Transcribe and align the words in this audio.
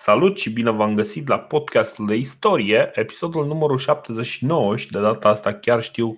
Salut 0.00 0.38
și 0.38 0.50
bine 0.50 0.70
v-am 0.70 0.94
găsit 0.94 1.28
la 1.28 1.38
podcastul 1.38 2.06
de 2.06 2.14
istorie, 2.14 2.90
episodul 2.94 3.46
numărul 3.46 3.78
79 3.78 4.76
și 4.76 4.90
de 4.90 5.00
data 5.00 5.28
asta 5.28 5.54
chiar 5.54 5.82
știu 5.82 6.16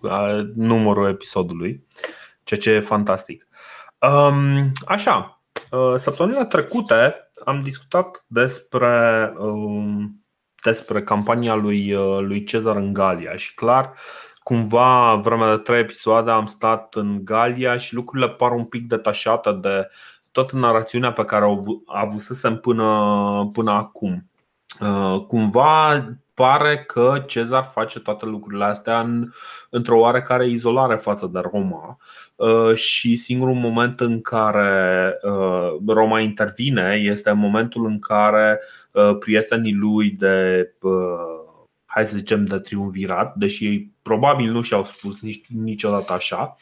numărul 0.55 1.09
episodului, 1.09 1.87
ceea 2.45 2.61
ce 2.61 2.71
e 2.71 2.81
fantastic. 2.81 3.47
Um, 3.99 4.69
așa, 4.87 5.43
uh, 5.71 5.95
săptămâna 5.97 6.45
trecută 6.45 7.15
am 7.45 7.61
discutat 7.61 8.25
despre, 8.27 9.33
um, 9.39 10.25
despre 10.65 11.03
campania 11.03 11.55
lui, 11.55 11.93
uh, 11.93 12.19
lui 12.21 12.45
Cezar 12.45 12.77
în 12.77 12.93
Galia 12.93 13.37
și 13.37 13.55
clar, 13.55 13.95
cumva 14.43 15.15
vremea 15.15 15.57
de 15.57 15.63
trei 15.63 15.81
episoade 15.81 16.31
am 16.31 16.47
stat 16.47 16.95
în 16.95 17.25
Galia 17.25 17.77
și 17.77 17.95
lucrurile 17.95 18.29
par 18.29 18.53
un 18.53 18.65
pic 18.65 18.87
detașate 18.87 19.53
de 19.53 19.89
toată 20.33 20.57
narațiunea 20.57 21.13
pe 21.13 21.25
care 21.25 21.45
o 21.45 21.57
avusesem 21.87 22.57
până, 22.57 23.49
până 23.53 23.71
acum. 23.71 24.31
Uh, 24.81 25.25
cumva 25.27 26.05
pare 26.35 26.79
că 26.79 27.25
Cezar 27.27 27.65
face 27.65 28.01
toate 28.01 28.27
lucrurile 28.27 28.65
astea 28.65 29.01
în, 29.01 29.31
într-o 29.71 29.99
oarecare 29.99 30.49
izolare 30.49 30.97
față 30.97 31.31
de 31.33 31.41
Roma 31.53 31.97
uh, 32.35 32.75
și 32.75 33.17
singurul 33.17 33.55
moment 33.55 34.01
în 34.01 34.21
care 34.21 35.15
uh, 35.23 35.77
Roma 35.87 36.21
intervine 36.21 37.01
este 37.03 37.33
momentul 37.33 37.87
în 37.87 37.99
care 37.99 38.61
prietenii 39.19 39.75
lui 39.75 40.11
de 40.11 40.69
hai 41.85 42.07
să 42.07 42.17
zicem 42.17 42.45
de 42.45 42.59
triumvirat, 42.59 43.35
deși 43.35 43.67
ei 43.67 43.93
probabil 44.03 44.51
nu 44.51 44.61
și-au 44.61 44.85
spus 44.85 45.21
nici, 45.21 45.45
niciodată 45.49 46.13
așa 46.13 46.57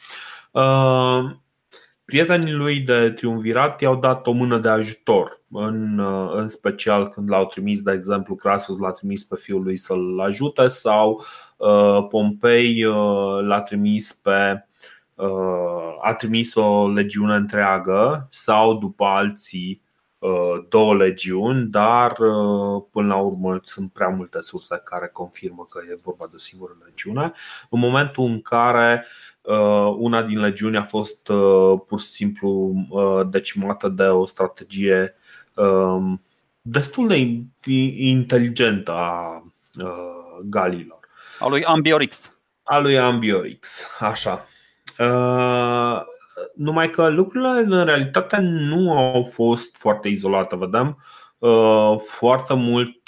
Prietenii 2.09 2.53
lui 2.53 2.79
de 2.79 3.11
triumvirat 3.11 3.81
i-au 3.81 3.95
dat 3.95 4.27
o 4.27 4.31
mână 4.31 4.57
de 4.57 4.69
ajutor, 4.69 5.41
în, 5.51 5.99
în 6.33 6.47
special 6.47 7.09
când 7.09 7.29
l-au 7.29 7.45
trimis, 7.45 7.81
de 7.81 7.91
exemplu, 7.91 8.35
Crasus 8.35 8.77
l-a 8.77 8.91
trimis 8.91 9.23
pe 9.23 9.35
fiul 9.35 9.63
lui 9.63 9.77
să-l 9.77 10.19
ajute 10.19 10.67
sau 10.67 11.23
uh, 11.57 12.07
Pompei 12.09 12.85
uh, 12.85 13.41
l-a 13.41 13.61
trimis 13.61 14.13
pe 14.13 14.65
uh, 15.15 15.97
a 16.01 16.13
trimis 16.13 16.55
o 16.55 16.91
legiune 16.91 17.35
întreagă 17.35 18.27
sau 18.31 18.77
după 18.77 19.05
alții 19.05 19.81
uh, 20.19 20.65
două 20.69 20.95
legiuni, 20.95 21.67
dar 21.67 22.11
uh, 22.11 22.83
până 22.91 23.07
la 23.07 23.15
urmă 23.15 23.59
sunt 23.63 23.91
prea 23.91 24.09
multe 24.09 24.41
surse 24.41 24.81
care 24.83 25.07
confirmă 25.07 25.65
că 25.69 25.79
e 25.89 26.01
vorba 26.03 26.25
de 26.25 26.35
o 26.35 26.39
singură 26.39 26.77
legiune. 26.85 27.31
În 27.69 27.79
momentul 27.79 28.23
în 28.23 28.41
care 28.41 29.03
uh, 29.05 29.29
Uh, 29.38 29.38
una 29.97 30.21
din 30.21 30.39
legiuni 30.39 30.77
a 30.77 30.83
fost 30.83 31.27
uh, 31.27 31.79
pur 31.87 31.99
și 31.99 32.05
simplu 32.05 32.73
uh, 32.89 33.21
decimată 33.29 33.87
de 33.87 34.03
o 34.03 34.25
strategie 34.25 35.15
um, 35.53 36.21
destul 36.61 37.07
de 37.07 37.17
inteligentă 37.97 38.91
a 38.91 39.43
galilor. 40.43 40.99
A 41.39 41.47
lui 41.47 41.63
Ambiorix. 41.63 42.33
A 42.63 42.77
lui 42.77 42.97
Ambiorix, 42.97 43.85
așa. 43.99 44.45
Numai 46.55 46.89
că 46.89 47.07
lucrurile 47.07 47.49
în 47.49 47.85
realitate 47.85 48.37
nu 48.41 48.97
au 48.97 49.23
fost 49.23 49.77
foarte 49.77 50.07
izolate, 50.07 50.55
vedem 50.55 51.03
foarte 51.97 52.53
mult 52.53 53.01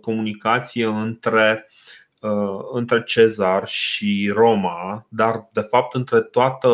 comunicație 0.00 0.86
între 0.86 1.66
Uh, 1.66 1.89
între 2.72 3.02
Cezar 3.02 3.66
și 3.66 4.30
Roma, 4.34 5.06
dar 5.08 5.48
de 5.52 5.60
fapt 5.60 5.94
între, 5.94 6.20
toată, 6.20 6.68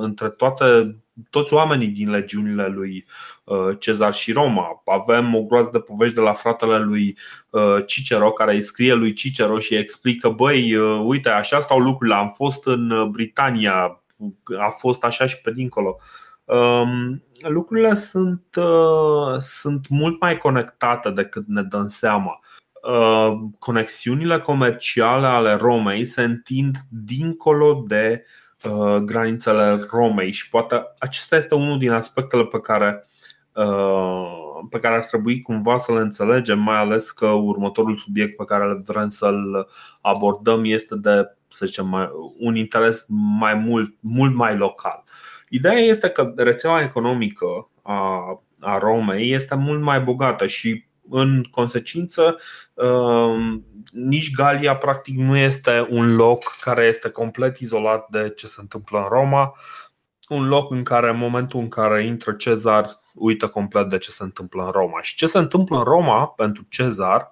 între 0.00 0.28
toate, 0.28 0.96
toți 1.30 1.54
oamenii 1.54 1.88
din 1.88 2.10
legiunile 2.10 2.66
lui 2.66 3.06
uh, 3.44 3.78
Cezar 3.78 4.12
și 4.12 4.32
Roma. 4.32 4.82
Avem 4.84 5.34
o 5.34 5.42
groază 5.42 5.68
de 5.72 5.80
povești 5.80 6.14
de 6.14 6.20
la 6.20 6.32
fratele 6.32 6.78
lui 6.78 7.16
uh, 7.50 7.76
Cicero 7.86 8.30
care 8.30 8.54
îi 8.54 8.60
scrie 8.60 8.92
lui 8.92 9.12
Cicero 9.12 9.58
și 9.58 9.74
explică 9.74 10.28
Băi, 10.28 10.76
uite, 11.04 11.28
așa 11.28 11.60
stau 11.60 11.78
lucrurile, 11.78 12.16
am 12.16 12.28
fost 12.28 12.66
în 12.66 13.10
Britania, 13.10 14.02
a 14.58 14.68
fost 14.68 15.04
așa 15.04 15.26
și 15.26 15.40
pe 15.40 15.52
dincolo. 15.52 15.98
Um, 16.44 17.22
lucrurile 17.38 17.94
sunt, 17.94 18.44
sunt 19.38 19.88
mult 19.88 20.20
mai 20.20 20.38
conectate 20.38 21.10
decât 21.10 21.46
ne 21.46 21.62
dăm 21.62 21.86
seama. 21.86 22.40
Uh, 22.86 23.38
conexiunile 23.58 24.38
comerciale 24.38 25.26
ale 25.26 25.54
Romei 25.54 26.04
se 26.04 26.22
întind 26.22 26.76
dincolo 26.88 27.84
de 27.86 28.24
uh, 28.64 28.96
granițele 28.96 29.80
Romei 29.90 30.32
și 30.32 30.48
poate 30.48 30.82
acesta 30.98 31.36
este 31.36 31.54
unul 31.54 31.78
din 31.78 31.90
aspectele 31.90 32.44
pe 32.44 32.60
care 32.60 33.06
uh, 33.52 34.44
pe 34.70 34.78
care 34.78 34.94
ar 34.94 35.04
trebui 35.04 35.42
cumva 35.42 35.78
să 35.78 35.92
le 35.92 36.00
înțelegem, 36.00 36.58
mai 36.58 36.76
ales 36.76 37.10
că 37.10 37.26
următorul 37.26 37.96
subiect 37.96 38.36
pe 38.36 38.44
care 38.44 38.82
vrem 38.86 39.08
să-l 39.08 39.68
abordăm 40.00 40.64
este 40.64 40.94
de, 40.96 41.36
să 41.48 41.66
zicem, 41.66 41.88
mai, 41.88 42.10
un 42.38 42.56
interes 42.56 43.06
mai 43.38 43.54
mult, 43.54 43.94
mult 44.00 44.34
mai 44.34 44.56
local. 44.56 45.02
Ideea 45.48 45.78
este 45.78 46.08
că 46.08 46.32
rețeaua 46.36 46.82
economică 46.82 47.70
a, 47.82 48.20
a 48.60 48.78
Romei 48.78 49.32
este 49.32 49.54
mult 49.54 49.82
mai 49.82 50.00
bogată 50.00 50.46
și 50.46 50.84
în 51.10 51.42
consecință, 51.50 52.38
um, 52.74 53.64
nici 53.92 54.30
Galia 54.34 54.76
practic 54.76 55.18
nu 55.18 55.36
este 55.36 55.86
un 55.90 56.14
loc 56.14 56.56
care 56.60 56.84
este 56.84 57.08
complet 57.08 57.58
izolat 57.58 58.08
de 58.10 58.32
ce 58.36 58.46
se 58.46 58.60
întâmplă 58.60 58.98
în 58.98 59.06
Roma, 59.08 59.54
un 60.28 60.48
loc 60.48 60.70
în 60.70 60.82
care 60.82 61.10
în 61.10 61.16
momentul 61.16 61.60
în 61.60 61.68
care 61.68 62.06
intră 62.06 62.32
Cezar 62.32 63.00
uită 63.14 63.48
complet 63.48 63.88
de 63.88 63.98
ce 63.98 64.10
se 64.10 64.22
întâmplă 64.22 64.64
în 64.64 64.70
Roma. 64.70 65.02
Și 65.02 65.16
ce 65.16 65.26
se 65.26 65.38
întâmplă 65.38 65.76
în 65.76 65.84
Roma 65.84 66.26
pentru 66.26 66.66
Cezar 66.68 67.30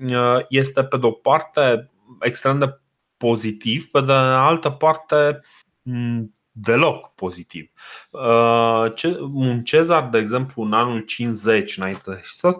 uh, 0.00 0.38
este 0.48 0.84
pe 0.84 0.96
de 0.96 1.06
o 1.06 1.10
parte 1.10 1.90
extrem 2.20 2.58
de 2.58 2.78
pozitiv, 3.16 3.86
pe 3.86 4.00
de 4.00 4.12
altă 4.12 4.70
parte 4.70 5.40
deloc 6.52 7.14
pozitiv. 7.14 7.70
Uh, 8.10 8.92
un 9.32 9.62
Cezar, 9.62 10.08
de 10.08 10.18
exemplu, 10.18 10.62
în 10.62 10.72
anul 10.72 11.00
50 11.00 11.76
înainte 11.76 12.02
de 12.10 12.16
Hristos, 12.16 12.56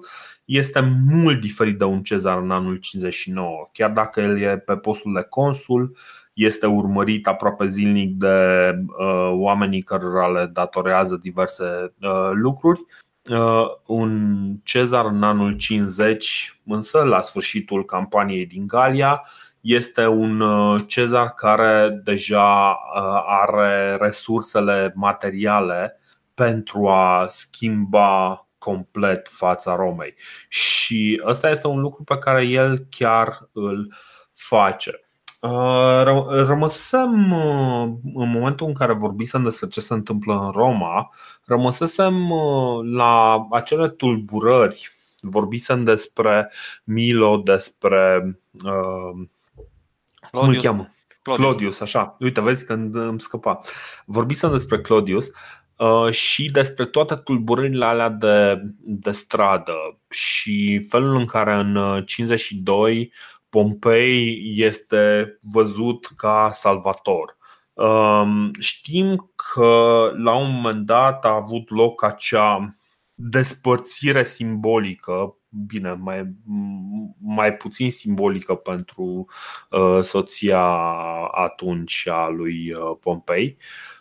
este 0.56 0.80
mult 1.06 1.40
diferit 1.40 1.78
de 1.78 1.84
un 1.84 2.02
cezar 2.02 2.38
în 2.38 2.50
anul 2.50 2.76
59. 2.76 3.68
Chiar 3.72 3.90
dacă 3.90 4.20
el 4.20 4.40
e 4.40 4.58
pe 4.58 4.76
postul 4.76 5.12
de 5.14 5.26
consul, 5.28 5.96
este 6.32 6.66
urmărit 6.66 7.26
aproape 7.26 7.66
zilnic 7.66 8.16
de 8.16 8.70
uh, 8.86 9.30
oamenii 9.32 9.82
care 9.82 10.04
le 10.32 10.46
datorează 10.52 11.16
diverse 11.16 11.94
uh, 12.02 12.30
lucruri. 12.32 12.80
Uh, 13.30 13.64
un 13.86 14.54
cezar 14.62 15.04
în 15.04 15.22
anul 15.22 15.56
50, 15.56 16.60
însă 16.66 16.98
la 17.02 17.22
sfârșitul 17.22 17.84
campaniei 17.84 18.46
din 18.46 18.66
Galia, 18.66 19.22
este 19.60 20.06
un 20.06 20.40
uh, 20.40 20.80
cezar 20.86 21.34
care 21.34 22.00
deja 22.04 22.70
uh, 22.70 23.22
are 23.26 23.96
resursele 24.00 24.92
materiale 24.94 26.00
pentru 26.34 26.88
a 26.88 27.26
schimba 27.28 28.46
complet 28.62 29.28
fața 29.28 29.74
Romei. 29.74 30.14
Și 30.48 31.22
ăsta 31.26 31.50
este 31.50 31.66
un 31.66 31.80
lucru 31.80 32.02
pe 32.02 32.18
care 32.18 32.44
el 32.44 32.86
chiar 32.90 33.48
îl 33.52 33.94
face. 34.32 35.00
Uh, 35.40 36.02
rămăsem 36.46 37.32
uh, 37.32 37.92
în 38.14 38.30
momentul 38.30 38.66
în 38.66 38.74
care 38.74 38.92
vorbisem 38.92 39.42
despre 39.42 39.68
ce 39.68 39.80
se 39.80 39.94
întâmplă 39.94 40.40
în 40.44 40.50
Roma, 40.50 41.10
rămăsesem 41.44 42.30
uh, 42.30 42.84
la 42.94 43.46
acele 43.50 43.88
tulburări. 43.88 44.90
Vorbisem 45.20 45.84
despre 45.84 46.50
Milo, 46.84 47.36
despre. 47.36 48.22
Uh, 48.64 49.26
cum 50.30 50.48
îl 50.48 50.60
cheamă? 50.60 50.94
Claudius. 51.22 51.46
Claudius, 51.46 51.80
așa. 51.80 52.16
Uite, 52.18 52.40
vezi 52.40 52.64
când 52.64 52.94
îmi 52.94 53.20
scăpa. 53.20 53.58
Vorbisem 54.04 54.50
despre 54.50 54.80
Claudius 54.80 55.26
Uh, 55.26 55.32
și 56.10 56.50
despre 56.50 56.86
toate 56.86 57.14
tulburările 57.14 57.84
alea 57.84 58.08
de, 58.08 58.62
de 58.78 59.10
stradă 59.10 59.98
și 60.10 60.86
felul 60.88 61.16
în 61.16 61.26
care 61.26 61.54
în 61.54 62.02
52 62.04 62.98
uh, 62.98 63.06
Pompei 63.52 64.42
este 64.56 65.38
văzut 65.52 66.06
ca 66.16 66.50
salvator. 66.52 67.36
Um, 67.72 68.50
știm 68.58 69.32
că 69.34 70.10
la 70.16 70.34
un 70.34 70.54
moment 70.54 70.86
dat 70.86 71.24
a 71.24 71.34
avut 71.34 71.70
loc 71.70 72.04
acea 72.04 72.76
despărțire 73.14 74.22
simbolică, 74.24 75.36
bine, 75.48 75.92
mai, 75.92 76.34
mai 77.20 77.54
puțin 77.54 77.90
simbolică 77.90 78.54
pentru 78.54 79.26
uh, 79.70 80.00
soția 80.02 80.64
atunci 81.30 82.06
a 82.10 82.28
lui 82.28 82.72
Pompei, 83.00 83.56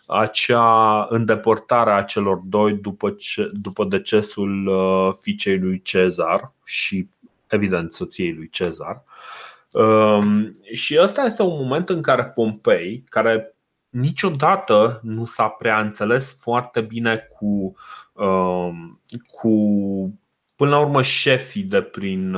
acea 0.06 1.06
îndepărtare 1.08 1.90
a 1.92 2.02
celor 2.02 2.36
doi 2.36 2.72
după, 2.72 3.10
ce, 3.10 3.50
după 3.52 3.84
decesul 3.84 4.66
uh, 4.66 5.14
fiicei 5.20 5.58
lui 5.58 5.82
Cezar 5.82 6.52
și, 6.64 7.08
evident, 7.46 7.92
soției 7.92 8.32
lui 8.32 8.48
Cezar. 8.48 9.04
Um, 9.72 10.50
și 10.72 10.98
ăsta 11.00 11.22
este 11.22 11.42
un 11.42 11.62
moment 11.62 11.88
în 11.88 12.02
care 12.02 12.24
Pompei, 12.24 13.04
care 13.08 13.54
niciodată 13.88 15.00
nu 15.02 15.24
s-a 15.24 15.48
prea 15.48 15.80
înțeles 15.80 16.40
foarte 16.40 16.80
bine 16.80 17.16
cu, 17.16 17.74
um, 18.12 19.00
cu 19.26 19.50
până 20.56 20.70
la 20.70 20.78
urmă 20.78 21.02
șefii 21.02 21.62
de 21.62 21.82
prin 21.82 22.36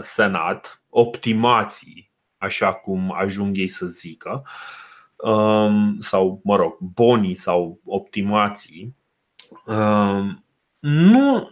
Senat, 0.00 0.82
optimații, 0.88 2.10
așa 2.38 2.72
cum 2.72 3.12
ajung 3.16 3.56
ei 3.56 3.68
să 3.68 3.86
zică, 3.86 4.30
um, 4.30 4.42
sau, 6.00 6.40
mă 6.44 6.56
rog, 6.56 6.78
bonii 6.78 7.34
sau 7.34 7.80
optimații, 7.84 8.96
um, 9.66 10.44
nu 10.78 11.50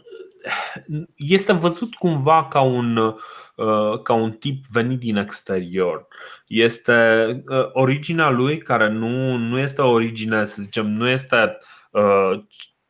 este 1.17 1.53
văzut 1.53 1.95
cumva 1.95 2.47
ca 2.47 2.61
un, 2.61 2.97
uh, 2.97 4.03
ca 4.03 4.13
un 4.13 4.33
tip 4.33 4.65
venit 4.67 4.99
din 4.99 5.17
exterior. 5.17 6.07
Este 6.47 7.27
uh, 7.49 7.69
originea 7.73 8.31
lui 8.31 8.59
care 8.59 8.89
nu, 8.89 9.37
nu 9.37 9.59
este 9.59 9.83
origine, 9.83 10.45
să 10.45 10.63
zicem, 10.63 10.87
nu 10.87 11.09
este 11.09 11.59
uh, 11.91 12.45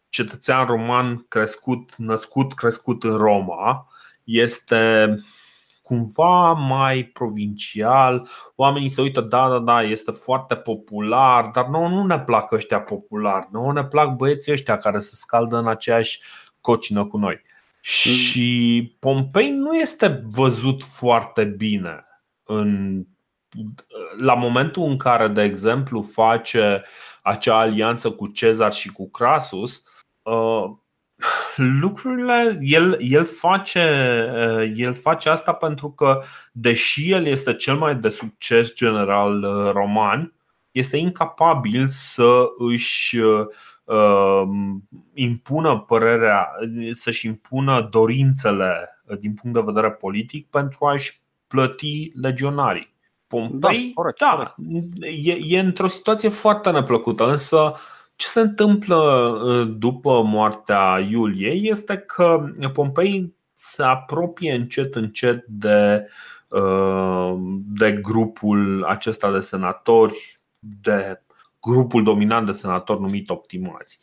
cetățean 0.09 0.67
roman 0.67 1.25
crescut, 1.29 1.95
născut, 1.97 2.55
crescut 2.55 3.05
în 3.05 3.17
Roma, 3.17 3.89
este 4.25 5.15
cumva 5.89 6.53
mai 6.53 7.03
provincial. 7.03 8.29
Oamenii 8.57 8.89
se 8.89 9.01
uită, 9.01 9.21
da, 9.21 9.49
da, 9.49 9.59
da, 9.59 9.83
este 9.83 10.11
foarte 10.11 10.55
popular, 10.55 11.47
dar 11.47 11.67
nouă 11.67 11.89
nu 11.89 12.07
ne 12.07 12.21
plac 12.21 12.53
ăștia 12.53 12.81
populari. 12.81 13.49
Nouă 13.51 13.73
ne 13.73 13.85
plac 13.85 14.17
băieții 14.17 14.53
ăștia 14.53 14.77
care 14.77 14.99
se 14.99 15.15
scaldă 15.15 15.57
în 15.57 15.69
aceeași 15.69 16.21
cocină 16.61 17.05
cu 17.05 17.17
noi. 17.17 17.43
Și 17.81 18.97
Pompei 18.99 19.51
nu 19.51 19.77
este 19.77 20.25
văzut 20.31 20.85
foarte 20.85 21.45
bine 21.45 22.05
în, 22.45 23.03
la 24.19 24.35
momentul 24.35 24.83
în 24.83 24.97
care, 24.97 25.29
de 25.29 25.43
exemplu, 25.43 26.03
face 26.03 26.85
acea 27.23 27.59
alianță 27.59 28.11
cu 28.11 28.27
Cezar 28.27 28.73
și 28.73 28.93
cu 28.93 29.11
Crasus, 29.11 29.83
uh, 30.23 30.65
lucrurile, 31.57 32.59
el, 32.61 32.97
el, 33.01 33.25
face, 33.25 33.81
uh, 34.33 34.73
el 34.75 34.95
face 34.95 35.29
asta 35.29 35.53
pentru 35.53 35.91
că, 35.91 36.23
deși 36.53 37.11
el 37.11 37.27
este 37.27 37.55
cel 37.55 37.77
mai 37.77 37.95
de 37.95 38.09
succes 38.09 38.75
general 38.75 39.43
uh, 39.43 39.73
roman, 39.73 40.33
este 40.71 40.97
incapabil 40.97 41.89
să 41.89 42.45
își 42.57 43.17
Um, 43.89 44.89
impună 45.15 45.79
părerea, 45.79 46.49
să-și 46.93 47.27
impună 47.27 47.89
dorințele 47.91 49.01
uh, 49.05 49.19
din 49.19 49.35
punct 49.35 49.57
de 49.57 49.63
vedere 49.65 49.91
politic 49.91 50.51
pentru 50.51 50.87
a-și 50.87 51.21
plăti 51.47 52.13
legionarii. 52.15 52.95
Pompei, 53.27 53.59
da, 53.59 53.93
corect, 53.95 54.19
da 54.19 54.55
corect. 54.57 54.57
E, 55.27 55.57
e 55.57 55.59
într-o 55.59 55.87
situație 55.87 56.29
foarte 56.29 56.71
neplăcută, 56.71 57.31
însă 57.31 57.75
ce 58.19 58.27
se 58.27 58.41
întâmplă 58.41 58.97
uh, 58.97 59.75
după 59.77 60.23
moartea 60.23 61.07
Iuliei 61.09 61.69
este 61.69 61.97
că 61.97 62.53
Pompei 62.73 63.35
se 63.55 63.83
apropie 63.83 64.55
încet 64.55 64.95
încet 64.95 65.45
de, 65.47 66.09
uh, 66.49 67.35
de 67.67 67.93
grupul 67.93 68.85
acesta 68.85 69.33
de 69.33 69.41
senatori, 69.41 70.41
de 70.59 71.23
grupul 71.61 72.03
dominant 72.03 72.47
de 72.47 72.53
senatori 72.53 73.01
numit 73.01 73.31
optimați. 73.31 73.99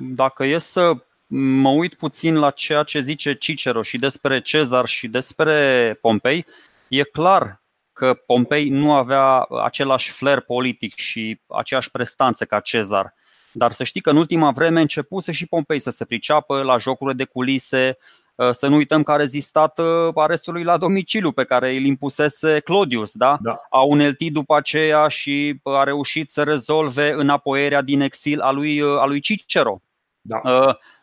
Dacă 0.00 0.44
e 0.44 0.58
să 0.58 0.92
mă 1.60 1.70
uit 1.70 1.94
puțin 1.94 2.34
la 2.38 2.50
ceea 2.50 2.82
ce 2.82 3.00
zice 3.00 3.34
Cicero 3.34 3.82
și 3.82 3.98
despre 3.98 4.40
Cezar 4.40 4.86
și 4.86 5.08
despre 5.08 5.98
Pompei, 6.00 6.46
e 6.88 7.02
clar 7.02 7.62
că 7.92 8.14
Pompei 8.14 8.68
nu 8.68 8.92
avea 8.92 9.46
același 9.64 10.10
flair 10.10 10.40
politic 10.40 10.94
și 10.94 11.40
aceeași 11.46 11.90
prestanță 11.90 12.44
ca 12.44 12.60
Cezar. 12.60 13.16
Dar 13.52 13.72
să 13.72 13.84
știi 13.84 14.00
că 14.00 14.10
în 14.10 14.16
ultima 14.16 14.50
vreme 14.50 14.80
începuse 14.80 15.32
și 15.32 15.46
Pompei 15.46 15.80
să 15.80 15.90
se 15.90 16.04
priceapă 16.04 16.62
la 16.62 16.78
jocurile 16.78 17.16
de 17.16 17.24
culise, 17.24 17.98
Uh, 18.38 18.50
să 18.50 18.66
nu 18.66 18.76
uităm 18.76 19.02
că 19.02 19.12
a 19.12 19.16
rezistat 19.16 19.78
uh, 19.78 20.08
arestului 20.14 20.62
la 20.62 20.76
domiciliu 20.76 21.32
pe 21.32 21.44
care 21.44 21.76
îl 21.76 21.84
impusese 21.84 22.60
Claudius, 22.60 23.12
da? 23.12 23.38
da. 23.40 23.60
A 23.70 23.82
uneltit 23.82 24.32
după 24.32 24.56
aceea 24.56 25.08
și 25.08 25.60
uh, 25.62 25.74
a 25.74 25.82
reușit 25.82 26.30
să 26.30 26.42
rezolve 26.42 27.12
înapoierea 27.12 27.82
din 27.82 28.00
exil 28.00 28.40
a 28.40 28.50
lui, 28.50 28.82
a 28.82 29.04
lui 29.04 29.20
Cicero. 29.20 29.80
Da. 30.20 30.40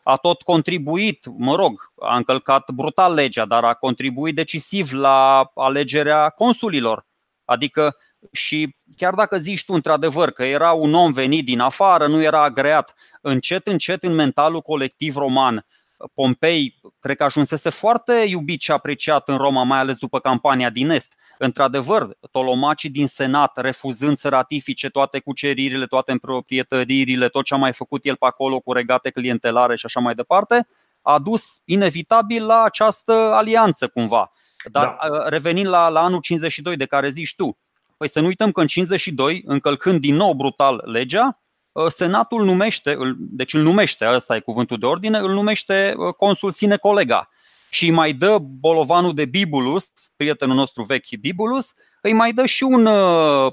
A 0.03 0.15
tot 0.15 0.42
contribuit, 0.42 1.25
mă 1.38 1.56
rog, 1.56 1.92
a 2.00 2.15
încălcat 2.15 2.71
brutal 2.71 3.13
legea, 3.13 3.45
dar 3.45 3.63
a 3.63 3.74
contribuit 3.74 4.36
decisiv 4.36 4.92
la 4.92 5.51
alegerea 5.56 6.30
consulilor. 6.30 7.06
Adică 7.45 7.95
și 8.31 8.75
chiar 8.98 9.13
dacă 9.13 9.38
zici 9.38 9.66
tu 9.66 9.74
într-adevăr 9.74 10.31
că 10.31 10.44
era 10.44 10.72
un 10.72 10.94
om 10.94 11.12
venit 11.12 11.45
din 11.45 11.60
afară, 11.60 12.07
nu 12.07 12.22
era 12.22 12.44
agreat, 12.44 12.95
încet, 13.22 13.68
încet 13.68 14.04
în 14.04 14.13
mentalul 14.13 14.62
colectiv 14.62 15.16
roman 15.16 15.66
Pompei, 16.13 16.80
cred 17.00 17.18
că 17.18 17.24
ajunsese 17.24 17.69
foarte 17.69 18.25
iubit 18.27 18.62
și 18.62 18.72
apreciat 18.72 19.30
în 19.30 19.38
Roma, 19.38 19.63
mai 19.63 19.80
ales 19.80 19.95
după 19.95 20.19
campania 20.19 20.69
din 20.69 20.89
Est. 20.89 21.13
Într-adevăr, 21.38 22.18
tolomacii 22.31 22.89
din 22.89 23.07
Senat, 23.07 23.57
refuzând 23.57 24.18
să 24.18 24.30
ratifice 24.30 24.89
toate 24.89 25.19
cuceririle, 25.19 25.86
toate 25.86 26.12
împroprietăririle, 26.12 27.28
tot 27.28 27.45
ce 27.45 27.54
a 27.54 27.57
mai 27.57 27.74
făcut 27.74 28.06
el 28.06 28.16
pe 28.16 28.25
acolo 28.25 28.60
cu 28.60 28.74
regate 28.74 29.10
clientelare 29.10 29.75
și 29.75 29.86
așa 29.86 30.00
mai 30.00 30.16
departe, 30.16 30.68
a 31.01 31.19
dus 31.19 31.62
inevitabil 31.66 32.45
la 32.45 32.63
această 32.63 33.13
alianță 33.13 33.88
cumva. 33.88 34.31
Dar 34.71 34.98
da. 35.01 35.30
revenind 35.30 35.68
la, 35.68 35.88
la 35.88 36.01
anul 36.01 36.19
52 36.19 36.75
de 36.75 36.86
care 36.86 37.10
zici 37.10 37.36
tu, 37.36 37.57
păi 37.97 38.09
să 38.09 38.19
nu 38.19 38.27
uităm 38.27 38.51
că 38.51 38.62
în 38.62 38.68
52, 38.68 39.42
încălcând 39.45 40.00
din 40.00 40.15
nou 40.15 40.33
brutal 40.33 40.81
legea, 40.86 41.39
Uh, 41.75 41.88
Senatul 41.88 42.45
numește, 42.45 42.97
deci 43.18 43.53
îl 43.53 43.62
numește, 43.62 44.09
ăsta 44.13 44.36
e 44.36 44.39
cuvântul 44.39 44.77
de 44.77 44.86
ordine, 44.86 45.18
îl 45.18 45.33
numește 45.33 45.94
uh, 45.97 46.13
consul 46.13 46.51
sine 46.51 46.77
colega. 46.77 47.30
Și 47.69 47.86
îi 47.86 47.92
mai 47.92 48.13
dă 48.13 48.38
bolovanul 48.42 49.13
de 49.13 49.25
Bibulus, 49.25 49.88
prietenul 50.15 50.56
nostru 50.56 50.83
vechi 50.83 51.15
Bibulus, 51.19 51.74
îi 52.01 52.13
mai 52.13 52.33
dă 52.33 52.45
și 52.45 52.63
un, 52.63 52.86
uh, 52.86 53.51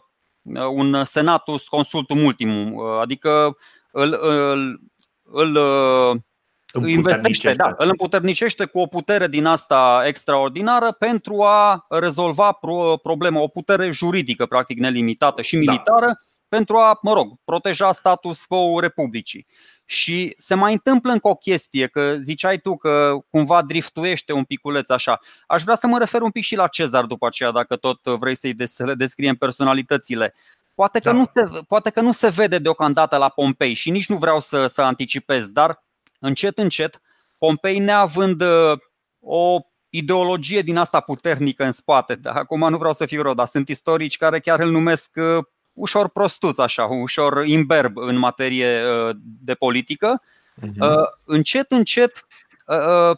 un 0.72 1.04
senatus 1.04 1.68
consultum 1.68 2.24
ultimum, 2.24 2.80
adică 2.80 3.56
îl, 3.92 4.18
îl, 4.20 4.80
îl 5.22 5.58
investește, 6.86 7.52
da, 7.52 7.74
îl 7.76 7.88
împuternicește 7.88 8.64
cu 8.64 8.78
o 8.78 8.86
putere 8.86 9.28
din 9.28 9.44
asta 9.44 10.02
extraordinară 10.06 10.92
pentru 10.98 11.42
a 11.42 11.86
rezolva 11.88 12.52
pro, 12.52 12.96
problema, 13.02 13.40
o 13.40 13.48
putere 13.48 13.90
juridică 13.90 14.46
practic 14.46 14.78
nelimitată 14.78 15.42
și 15.42 15.56
da. 15.56 15.60
militară, 15.60 16.06
da 16.06 16.18
pentru 16.52 16.76
a, 16.76 16.98
mă 17.02 17.12
rog, 17.12 17.32
proteja 17.44 17.92
status 17.92 18.44
quo 18.44 18.80
Republicii. 18.80 19.46
Și 19.84 20.34
se 20.36 20.54
mai 20.54 20.72
întâmplă 20.72 21.12
încă 21.12 21.28
o 21.28 21.34
chestie, 21.34 21.86
că 21.86 22.16
ziceai 22.20 22.58
tu 22.58 22.76
că 22.76 23.18
cumva 23.30 23.62
driftuiește 23.62 24.32
un 24.32 24.44
piculeț 24.44 24.88
așa. 24.88 25.20
Aș 25.46 25.62
vrea 25.62 25.76
să 25.76 25.86
mă 25.86 25.98
refer 25.98 26.20
un 26.20 26.30
pic 26.30 26.44
și 26.44 26.56
la 26.56 26.66
Cezar 26.66 27.04
după 27.04 27.26
aceea, 27.26 27.50
dacă 27.50 27.76
tot 27.76 28.04
vrei 28.04 28.36
să-i 28.36 28.54
des- 28.54 28.74
să 28.74 28.84
le 28.84 28.94
descriem 28.94 29.34
personalitățile. 29.34 30.34
Poate 30.74 30.98
că, 30.98 31.10
da. 31.10 31.16
nu 31.16 31.24
se, 31.34 31.60
poate 31.68 31.90
că 31.90 32.00
nu 32.00 32.12
se 32.12 32.28
vede 32.28 32.58
deocamdată 32.58 33.16
la 33.16 33.28
Pompei 33.28 33.74
și 33.74 33.90
nici 33.90 34.08
nu 34.08 34.16
vreau 34.16 34.40
să, 34.40 34.66
să 34.66 34.82
anticipez, 34.82 35.48
dar 35.48 35.82
încet, 36.22 36.58
încet, 36.58 37.00
Pompei 37.38 37.78
neavând 37.78 38.40
uh, 38.40 38.78
o 39.20 39.58
ideologie 39.88 40.62
din 40.62 40.76
asta 40.76 41.00
puternică 41.00 41.64
în 41.64 41.72
spate. 41.72 42.20
Acum 42.24 42.68
nu 42.70 42.76
vreau 42.76 42.92
să 42.92 43.06
fiu 43.06 43.22
rău, 43.22 43.34
dar 43.34 43.46
sunt 43.46 43.68
istorici 43.68 44.16
care 44.16 44.40
chiar 44.40 44.60
îl 44.60 44.70
numesc 44.70 45.10
uh, 45.14 45.44
ușor 45.72 46.08
prostuț, 46.08 46.58
așa, 46.58 46.84
ușor 46.84 47.46
imberb 47.46 47.96
în 47.96 48.16
materie 48.16 48.82
uh, 48.82 49.16
de 49.20 49.54
politică. 49.54 50.22
Uh-huh. 50.62 51.02
Încet, 51.24 51.70
încet, 51.70 52.26
uh, 52.66 53.16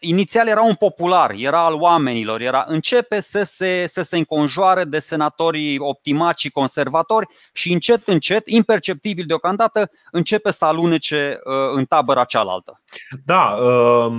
inițial 0.00 0.48
era 0.48 0.62
un 0.62 0.74
popular, 0.74 1.34
era 1.36 1.64
al 1.64 1.74
oamenilor, 1.74 2.40
era 2.40 2.64
începe 2.66 3.20
să 3.20 3.42
se, 3.42 3.86
să 3.86 4.02
se 4.02 4.16
înconjoare 4.16 4.84
de 4.84 4.98
senatorii 4.98 5.78
optimați 5.78 6.42
și 6.42 6.50
conservatori 6.50 7.26
și 7.52 7.72
încet, 7.72 8.08
încet, 8.08 8.48
imperceptibil 8.48 9.24
deocamdată, 9.26 9.90
începe 10.10 10.50
să 10.50 10.64
alunece 10.64 11.40
uh, 11.44 11.52
în 11.76 11.84
tabăra 11.84 12.24
cealaltă. 12.24 12.80
Da, 13.24 13.42
uh, 13.42 14.12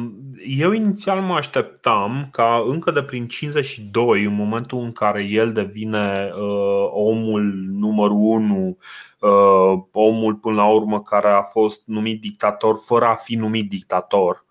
eu 0.47 0.71
inițial 0.71 1.21
mă 1.21 1.33
așteptam 1.33 2.27
ca 2.31 2.63
încă 2.67 2.91
de 2.91 3.01
prin 3.01 3.27
52, 3.27 4.23
în 4.23 4.35
momentul 4.35 4.79
în 4.79 4.91
care 4.91 5.23
el 5.23 5.53
devine 5.53 6.31
uh, 6.35 6.89
omul 6.91 7.53
numărul 7.69 8.17
1, 8.17 8.77
omul 9.91 10.35
până 10.35 10.55
la 10.55 10.65
urmă 10.65 11.01
care 11.01 11.29
a 11.29 11.41
fost 11.41 11.81
numit 11.85 12.21
dictator 12.21 12.77
fără 12.85 13.05
a 13.05 13.15
fi 13.15 13.35
numit 13.35 13.69
dictator, 13.69 14.45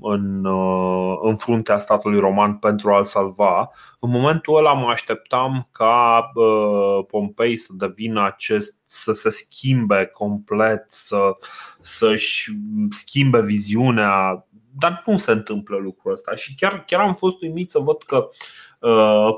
în, 0.00 0.44
uh, 0.44 1.18
în 1.22 1.36
fruntea 1.36 1.78
statului 1.78 2.20
roman 2.20 2.56
pentru 2.56 2.92
a-l 2.92 3.04
salva. 3.04 3.70
În 4.00 4.10
momentul 4.10 4.56
ăla 4.56 4.72
mă 4.72 4.88
așteptam 4.88 5.68
ca 5.72 6.30
uh, 6.34 7.04
Pompei 7.06 7.56
să 7.56 7.72
devină 7.72 8.24
acest, 8.24 8.76
să 8.86 9.12
se 9.12 9.28
schimbe 9.28 10.10
complet, 10.12 10.86
să, 10.88 11.36
să-și 11.80 12.50
schimbe 12.90 13.40
viziunea, 13.40 14.46
dar 14.78 15.02
nu 15.06 15.16
se 15.16 15.32
întâmplă 15.32 15.76
lucrul 15.76 16.12
ăsta 16.12 16.34
și 16.34 16.54
chiar, 16.54 16.84
chiar 16.86 17.00
am 17.00 17.14
fost 17.14 17.42
uimit 17.42 17.70
să 17.70 17.78
văd 17.78 18.02
că 18.02 18.28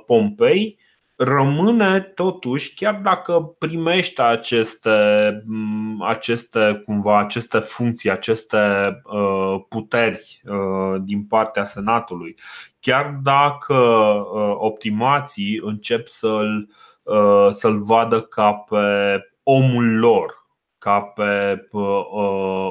Pompei 0.06 0.78
rămâne 1.22 2.00
totuși, 2.00 2.74
chiar 2.74 2.94
dacă 2.94 3.54
primește 3.58 4.22
aceste, 4.22 4.90
aceste, 6.00 6.80
cumva, 6.84 7.18
aceste 7.18 7.58
funcții, 7.58 8.10
aceste 8.10 8.58
uh, 9.04 9.60
puteri 9.68 10.40
uh, 10.44 11.00
din 11.02 11.24
partea 11.24 11.64
Senatului, 11.64 12.38
chiar 12.80 13.18
dacă 13.22 13.74
uh, 13.74 14.54
optimații 14.58 15.60
încep 15.62 16.06
să-l, 16.06 16.68
să-l 17.50 17.78
vadă 17.78 18.20
ca 18.20 18.52
pe 18.52 18.76
omul 19.42 19.98
lor, 19.98 20.46
ca 20.78 21.00
pe 21.00 21.60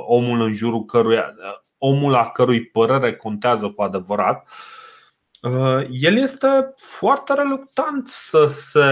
omul 0.05 0.41
în 0.41 0.53
jurul 0.53 0.85
căruia, 0.85 1.35
omul 1.77 2.11
la 2.11 2.25
cărui 2.25 2.65
părere 2.65 3.15
contează 3.15 3.69
cu 3.69 3.81
adevărat, 3.81 4.47
Uh, 4.47 4.78
el 5.89 6.17
este 6.17 6.73
foarte 6.77 7.33
reluctant 7.33 8.07
să 8.07 8.45
se 8.47 8.83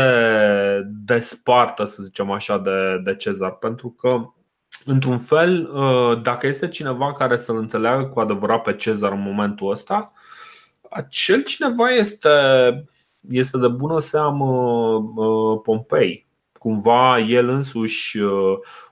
despartă, 0.86 1.86
să 1.86 2.04
zicem 2.04 2.32
așa, 2.32 2.58
de, 2.58 3.02
de 3.04 3.16
Cezar, 3.16 3.52
pentru 3.52 3.90
că, 3.90 4.32
într-un 4.86 5.20
fel, 5.20 5.70
uh, 5.74 6.22
dacă 6.22 6.48
este 6.48 6.68
cineva 6.68 7.12
care 7.12 7.38
să-l 7.38 7.58
înțeleagă 7.58 8.06
cu 8.06 8.20
adevărat 8.20 8.62
pe 8.62 8.76
Cezar 8.76 9.12
în 9.12 9.22
momentul 9.22 9.72
ăsta, 9.72 10.14
acel 10.90 11.44
cineva 11.44 11.90
este, 11.90 12.30
este 13.30 13.58
de 13.58 13.68
bună 13.68 14.00
seamă 14.00 14.46
uh, 15.16 15.60
Pompei. 15.64 16.26
Cumva 16.60 17.20
el 17.20 17.50
însuși 17.50 18.18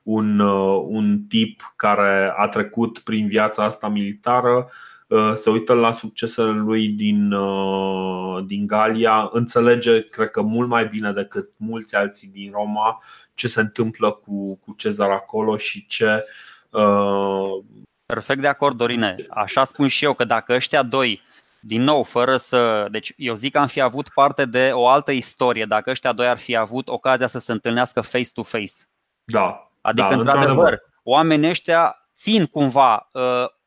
un, 0.03 0.39
un 0.88 1.19
tip 1.29 1.74
care 1.75 2.33
a 2.38 2.47
trecut 2.47 3.00
prin 3.00 3.27
viața 3.27 3.63
asta 3.63 3.88
militară 3.88 4.55
Uh, 4.55 4.94
se 5.35 5.50
uită 5.50 5.74
la 5.74 5.93
succesele 5.93 6.51
lui 6.51 6.88
din, 6.88 7.31
uh, 7.31 8.45
din 8.45 8.67
Galia, 8.67 9.29
înțelege, 9.31 10.05
cred 10.05 10.29
că 10.29 10.41
mult 10.41 10.69
mai 10.69 10.85
bine 10.85 11.12
decât 11.12 11.50
mulți 11.57 11.95
alții 11.95 12.27
din 12.27 12.51
Roma, 12.51 13.03
ce 13.33 13.47
se 13.47 13.59
întâmplă 13.59 14.12
cu, 14.12 14.55
cu 14.55 14.74
Cezar 14.77 15.09
acolo 15.09 15.57
și 15.57 15.85
ce. 15.85 16.24
Uh... 16.69 17.63
Perfect 18.05 18.41
de 18.41 18.47
acord, 18.47 18.77
Dorine. 18.77 19.15
Așa 19.29 19.63
spun 19.63 19.88
și 19.88 20.05
eu 20.05 20.13
că 20.13 20.24
dacă 20.24 20.53
ăștia 20.53 20.83
doi 20.83 21.21
din 21.59 21.81
nou, 21.81 22.03
fără 22.03 22.38
să. 22.38 22.88
Deci, 22.91 23.13
eu 23.17 23.33
zic 23.33 23.51
că 23.51 23.59
am 23.59 23.67
fi 23.67 23.81
avut 23.81 24.09
parte 24.09 24.45
de 24.45 24.69
o 24.74 24.88
altă 24.88 25.12
istorie 25.12 25.65
dacă 25.65 25.89
ăștia 25.89 26.13
doi 26.13 26.27
ar 26.27 26.38
fi 26.38 26.55
avut 26.55 26.88
ocazia 26.88 27.27
să 27.27 27.39
se 27.39 27.51
întâlnească 27.51 28.01
face-to-face. 28.01 28.74
Da. 29.24 29.71
Adică, 29.81 30.07
da, 30.07 30.15
într-adevăr, 30.15 30.81
oamenii 31.03 31.50
ăștia 31.50 31.95
țin 32.15 32.45
cumva 32.45 33.10
uh, 33.12 33.22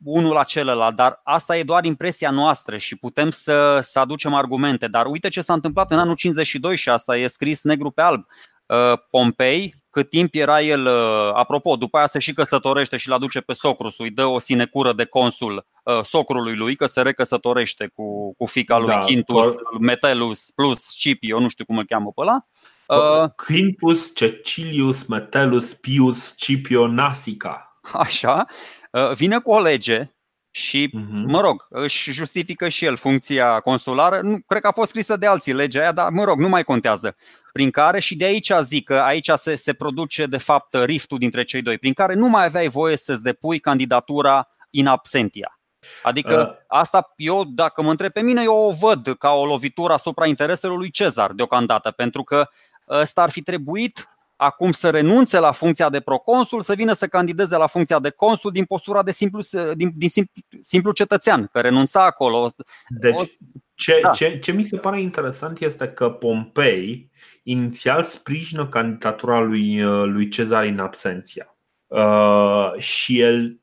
unul 0.05 0.33
la 0.33 0.43
celălalt, 0.43 0.97
dar 0.97 1.21
asta 1.25 1.57
e 1.57 1.62
doar 1.62 1.85
impresia 1.85 2.31
noastră 2.31 2.76
și 2.76 2.97
putem 2.97 3.31
să, 3.31 3.78
să 3.83 3.99
aducem 3.99 4.35
argumente. 4.35 4.87
Dar 4.87 5.07
uite 5.07 5.28
ce 5.28 5.40
s-a 5.40 5.52
întâmplat 5.52 5.90
în 5.90 5.99
anul 5.99 6.14
52 6.14 6.76
și 6.76 6.88
asta 6.88 7.17
e 7.17 7.26
scris 7.26 7.62
negru 7.62 7.90
pe 7.90 8.00
alb. 8.00 8.26
Uh, 8.67 8.99
Pompei, 9.11 9.75
cât 9.90 10.11
timp 10.11 10.35
era 10.35 10.62
el, 10.62 10.87
uh, 10.87 11.31
apropo, 11.35 11.76
după 11.76 11.97
aia 11.97 12.07
se 12.07 12.19
și 12.19 12.33
căsătorește 12.33 12.97
și-l 12.97 13.12
aduce 13.12 13.40
pe 13.40 13.52
socru, 13.52 13.95
îi 13.99 14.11
dă 14.11 14.25
o 14.25 14.38
sinecură 14.38 14.93
de 14.93 15.05
consul 15.05 15.67
uh, 15.85 16.00
socrului 16.02 16.55
lui, 16.55 16.76
că 16.76 16.87
se 16.87 17.02
recăsătorește 17.02 17.90
cu, 17.95 18.35
cu 18.35 18.47
fica 18.47 18.78
lui 18.78 18.88
da, 18.88 18.99
Quintus, 18.99 19.55
cor... 19.55 19.78
Metellus 19.81 20.50
plus 20.55 20.78
Scipio, 20.78 21.40
nu 21.40 21.49
știu 21.49 21.64
cum 21.64 21.78
îl 21.78 21.87
cheamă 21.87 22.12
pe 22.14 22.21
ăla. 22.21 22.47
Uh, 22.87 23.28
Quintus 23.47 24.14
Cecilius 24.14 25.07
Metellus 25.07 25.75
Pius 25.75 26.23
Scipio 26.23 26.87
Nasica 26.87 27.67
așa, 28.04 28.45
uh, 28.92 29.12
vine 29.12 29.38
cu 29.38 29.50
o 29.50 29.61
lege 29.61 30.12
și, 30.50 30.88
uh-huh. 30.88 31.25
mă 31.26 31.40
rog, 31.40 31.66
își 31.68 32.11
justifică 32.11 32.68
și 32.68 32.85
el 32.85 32.97
funcția 32.97 33.61
consulară. 33.61 34.21
Nu, 34.21 34.38
cred 34.47 34.62
că 34.62 34.68
a 34.68 34.73
fost 34.73 34.88
scrisă 34.88 35.16
de 35.16 35.26
alții 35.26 35.52
legea 35.52 35.80
aia, 35.80 35.92
dar, 35.92 36.11
mă 36.11 36.25
rog, 36.25 36.38
nu 36.38 36.49
mai 36.49 36.64
contează. 36.64 37.16
Prin 37.52 37.71
care, 37.71 38.00
și 38.00 38.16
de 38.16 38.25
aici 38.25 38.52
zic 38.62 38.85
că 38.85 38.99
aici 38.99 39.30
se, 39.37 39.54
se 39.54 39.73
produce, 39.73 40.26
de 40.26 40.38
fapt, 40.38 40.75
riftul 40.85 41.18
dintre 41.18 41.42
cei 41.42 41.62
doi, 41.62 41.78
prin 41.78 41.92
care 41.92 42.14
nu 42.14 42.28
mai 42.28 42.45
aveai 42.45 42.68
voie 42.68 42.97
să-ți 42.97 43.23
depui 43.23 43.59
candidatura 43.59 44.49
in 44.71 44.87
absentia. 44.87 45.61
Adică 46.02 46.49
uh. 46.49 46.64
asta 46.66 47.12
eu, 47.16 47.45
dacă 47.45 47.83
mă 47.83 47.90
întreb 47.90 48.12
pe 48.12 48.21
mine, 48.21 48.42
eu 48.42 48.54
o 48.54 48.71
văd 48.71 49.14
ca 49.18 49.30
o 49.30 49.47
lovitură 49.47 49.92
asupra 49.92 50.26
intereselor 50.26 50.76
lui 50.76 50.90
Cezar 50.90 51.33
deocamdată, 51.33 51.90
pentru 51.90 52.23
că 52.23 52.49
ăsta 52.88 53.23
ar 53.23 53.30
fi 53.30 53.42
trebuit 53.42 54.09
acum 54.40 54.73
să 54.73 54.90
renunțe 54.90 55.38
la 55.38 55.52
funcția 55.52 55.88
de 55.88 56.00
proconsul, 56.00 56.61
să 56.61 56.75
vină 56.75 56.92
să 56.92 57.07
candideze 57.07 57.57
la 57.57 57.66
funcția 57.66 57.99
de 57.99 58.11
consul 58.11 58.50
din 58.50 58.64
postura 58.64 59.02
de 59.02 59.11
simplu, 59.11 59.40
din, 59.75 59.92
din 59.95 60.09
simplu, 60.09 60.42
simplu 60.61 60.92
cetățean, 60.92 61.49
că 61.52 61.61
renunța 61.61 62.04
acolo. 62.04 62.50
Deci, 62.88 63.38
ce, 63.75 63.99
da. 64.02 64.11
ce, 64.11 64.38
ce 64.38 64.52
mi 64.52 64.62
se 64.62 64.76
pare 64.76 65.00
interesant 65.00 65.61
este 65.61 65.88
că 65.88 66.11
Pompei 66.11 67.11
inițial 67.42 68.04
sprijină 68.04 68.66
candidatura 68.66 69.40
lui, 69.40 69.80
lui 70.04 70.28
Cezar 70.28 70.64
în 70.64 70.78
absenția. 70.78 71.57
Uh, 71.87 72.73
și 72.76 73.21
el 73.21 73.61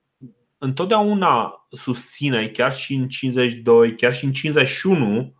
întotdeauna 0.57 1.67
susține, 1.69 2.47
chiar 2.47 2.73
și 2.73 2.93
în 2.93 3.07
52, 3.07 3.95
chiar 3.95 4.13
și 4.13 4.25
în 4.25 4.31
51, 4.31 5.17
Uh, 5.17 5.31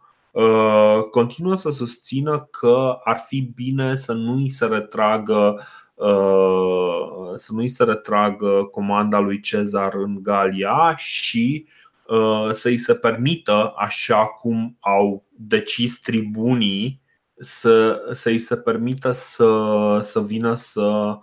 continuă 1.12 1.56
să 1.56 1.70
susțină 1.70 2.48
că 2.52 3.00
ar 3.04 3.18
fi 3.18 3.42
bine 3.56 3.96
să 3.96 4.14
nu 4.14 4.34
îi 4.34 4.50
se 4.50 4.66
retragă 4.66 5.60
uh, 5.94 7.34
să 7.36 7.54
nu 7.54 7.60
îi 7.60 7.68
se 7.68 7.84
retragă 7.84 8.68
comanda 8.72 9.20
lui 9.20 9.40
Cezar 9.40 9.94
în 9.94 10.24
Galia 10.24 10.96
și 10.98 11.68
uh, 12.08 12.50
să 12.52 12.68
îi 12.68 12.78
se 12.78 12.94
permită, 12.94 13.74
așa 13.78 14.26
cum 14.26 14.78
au 14.80 15.26
decis 15.38 16.00
tribunii, 16.00 17.02
să, 17.38 18.02
să 18.12 18.30
îi 18.30 18.38
se 18.38 18.58
permită 18.58 19.12
să, 19.12 20.00
să 20.02 20.22
vină 20.22 20.54
să 20.56 21.18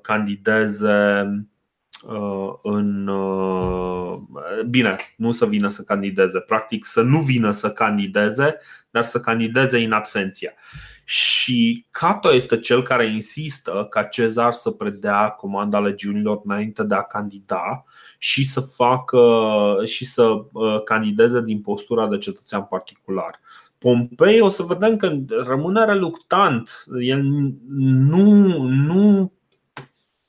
candideze 0.00 1.22
Uh, 1.22 1.51
în. 2.62 3.06
Uh, 3.06 3.62
bine, 4.68 4.96
nu 5.16 5.32
să 5.32 5.46
vină 5.46 5.68
să 5.68 5.82
candideze, 5.82 6.40
practic 6.40 6.84
să 6.84 7.02
nu 7.02 7.18
vină 7.18 7.52
să 7.52 7.70
candideze, 7.70 8.58
dar 8.90 9.02
să 9.02 9.20
candideze 9.20 9.78
în 9.78 9.92
absenția. 9.92 10.52
Și 11.04 11.86
Cato 11.90 12.34
este 12.34 12.58
cel 12.58 12.82
care 12.82 13.06
insistă 13.06 13.86
ca 13.90 14.02
Cezar 14.02 14.52
să 14.52 14.70
predea 14.70 15.28
comanda 15.28 15.80
legiunilor 15.80 16.40
înainte 16.44 16.82
de 16.82 16.94
a 16.94 17.02
candida 17.02 17.84
și 18.18 18.44
să 18.48 18.60
facă 18.60 19.22
și 19.84 20.04
să 20.04 20.22
uh, 20.52 20.82
candideze 20.84 21.42
din 21.42 21.60
postura 21.60 22.08
de 22.08 22.18
cetățean 22.18 22.64
particular. 22.64 23.40
Pompei 23.78 24.40
o 24.40 24.48
să 24.48 24.62
vedem 24.62 24.96
că 24.96 25.18
rămâne 25.46 25.84
reluctant. 25.84 26.84
El 27.00 27.22
nu, 27.70 28.62
nu 28.62 29.32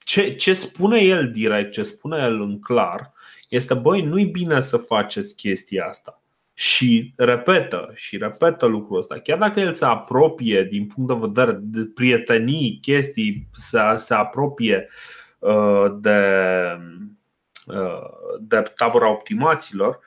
ce, 0.03 0.35
ce 0.35 0.53
spune 0.53 0.99
el 0.99 1.31
direct, 1.31 1.71
ce 1.71 1.83
spune 1.83 2.17
el 2.17 2.41
în 2.41 2.59
clar, 2.59 3.13
este 3.49 3.73
băi, 3.73 4.01
nu-i 4.01 4.25
bine 4.25 4.59
să 4.61 4.77
faceți 4.77 5.35
chestia 5.35 5.85
asta. 5.85 6.21
Și 6.53 7.13
repetă 7.17 7.91
și 7.93 8.17
repetă 8.17 8.65
lucrul 8.65 8.97
ăsta. 8.97 9.19
Chiar 9.19 9.37
dacă 9.37 9.59
el 9.59 9.73
se 9.73 9.85
apropie 9.85 10.63
din 10.63 10.87
punct 10.87 11.09
de 11.09 11.27
vedere 11.27 11.57
de 11.61 11.91
prietenii, 11.95 12.77
chestii, 12.81 13.47
se, 13.53 13.79
se 13.95 14.13
apropie 14.13 14.89
uh, 15.39 15.85
de, 15.99 16.19
uh, 17.65 18.37
de 18.39 18.63
tabăra 18.75 19.09
optimaților, 19.09 19.99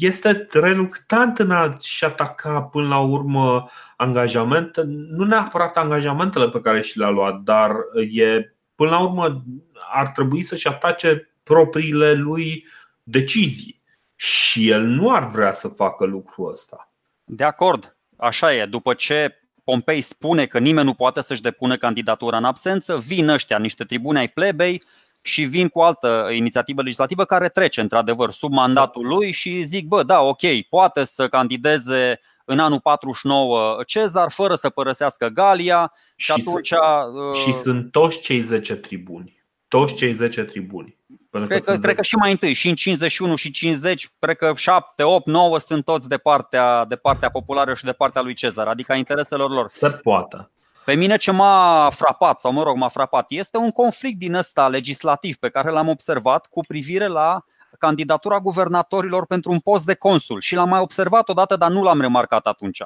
este 0.00 0.46
reluctant 0.50 1.38
în 1.38 1.50
a-și 1.50 2.04
ataca 2.04 2.62
până 2.62 2.88
la 2.88 2.98
urmă 2.98 3.68
angajamente, 3.96 4.82
nu 4.86 5.24
neapărat 5.24 5.76
angajamentele 5.76 6.48
pe 6.48 6.60
care 6.60 6.80
și 6.80 6.98
le-a 6.98 7.10
luat, 7.10 7.40
dar 7.40 7.72
e 8.10 8.52
până 8.78 8.90
la 8.90 9.00
urmă 9.00 9.44
ar 9.92 10.08
trebui 10.08 10.42
să-și 10.42 10.68
atace 10.68 11.34
propriile 11.42 12.12
lui 12.12 12.66
decizii. 13.02 13.82
Și 14.14 14.70
el 14.70 14.82
nu 14.82 15.10
ar 15.10 15.28
vrea 15.28 15.52
să 15.52 15.68
facă 15.68 16.04
lucrul 16.04 16.50
ăsta. 16.50 16.90
De 17.24 17.44
acord, 17.44 17.96
așa 18.16 18.54
e. 18.54 18.66
După 18.66 18.94
ce 18.94 19.40
Pompei 19.64 20.00
spune 20.00 20.46
că 20.46 20.58
nimeni 20.58 20.86
nu 20.86 20.94
poate 20.94 21.20
să-și 21.20 21.42
depună 21.42 21.76
candidatura 21.76 22.36
în 22.36 22.44
absență, 22.44 22.96
vin 22.96 23.28
ăștia, 23.28 23.58
niște 23.58 23.84
tribune 23.84 24.18
ai 24.18 24.28
plebei, 24.28 24.82
și 25.20 25.42
vin 25.42 25.68
cu 25.68 25.80
altă 25.80 26.28
inițiativă 26.34 26.82
legislativă 26.82 27.24
care 27.24 27.48
trece 27.48 27.80
într-adevăr 27.80 28.30
sub 28.30 28.52
mandatul 28.52 29.06
lui 29.06 29.30
și 29.30 29.62
zic, 29.62 29.86
bă, 29.86 30.02
da, 30.02 30.20
ok, 30.20 30.62
poate 30.68 31.04
să 31.04 31.28
candideze 31.28 32.20
în 32.50 32.58
anul 32.58 32.80
49 32.80 33.82
Cezar 33.86 34.30
fără 34.30 34.54
să 34.54 34.68
părăsească 34.70 35.26
Galia 35.26 35.92
și, 36.16 36.32
și 36.32 36.32
atunci. 36.32 36.70
Uh, 36.70 37.36
și 37.36 37.52
sunt 37.52 37.90
toți 37.90 38.20
cei 38.20 38.38
10 38.38 38.74
tribuni. 38.74 39.42
Toți 39.68 39.94
cei 39.94 40.12
10 40.12 40.42
tribuni. 40.42 40.96
Pentru 41.30 41.48
cred, 41.48 41.64
că, 41.64 41.72
că, 41.72 41.78
cred 41.78 41.94
că 41.94 42.02
și 42.02 42.16
mai 42.16 42.30
întâi, 42.30 42.52
și 42.52 42.68
în 42.68 42.74
51 42.74 43.34
și 43.34 43.50
50, 43.50 44.08
cred 44.18 44.36
că 44.36 44.52
7, 44.56 45.02
8, 45.02 45.26
9 45.26 45.58
sunt 45.58 45.84
toți 45.84 46.08
de 46.08 46.16
partea, 46.16 46.84
de 46.84 46.96
partea 46.96 47.30
populară 47.30 47.74
și 47.74 47.84
de 47.84 47.92
partea 47.92 48.22
lui 48.22 48.34
Cezar, 48.34 48.66
adică 48.66 48.92
a 48.92 48.96
intereselor 48.96 49.50
lor. 49.50 49.68
Se 49.68 49.90
poate. 49.90 50.50
Pe 50.84 50.94
mine 50.94 51.16
ce 51.16 51.30
m-a 51.30 51.90
frapat, 51.90 52.40
sau 52.40 52.52
mă 52.52 52.62
rog, 52.62 52.76
m-a 52.76 52.88
frapat, 52.88 53.26
este 53.28 53.56
un 53.56 53.70
conflict 53.70 54.18
din 54.18 54.34
ăsta 54.34 54.68
legislativ 54.68 55.36
pe 55.36 55.48
care 55.48 55.70
l-am 55.70 55.88
observat 55.88 56.46
cu 56.46 56.60
privire 56.60 57.06
la 57.06 57.44
candidatura 57.78 58.38
guvernatorilor 58.38 59.26
pentru 59.26 59.50
un 59.50 59.58
post 59.58 59.84
de 59.84 59.94
consul 59.94 60.40
și 60.40 60.54
l-am 60.54 60.68
mai 60.68 60.80
observat 60.80 61.28
odată, 61.28 61.56
dar 61.56 61.70
nu 61.70 61.82
l-am 61.82 62.00
remarcat 62.00 62.46
atunci. 62.46 62.82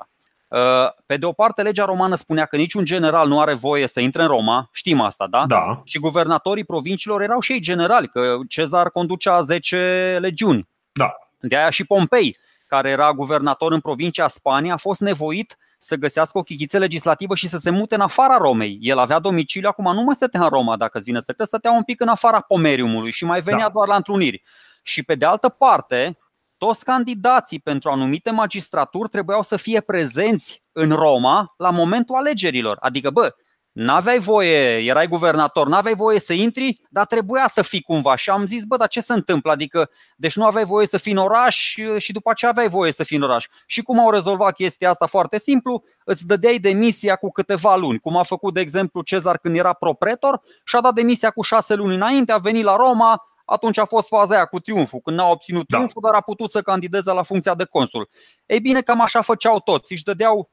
Pe 1.06 1.16
de 1.16 1.26
o 1.26 1.32
parte, 1.32 1.62
legea 1.62 1.84
romană 1.84 2.14
spunea 2.14 2.44
că 2.46 2.56
niciun 2.56 2.84
general 2.84 3.28
nu 3.28 3.40
are 3.40 3.54
voie 3.54 3.86
să 3.86 4.00
intre 4.00 4.22
în 4.22 4.28
Roma, 4.28 4.68
știm 4.72 5.00
asta, 5.00 5.26
da? 5.30 5.44
Da. 5.46 5.80
Și 5.84 5.98
guvernatorii 5.98 6.64
provinciilor 6.64 7.22
erau 7.22 7.40
și 7.40 7.52
ei 7.52 7.60
generali, 7.60 8.08
că 8.08 8.38
Cezar 8.48 8.90
conducea 8.90 9.40
10 9.40 10.18
legiuni. 10.20 10.68
Da. 10.92 11.12
De 11.40 11.56
aia 11.56 11.70
și 11.70 11.84
Pompei, 11.84 12.36
care 12.66 12.90
era 12.90 13.12
guvernator 13.12 13.72
în 13.72 13.80
provincia 13.80 14.28
Spania, 14.28 14.72
a 14.72 14.76
fost 14.76 15.00
nevoit 15.00 15.56
să 15.78 15.96
găsească 15.96 16.38
o 16.38 16.42
chichiță 16.42 16.78
legislativă 16.78 17.34
și 17.34 17.48
să 17.48 17.58
se 17.58 17.70
mute 17.70 17.94
în 17.94 18.00
afara 18.00 18.36
Romei. 18.36 18.78
El 18.80 18.98
avea 18.98 19.18
domiciliu, 19.18 19.68
acum 19.68 19.94
nu 19.94 20.02
mai 20.02 20.14
stătea 20.14 20.42
în 20.42 20.48
Roma, 20.48 20.76
dacă 20.76 20.98
îți 20.98 21.06
vine 21.06 21.20
să 21.20 21.32
crezi, 21.32 21.48
stătea 21.48 21.72
un 21.72 21.82
pic 21.82 22.00
în 22.00 22.08
afara 22.08 22.40
Pomeriumului 22.40 23.10
și 23.10 23.24
mai 23.24 23.40
venea 23.40 23.66
da. 23.66 23.72
doar 23.72 23.88
la 23.88 23.96
întruniri. 23.96 24.42
Și 24.82 25.02
pe 25.02 25.14
de 25.14 25.24
altă 25.24 25.48
parte, 25.48 26.18
toți 26.56 26.84
candidații 26.84 27.60
pentru 27.60 27.90
anumite 27.90 28.30
magistraturi 28.30 29.08
trebuiau 29.08 29.42
să 29.42 29.56
fie 29.56 29.80
prezenți 29.80 30.62
în 30.72 30.90
Roma 30.90 31.54
la 31.56 31.70
momentul 31.70 32.14
alegerilor. 32.14 32.76
Adică, 32.80 33.10
bă, 33.10 33.34
N-aveai 33.72 34.18
voie, 34.18 34.78
erai 34.78 35.08
guvernator, 35.08 35.68
n-aveai 35.68 35.94
voie 35.94 36.20
să 36.20 36.32
intri, 36.32 36.80
dar 36.90 37.06
trebuia 37.06 37.48
să 37.52 37.62
fii 37.62 37.80
cumva. 37.80 38.16
Și 38.16 38.30
am 38.30 38.46
zis, 38.46 38.64
bă, 38.64 38.76
dar 38.76 38.88
ce 38.88 39.00
se 39.00 39.12
întâmplă? 39.12 39.50
Adică, 39.50 39.90
deci 40.16 40.36
nu 40.36 40.44
aveai 40.44 40.64
voie 40.64 40.86
să 40.86 40.98
fii 40.98 41.12
în 41.12 41.18
oraș 41.18 41.76
și 41.98 42.12
după 42.12 42.30
aceea 42.30 42.50
aveai 42.50 42.68
voie 42.68 42.92
să 42.92 43.04
fii 43.04 43.16
în 43.16 43.22
oraș. 43.22 43.46
Și 43.66 43.82
cum 43.82 43.98
au 43.98 44.10
rezolvat 44.10 44.54
chestia 44.54 44.90
asta 44.90 45.06
foarte 45.06 45.38
simplu? 45.38 45.82
Îți 46.04 46.26
dădeai 46.26 46.58
demisia 46.58 47.16
cu 47.16 47.30
câteva 47.30 47.76
luni. 47.76 47.98
Cum 47.98 48.16
a 48.16 48.22
făcut, 48.22 48.54
de 48.54 48.60
exemplu, 48.60 49.02
Cezar 49.02 49.38
când 49.38 49.56
era 49.56 49.72
propretor 49.72 50.40
și 50.64 50.76
a 50.76 50.80
dat 50.80 50.94
demisia 50.94 51.30
cu 51.30 51.42
șase 51.42 51.74
luni 51.74 51.94
înainte, 51.94 52.32
a 52.32 52.38
venit 52.38 52.64
la 52.64 52.76
Roma, 52.76 53.22
atunci 53.44 53.78
a 53.78 53.84
fost 53.84 54.08
faza 54.08 54.34
aia 54.34 54.44
cu 54.44 54.60
triumful, 54.60 55.00
când 55.00 55.16
n-a 55.16 55.28
obținut 55.28 55.64
da. 55.68 55.76
triumful, 55.76 56.02
da. 56.02 56.08
dar 56.08 56.18
a 56.18 56.22
putut 56.22 56.50
să 56.50 56.62
candideze 56.62 57.12
la 57.12 57.22
funcția 57.22 57.54
de 57.54 57.64
consul. 57.64 58.08
Ei 58.46 58.60
bine, 58.60 58.80
cam 58.80 59.00
așa 59.00 59.20
făceau 59.20 59.60
toți, 59.60 59.92
își 59.92 60.04
dădeau 60.04 60.50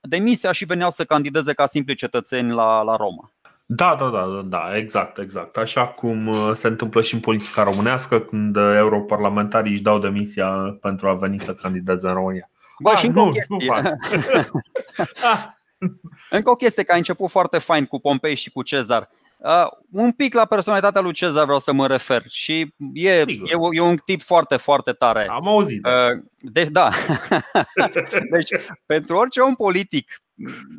demisia 0.00 0.52
și 0.52 0.64
veneau 0.64 0.90
să 0.90 1.04
candideze 1.04 1.52
ca 1.52 1.66
simpli 1.66 1.94
cetățeni 1.94 2.50
la, 2.50 2.82
la 2.82 2.96
Roma. 2.96 3.32
Da, 3.66 3.96
da, 3.98 4.08
da, 4.08 4.26
da, 4.26 4.42
da, 4.42 4.76
exact, 4.76 5.18
exact. 5.18 5.56
Așa 5.56 5.86
cum 5.86 6.26
uh, 6.26 6.50
se 6.54 6.66
întâmplă 6.66 7.02
și 7.02 7.14
în 7.14 7.20
politica 7.20 7.62
românească, 7.62 8.20
când 8.20 8.56
europarlamentarii 8.56 9.72
își 9.72 9.82
dau 9.82 9.98
demisia 9.98 10.78
pentru 10.80 11.08
a 11.08 11.14
veni 11.14 11.40
să 11.40 11.54
candideze 11.54 12.06
în 12.06 12.14
România. 12.14 12.50
Bă, 12.78 12.90
ah, 12.90 12.96
și 12.98 13.06
încă 13.06 13.18
nu, 13.18 13.26
o 13.26 13.30
chestie. 13.30 13.56
Nu 13.58 14.60
încă 16.30 16.50
o 16.50 16.54
chestie, 16.54 16.82
că 16.82 16.92
a 16.92 16.96
început 16.96 17.30
foarte 17.30 17.58
fain 17.58 17.86
cu 17.86 18.00
Pompei 18.00 18.34
și 18.34 18.50
cu 18.50 18.62
Cezar. 18.62 19.10
Uh, 19.44 19.66
un 19.90 20.12
pic 20.12 20.34
la 20.34 20.44
personalitatea 20.44 21.00
lui 21.00 21.12
Cezar 21.12 21.44
vreau 21.44 21.58
să 21.58 21.72
mă 21.72 21.86
refer 21.86 22.22
și 22.28 22.74
e, 22.92 23.10
e, 23.10 23.24
e 23.70 23.80
un 23.80 23.96
tip 23.96 24.20
foarte, 24.20 24.56
foarte 24.56 24.92
tare. 24.92 25.26
Am 25.30 25.48
auzit. 25.48 25.86
Uh, 25.86 26.22
deci, 26.38 26.68
da. 26.68 26.90
deci, 28.32 28.48
pentru 28.86 29.16
orice 29.16 29.40
om 29.40 29.54
politic, 29.54 30.22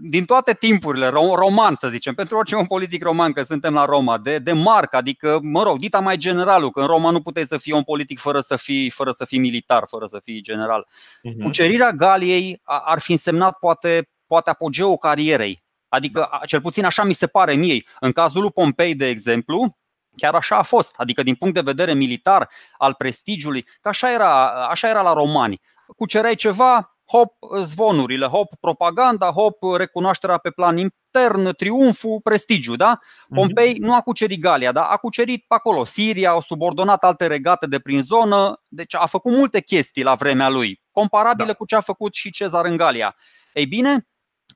din 0.02 0.26
toate 0.26 0.54
timpurile, 0.54 1.08
roman 1.08 1.76
să 1.76 1.88
zicem, 1.88 2.14
pentru 2.14 2.38
orice 2.38 2.56
om 2.56 2.66
politic 2.66 3.04
roman, 3.04 3.32
că 3.32 3.42
suntem 3.42 3.74
la 3.74 3.86
Roma, 3.86 4.18
de, 4.18 4.38
de 4.38 4.52
marcă, 4.52 4.98
adică, 4.98 5.40
mă 5.42 5.64
rog, 5.64 5.78
dita 5.78 6.00
mai 6.00 6.18
generalul, 6.18 6.70
că 6.70 6.80
în 6.80 6.88
Roma 6.88 7.10
nu 7.10 7.22
puteai 7.22 7.46
să 7.46 7.58
fii 7.58 7.74
om 7.74 7.84
politic 7.84 8.20
fără 8.20 8.40
să 8.40 8.56
fii, 8.56 8.90
fără 8.90 9.12
să 9.12 9.26
fii 9.26 9.40
militar, 9.40 9.84
fără 9.88 10.06
să 10.06 10.20
fii 10.24 10.42
general. 10.42 10.88
Uh-huh. 10.88 11.44
Cucerirea 11.44 11.92
Galiei 11.92 12.62
ar 12.64 13.00
fi 13.00 13.12
însemnat 13.12 13.58
poate, 13.58 14.10
poate 14.28 14.50
apogeul 14.50 14.98
carierei 14.98 15.63
Adică, 15.94 16.30
cel 16.46 16.62
puțin 16.62 16.86
așa 16.86 17.04
mi 17.04 17.14
se 17.14 17.28
pare 17.28 17.54
mie. 17.54 17.84
În 18.00 18.12
cazul 18.12 18.42
lui 18.42 18.52
Pompei, 18.52 18.96
de 18.96 19.08
exemplu, 19.08 19.78
chiar 20.18 20.36
așa 20.36 20.58
a 20.58 20.62
fost. 20.62 20.96
Adică, 20.96 21.24
din 21.24 21.36
punct 21.36 21.54
de 21.54 21.62
vedere 21.62 21.94
militar, 21.94 22.50
al 22.78 22.94
prestigiului, 22.94 23.66
că 23.82 23.88
așa 23.88 24.12
era, 24.12 24.50
așa 24.68 24.90
era 24.90 25.02
la 25.02 25.14
romani. 25.14 25.62
Cucereai 25.96 26.36
ceva, 26.36 26.98
hop, 27.06 27.34
zvonurile, 27.60 28.26
hop, 28.26 28.56
propaganda, 28.60 29.32
hop, 29.32 29.58
recunoașterea 29.78 30.38
pe 30.38 30.50
plan 30.50 30.78
intern, 30.78 31.52
triumful, 31.56 32.20
prestigiu, 32.24 32.76
da? 32.76 33.00
Mhm. 33.28 33.36
Pompei 33.36 33.74
nu 33.74 33.96
a 33.96 34.02
cucerit 34.02 34.40
Galia, 34.40 34.72
da? 34.72 34.84
A 34.84 34.98
cucerit 34.98 35.46
pe 35.48 35.56
acolo 35.56 35.84
Siria, 35.84 36.30
au 36.30 36.42
subordonat 36.42 37.04
alte 37.04 37.28
regate 37.28 37.66
de 37.66 37.80
prin 37.80 38.02
zonă, 38.02 38.62
deci 38.68 38.96
a 38.96 39.06
făcut 39.06 39.32
multe 39.32 39.62
chestii 39.62 40.04
la 40.04 40.16
vremea 40.16 40.50
lui, 40.50 40.82
comparabile 40.92 41.48
da. 41.48 41.54
cu 41.54 41.66
ce 41.66 41.76
a 41.76 41.82
făcut 41.82 42.14
și 42.14 42.32
Cezar 42.32 42.66
în 42.66 42.78
Galia. 42.78 43.16
Ei 43.54 43.66
bine, 43.66 44.08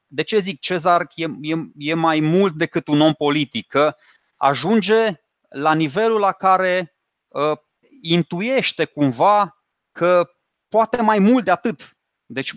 de 0.08 0.22
ce 0.22 0.38
zic 0.38 0.60
Cezar 0.60 1.08
e, 1.15 1.26
e, 1.41 1.56
e 1.78 1.93
mai 1.93 2.20
mult 2.20 2.54
decât 2.54 2.88
un 2.88 3.02
om 3.02 3.13
politic? 3.13 3.67
Că 3.67 3.96
ajunge 4.36 5.13
la 5.50 5.74
nivelul 5.74 6.20
la 6.20 6.32
care 6.32 6.96
uh, 7.28 7.58
intuiește 8.02 8.86
cumva 8.86 9.62
că 9.91 10.30
poate 10.70 11.02
mai 11.02 11.20
mult 11.20 11.43
de 11.43 11.52
atât. 11.52 11.98
Deci, 12.26 12.54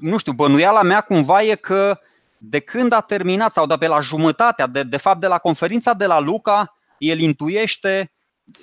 nu 0.00 0.16
știu, 0.16 0.32
bănuiala 0.32 0.82
mea 0.82 1.00
cumva 1.00 1.42
e 1.42 1.54
că 1.54 2.00
de 2.38 2.58
când 2.60 2.92
a 2.92 3.00
terminat 3.00 3.52
sau 3.52 3.66
de 3.66 3.76
pe 3.76 3.86
la 3.86 4.00
jumătatea, 4.00 4.66
de, 4.66 4.82
de 4.82 4.96
fapt 4.96 5.20
de 5.20 5.26
la 5.26 5.38
conferința 5.38 5.92
de 5.92 6.06
la 6.06 6.20
Luca, 6.20 6.78
el 6.98 7.20
intuiește 7.20 8.12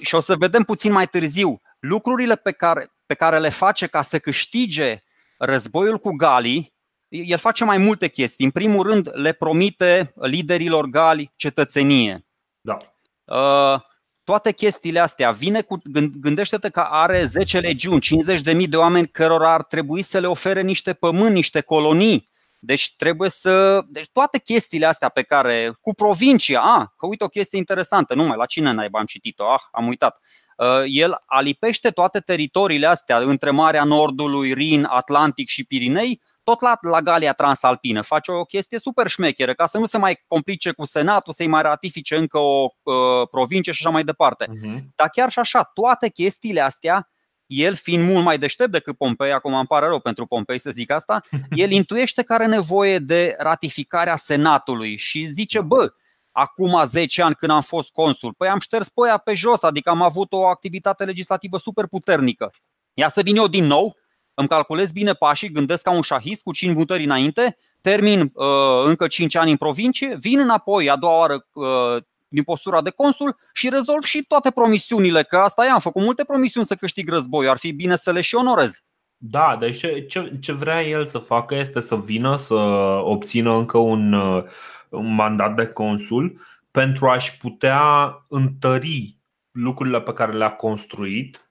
și 0.02 0.16
o 0.16 0.20
să 0.20 0.36
vedem 0.36 0.64
puțin 0.64 0.92
mai 0.92 1.08
târziu 1.08 1.62
lucrurile 1.80 2.36
pe 2.36 2.52
care, 2.52 2.92
pe 3.06 3.14
care 3.14 3.40
le 3.40 3.50
face 3.50 3.88
ca 3.88 4.02
să 4.02 4.20
câștige 4.20 5.04
războiul 5.38 5.98
cu 5.98 6.12
Galii, 6.12 6.74
el 7.12 7.38
face 7.38 7.64
mai 7.64 7.78
multe 7.78 8.08
chestii. 8.08 8.46
În 8.46 8.52
primul 8.52 8.88
rând, 8.88 9.10
le 9.14 9.32
promite 9.32 10.14
liderilor 10.16 10.86
gali 10.86 11.32
cetățenie. 11.36 12.26
Da. 12.62 12.78
Uh, 13.24 13.82
toate 14.24 14.52
chestiile 14.52 15.00
astea, 15.00 15.32
vine 15.32 15.62
cu, 15.62 15.78
gândește-te 16.20 16.70
că 16.70 16.80
are 16.80 17.26
10 17.26 17.60
legiuni, 17.60 18.00
50 18.00 18.42
de 18.42 18.54
mii 18.54 18.68
de 18.68 18.78
oameni 18.78 19.08
cărora 19.08 19.54
ar 19.54 19.64
trebui 19.64 20.02
să 20.02 20.20
le 20.20 20.28
ofere 20.28 20.62
niște 20.62 20.94
pământ, 20.94 21.34
niște 21.34 21.62
colonii. 21.62 22.30
Deci 22.60 22.96
trebuie 22.96 23.30
să. 23.30 23.82
Deci 23.88 24.10
toate 24.12 24.40
chestiile 24.40 24.86
astea 24.86 25.10
pe 25.10 25.22
care. 25.22 25.78
cu 25.82 25.94
provincia. 25.94 26.62
Ah, 26.62 26.86
că 26.98 27.06
uite 27.06 27.24
o 27.24 27.28
chestie 27.28 27.58
interesantă. 27.58 28.16
Nu 28.16 28.24
mai 28.24 28.38
la 28.38 28.46
cine 28.46 28.72
naiba 28.72 29.00
am 29.00 29.06
citit-o. 29.06 29.52
Ah, 29.52 29.62
am 29.72 29.88
uitat. 29.88 30.20
Uh, 30.58 30.84
el 30.86 31.22
alipește 31.26 31.90
toate 31.90 32.20
teritoriile 32.20 32.88
astea 32.88 33.18
între 33.18 33.50
Marea 33.50 33.84
Nordului, 33.84 34.54
Rin, 34.54 34.88
Atlantic 34.90 35.48
și 35.48 35.64
Pirinei 35.64 36.22
tot 36.44 36.62
la, 36.62 36.78
la 36.82 37.02
Galia 37.02 37.34
Transalpină. 37.34 38.02
Face 38.02 38.32
o 38.32 38.44
chestie 38.44 38.80
super 38.80 39.08
șmecheră 39.08 39.54
ca 39.54 39.66
să 39.66 39.78
nu 39.78 39.86
se 39.86 39.98
mai 39.98 40.24
complice 40.28 40.72
cu 40.72 40.86
Senatul, 40.86 41.34
să-i 41.34 41.48
mai 41.48 41.62
ratifice 41.62 42.16
încă 42.16 42.38
o 42.38 42.68
uh, 42.82 43.28
provincie 43.32 43.74
și 43.74 43.82
așa 43.84 43.94
mai 43.94 44.04
departe. 44.04 44.46
Uh-huh. 44.46 44.80
Dar 44.96 45.10
chiar 45.10 45.30
și 45.30 45.40
așa, 45.40 45.64
toate 45.64 46.10
chestiile 46.10 46.62
astea, 46.62 47.10
el 47.46 47.76
fiind 47.76 48.10
mult 48.10 48.24
mai 48.24 48.38
deștept 48.38 48.72
decât 48.72 48.98
Pompei, 48.98 49.32
acum 49.32 49.54
îmi 49.54 49.68
pare 49.68 49.86
rău 49.86 50.00
pentru 50.00 50.26
Pompei 50.26 50.60
să 50.60 50.70
zic 50.70 50.92
asta, 50.92 51.22
el 51.50 51.72
intuiește 51.72 52.24
că 52.24 52.34
are 52.34 52.46
nevoie 52.46 53.00
de 53.00 53.36
ratificarea 53.38 54.16
Senatului 54.16 54.98
și 54.98 55.26
zice, 55.26 55.62
bă, 55.62 55.94
acum 56.32 56.84
10 56.86 57.22
ani 57.22 57.36
când 57.36 57.52
am 57.52 57.62
fost 57.62 57.92
consul, 57.92 58.34
păi 58.34 58.48
am 58.48 58.60
șters 58.60 58.90
poia 58.90 59.18
pe 59.18 59.34
jos, 59.34 59.64
adică 59.64 59.90
am 59.90 60.02
avut 60.02 60.34
o 60.34 60.46
activitate 60.46 61.04
legislativă 61.04 61.58
super 61.58 61.88
puternică. 61.88 62.52
Ia 62.94 63.10
să 63.10 63.22
vin 63.22 63.36
eu 63.36 63.48
din 63.48 63.66
nou 63.66 63.96
îmi 64.34 64.48
calculez 64.48 64.92
bine 64.92 65.14
pașii, 65.14 65.52
gândesc 65.52 65.82
ca 65.82 65.92
un 65.92 66.02
șahist 66.02 66.44
cu 66.44 66.52
5 66.52 66.76
mutări 66.76 67.04
înainte, 67.04 67.58
termin 67.82 68.20
uh, 68.34 68.46
încă 68.86 69.08
5 69.08 69.36
ani 69.36 69.52
în 69.52 69.58
provincie, 69.58 70.18
vin 70.20 70.40
înapoi 70.40 70.90
a 70.90 70.96
doua 70.96 71.18
oară 71.18 71.48
uh, 71.54 72.04
din 72.28 72.44
postura 72.44 72.82
de 72.82 72.90
consul 72.90 73.38
și 73.54 73.70
rezolv 73.70 74.04
și 74.04 74.24
toate 74.28 74.52
promisiunile, 74.52 75.24
că 75.24 75.38
asta 75.38 75.66
e, 75.66 75.70
am 75.70 75.80
făcut 75.80 76.04
multe 76.04 76.24
promisiuni 76.24 76.66
să 76.66 76.76
câștig 76.76 77.10
război, 77.10 77.48
ar 77.48 77.58
fi 77.58 77.72
bine 77.72 77.96
să 77.96 78.12
le 78.12 78.22
și 78.22 78.36
onorez. 78.36 78.80
Da, 79.18 79.58
deci 79.60 79.78
ce, 79.78 80.06
ce, 80.10 80.38
ce 80.42 80.52
vrea 80.52 80.82
el 80.82 81.06
să 81.06 81.18
facă 81.18 81.56
este 81.56 81.80
să 81.80 81.96
vină 81.96 82.38
să 82.38 82.56
obțină 83.04 83.54
încă 83.54 83.78
un, 83.78 84.14
uh, 84.14 84.44
un 84.90 85.14
mandat 85.14 85.56
de 85.56 85.66
consul 85.66 86.40
pentru 86.72 87.08
a-și 87.08 87.38
putea 87.38 87.82
întări 88.30 89.18
lucrurile 89.52 90.02
pe 90.02 90.14
care 90.14 90.32
le-a 90.32 90.52
construit 90.52 91.51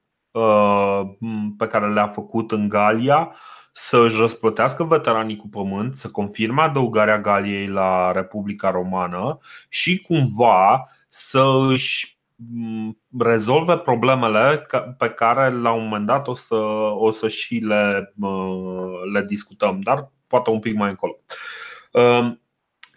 pe 1.57 1.67
care 1.67 1.93
le-a 1.93 2.07
făcut 2.07 2.51
în 2.51 2.69
Galia 2.69 3.35
să 3.71 3.97
își 3.97 4.17
răsplătească 4.17 4.83
veteranii 4.83 5.35
cu 5.35 5.47
pământ, 5.47 5.95
să 5.95 6.09
confirme 6.09 6.61
adăugarea 6.61 7.19
Galiei 7.19 7.67
la 7.67 8.11
Republica 8.11 8.71
Romană 8.71 9.37
și 9.69 10.01
cumva 10.01 10.83
să 11.07 11.65
își 11.67 12.19
mm, 12.35 12.97
rezolve 13.19 13.77
problemele 13.77 14.65
pe 14.97 15.09
care 15.09 15.51
la 15.51 15.71
un 15.71 15.83
moment 15.83 16.05
dat 16.05 16.27
o 16.27 16.33
să, 16.33 16.55
o 16.95 17.11
să 17.11 17.27
și 17.27 17.55
le, 17.55 18.13
uh, 18.19 19.11
le 19.13 19.23
discutăm, 19.25 19.79
dar 19.79 20.11
poate 20.27 20.49
un 20.49 20.59
pic 20.59 20.75
mai 20.75 20.89
încolo. 20.89 21.19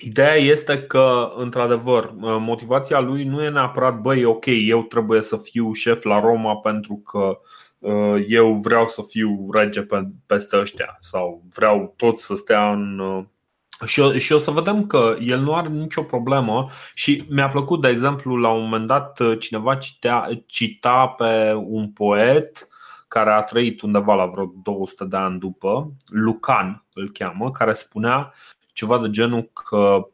Uh, 0.05 0.11
Ideea 0.11 0.35
este 0.35 0.83
că, 0.83 1.33
într-adevăr, 1.37 2.13
motivația 2.39 3.01
lui 3.01 3.25
nu 3.25 3.43
e 3.43 3.49
neapărat, 3.49 4.01
băi, 4.01 4.25
ok, 4.25 4.45
eu 4.47 4.83
trebuie 4.83 5.23
să 5.23 5.37
fiu 5.37 5.73
șef 5.73 6.03
la 6.03 6.21
Roma 6.21 6.57
pentru 6.57 7.03
că 7.07 7.39
uh, 7.79 8.25
eu 8.29 8.53
vreau 8.53 8.87
să 8.87 9.03
fiu 9.09 9.49
rege 9.53 9.87
peste 10.27 10.59
ăștia 10.59 10.97
sau 11.01 11.43
vreau 11.55 11.95
tot 11.97 12.19
să 12.19 12.35
stea 12.35 12.73
în. 12.73 12.99
Uh, 12.99 13.25
și 13.87 14.01
o, 14.01 14.13
și 14.13 14.33
o 14.33 14.39
să 14.39 14.51
vedem 14.51 14.87
că 14.87 15.17
el 15.21 15.41
nu 15.41 15.55
are 15.55 15.69
nicio 15.69 16.03
problemă 16.03 16.69
și 16.95 17.25
mi-a 17.29 17.49
plăcut, 17.49 17.81
de 17.81 17.89
exemplu, 17.89 18.37
la 18.37 18.49
un 18.49 18.63
moment 18.63 18.87
dat 18.87 19.21
cineva 19.39 19.75
citea, 19.75 20.29
cita 20.47 21.07
pe 21.07 21.53
un 21.55 21.91
poet 21.91 22.69
care 23.09 23.31
a 23.31 23.43
trăit 23.43 23.81
undeva 23.81 24.15
la 24.15 24.27
vreo 24.27 24.53
200 24.63 25.05
de 25.05 25.17
ani 25.17 25.39
după, 25.39 25.93
Lucan 26.07 26.85
îl 26.93 27.11
cheamă, 27.11 27.51
care 27.51 27.73
spunea 27.73 28.33
ceva 28.75 28.99
de 28.99 29.11
genul 29.11 29.51
că 29.53 30.09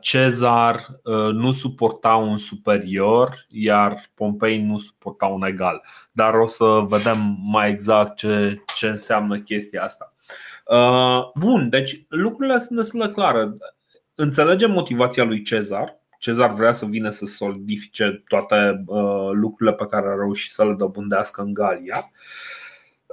Cezar 0.00 0.86
nu 1.32 1.52
suporta 1.52 2.14
un 2.14 2.38
superior, 2.38 3.46
iar 3.48 4.10
Pompei 4.14 4.62
nu 4.62 4.78
suporta 4.78 5.26
un 5.26 5.44
egal. 5.44 5.82
Dar 6.12 6.34
o 6.34 6.46
să 6.46 6.64
vedem 6.88 7.36
mai 7.42 7.70
exact 7.70 8.16
ce, 8.16 8.62
ce 8.76 8.88
înseamnă 8.88 9.38
chestia 9.38 9.82
asta. 9.82 10.14
Bun, 11.34 11.68
deci 11.68 12.04
lucrurile 12.08 12.58
sunt 12.58 12.78
destul 12.78 13.00
de 13.00 13.12
clare. 13.12 13.56
Înțelegem 14.14 14.70
motivația 14.70 15.24
lui 15.24 15.42
Cezar, 15.42 16.00
Cezar 16.18 16.52
vrea 16.52 16.72
să 16.72 16.86
vină 16.86 17.08
să 17.08 17.26
solidifice 17.26 18.22
toate 18.28 18.84
uh, 18.86 19.30
lucrurile 19.32 19.76
pe 19.76 19.86
care 19.86 20.06
a 20.06 20.14
reușit 20.14 20.52
să 20.52 20.64
le 20.64 20.72
dobândească 20.72 21.42
în 21.42 21.54
Galia. 21.54 22.10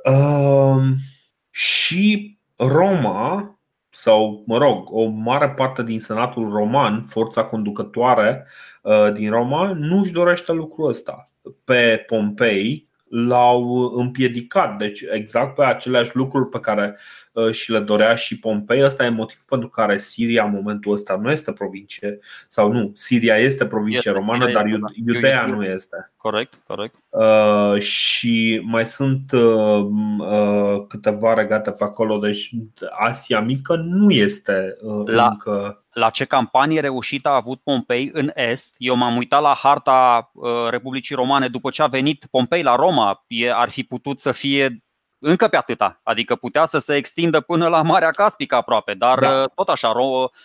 Uh, 0.09 0.83
și 1.49 2.37
Roma, 2.57 3.59
sau 3.95 4.43
mă 4.45 4.57
rog, 4.57 4.87
o 4.91 5.05
mare 5.05 5.49
parte 5.49 5.83
din 5.83 5.99
senatul 5.99 6.49
roman, 6.49 7.01
forța 7.01 7.43
conducătoare 7.43 8.47
uh, 8.81 9.13
din 9.13 9.29
Roma, 9.29 9.73
nu 9.73 9.99
își 9.99 10.11
dorește 10.11 10.51
lucrul 10.51 10.87
ăsta. 10.87 11.23
Pe 11.63 12.03
Pompei 12.07 12.89
l-au 13.13 13.91
împiedicat. 13.95 14.77
Deci 14.77 15.03
exact 15.11 15.55
pe 15.55 15.63
aceleași 15.63 16.15
lucruri 16.15 16.49
pe 16.49 16.59
care 16.59 16.97
uh, 17.31 17.51
și 17.51 17.71
le 17.71 17.79
dorea 17.79 18.15
și 18.15 18.39
Pompei. 18.39 18.83
Ăsta 18.83 19.05
e 19.05 19.09
motiv 19.09 19.37
pentru 19.49 19.69
care 19.69 19.97
Siria 19.97 20.43
în 20.43 20.51
momentul 20.51 20.93
ăsta 20.93 21.19
nu 21.21 21.31
este 21.31 21.51
provincie 21.51 22.19
sau 22.47 22.71
nu, 22.71 22.91
Siria 22.95 23.35
este 23.35 23.65
provincie 23.65 24.11
este, 24.11 24.11
romană, 24.11 24.51
dar 24.51 24.65
este, 24.65 24.79
da. 24.79 24.87
Iudeea 25.13 25.45
nu 25.45 25.63
este. 25.63 26.11
Corect, 26.17 26.53
corect. 26.67 26.95
Uh, 27.09 27.81
și 27.81 28.61
mai 28.65 28.87
sunt 28.87 29.31
uh, 29.31 29.85
uh, 30.19 30.85
câteva 30.87 31.33
regate 31.33 31.71
pe 31.71 31.83
acolo, 31.83 32.17
deci 32.17 32.49
Asia 32.99 33.41
Mică 33.41 33.75
nu 33.75 34.11
este 34.11 34.77
uh, 34.81 35.03
La... 35.05 35.27
încă 35.27 35.82
la 35.93 36.09
ce 36.09 36.25
campanie 36.25 36.79
reușită 36.79 37.29
a 37.29 37.35
avut 37.35 37.61
Pompei 37.63 38.09
în 38.13 38.31
Est. 38.33 38.75
Eu 38.77 38.95
m-am 38.95 39.17
uitat 39.17 39.41
la 39.41 39.53
harta 39.53 40.31
uh, 40.33 40.69
Republicii 40.69 41.15
Romane 41.15 41.47
după 41.47 41.69
ce 41.69 41.81
a 41.81 41.87
venit 41.87 42.25
Pompei 42.31 42.63
la 42.63 42.75
Roma. 42.75 43.25
Ar 43.53 43.69
fi 43.69 43.83
putut 43.83 44.19
să 44.19 44.31
fie 44.31 44.83
încă 45.25 45.47
pe 45.47 45.57
atâta, 45.57 45.99
adică 46.03 46.35
putea 46.35 46.65
să 46.65 46.77
se 46.77 46.95
extindă 46.95 47.39
până 47.39 47.67
la 47.67 47.81
Marea 47.81 48.11
Caspică 48.11 48.55
aproape, 48.55 48.93
dar 48.93 49.19
da. 49.19 49.41
Uh, 49.41 49.49
tot 49.55 49.69
așa, 49.69 49.93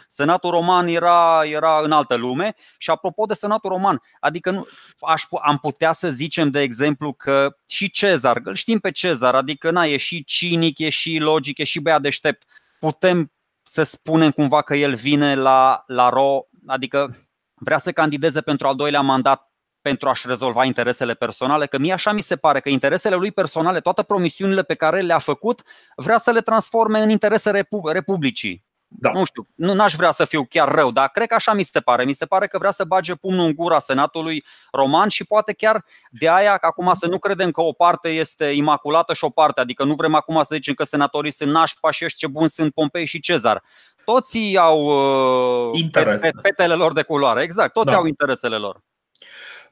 Senatul 0.08 0.50
Roman 0.50 0.86
era, 0.86 1.42
era 1.44 1.80
în 1.82 1.92
altă 1.92 2.14
lume 2.14 2.54
și 2.78 2.90
apropo 2.90 3.24
de 3.24 3.34
Senatul 3.34 3.70
Roman, 3.70 4.02
adică 4.20 4.50
nu, 4.50 4.66
aș, 5.00 5.22
am 5.42 5.58
putea 5.58 5.92
să 5.92 6.08
zicem 6.08 6.50
de 6.50 6.60
exemplu 6.60 7.12
că 7.12 7.56
și 7.68 7.90
Cezar, 7.90 8.40
îl 8.44 8.54
știm 8.54 8.78
pe 8.78 8.90
Cezar, 8.90 9.34
adică 9.34 9.70
na, 9.70 9.84
e 9.84 9.96
și 9.96 10.24
cinic, 10.24 10.78
e 10.78 10.88
și 10.88 11.18
logic, 11.18 11.58
e 11.58 11.64
și 11.64 11.80
băiat 11.80 12.00
deștept, 12.00 12.44
putem 12.78 13.32
să 13.70 13.82
spunem 13.82 14.30
cumva 14.30 14.62
că 14.62 14.76
el 14.76 14.94
vine 14.94 15.34
la, 15.34 15.82
la 15.86 16.08
RO, 16.08 16.48
adică 16.66 17.16
vrea 17.54 17.78
să 17.78 17.92
candideze 17.92 18.40
pentru 18.40 18.66
al 18.66 18.74
doilea 18.74 19.00
mandat 19.00 19.52
pentru 19.80 20.08
a-și 20.08 20.26
rezolva 20.26 20.64
interesele 20.64 21.14
personale, 21.14 21.66
că 21.66 21.78
mie 21.78 21.92
așa 21.92 22.12
mi 22.12 22.20
se 22.20 22.36
pare 22.36 22.60
că 22.60 22.68
interesele 22.68 23.16
lui 23.16 23.32
personale, 23.32 23.80
toate 23.80 24.02
promisiunile 24.02 24.62
pe 24.62 24.74
care 24.74 25.00
le-a 25.00 25.18
făcut, 25.18 25.62
vrea 25.96 26.18
să 26.18 26.30
le 26.30 26.40
transforme 26.40 27.00
în 27.00 27.10
interese 27.10 27.66
republicii. 27.82 28.67
Da. 28.90 29.10
Nu 29.10 29.24
știu, 29.24 29.46
nu 29.54 29.82
aș 29.82 29.94
vrea 29.94 30.12
să 30.12 30.24
fiu 30.24 30.44
chiar 30.44 30.68
rău, 30.74 30.90
dar 30.90 31.08
cred 31.08 31.28
că 31.28 31.34
așa 31.34 31.52
mi 31.52 31.62
se 31.62 31.80
pare. 31.80 32.04
Mi 32.04 32.12
se 32.12 32.26
pare 32.26 32.46
că 32.46 32.58
vrea 32.58 32.70
să 32.70 32.84
bage 32.84 33.14
pumnul 33.14 33.46
în 33.46 33.54
gura 33.54 33.78
Senatului 33.78 34.44
Roman 34.72 35.08
și 35.08 35.26
poate 35.26 35.52
chiar 35.52 35.84
de 36.10 36.28
aia 36.28 36.56
că 36.56 36.66
acum 36.66 36.92
să 36.94 37.06
nu 37.08 37.18
credem 37.18 37.50
că 37.50 37.60
o 37.60 37.72
parte 37.72 38.08
este 38.08 38.44
imaculată 38.44 39.14
și 39.14 39.24
o 39.24 39.28
parte. 39.28 39.60
Adică 39.60 39.84
nu 39.84 39.94
vrem 39.94 40.14
acum 40.14 40.34
să 40.34 40.48
zicem 40.54 40.74
că 40.74 40.84
senatorii 40.84 41.30
sunt 41.30 41.50
nașpa 41.50 41.90
și 41.90 42.06
ce 42.06 42.26
buni 42.26 42.48
sunt 42.48 42.72
Pompei 42.72 43.06
și 43.06 43.20
Cezar. 43.20 43.62
Toții 44.04 44.56
au 44.56 44.84
uh, 45.72 45.88
petele 46.42 46.74
lor 46.74 46.92
de 46.92 47.02
culoare, 47.02 47.42
exact, 47.42 47.72
toți 47.72 47.86
da. 47.86 47.96
au 47.96 48.06
interesele 48.06 48.56
lor. 48.56 48.82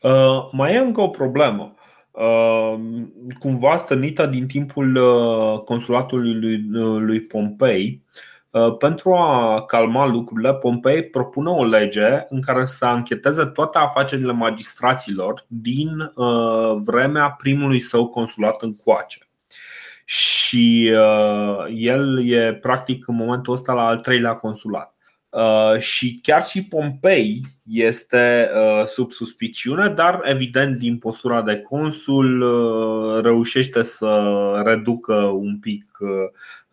Uh, 0.00 0.48
mai 0.52 0.74
e 0.74 0.78
încă 0.78 1.00
o 1.00 1.08
problemă. 1.08 1.74
Uh, 2.10 2.74
cumva 3.38 3.76
stănită 3.76 4.26
din 4.26 4.46
timpul 4.46 4.96
uh, 4.96 5.58
consulatului 5.58 6.34
lui, 6.34 6.80
uh, 6.80 7.00
lui 7.00 7.20
Pompei, 7.20 8.04
Uh, 8.10 8.35
pentru 8.78 9.12
a 9.12 9.62
calma 9.64 10.06
lucrurile, 10.06 10.54
Pompei 10.54 11.04
propune 11.04 11.50
o 11.50 11.64
lege 11.64 12.24
în 12.28 12.40
care 12.40 12.64
să 12.64 12.84
ancheteze 12.84 13.44
toate 13.44 13.78
afacerile 13.78 14.32
magistraților 14.32 15.44
din 15.46 16.12
uh, 16.14 16.76
vremea 16.76 17.30
primului 17.30 17.80
său 17.80 18.08
consulat 18.08 18.62
în 18.62 18.76
coace. 18.76 19.18
Și 20.04 20.92
uh, 20.94 21.64
el 21.74 22.28
e 22.30 22.54
practic 22.54 23.08
în 23.08 23.14
momentul 23.14 23.52
ăsta 23.52 23.72
la 23.72 23.86
al 23.86 24.00
treilea 24.00 24.32
consulat. 24.32 24.95
Și 25.78 26.18
chiar 26.22 26.44
și 26.44 26.64
Pompei 26.64 27.40
este 27.66 28.50
sub 28.86 29.10
suspiciune, 29.10 29.88
dar 29.88 30.20
evident 30.24 30.76
din 30.76 30.98
postura 30.98 31.42
de 31.42 31.58
consul 31.58 32.44
reușește 33.22 33.82
să 33.82 34.32
reducă 34.64 35.14
un 35.14 35.58
pic 35.58 35.98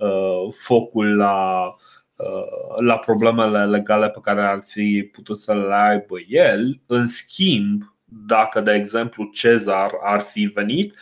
Uh, 0.04 0.54
focul 0.58 1.16
la, 1.16 1.68
uh, 2.16 2.78
la 2.80 2.98
problemele 2.98 3.66
legale 3.66 4.10
pe 4.10 4.20
care 4.22 4.42
ar 4.42 4.60
fi 4.66 5.10
putut 5.12 5.40
să 5.40 5.54
le 5.54 5.74
aibă 5.74 6.16
el. 6.28 6.82
În 6.86 7.08
schimb, 7.08 7.82
dacă, 8.06 8.62
de 8.62 8.74
exemplu, 8.74 9.24
Cezar 9.24 9.92
ar 10.04 10.20
fi 10.20 10.46
venit, 10.46 10.96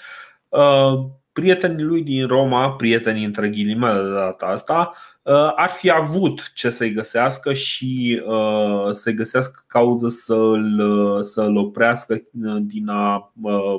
uh, 0.49 0.93
prietenii 1.31 1.83
lui 1.83 2.03
din 2.03 2.27
Roma, 2.27 2.71
prietenii 2.71 3.25
între 3.25 3.49
ghilimele 3.49 4.03
de 4.03 4.13
data 4.13 4.45
asta, 4.45 4.91
ar 5.55 5.69
fi 5.69 5.89
avut 5.89 6.51
ce 6.53 6.69
să-i 6.69 6.93
găsească 6.93 7.53
și 7.53 8.23
să-i 8.91 9.13
găsească 9.13 9.63
cauză 9.67 10.07
să-l, 10.07 11.23
să-l 11.23 11.57
oprească 11.57 12.21
din 12.61 12.89
a 12.89 13.31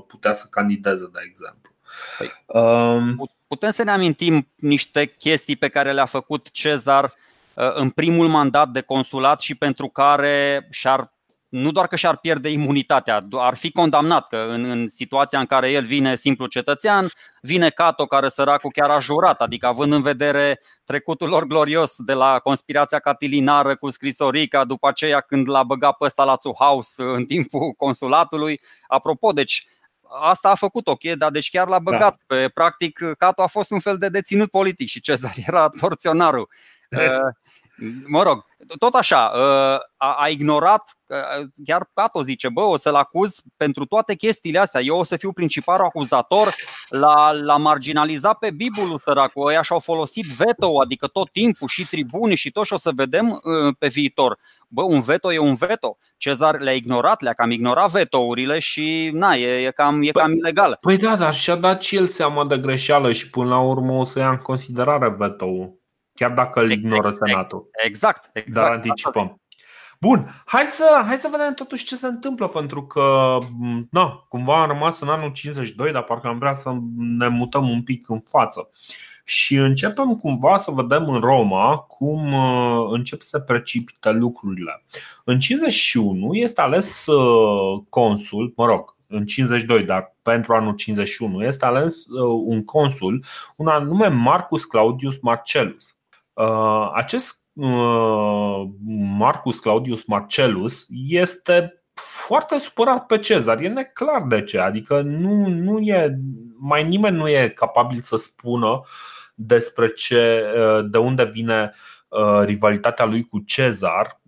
putea 0.07 0.33
să 0.33 0.47
candideze, 0.51 1.11
de 1.13 1.19
exemplu. 1.25 1.73
Păi, 2.19 2.61
um, 2.63 3.31
Putem 3.53 3.71
să 3.71 3.83
ne 3.83 3.91
amintim 3.91 4.49
niște 4.55 5.05
chestii 5.05 5.57
pe 5.57 5.69
care 5.69 5.93
le-a 5.93 6.05
făcut 6.05 6.51
Cezar 6.51 7.05
uh, 7.05 7.75
în 7.75 7.91
primul 7.91 8.29
mandat 8.29 8.69
de 8.69 8.81
consulat 8.81 9.41
și 9.41 9.55
pentru 9.55 9.89
care 9.89 10.69
și-ar 10.71 11.12
nu 11.53 11.73
doar 11.73 11.87
că 11.87 11.97
și-ar 11.97 12.17
pierde 12.17 12.49
imunitatea, 12.49 13.19
ar 13.31 13.55
fi 13.55 13.71
condamnat 13.71 14.29
că 14.29 14.37
în, 14.37 14.65
în 14.65 14.89
situația 14.89 15.39
în 15.39 15.47
care 15.47 15.71
el 15.71 15.85
vine 15.85 16.17
simplu 16.17 16.47
cetățean, 16.47 17.09
vine 17.41 17.71
Cato 17.71 18.07
care 18.07 18.29
săracul 18.29 18.71
chiar 18.71 18.91
a 18.91 18.99
jurat, 18.99 19.41
adică 19.41 19.67
având 19.67 19.93
în 19.93 20.03
vedere 20.03 20.61
trecutul 20.85 21.29
lor 21.29 21.47
glorios 21.47 21.95
de 21.99 22.13
la 22.13 22.39
conspirația 22.39 22.99
catilinară 22.99 23.77
cu 23.77 23.91
scrisorica, 23.91 24.65
după 24.65 24.89
aceea 24.89 25.21
când 25.21 25.49
l-a 25.49 25.63
băgat 25.63 25.97
pe 25.97 26.05
ăsta 26.05 26.25
la 26.25 26.37
House 26.59 27.03
în 27.03 27.25
timpul 27.25 27.73
consulatului. 27.73 28.61
Apropo, 28.87 29.33
deci 29.33 29.67
asta 30.21 30.51
a 30.51 30.55
făcut 30.55 30.87
ok, 30.87 31.03
dar 31.03 31.31
deci 31.31 31.51
chiar 31.51 31.69
l-a 31.69 31.79
băgat. 31.79 32.21
Da. 32.27 32.37
Pe, 32.37 32.49
practic, 32.49 33.01
Cato 33.19 33.43
a 33.43 33.47
fost 33.47 33.71
un 33.71 33.81
fel 33.81 33.99
de 33.99 34.09
deținut 34.09 34.51
politic 34.51 34.89
și 34.89 35.01
Cezar 35.01 35.33
era 35.47 35.69
torționarul. 35.81 36.49
Mă 38.07 38.23
rog, 38.23 38.45
tot 38.79 38.95
așa, 38.95 39.33
ă, 39.35 39.79
a, 39.97 40.17
a 40.19 40.29
ignorat, 40.29 40.99
ă, 41.11 41.17
chiar 41.65 41.91
Cato 41.95 42.23
zice, 42.23 42.49
bă, 42.49 42.61
o 42.61 42.77
să-l 42.77 42.95
acuz 42.95 43.41
pentru 43.57 43.85
toate 43.85 44.15
chestiile 44.15 44.59
astea, 44.59 44.81
eu 44.81 44.99
o 44.99 45.03
să 45.03 45.17
fiu 45.17 45.33
principalul 45.33 45.85
acuzator, 45.85 46.55
l-a, 46.89 47.33
l-a 47.33 47.57
marginalizat 47.57 48.39
pe 48.39 48.51
Bibulul 48.51 49.01
săracul, 49.05 49.47
ăia 49.47 49.63
și-au 49.63 49.79
folosit 49.79 50.27
veto, 50.27 50.81
adică 50.81 51.07
tot 51.07 51.31
timpul 51.31 51.69
și 51.69 51.87
tribuni 51.87 52.35
și 52.35 52.51
tot 52.51 52.65
și 52.65 52.73
o 52.73 52.79
să 52.79 52.91
vedem 52.95 53.41
ă, 53.45 53.73
pe 53.79 53.89
viitor. 53.89 54.39
Bă, 54.69 54.83
un 54.83 55.01
veto 55.01 55.33
e 55.33 55.39
un 55.39 55.55
veto. 55.55 55.97
Cezar 56.17 56.61
le-a 56.61 56.73
ignorat, 56.73 57.21
le-a 57.21 57.33
cam 57.33 57.51
ignorat 57.51 57.91
vetourile 57.91 58.59
și 58.59 59.11
na, 59.13 59.35
e, 59.35 59.67
e, 59.67 59.71
cam, 59.71 60.03
e 60.03 60.11
păi, 60.11 60.23
cam 60.23 60.33
ilegal. 60.33 60.79
Păi 60.81 60.97
da, 60.97 61.17
dar 61.17 61.35
și-a 61.35 61.57
dat 61.57 61.83
și 61.83 61.97
el 61.97 62.07
seama 62.07 62.45
de 62.45 62.59
greșeală 62.59 63.13
și 63.13 63.31
până 63.31 63.49
la 63.49 63.61
urmă 63.61 63.93
o 63.93 64.05
să 64.05 64.19
ia 64.19 64.31
în 64.31 64.37
considerare 64.37 65.15
veto 65.19 65.77
chiar 66.23 66.31
dacă 66.35 66.61
îl 66.61 66.71
ignoră 66.71 67.11
Senatul. 67.11 67.69
Exact, 67.85 68.31
exact. 68.33 68.67
Dar 68.67 68.77
anticipăm. 68.77 69.41
Bun, 70.01 70.43
hai 70.45 70.65
să, 70.65 71.03
hai 71.07 71.17
să 71.17 71.29
vedem 71.31 71.55
totuși 71.55 71.85
ce 71.85 71.97
se 71.97 72.07
întâmplă, 72.07 72.49
pentru 72.49 72.87
că 72.87 73.39
na, 73.91 74.25
cumva 74.29 74.63
am 74.63 74.69
rămas 74.69 75.01
în 75.01 75.09
anul 75.09 75.33
52, 75.33 75.93
dar 75.93 76.03
parcă 76.03 76.27
am 76.27 76.39
vrea 76.39 76.53
să 76.53 76.75
ne 76.97 77.29
mutăm 77.29 77.69
un 77.69 77.83
pic 77.83 78.09
în 78.09 78.21
față. 78.21 78.71
Și 79.25 79.55
începem 79.55 80.17
cumva 80.17 80.59
să 80.59 80.71
vedem 80.71 81.09
în 81.09 81.21
Roma 81.21 81.77
cum 81.77 82.33
uh, 82.33 82.89
încep 82.91 83.21
să 83.21 83.39
precipite 83.39 84.11
lucrurile. 84.11 84.85
În 85.25 85.39
51 85.39 86.35
este 86.35 86.61
ales 86.61 87.07
uh, 87.07 87.83
consul, 87.89 88.53
mă 88.57 88.67
rog, 88.67 88.97
în 89.07 89.27
52, 89.27 89.83
dar 89.83 90.17
pentru 90.23 90.55
anul 90.55 90.75
51 90.75 91.45
este 91.45 91.65
ales 91.65 92.07
uh, 92.07 92.43
un 92.45 92.65
consul, 92.65 93.25
un 93.57 93.67
anume 93.67 94.09
Marcus 94.09 94.65
Claudius 94.65 95.19
Marcellus. 95.21 95.97
Uh, 96.33 96.91
acest 96.95 97.41
uh, 97.53 98.63
Marcus 99.19 99.59
Claudius 99.59 100.05
Marcellus 100.05 100.87
este 101.09 101.83
foarte 101.95 102.59
supărat 102.59 103.07
pe 103.07 103.19
Cezar. 103.19 103.61
E 103.61 103.69
neclar 103.69 104.23
de 104.23 104.43
ce. 104.43 104.59
Adică 104.59 105.01
nu, 105.01 105.47
nu 105.49 105.79
e, 105.79 106.19
mai 106.59 106.89
nimeni 106.89 107.17
nu 107.17 107.29
e 107.29 107.49
capabil 107.49 108.01
să 108.01 108.17
spună 108.17 108.81
despre 109.35 109.89
ce, 109.89 110.45
de 110.91 110.99
unde 110.99 111.25
vine 111.25 111.73
rivalitatea 112.45 113.05
lui 113.05 113.23
cu 113.25 113.39
Cezar. 113.39 114.21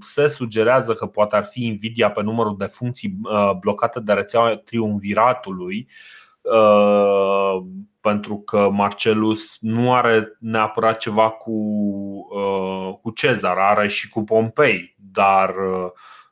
Se 0.00 0.26
sugerează 0.26 0.92
că 0.92 1.06
poate 1.06 1.36
ar 1.36 1.44
fi 1.44 1.66
invidia 1.66 2.10
pe 2.10 2.22
numărul 2.22 2.56
de 2.58 2.64
funcții 2.64 3.20
blocate 3.60 4.00
de 4.00 4.12
rețeaua 4.12 4.56
triumviratului 4.56 5.88
pentru 8.00 8.36
că 8.38 8.68
Marcelus 8.72 9.56
nu 9.60 9.94
are 9.94 10.36
neapărat 10.38 10.98
ceva 10.98 11.30
cu, 11.30 11.52
cu 13.02 13.10
Cezar, 13.10 13.56
are 13.58 13.88
și 13.88 14.08
cu 14.08 14.24
Pompei, 14.24 14.96
dar 15.12 15.54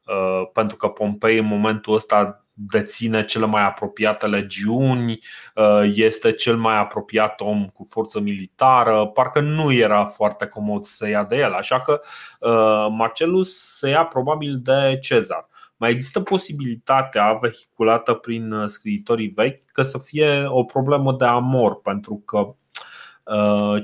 Uh, 0.08 0.48
pentru 0.52 0.76
că 0.76 0.88
Pompei 0.88 1.38
în 1.38 1.44
momentul 1.44 1.94
ăsta 1.94 2.44
deține 2.52 3.24
cele 3.24 3.46
mai 3.46 3.62
apropiate 3.62 4.26
legiuni, 4.26 5.18
uh, 5.54 5.82
este 5.94 6.32
cel 6.32 6.56
mai 6.56 6.78
apropiat 6.78 7.40
om 7.40 7.66
cu 7.66 7.86
forță 7.90 8.20
militară, 8.20 9.06
parcă 9.06 9.40
nu 9.40 9.72
era 9.72 10.04
foarte 10.04 10.46
comod 10.46 10.84
să 10.84 11.08
ia 11.08 11.24
de 11.24 11.36
el, 11.36 11.52
așa 11.52 11.80
că 11.80 12.00
uh, 12.40 12.86
Marcelus 12.90 13.76
se 13.76 13.88
ia 13.88 14.04
probabil 14.04 14.60
de 14.62 14.98
Cezar. 15.00 15.47
Mai 15.78 15.90
există 15.90 16.20
posibilitatea 16.20 17.32
vehiculată 17.32 18.14
prin 18.14 18.64
scriitorii 18.66 19.28
vechi 19.28 19.64
că 19.72 19.82
să 19.82 19.98
fie 19.98 20.44
o 20.46 20.64
problemă 20.64 21.12
de 21.12 21.24
amor, 21.24 21.80
pentru 21.80 22.22
că 22.24 22.54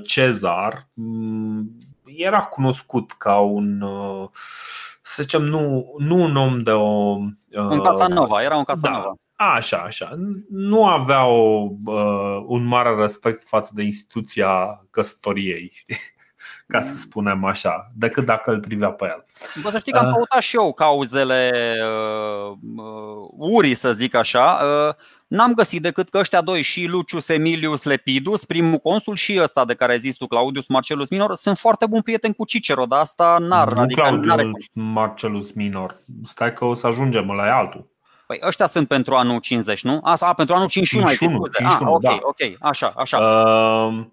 Cezar 0.05 0.87
mm, 0.93 1.77
era 2.03 2.39
cunoscut 2.39 3.11
ca 3.11 3.39
un 3.39 3.83
să 5.05 5.21
zicem, 5.21 5.41
nu, 5.43 5.93
nu 5.97 6.21
un 6.21 6.35
om 6.35 6.59
de 6.59 6.71
o. 6.71 7.15
Un 7.53 7.81
Casanova, 7.83 8.43
era 8.43 8.57
un 8.57 8.63
Casanova. 8.63 9.13
Da, 9.37 9.45
așa, 9.45 9.77
așa. 9.77 10.15
Nu 10.49 10.85
avea 10.85 11.25
o, 11.25 11.69
uh, 11.85 12.43
un 12.45 12.63
mare 12.63 12.95
respect 12.95 13.47
față 13.47 13.71
de 13.75 13.83
instituția 13.83 14.85
căsătoriei, 14.91 15.71
ca 16.67 16.81
să 16.81 16.95
spunem 16.95 17.43
așa, 17.43 17.91
decât 17.93 18.25
dacă 18.25 18.51
îl 18.51 18.59
privea 18.59 18.89
pe 18.89 19.05
el. 19.05 19.25
Bă, 19.61 19.69
să 19.69 19.79
știi 19.79 19.91
că 19.91 19.97
am 19.97 20.13
căutat 20.13 20.41
și 20.41 20.55
eu 20.55 20.73
cauzele 20.73 21.51
uh, 21.81 22.57
uh, 22.77 23.27
urii, 23.37 23.73
să 23.73 23.93
zic 23.93 24.13
așa. 24.13 24.59
Uh, 24.63 24.95
N-am 25.27 25.53
găsit 25.53 25.81
decât 25.81 26.09
că 26.09 26.17
ăștia 26.17 26.41
doi, 26.41 26.61
și 26.61 26.85
Lucius 26.85 27.29
Emilius 27.29 27.83
Lepidus, 27.83 28.45
primul 28.45 28.77
consul, 28.77 29.15
și 29.15 29.39
ăsta 29.41 29.65
de 29.65 29.73
care 29.73 29.91
ai 29.91 29.97
zis 29.97 30.15
tu, 30.15 30.27
Claudius 30.27 30.67
Marcellus 30.67 31.09
Minor, 31.09 31.33
sunt 31.33 31.57
foarte 31.57 31.85
buni 31.85 32.03
prieteni 32.03 32.35
cu 32.35 32.45
Cicero, 32.45 32.85
dar 32.85 32.99
asta 32.99 33.37
n-ar. 33.39 33.73
Nu 33.73 33.81
adică 33.81 34.01
Claudius 34.01 34.25
n-are... 34.27 34.51
Marcellus 34.73 35.51
Minor. 35.51 35.97
Stai 36.25 36.53
că 36.53 36.65
o 36.65 36.73
să 36.73 36.87
ajungem 36.87 37.31
la 37.31 37.55
altul. 37.55 37.93
Păi 38.27 38.39
ăștia 38.43 38.67
sunt 38.67 38.87
pentru 38.87 39.15
anul 39.15 39.39
50, 39.39 39.83
nu? 39.83 39.99
A, 40.03 40.15
a 40.19 40.33
pentru 40.33 40.55
anul 40.55 40.67
51, 40.67 41.07
51, 41.07 41.47
51 41.47 41.89
ah, 41.89 41.95
ok, 41.95 42.01
da. 42.01 42.19
ok, 42.21 42.57
așa, 42.59 42.93
așa. 42.97 43.17
Uh, 43.17 44.05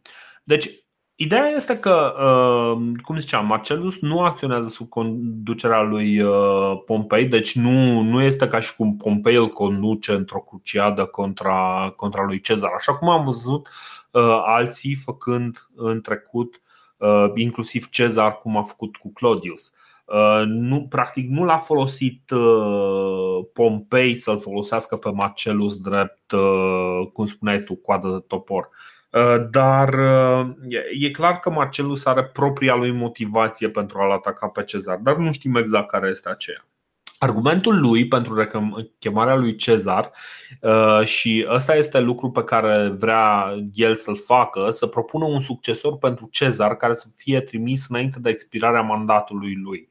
deci 0.43 0.71
Ideea 1.15 1.47
este 1.47 1.79
că, 1.79 2.15
uh, 2.17 2.93
cum 3.03 3.17
ziceam, 3.17 3.47
Marcelus 3.47 4.01
nu 4.01 4.21
acționează 4.21 4.69
sub 4.69 4.89
conducerea 4.89 5.83
lui 5.83 6.21
uh, 6.21 6.83
Pompei, 6.87 7.25
deci 7.25 7.55
nu, 7.55 8.01
nu 8.01 8.23
este 8.23 8.49
ca 8.49 8.61
și 8.61 8.77
cum 8.77 8.97
Pompei 8.97 9.35
îl 9.35 9.49
conduce 9.49 10.13
într-o 10.13 10.39
cruciadă 10.39 11.05
contra, 11.05 11.93
contra 11.97 12.25
lui 12.25 12.41
Cezar, 12.41 12.71
așa 12.77 12.95
cum 12.95 13.09
am 13.09 13.25
văzut 13.25 13.69
uh, 14.11 14.43
alții 14.45 14.95
făcând 14.95 15.69
în 15.75 16.01
trecut, 16.01 16.61
inclusiv 17.35 17.89
Cezar, 17.89 18.39
cum 18.39 18.57
a 18.57 18.63
făcut 18.63 18.97
cu 18.97 19.13
Claudius. 19.13 19.73
Nu, 20.47 20.87
practic 20.89 21.29
nu 21.29 21.45
l-a 21.45 21.59
folosit 21.59 22.31
Pompei 23.53 24.17
să-l 24.17 24.39
folosească 24.39 24.97
pe 24.97 25.11
Marcelus 25.11 25.77
drept, 25.77 26.33
cum 27.13 27.27
spuneai 27.27 27.63
tu, 27.63 27.75
coadă 27.75 28.09
de 28.09 28.25
topor. 28.27 28.69
Uh, 29.13 29.47
dar 29.51 29.95
uh, 29.95 30.47
e 31.01 31.11
clar 31.11 31.39
că 31.39 31.51
Marcelus 31.51 32.05
are 32.05 32.25
propria 32.25 32.75
lui 32.75 32.93
motivație 32.93 33.69
pentru 33.69 33.99
a-l 33.99 34.11
ataca 34.11 34.47
pe 34.47 34.65
Cezar, 34.65 34.97
dar 34.97 35.17
nu 35.17 35.33
știm 35.33 35.55
exact 35.55 35.91
care 35.91 36.09
este 36.09 36.29
aceea. 36.29 36.67
Argumentul 37.19 37.81
lui 37.81 38.09
pentru 38.09 38.49
chemarea 38.99 39.35
lui 39.35 39.57
Cezar 39.57 40.13
uh, 40.61 41.05
și 41.05 41.47
ăsta 41.49 41.75
este 41.75 42.01
lucru 42.01 42.31
pe 42.31 42.45
care 42.45 42.89
vrea 42.89 43.55
el 43.75 43.97
să-l 43.97 44.17
facă, 44.17 44.71
să 44.71 44.87
propună 44.87 45.25
un 45.25 45.41
succesor 45.41 45.99
pentru 45.99 46.29
Cezar 46.31 46.77
care 46.77 46.95
să 46.95 47.07
fie 47.17 47.41
trimis 47.41 47.89
înainte 47.89 48.19
de 48.19 48.31
expirarea 48.31 48.81
mandatului 48.81 49.55
lui. 49.63 49.89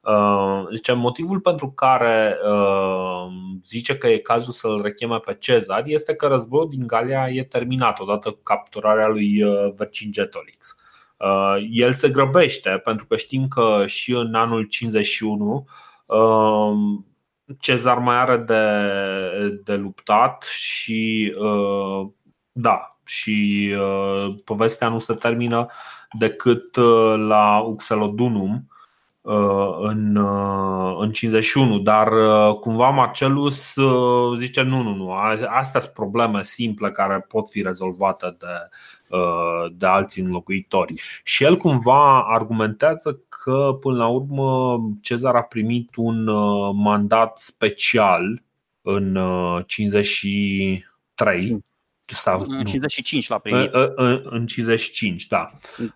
Uh, 0.00 0.66
zice, 0.74 0.92
motivul 0.92 1.40
pentru 1.40 1.70
care 1.70 2.38
uh, 2.50 3.26
zice 3.64 3.98
că 3.98 4.08
e 4.08 4.18
cazul 4.18 4.52
să-l 4.52 4.82
recheme 4.82 5.18
pe 5.18 5.36
Cezar 5.40 5.82
este 5.86 6.14
că 6.14 6.26
războiul 6.26 6.68
din 6.68 6.86
Galia 6.86 7.28
e 7.28 7.44
terminat 7.44 8.00
odată 8.00 8.30
cu 8.30 8.40
capturarea 8.42 9.08
lui 9.08 9.42
uh, 9.42 9.72
Vercingetorix. 9.76 10.76
El 11.70 11.94
se 11.94 12.08
grăbește 12.08 12.70
pentru 12.70 13.06
că 13.06 13.16
știm 13.16 13.48
că 13.48 13.82
și 13.86 14.12
în 14.12 14.34
anul 14.34 14.64
51 14.64 15.66
Cezar 17.58 17.98
mai 17.98 18.16
are 18.16 18.36
de, 18.36 19.60
de 19.64 19.74
luptat 19.74 20.42
și 20.42 21.34
da, 22.52 22.98
și 23.04 23.70
povestea 24.44 24.88
nu 24.88 24.98
se 24.98 25.14
termină 25.14 25.66
decât 26.18 26.76
la 27.16 27.58
Uxelodunum, 27.58 28.70
Uh, 28.70 28.79
în, 29.22 30.16
uh, 30.16 30.96
în 30.98 31.12
51, 31.12 31.78
dar 31.78 32.12
uh, 32.12 32.54
cumva 32.54 32.90
Marcelus 32.90 33.74
zice 34.38 34.62
nu, 34.62 34.82
nu, 34.82 34.94
nu, 34.94 35.10
astea 35.48 35.80
sunt 35.80 35.92
probleme 35.92 36.42
simple 36.42 36.90
care 36.90 37.20
pot 37.28 37.50
fi 37.50 37.62
rezolvate 37.62 38.36
de, 38.38 38.68
de 39.72 39.86
alți 39.86 40.20
înlocuitori. 40.20 40.94
Și 41.24 41.44
el 41.44 41.56
cumva 41.56 42.22
argumentează 42.22 43.20
că 43.28 43.76
până 43.80 43.96
la 43.96 44.06
urmă 44.06 44.78
Cezar 45.00 45.34
a 45.34 45.42
primit 45.42 45.96
un 45.96 46.24
mandat 46.76 47.38
special 47.38 48.42
în 48.82 49.18
53 49.66 51.64
sau, 52.14 52.44
în 52.48 52.64
55 52.64 53.28
l-a 53.28 53.38
primit. 53.38 53.74
În, 53.74 53.92
în, 53.94 54.20
în 54.24 54.46
55, 54.46 55.26
da. 55.26 55.50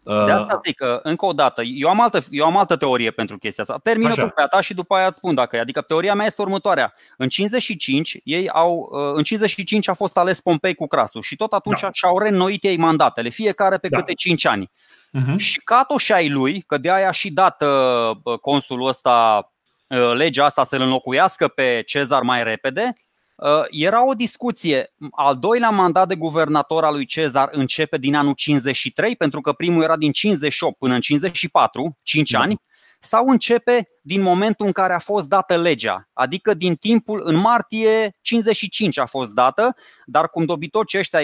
De 0.05 0.31
asta 0.31 0.61
zic 0.65 0.77
că, 0.77 1.01
încă 1.03 1.27
o 1.27 1.33
dată, 1.33 1.63
eu 1.63 1.89
am 1.89 2.01
altă, 2.01 2.21
eu 2.31 2.45
am 2.45 2.57
altă 2.57 2.77
teorie 2.77 3.11
pentru 3.11 3.39
chestia 3.39 3.63
asta. 3.63 3.79
Termină 3.83 4.09
Așa. 4.09 4.23
tu 4.23 4.33
pe 4.35 4.43
a 4.43 4.47
ta 4.47 4.61
și 4.61 4.75
după 4.75 4.95
aia 4.95 5.07
îți 5.07 5.17
spun 5.17 5.35
dacă 5.35 5.57
e. 5.57 5.61
Adică 5.61 5.81
teoria 5.81 6.15
mea 6.15 6.27
este 6.27 6.43
următoarea. 6.43 6.95
În 7.17 7.29
55, 7.29 8.21
ei 8.25 8.49
au, 8.49 8.89
în 9.15 9.23
55 9.23 9.89
a 9.89 9.95
fost 9.95 10.17
ales 10.17 10.41
Pompei 10.41 10.75
cu 10.75 10.87
Crasul 10.87 11.23
și 11.23 11.37
tot 11.37 11.53
atunci 11.53 11.81
da. 11.81 11.89
și-au 11.93 12.19
reînnoit 12.19 12.65
ei 12.65 12.77
mandatele, 12.77 13.29
fiecare 13.29 13.79
pe 13.79 13.89
da. 13.89 13.97
câte 13.97 14.13
5 14.13 14.47
ani. 14.47 14.71
Uh-huh. 15.19 15.37
Și 15.37 15.61
Cato 15.65 15.99
și 15.99 16.13
ai 16.13 16.31
lui, 16.31 16.61
că 16.61 16.79
de 16.79 16.91
aia 16.91 17.09
a 17.09 17.11
și 17.11 17.31
dat 17.33 17.63
uh, 17.63 18.39
consulul 18.41 18.89
ăsta 18.89 19.49
uh, 19.87 20.13
legea 20.15 20.45
asta 20.45 20.65
să-l 20.65 20.81
înlocuiască 20.81 21.49
pe 21.49 21.83
Cezar 21.87 22.23
mai 22.23 22.45
repede, 22.45 22.95
Uh, 22.97 23.14
era 23.71 24.07
o 24.07 24.15
discuție. 24.15 24.95
Al 25.11 25.37
doilea 25.39 25.71
mandat 25.71 26.09
de 26.09 26.15
guvernator 26.15 26.85
al 26.85 26.93
lui 26.93 27.05
Cezar 27.05 27.49
începe 27.53 27.99
din 27.99 28.15
anul 28.15 28.33
53, 28.33 29.17
pentru 29.17 29.41
că 29.41 29.53
primul 29.53 29.83
era 29.83 29.97
din 29.97 30.13
58 30.13 30.79
până 30.79 30.95
în 30.95 31.01
54, 31.01 31.99
5 32.03 32.31
da. 32.31 32.41
ani 32.41 32.61
sau 33.05 33.27
începe 33.27 33.89
din 34.03 34.23
momentul 34.23 34.67
în 34.67 34.73
care 34.73 34.93
a 34.93 34.99
fost 34.99 35.29
dată 35.29 35.57
legea, 35.57 36.09
adică 36.13 36.55
din 36.55 36.75
timpul, 36.75 37.21
în 37.25 37.37
martie 37.37 38.17
55 38.21 38.99
a 38.99 39.07
fost 39.07 39.33
dată, 39.33 39.77
dar 40.07 40.29
cum 40.29 40.45
dobitoci 40.45 40.95
ăștia 40.95 41.21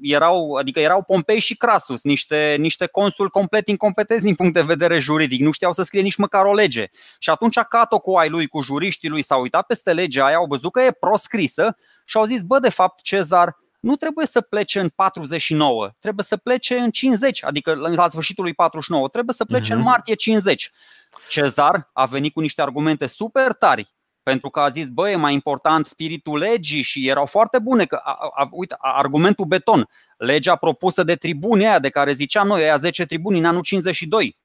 erau, 0.00 0.54
adică 0.54 0.80
erau 0.80 1.02
Pompei 1.02 1.38
și 1.38 1.56
Crasus, 1.56 2.02
niște, 2.02 2.56
niște 2.58 2.86
consul 2.86 3.28
complet 3.28 3.68
incompetenți 3.68 4.24
din 4.24 4.34
punct 4.34 4.52
de 4.52 4.62
vedere 4.62 4.98
juridic, 4.98 5.40
nu 5.40 5.50
știau 5.50 5.72
să 5.72 5.82
scrie 5.82 6.02
nici 6.02 6.16
măcar 6.16 6.44
o 6.44 6.54
lege. 6.54 6.86
Și 7.18 7.30
atunci 7.30 7.58
Cato 7.58 7.98
cu 7.98 8.14
ai 8.14 8.28
lui, 8.28 8.46
cu 8.46 8.60
juriștii 8.60 9.08
lui, 9.08 9.22
s-au 9.22 9.40
uitat 9.40 9.66
peste 9.66 9.92
legea 9.92 10.24
aia, 10.24 10.36
au 10.36 10.46
văzut 10.46 10.72
că 10.72 10.80
e 10.80 10.90
proscrisă 10.90 11.76
și 12.04 12.16
au 12.16 12.24
zis, 12.24 12.42
bă, 12.42 12.58
de 12.58 12.68
fapt, 12.68 13.02
Cezar 13.02 13.56
nu 13.84 13.96
trebuie 13.96 14.26
să 14.26 14.40
plece 14.40 14.80
în 14.80 14.88
49, 14.88 15.90
trebuie 15.98 16.24
să 16.24 16.36
plece 16.36 16.78
în 16.78 16.90
50, 16.90 17.44
adică 17.44 17.74
la 17.74 18.08
sfârșitul 18.08 18.44
lui 18.44 18.54
49, 18.54 19.08
trebuie 19.08 19.34
să 19.34 19.44
plece 19.44 19.70
uh-huh. 19.70 19.74
în 19.74 19.78
mhm. 19.78 19.88
martie 19.88 20.14
50. 20.14 20.70
Cezar 21.28 21.90
a 21.92 22.04
venit 22.04 22.32
cu 22.32 22.40
niște 22.40 22.62
argumente 22.62 23.06
super 23.06 23.52
tari 23.52 23.94
pentru 24.22 24.50
că 24.50 24.60
a 24.60 24.68
zis, 24.68 24.88
băi, 24.88 25.12
e 25.12 25.16
mai 25.16 25.32
important 25.32 25.86
spiritul 25.86 26.38
legii 26.38 26.82
și 26.82 27.08
erau 27.08 27.26
foarte 27.26 27.58
bune. 27.58 27.84
Că, 27.84 28.00
a, 28.02 28.30
a, 28.34 28.48
uite, 28.50 28.76
argumentul 28.78 29.44
beton, 29.44 29.88
legea 30.16 30.56
propusă 30.56 31.02
de 31.02 31.14
tribuni 31.14 31.66
aia 31.66 31.78
de 31.78 31.88
care 31.88 32.12
ziceam 32.12 32.46
noi, 32.46 32.62
aia 32.62 32.76
10 32.76 33.04
tribuni 33.04 33.38
în 33.38 33.44
anul 33.44 33.62
52, 33.62 34.38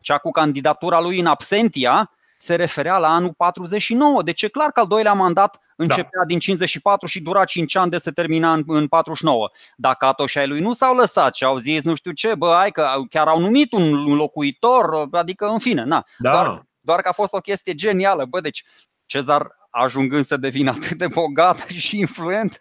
cea 0.00 0.18
cu 0.18 0.30
candidatura 0.30 1.00
lui 1.00 1.18
în 1.18 1.26
absentia, 1.26 2.10
se 2.42 2.54
referea 2.54 2.98
la 2.98 3.08
anul 3.08 3.34
49. 3.36 4.22
Deci 4.22 4.42
e 4.42 4.48
clar 4.48 4.70
că 4.70 4.80
al 4.80 4.86
doilea 4.86 5.12
mandat 5.12 5.60
începea 5.76 6.20
da. 6.20 6.26
din 6.26 6.38
54 6.38 7.06
și 7.06 7.20
dura 7.20 7.44
5 7.44 7.76
ani 7.76 7.90
de 7.90 7.98
se 7.98 8.10
termina 8.10 8.52
în, 8.52 8.62
în 8.66 8.88
49. 8.88 9.50
Dacă 9.76 10.04
Atoșai 10.04 10.46
lui 10.46 10.60
nu 10.60 10.72
s-au 10.72 10.94
lăsat 10.94 11.34
și 11.34 11.44
au 11.44 11.56
zis 11.56 11.82
nu 11.82 11.94
știu 11.94 12.12
ce, 12.12 12.34
bă, 12.34 12.54
hai 12.56 12.70
că 12.70 12.88
chiar 13.08 13.26
au 13.26 13.40
numit 13.40 13.72
un 13.72 14.14
locuitor, 14.14 15.08
adică 15.10 15.46
în 15.46 15.58
fine, 15.58 15.84
na. 15.84 16.06
Da. 16.18 16.30
Doar, 16.30 16.66
doar 16.80 17.00
că 17.00 17.08
a 17.08 17.12
fost 17.12 17.32
o 17.32 17.38
chestie 17.38 17.74
genială, 17.74 18.24
bă, 18.24 18.40
deci 18.40 18.64
Cezar 19.06 19.46
ajungând 19.70 20.24
să 20.24 20.36
devină 20.36 20.70
atât 20.70 20.98
de 20.98 21.06
bogat 21.06 21.66
și 21.86 21.98
influent, 21.98 22.58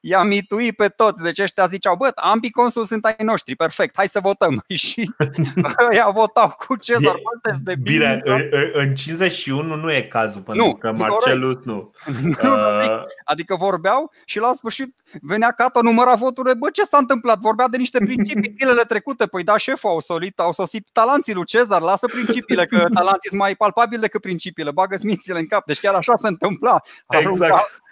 i-a 0.00 0.22
mituit 0.22 0.76
pe 0.76 0.88
toți. 0.88 1.22
Deci 1.22 1.38
ăștia 1.38 1.66
ziceau, 1.66 1.96
bă, 1.96 2.12
ambii 2.14 2.50
consul 2.50 2.84
sunt 2.84 3.04
ai 3.04 3.16
noștri, 3.18 3.56
perfect, 3.56 3.96
hai 3.96 4.08
să 4.08 4.20
votăm. 4.20 4.64
Și 4.74 5.10
ăia 5.92 6.08
votau 6.08 6.54
cu 6.66 6.76
Cezar, 6.76 7.14
bă, 7.42 7.56
de 7.62 7.74
bine. 7.74 8.20
Bine, 8.24 8.48
în 8.72 8.94
51 8.94 9.76
nu 9.76 9.92
e 9.92 10.02
cazul, 10.02 10.40
pentru 10.40 10.64
nu, 10.64 10.74
că 10.74 10.92
Marcelus 10.92 11.62
nu. 11.70 11.92
nu 12.22 12.30
uh... 12.42 13.02
Adică 13.24 13.54
vorbeau 13.54 14.12
și 14.24 14.38
la 14.38 14.52
sfârșit 14.54 14.96
venea 15.22 15.50
Cato, 15.50 15.82
număra 15.82 16.14
voturile, 16.14 16.54
bă, 16.54 16.70
ce 16.70 16.82
s-a 16.82 16.98
întâmplat? 16.98 17.38
Vorbea 17.38 17.68
de 17.68 17.76
niște 17.76 17.98
principii 17.98 18.50
zilele 18.50 18.82
trecute, 18.82 19.26
păi 19.26 19.44
da, 19.44 19.56
șeful, 19.56 19.90
au 19.90 20.00
solit, 20.00 20.38
au 20.38 20.52
sosit 20.52 20.88
talanții 20.92 21.34
lui 21.34 21.44
Cezar, 21.44 21.80
lasă 21.80 22.06
principiile, 22.06 22.66
că 22.66 22.76
talanții 22.94 23.28
sunt 23.28 23.40
mai 23.40 23.54
palpabili 23.54 24.00
decât 24.00 24.20
principiile, 24.20 24.70
bagă 24.70 24.96
mințile 25.02 25.38
în 25.38 25.46
cap. 25.46 25.66
Deci 25.66 25.80
chiar 25.80 25.94
așa 25.94 26.16
se 26.16 26.28
întâmpla. 26.28 26.80
Arunca, 27.06 27.30
exact 27.30 27.52
arunca 27.52 27.87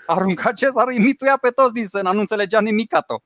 Cezar, 0.55 0.87
îi 0.87 0.99
mituia 0.99 1.39
pe 1.41 1.49
toți 1.49 1.73
din 1.73 1.87
sână, 1.87 2.11
nu 2.13 2.21
înțelegea 2.21 2.61
nimicato. 2.61 3.23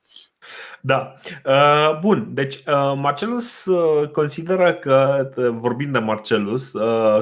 Da. 0.81 1.15
Uh, 1.45 1.99
bun, 1.99 2.27
deci 2.33 2.55
uh, 2.55 2.93
Marcelus 2.95 3.65
uh, 3.65 4.09
consideră 4.09 4.73
că, 4.73 5.29
vorbind 5.51 5.93
de 5.93 5.99
Marcelus, 5.99 6.71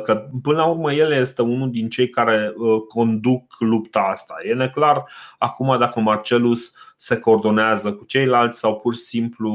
că 0.04 0.30
până 0.42 0.58
la 0.58 0.66
urmă 0.66 0.94
el 0.94 1.12
este 1.12 1.42
unul 1.42 1.72
din 1.72 1.90
cei 1.90 2.10
care 2.10 2.54
conduc 2.88 3.56
lupta 3.60 4.00
asta. 4.00 4.36
E 4.44 4.54
neclar 4.54 5.04
acum 5.38 5.80
dacă 5.80 6.00
Marcelus 6.00 6.72
se 6.98 7.20
coordonează 7.20 7.94
cu 7.94 8.06
ceilalți 8.06 8.60
sau 8.60 8.76
pur 8.76 8.94
și 8.94 9.00
simplu 9.00 9.54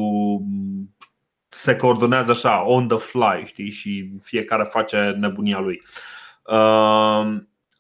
se 1.49 1.77
coordonează 1.77 2.31
așa, 2.31 2.65
on 2.67 2.89
the 2.89 2.99
fly, 2.99 3.43
știi, 3.45 3.71
și 3.71 4.13
fiecare 4.21 4.65
face 4.65 5.17
nebunia 5.19 5.59
lui. 5.59 5.83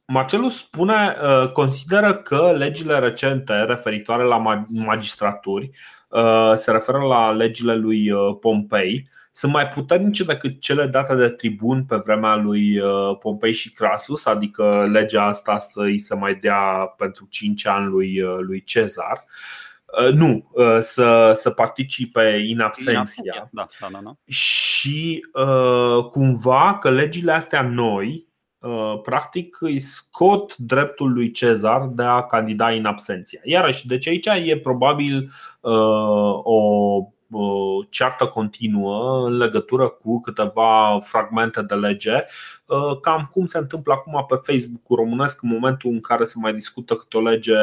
Marcelus 0.06 0.56
spune, 0.56 1.16
uh, 1.22 1.50
consideră 1.50 2.14
că 2.14 2.54
legile 2.56 2.98
recente 2.98 3.64
referitoare 3.64 4.22
la 4.22 4.64
magistraturi 4.68 5.70
uh, 6.08 6.52
se 6.54 6.70
referă 6.70 6.98
la 6.98 7.30
legile 7.30 7.74
lui 7.74 8.10
uh, 8.10 8.36
Pompei, 8.40 9.08
sunt 9.32 9.52
mai 9.52 9.68
puternice 9.68 10.24
decât 10.24 10.60
cele 10.60 10.86
date 10.86 11.14
de 11.14 11.28
tribun 11.28 11.84
pe 11.84 11.96
vremea 11.96 12.34
lui 12.34 12.80
Pompei 13.18 13.52
și 13.52 13.72
Crasus, 13.72 14.26
adică 14.26 14.88
legea 14.92 15.24
asta 15.24 15.58
să 15.58 15.80
îi 15.80 15.98
se 15.98 16.14
mai 16.14 16.34
dea 16.34 16.94
pentru 16.96 17.26
5 17.30 17.66
ani 17.66 17.86
lui, 17.86 18.20
lui 18.40 18.62
Cezar. 18.64 19.24
Nu, 20.12 20.50
să, 20.80 21.32
să 21.36 21.50
participe 21.50 22.44
in 22.46 22.60
absentia. 22.60 23.48
Da, 23.52 23.66
da, 23.80 23.88
da, 23.92 24.00
da. 24.04 24.16
Și 24.26 25.26
cumva 26.10 26.78
că 26.80 26.90
legile 26.90 27.32
astea 27.32 27.62
noi 27.62 28.26
Uh, 28.26 28.33
practic 29.02 29.56
îi 29.60 29.78
scot 29.78 30.56
dreptul 30.56 31.12
lui 31.12 31.30
Cezar 31.30 31.86
de 31.86 32.02
a 32.02 32.22
candida 32.22 32.70
în 32.70 32.84
absenția. 32.84 33.40
Iarăși, 33.44 33.86
deci 33.86 34.08
aici 34.08 34.26
e 34.26 34.58
probabil 34.58 35.30
uh, 35.60 36.40
o 36.42 37.08
ceartă 37.88 38.26
continuă 38.26 39.26
în 39.26 39.36
legătură 39.36 39.88
cu 39.88 40.20
câteva 40.20 40.98
fragmente 41.00 41.62
de 41.62 41.74
lege, 41.74 42.12
uh, 42.12 43.00
cam 43.00 43.28
cum 43.32 43.46
se 43.46 43.58
întâmplă 43.58 43.92
acum 43.92 44.24
pe 44.28 44.52
Facebook-ul 44.52 44.96
românesc 44.96 45.42
în 45.42 45.48
momentul 45.48 45.90
în 45.90 46.00
care 46.00 46.24
se 46.24 46.34
mai 46.36 46.54
discută 46.54 46.94
câte 46.94 47.16
o 47.16 47.20
lege 47.20 47.56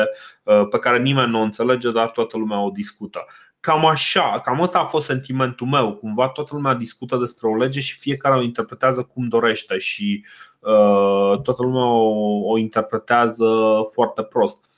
pe 0.69 0.79
care 0.79 1.01
nimeni 1.01 1.31
nu 1.31 1.39
o 1.39 1.43
înțelege, 1.43 1.91
dar 1.91 2.09
toată 2.09 2.37
lumea 2.37 2.59
o 2.59 2.69
discută. 2.69 3.25
Cam 3.59 3.85
așa, 3.85 4.41
cam 4.43 4.61
asta 4.61 4.79
a 4.79 4.85
fost 4.85 5.05
sentimentul 5.05 5.67
meu. 5.67 5.93
Cumva 5.93 6.29
toată 6.29 6.55
lumea 6.55 6.73
discută 6.73 7.17
despre 7.17 7.47
o 7.47 7.55
lege 7.55 7.79
și 7.79 7.97
fiecare 7.97 8.35
o 8.35 8.41
interpretează 8.41 9.03
cum 9.03 9.27
dorește 9.27 9.77
și 9.77 10.25
uh, 10.25 10.50
toată 11.43 11.63
lumea 11.63 11.85
o, 11.85 12.51
o 12.51 12.57
interpretează 12.57 13.79
foarte 13.93 14.23
prost. 14.23 14.70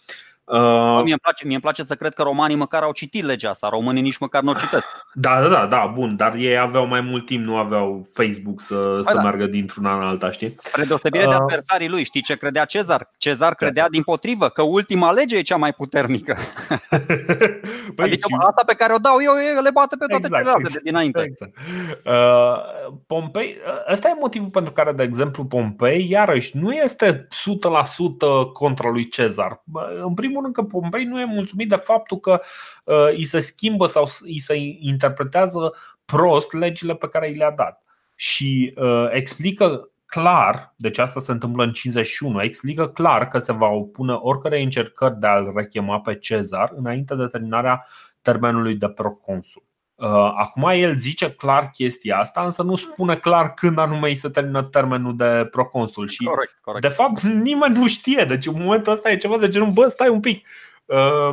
Uh, 0.45 1.01
mie 1.03 1.12
îmi, 1.12 1.19
place, 1.21 1.45
mie 1.45 1.53
îmi 1.53 1.62
place 1.62 1.84
să 1.84 1.95
cred 1.95 2.13
că 2.13 2.23
romanii 2.23 2.56
măcar 2.56 2.84
au 2.84 2.91
citit 2.91 3.23
legea 3.23 3.49
asta, 3.49 3.69
românii 3.69 4.01
nici 4.01 4.17
măcar 4.17 4.41
nu 4.41 4.51
o 4.51 4.53
citesc. 4.53 4.86
Da, 5.13 5.41
da, 5.41 5.47
da, 5.47 5.65
da, 5.65 5.91
bun, 5.93 6.15
dar 6.15 6.36
ei 6.36 6.58
aveau 6.58 6.88
mai 6.88 7.01
mult 7.01 7.25
timp, 7.25 7.45
nu 7.45 7.58
aveau 7.58 8.08
Facebook 8.13 8.62
să, 8.62 8.99
să 9.01 9.13
da. 9.13 9.21
meargă 9.21 9.45
dintr-una 9.45 9.95
în 9.95 10.01
alta, 10.01 10.32
știi? 10.32 10.56
Spre 10.63 10.84
deosebire 10.84 11.23
uh, 11.23 11.29
de 11.29 11.36
adversarii 11.36 11.89
lui, 11.89 12.03
știi 12.03 12.21
ce 12.21 12.38
credea 12.38 12.65
Cezar? 12.65 13.10
Cezar 13.17 13.56
credea 13.56 13.89
din 13.89 14.03
potrivă 14.03 14.49
că 14.49 14.62
ultima 14.62 15.12
lege 15.12 15.38
e 15.38 15.41
cea 15.41 15.58
mai 15.58 15.73
puternică. 15.73 16.38
păi 17.95 18.06
adică 18.06 18.27
și... 18.27 18.36
asta 18.47 18.63
pe 18.65 18.73
care 18.73 18.93
o 18.93 18.97
dau 18.97 19.17
eu 19.21 19.62
le 19.62 19.71
bate 19.73 19.95
pe 19.95 20.06
toate 20.06 20.25
exact, 20.25 20.43
celelalte 20.43 20.62
exact, 20.62 20.84
de 20.84 20.89
dinainte. 20.89 21.21
Exact. 21.21 21.53
Uh, 22.06 22.93
Pompei, 23.08 23.58
ăsta 23.91 24.08
e 24.08 24.17
motivul 24.19 24.49
pentru 24.49 24.71
care, 24.71 24.91
de 24.91 25.03
exemplu, 25.03 25.45
Pompei, 25.45 26.10
iarăși, 26.10 26.58
nu 26.58 26.73
este 26.73 27.27
100% 28.47 28.51
contra 28.53 28.89
lui 28.89 29.08
Cezar. 29.08 29.63
În 30.03 30.13
primul 30.13 30.33
rând 30.41 30.54
că 30.54 30.63
Pompei 30.63 31.04
nu 31.04 31.19
e 31.19 31.26
mulțumit 31.26 31.69
de 31.69 31.76
faptul 31.76 32.19
că 32.19 32.41
uh, 32.86 33.08
îi 33.08 33.26
se 33.26 33.39
schimbă 33.39 33.86
sau 33.86 34.08
îi 34.22 34.39
se 34.39 34.56
interpretează 34.80 35.74
prost 36.06 36.54
legile 36.54 36.96
pe 36.96 37.08
care 37.08 37.30
i 37.30 37.36
le-a 37.36 37.52
dat. 37.52 37.84
Și 38.15 38.74
uh, 38.78 39.08
explică 39.12 39.91
clar, 40.06 40.74
deci 40.78 40.98
asta 40.98 41.19
se 41.19 41.32
întâmplă 41.32 41.63
în 41.63 41.72
51, 41.72 42.41
explică 42.41 42.88
clar 42.88 43.28
că 43.28 43.38
se 43.38 43.54
va 43.54 43.67
opune 43.67 44.13
oricărei 44.13 44.63
încercări 44.63 45.19
de 45.19 45.28
a-l 45.28 45.52
rechema 45.56 46.00
pe 46.00 46.15
Cezar 46.15 46.72
înainte 46.76 47.15
de 47.15 47.26
terminarea 47.26 47.86
termenului 48.22 48.76
de 48.76 48.89
proconsul. 48.89 49.63
Uh, 50.04 50.10
acum 50.36 50.63
el 50.63 50.98
zice 50.98 51.32
clar 51.32 51.70
chestia 51.70 52.18
asta, 52.18 52.44
însă 52.44 52.63
nu 52.63 52.76
spune 52.76 53.16
clar 53.16 53.54
când 53.54 53.78
anume 53.78 54.10
îi 54.10 54.16
se 54.16 54.30
termină 54.30 54.63
termenul 54.63 55.16
de 55.16 55.48
proconsul 55.52 56.08
și 56.08 56.24
corect, 56.24 56.58
corect. 56.62 56.88
de 56.88 56.94
fapt 56.94 57.22
nimeni 57.22 57.78
nu 57.78 57.88
știe, 57.88 58.26
deci 58.26 58.46
în 58.46 58.54
momentul 58.58 58.94
ăsta 58.94 59.12
e 59.12 59.18
ceva 59.18 59.38
de 59.38 59.48
genul, 59.48 59.72
bă, 59.72 59.88
stai 59.88 60.10
un 60.10 60.20
pic, 60.20 60.48
uh, 60.86 61.32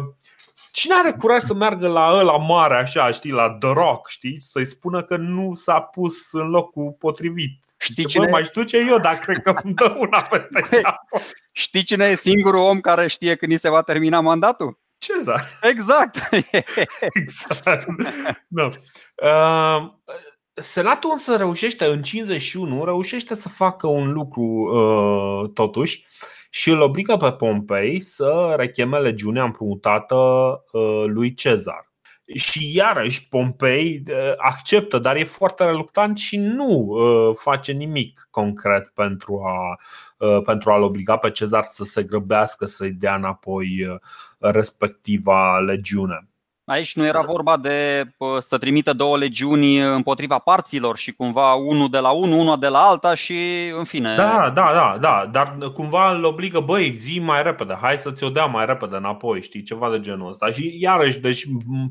Cine 0.73 0.95
are 0.95 1.13
curaj 1.13 1.43
să 1.43 1.55
meargă 1.55 1.89
la 1.89 2.11
ăla 2.13 2.37
mare 2.37 2.75
așa, 2.75 3.11
știi, 3.11 3.31
la 3.31 3.57
The 3.61 3.73
Rock, 3.73 4.09
știi, 4.09 4.41
să-i 4.41 4.67
spună 4.67 5.03
că 5.03 5.17
nu 5.17 5.55
s-a 5.55 5.81
pus 5.81 6.33
în 6.33 6.49
locul 6.49 6.97
potrivit? 6.99 7.51
Știi 7.79 8.05
cine... 8.05 8.25
Bă, 8.25 8.31
mai 8.31 8.45
știu 8.45 8.63
ce 8.63 8.87
eu, 8.89 8.99
dar 8.99 9.15
cred 9.15 9.39
că 9.43 9.55
îmi 9.63 9.75
dă 9.75 9.95
una 9.99 10.21
peste 10.21 10.61
ceapă. 10.83 11.19
Știi 11.53 11.83
cine 11.83 12.05
e 12.05 12.15
singurul 12.15 12.61
om 12.61 12.81
care 12.81 13.07
știe 13.07 13.35
când 13.35 13.53
ni 13.53 13.59
se 13.59 13.71
va 13.71 13.83
termina 13.83 14.21
mandatul? 14.21 14.79
Cezar. 15.01 15.59
Exact. 15.73 16.29
exact. 17.21 17.87
no. 18.49 18.69
uh, 19.23 19.93
Senatul 20.55 21.11
însă 21.13 21.37
reușește 21.37 21.85
în 21.85 22.03
51, 22.03 22.85
reușește 22.85 23.35
să 23.35 23.49
facă 23.49 23.87
un 23.87 24.13
lucru 24.13 24.43
uh, 24.43 25.51
totuși 25.55 26.07
și 26.51 26.71
îl 26.71 26.81
obligă 26.81 27.17
pe 27.17 27.33
Pompei 27.33 28.01
să 28.01 28.55
recheme 28.57 28.99
legiunea 28.99 29.45
împrumutată 29.45 30.17
uh, 30.73 31.05
lui 31.07 31.35
Cezar. 31.35 31.90
Și 32.35 32.77
iarăși 32.77 33.29
Pompei 33.29 34.03
uh, 34.09 34.33
acceptă, 34.37 34.99
dar 34.99 35.17
e 35.17 35.25
foarte 35.25 35.65
reluctant 35.65 36.19
și 36.19 36.37
nu 36.37 36.69
uh, 36.69 37.37
face 37.37 37.73
nimic 37.73 38.29
concret 38.31 38.89
pentru, 38.89 39.43
a, 39.45 39.81
uh, 40.27 40.43
pentru 40.45 40.73
a-l 40.73 40.83
obliga 40.83 41.17
pe 41.17 41.31
Cezar 41.31 41.63
să 41.63 41.85
se 41.85 42.03
grăbească 42.03 42.67
să-i 42.67 42.93
dea 42.93 43.15
înapoi 43.15 44.01
respectiva 44.39 45.59
legiune. 45.59 46.30
Aici 46.71 46.97
nu 46.97 47.07
era 47.07 47.21
vorba 47.21 47.57
de 47.57 48.05
să 48.39 48.59
trimită 48.59 48.93
două 48.93 49.17
legiuni 49.17 49.79
împotriva 49.79 50.39
parților 50.39 50.97
și 50.97 51.13
cumva 51.13 51.55
unul 51.55 51.89
de 51.91 51.99
la 51.99 52.11
unul, 52.11 52.39
una 52.39 52.57
de 52.57 52.69
la 52.69 52.79
alta 52.79 53.15
și 53.15 53.37
în 53.79 53.85
fine. 53.85 54.15
Da, 54.17 54.53
da, 54.55 54.71
da, 54.73 54.97
da, 55.01 55.29
dar 55.33 55.59
cumva 55.73 56.11
îl 56.11 56.25
obligă, 56.25 56.61
băi, 56.61 56.95
zi 56.97 57.19
mai 57.19 57.43
repede, 57.43 57.79
hai 57.81 57.97
să 57.97 58.11
ți-o 58.11 58.29
dea 58.29 58.45
mai 58.45 58.67
repede 58.67 58.97
înapoi, 58.97 59.43
știi, 59.43 59.63
ceva 59.63 59.91
de 59.91 60.01
genul 60.01 60.29
ăsta. 60.29 60.51
Și 60.51 60.77
iarăși, 60.81 61.21
deci 61.21 61.45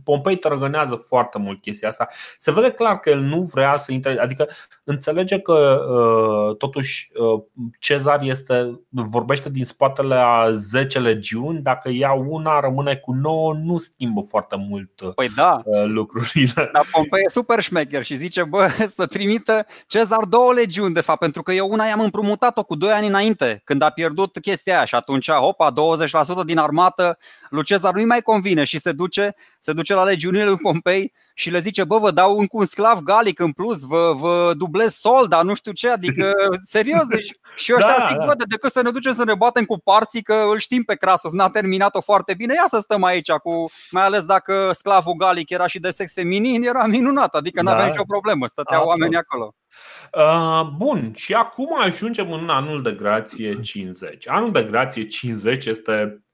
Pompei 0.04 0.36
trăgânează 0.36 0.96
foarte 0.96 1.38
mult 1.38 1.62
chestia 1.62 1.88
asta. 1.88 2.08
Se 2.38 2.52
vede 2.52 2.72
clar 2.72 3.00
că 3.00 3.10
el 3.10 3.20
nu 3.20 3.42
vrea 3.54 3.76
să 3.76 3.92
intre, 3.92 4.20
adică 4.20 4.48
înțelege 4.84 5.40
că 5.40 5.82
uh, 5.90 6.58
totuși 6.58 7.12
uh, 7.16 7.42
Cezar 7.80 8.20
este, 8.22 8.80
vorbește 8.90 9.50
din 9.50 9.66
spatele 9.66 10.16
a 10.16 10.52
10 10.52 11.00
legiuni, 11.00 11.62
dacă 11.62 11.90
ia 11.92 12.14
una, 12.14 12.60
rămâne 12.60 12.96
cu 12.96 13.12
9, 13.14 13.54
nu 13.54 13.78
schimbă 13.78 14.22
foarte 14.22 14.56
mult 14.56 14.69
mult 14.70 15.00
uh, 15.00 15.14
păi 15.16 15.30
da. 15.36 15.62
Uh, 15.66 15.84
lucrurile. 15.86 16.70
Dar 16.74 16.88
Pompei 16.92 17.24
e 17.26 17.30
super 17.30 17.62
șmecher 17.62 18.04
și 18.04 18.16
zice, 18.16 18.44
bă, 18.44 18.70
să 18.98 19.06
trimită 19.06 19.66
Cezar 19.88 20.24
două 20.24 20.54
legiuni, 20.54 20.94
de 20.94 21.02
fapt, 21.02 21.20
pentru 21.20 21.44
că 21.44 21.52
eu 21.52 21.70
una 21.70 21.86
i-am 21.86 22.00
împrumutat-o 22.00 22.64
cu 22.64 22.76
doi 22.76 22.92
ani 22.92 23.08
înainte, 23.08 23.62
când 23.64 23.82
a 23.82 23.90
pierdut 23.90 24.38
chestia 24.42 24.76
aia 24.76 24.86
și 24.86 24.96
atunci, 24.96 25.32
hopa, 25.32 25.74
20% 26.42 26.46
din 26.46 26.58
armată 26.58 27.18
lui 27.50 27.64
Cezar 27.64 27.94
nu-i 27.94 28.06
mai 28.06 28.22
convine 28.22 28.64
și 28.64 28.80
se 28.80 28.92
duce 28.92 29.36
se 29.60 29.74
duce 29.74 29.94
la 29.94 30.04
legiunile 30.04 30.46
lui 30.46 30.58
Pompei 30.58 31.14
și 31.34 31.50
le 31.50 31.60
zice, 31.60 31.84
bă, 31.84 31.98
vă 31.98 32.12
dau 32.12 32.38
încă 32.38 32.58
un 32.58 32.66
sclav 32.66 33.00
galic 33.00 33.40
în 33.40 33.52
plus, 33.52 33.82
vă, 33.82 34.14
vă 34.16 34.52
dublez 34.58 34.94
solda, 34.94 35.42
nu 35.42 35.54
știu 35.54 35.72
ce, 35.72 35.90
adică, 35.90 36.34
serios, 36.76 37.06
deci 37.06 37.32
și 37.56 37.74
ăștia 37.76 37.96
da, 37.98 38.06
zic, 38.08 38.18
da. 38.18 38.26
bă, 38.26 38.34
de 38.38 38.44
decât 38.48 38.72
să 38.72 38.82
ne 38.82 38.92
ducem 38.92 39.14
să 39.14 39.24
ne 39.24 39.36
batem 39.36 39.64
cu 39.64 39.80
parții, 39.80 40.22
că 40.22 40.34
îl 40.34 40.58
știm 40.58 40.84
pe 40.84 40.96
Crasus, 40.96 41.32
n-a 41.32 41.50
terminat-o 41.50 42.02
foarte 42.02 42.34
bine, 42.34 42.54
ia 42.54 42.66
să 42.68 42.80
stăm 42.80 43.04
aici, 43.04 43.32
cu, 43.32 43.72
mai 43.92 44.04
ales 44.04 44.24
dacă 44.24 44.72
sclavul 44.74 45.14
galic 45.14 45.50
era 45.50 45.68
și 45.68 45.80
de 45.80 45.90
sex 45.90 46.14
feminin, 46.14 46.64
era 46.64 46.86
minunat, 46.86 47.36
adică 47.36 47.62
n-avea 47.62 47.84
da. 47.84 47.88
nicio 47.88 48.04
problemă, 48.08 48.48
stăteau 48.48 48.80
Absolut. 48.80 49.00
oamenii 49.00 49.18
acolo. 49.18 49.54
Uh, 50.14 50.70
bun, 50.78 51.14
și 51.16 51.34
acum 51.34 51.82
ajungem 51.82 52.32
în 52.32 52.50
anul 52.50 52.82
de 52.82 52.92
grație 52.92 53.62
50. 53.62 54.30
Anul 54.30 54.52
de 54.52 54.64
grație 54.64 55.06
50 55.06 55.66
este 55.66 55.94
Uh, 56.04 56.29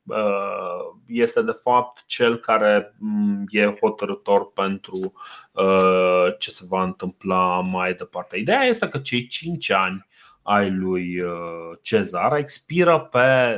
este 1.05 1.41
de 1.41 1.59
fapt 1.61 2.03
cel 2.05 2.35
care 2.35 2.95
mm, 2.97 3.43
e 3.49 3.77
hotărător 3.79 4.51
pentru 4.51 5.13
uh, 5.51 6.27
ce 6.39 6.49
se 6.49 6.65
va 6.67 6.83
întâmpla 6.83 7.59
mai 7.59 7.93
departe. 7.93 8.37
Ideea 8.37 8.63
este 8.63 8.87
că 8.87 8.97
cei 8.97 9.27
5 9.27 9.71
ani 9.71 10.07
ai 10.41 10.71
lui 10.71 11.21
uh, 11.21 11.77
Cezar 11.81 12.37
expiră 12.37 12.99
pe 12.99 13.57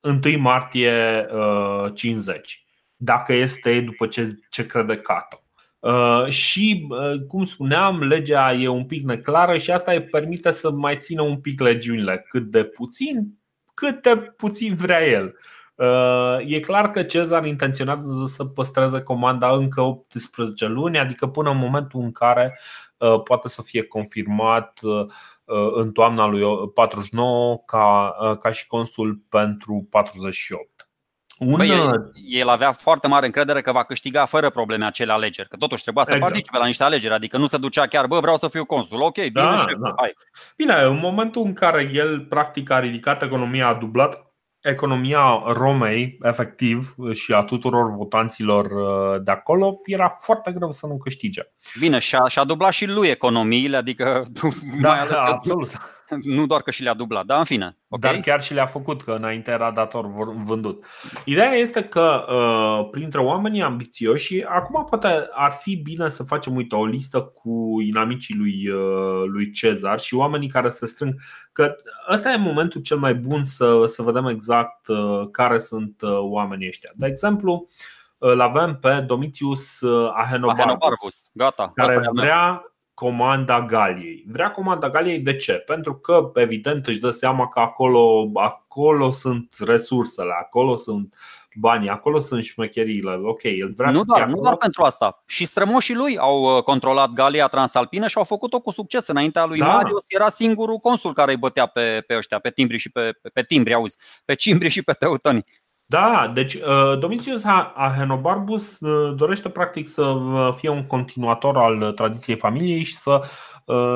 1 0.00 0.38
martie 0.38 1.26
50, 1.94 2.64
dacă 2.96 3.32
este 3.32 3.80
după 3.80 4.06
ce, 4.06 4.34
ce 4.50 4.66
crede 4.66 4.96
Cato. 4.96 5.44
Uh, 5.80 6.26
și, 6.28 6.86
uh, 6.88 7.26
cum 7.26 7.44
spuneam, 7.44 8.02
legea 8.02 8.52
e 8.52 8.68
un 8.68 8.84
pic 8.84 9.04
neclară 9.04 9.56
și 9.56 9.70
asta 9.70 9.92
îi 9.92 10.02
permite 10.02 10.50
să 10.50 10.70
mai 10.70 10.96
țină 10.98 11.22
un 11.22 11.40
pic 11.40 11.60
legiunile, 11.60 12.24
cât 12.28 12.42
de 12.42 12.64
puțin, 12.64 13.38
cât 13.74 14.02
de 14.02 14.16
puțin 14.16 14.74
vrea 14.74 15.06
el. 15.06 15.24
Uh, 15.24 15.59
e 16.46 16.60
clar 16.60 16.90
că 16.90 17.02
Cezar 17.02 17.44
intenționează 17.44 18.24
să 18.26 18.44
păstreze 18.44 19.02
comanda 19.02 19.54
încă 19.54 19.80
18 19.80 20.66
luni, 20.66 20.98
adică 20.98 21.26
până 21.26 21.50
în 21.50 21.56
momentul 21.56 22.00
în 22.00 22.12
care 22.12 22.58
uh, 22.96 23.22
poate 23.22 23.48
să 23.48 23.62
fie 23.62 23.82
confirmat 23.82 24.78
uh, 24.82 25.06
în 25.74 25.92
toamna 25.92 26.26
lui 26.26 26.42
49 26.74 27.62
ca, 27.66 28.14
ca 28.40 28.50
și 28.50 28.66
consul 28.66 29.22
pentru 29.28 29.86
48. 29.90 30.80
Un... 31.40 31.56
Băi, 31.56 31.68
el, 31.68 32.12
el 32.28 32.48
avea 32.48 32.72
foarte 32.72 33.08
mare 33.08 33.26
încredere 33.26 33.60
că 33.60 33.72
va 33.72 33.84
câștiga 33.84 34.24
fără 34.24 34.50
probleme 34.50 34.84
acele 34.84 35.12
alegeri, 35.12 35.48
că 35.48 35.56
totuși 35.56 35.82
trebuia 35.82 36.04
să 36.04 36.12
exact. 36.12 36.30
participe 36.30 36.58
la 36.58 36.66
niște 36.66 36.84
alegeri, 36.84 37.14
adică 37.14 37.38
nu 37.38 37.46
se 37.46 37.56
ducea 37.56 37.86
chiar, 37.86 38.06
bă, 38.06 38.20
vreau 38.20 38.36
să 38.36 38.48
fiu 38.48 38.64
consul, 38.64 39.00
ok, 39.00 39.14
bine, 39.14 39.30
da, 39.30 39.56
șef, 39.56 39.78
da. 39.78 39.94
hai. 39.96 40.14
Bine, 40.56 40.74
în 40.82 40.98
momentul 40.98 41.42
în 41.42 41.52
care 41.52 41.90
el 41.92 42.20
practic 42.20 42.70
a 42.70 42.80
ridicat 42.80 43.22
economia, 43.22 43.68
a 43.68 43.74
dublat 43.74 44.29
economia 44.62 45.42
Romei, 45.46 46.18
efectiv, 46.22 46.94
și 47.12 47.32
a 47.32 47.42
tuturor 47.42 47.96
votanților 47.96 48.64
uh, 48.64 49.22
de 49.22 49.30
acolo, 49.30 49.80
era 49.84 50.08
foarte 50.08 50.52
greu 50.52 50.72
să 50.72 50.86
nu 50.86 50.98
câștige. 50.98 51.42
Bine, 51.78 51.98
și-a, 51.98 52.28
și-a 52.28 52.44
dublat 52.44 52.72
și 52.72 52.86
lui 52.86 53.08
economiile, 53.08 53.76
adică 53.76 54.24
da, 54.80 54.88
mai 54.88 54.98
ales 54.98 55.16
absolut. 55.16 55.99
Nu 56.36 56.46
doar 56.46 56.62
că 56.62 56.70
și 56.70 56.82
le-a 56.82 56.94
dublat, 56.94 57.24
dar 57.24 57.38
în 57.38 57.44
fine. 57.44 57.76
Okay? 57.88 58.12
Dar 58.12 58.20
chiar 58.20 58.42
și 58.42 58.54
le-a 58.54 58.66
făcut, 58.66 59.02
că 59.02 59.12
înainte 59.12 59.50
era 59.50 59.70
dator 59.70 60.06
vândut. 60.44 60.84
Ideea 61.24 61.52
este 61.52 61.82
că 61.82 62.24
uh, 62.28 62.88
printre 62.90 63.20
oamenii 63.20 63.62
ambițioși, 63.62 64.44
acum 64.44 64.84
poate 64.84 65.28
ar 65.32 65.52
fi 65.52 65.76
bine 65.76 66.08
să 66.08 66.22
facem, 66.22 66.54
uite, 66.54 66.74
o 66.74 66.84
listă 66.84 67.20
cu 67.20 67.80
inamicii 67.80 68.34
lui, 68.34 68.68
uh, 68.68 69.22
lui 69.26 69.50
Cezar 69.50 70.00
și 70.00 70.14
oamenii 70.14 70.48
care 70.48 70.70
se 70.70 70.86
strâng, 70.86 71.14
că 71.52 71.74
ăsta 72.10 72.32
e 72.32 72.36
momentul 72.36 72.80
cel 72.80 72.98
mai 72.98 73.14
bun 73.14 73.44
să, 73.44 73.86
să 73.86 74.02
vedem 74.02 74.26
exact 74.26 74.88
uh, 74.88 75.28
care 75.30 75.58
sunt 75.58 76.02
oamenii 76.18 76.68
ăștia. 76.68 76.90
De 76.94 77.06
exemplu, 77.06 77.68
îl 78.18 78.40
avem 78.40 78.78
pe 78.80 79.00
Domitius 79.00 79.82
Ahenobarbus, 79.82 80.64
Ahenobarbus. 80.64 81.30
Gata, 81.32 81.72
care 81.74 82.08
vrea 82.12 82.69
comanda 83.00 83.62
Galiei. 83.62 84.24
Vrea 84.26 84.50
comanda 84.50 84.90
Galiei 84.90 85.18
de 85.18 85.36
ce? 85.36 85.52
Pentru 85.52 85.94
că, 85.94 86.30
evident, 86.34 86.86
își 86.86 87.00
dă 87.00 87.10
seama 87.10 87.48
că 87.48 87.60
acolo, 87.60 88.30
acolo 88.34 89.12
sunt 89.12 89.54
resursele, 89.58 90.32
acolo 90.40 90.76
sunt 90.76 91.14
banii, 91.54 91.88
acolo 91.88 92.18
sunt 92.18 92.44
șmecheriile. 92.44 93.20
Ok, 93.22 93.42
el 93.42 93.72
vrea 93.76 93.90
nu 93.90 93.98
să 93.98 94.04
doar, 94.06 94.26
Nu 94.26 94.40
doar 94.40 94.56
pentru 94.56 94.82
asta. 94.82 95.22
Și 95.26 95.44
strămoșii 95.44 95.94
lui 95.94 96.18
au 96.18 96.56
uh, 96.56 96.62
controlat 96.62 97.12
Galia 97.12 97.46
Transalpină 97.46 98.06
și 98.06 98.18
au 98.18 98.24
făcut-o 98.24 98.60
cu 98.60 98.70
succes. 98.70 99.06
Înaintea 99.06 99.44
lui 99.44 99.58
da. 99.58 99.66
Marius 99.66 100.04
era 100.08 100.28
singurul 100.28 100.78
consul 100.78 101.12
care 101.12 101.30
îi 101.30 101.38
bătea 101.38 101.66
pe, 101.66 102.04
pe 102.06 102.16
ăștia, 102.16 102.38
pe 102.38 102.50
timbri 102.50 102.76
și 102.76 102.90
pe, 102.90 103.18
pe, 103.22 103.28
pe 103.28 103.42
timbri, 103.42 103.74
auzi, 103.74 103.98
pe 104.24 104.34
cimbri 104.34 104.68
și 104.68 104.82
pe 104.82 104.92
teutoni. 104.92 105.44
Da, 105.90 106.30
deci 106.34 106.54
uh, 106.54 106.98
Domitius 106.98 107.42
Ahenobarbus 107.74 108.80
uh, 108.80 109.14
dorește 109.16 109.48
practic 109.48 109.88
să 109.88 110.02
uh, 110.02 110.52
fie 110.54 110.68
un 110.68 110.86
continuator 110.86 111.56
al 111.56 111.92
tradiției 111.92 112.36
familiei 112.36 112.82
și 112.82 112.96
să, 112.96 113.22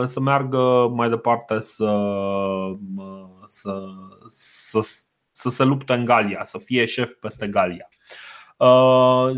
să 0.07 0.21
meargă 0.21 0.91
mai 0.95 1.09
departe 1.09 1.61
să, 1.61 2.09
să, 3.47 3.85
să, 4.29 4.81
să 5.33 5.49
se 5.49 5.65
lupte 5.65 5.93
în 5.93 6.05
Galia, 6.05 6.45
să 6.45 6.59
fie 6.59 6.85
șef 6.85 7.13
peste 7.13 7.47
Galia. 7.47 7.89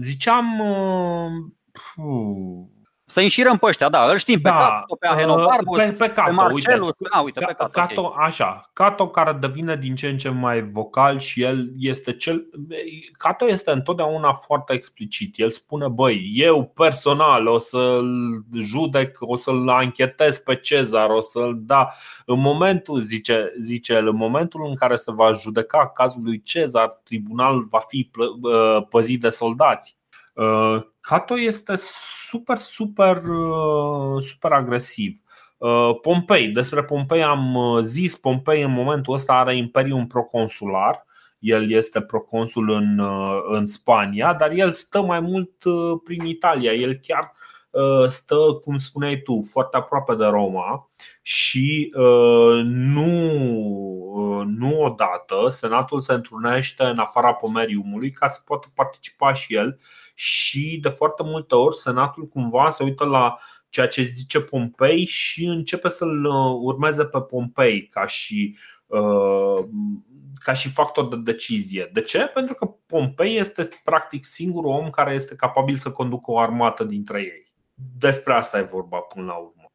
Ziceam 0.00 0.62
să 3.08 3.20
înșirăm 3.20 3.56
pe 3.56 3.66
ăștia, 3.66 3.88
da, 3.88 4.10
îl 4.10 4.16
știm 4.16 4.40
pe 4.40 4.48
da, 4.48 4.54
Cato, 4.54 4.96
pe 4.96 5.06
Ahenobarbus, 5.06 5.78
pe, 5.78 5.92
pe, 5.92 6.08
Cato, 6.10 6.28
pe 6.28 6.34
Marcelus, 6.34 6.86
uite, 6.86 7.08
a, 7.10 7.20
uite, 7.20 7.40
pe 7.40 7.52
Cato, 7.52 7.80
Cato 7.80 8.00
okay. 8.00 8.26
Așa, 8.26 8.70
Cato 8.72 9.08
care 9.08 9.32
devine 9.32 9.76
din 9.76 9.94
ce 9.94 10.08
în 10.08 10.16
ce 10.16 10.28
mai 10.28 10.62
vocal 10.62 11.18
și 11.18 11.42
el 11.42 11.72
este 11.78 12.12
cel 12.12 12.46
Cato 13.16 13.48
este 13.48 13.70
întotdeauna 13.70 14.32
foarte 14.32 14.72
explicit. 14.72 15.38
El 15.38 15.50
spune, 15.50 15.88
băi, 15.88 16.30
eu 16.32 16.64
personal 16.64 17.46
o 17.46 17.58
să-l 17.58 18.44
judec, 18.54 19.16
o 19.20 19.36
să-l 19.36 19.68
anchetez 19.68 20.38
pe 20.38 20.56
Cezar, 20.56 21.10
o 21.10 21.20
să-l 21.20 21.58
da 21.60 21.88
în 22.24 22.40
momentul, 22.40 23.00
zice, 23.00 23.52
zice 23.60 23.92
el, 23.92 24.08
în 24.08 24.16
momentul 24.16 24.66
în 24.66 24.74
care 24.74 24.96
se 24.96 25.12
va 25.12 25.32
judeca 25.32 25.88
cazul 25.88 26.22
lui 26.22 26.42
Cezar, 26.42 27.00
tribunalul 27.04 27.66
va 27.70 27.80
fi 27.88 28.10
păzit 28.88 29.20
de 29.20 29.28
soldați. 29.28 29.95
Uh, 30.36 30.82
Cato 31.00 31.38
este 31.38 31.74
super, 32.28 32.56
super, 32.56 33.16
uh, 33.16 34.22
super 34.22 34.52
agresiv. 34.52 35.20
Uh, 35.58 35.98
Pompei, 36.00 36.48
despre 36.48 36.84
Pompei 36.84 37.22
am 37.22 37.54
uh, 37.54 37.82
zis, 37.82 38.16
Pompei 38.16 38.62
în 38.62 38.72
momentul 38.72 39.14
ăsta 39.14 39.32
are 39.32 39.56
imperiul 39.56 40.06
proconsular, 40.06 41.04
el 41.38 41.70
este 41.70 42.00
proconsul 42.00 42.70
în, 42.70 43.02
în 43.48 43.66
Spania, 43.66 44.34
dar 44.34 44.50
el 44.50 44.72
stă 44.72 45.02
mai 45.02 45.20
mult 45.20 45.50
prin 46.04 46.24
Italia, 46.24 46.72
el 46.72 46.94
chiar 46.94 47.32
stă, 48.08 48.36
cum 48.60 48.78
spuneai 48.78 49.16
tu, 49.16 49.42
foarte 49.50 49.76
aproape 49.76 50.14
de 50.14 50.24
Roma 50.24 50.90
și 51.22 51.92
nu, 52.62 53.10
nu 54.46 54.80
odată 54.80 55.48
Senatul 55.48 56.00
se 56.00 56.12
întrunește 56.12 56.84
în 56.84 56.98
afara 56.98 57.32
Pomeriumului 57.32 58.10
ca 58.10 58.28
să 58.28 58.40
poată 58.44 58.66
participa 58.74 59.32
și 59.32 59.54
el 59.54 59.78
și 60.18 60.78
de 60.82 60.88
foarte 60.88 61.22
multe 61.22 61.54
ori 61.54 61.76
Senatul 61.76 62.28
cumva 62.28 62.70
se 62.70 62.82
uită 62.82 63.04
la 63.04 63.36
ceea 63.68 63.86
ce 63.86 64.02
zice 64.02 64.40
Pompei 64.40 65.04
și 65.04 65.44
începe 65.44 65.88
să-l 65.88 66.24
uh, 66.24 66.58
urmeze 66.60 67.04
pe 67.04 67.20
Pompei 67.20 67.88
ca 67.88 68.06
și, 68.06 68.56
uh, 68.86 69.64
ca 70.34 70.52
și 70.52 70.68
factor 70.68 71.08
de 71.08 71.16
decizie. 71.16 71.90
De 71.92 72.00
ce? 72.00 72.18
Pentru 72.18 72.54
că 72.54 72.66
Pompei 72.86 73.36
este 73.38 73.68
practic 73.84 74.24
singurul 74.24 74.70
om 74.70 74.90
care 74.90 75.14
este 75.14 75.34
capabil 75.34 75.76
să 75.76 75.90
conducă 75.90 76.30
o 76.30 76.38
armată 76.38 76.84
dintre 76.84 77.20
ei. 77.20 77.52
Despre 77.98 78.32
asta 78.32 78.58
e 78.58 78.62
vorba 78.62 78.98
până 78.98 79.26
la 79.26 79.34
urmă. 79.34 79.70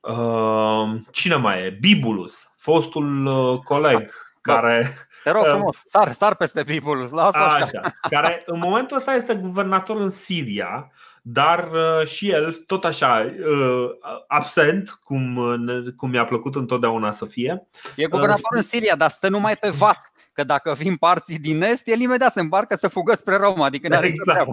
Uh, 0.00 1.00
cine 1.10 1.34
mai 1.34 1.64
e? 1.64 1.76
Bibulus, 1.80 2.50
fostul 2.54 3.58
coleg 3.64 4.12
care 4.40 4.94
te 5.24 5.30
rog 5.30 5.44
frumos, 5.44 5.76
sar, 5.84 6.12
sar 6.12 6.34
peste 6.34 6.62
Bibulus, 6.62 7.10
lasă 7.10 7.38
așa. 7.38 7.56
așa. 7.56 7.92
Care 8.10 8.42
în 8.46 8.58
momentul 8.58 8.96
ăsta 8.96 9.14
este 9.14 9.34
guvernator 9.34 10.00
în 10.00 10.10
Siria, 10.10 10.90
dar 11.22 11.70
uh, 11.72 12.06
și 12.06 12.30
el, 12.30 12.52
tot 12.52 12.84
așa, 12.84 13.32
uh, 13.50 13.90
absent, 14.26 15.00
cum, 15.04 15.36
uh, 15.36 15.92
cum 15.96 16.10
mi-a 16.10 16.24
plăcut 16.24 16.54
întotdeauna 16.54 17.12
să 17.12 17.24
fie. 17.24 17.68
E 17.96 18.06
guvernator 18.06 18.56
în 18.56 18.62
Siria, 18.62 18.96
dar 18.96 19.10
stă 19.10 19.28
numai 19.28 19.56
pe 19.56 19.68
vas. 19.68 19.98
Că 20.32 20.44
dacă 20.44 20.72
vin 20.72 20.96
parții 20.96 21.38
din 21.38 21.62
est, 21.62 21.88
el 21.88 22.00
imediat 22.00 22.32
se 22.32 22.40
îmbarcă 22.40 22.74
să 22.74 22.88
fugă 22.88 23.14
spre 23.14 23.36
Roma. 23.36 23.64
Adică 23.64 23.88
ne 23.88 24.00
exact. 24.02 24.48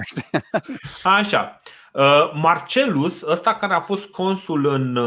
Așa. 1.19 1.59
Marcelus, 2.33 3.21
ăsta 3.21 3.53
care 3.53 3.73
a 3.73 3.79
fost 3.79 4.09
consul 4.09 4.65
în 4.65 4.99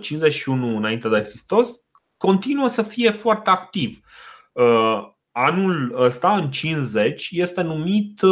51 0.00 0.76
înainte 0.76 1.08
de 1.08 1.22
Hristos, 1.22 1.70
continuă 2.22 2.68
să 2.68 2.82
fie 2.82 3.10
foarte 3.10 3.50
activ. 3.50 4.00
Uh, 4.52 5.10
anul 5.32 5.94
ăsta, 5.96 6.34
în 6.34 6.50
50, 6.50 7.28
este 7.32 7.62
numit 7.62 8.22
uh, 8.22 8.30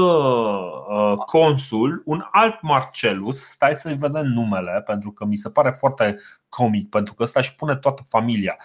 uh, 0.89 1.17
consul 1.17 2.03
un 2.05 2.25
alt 2.31 2.63
Marcelus. 2.63 3.39
Stai 3.39 3.75
să-i 3.75 3.95
vedem 3.95 4.27
numele, 4.27 4.83
pentru 4.87 5.11
că 5.11 5.25
mi 5.25 5.37
se 5.37 5.51
pare 5.51 5.71
foarte 5.71 6.17
comic, 6.49 6.89
pentru 6.89 7.15
că 7.15 7.23
ăsta 7.23 7.41
își 7.41 7.55
pune 7.55 7.77
toată 7.77 8.03
familia. 8.09 8.57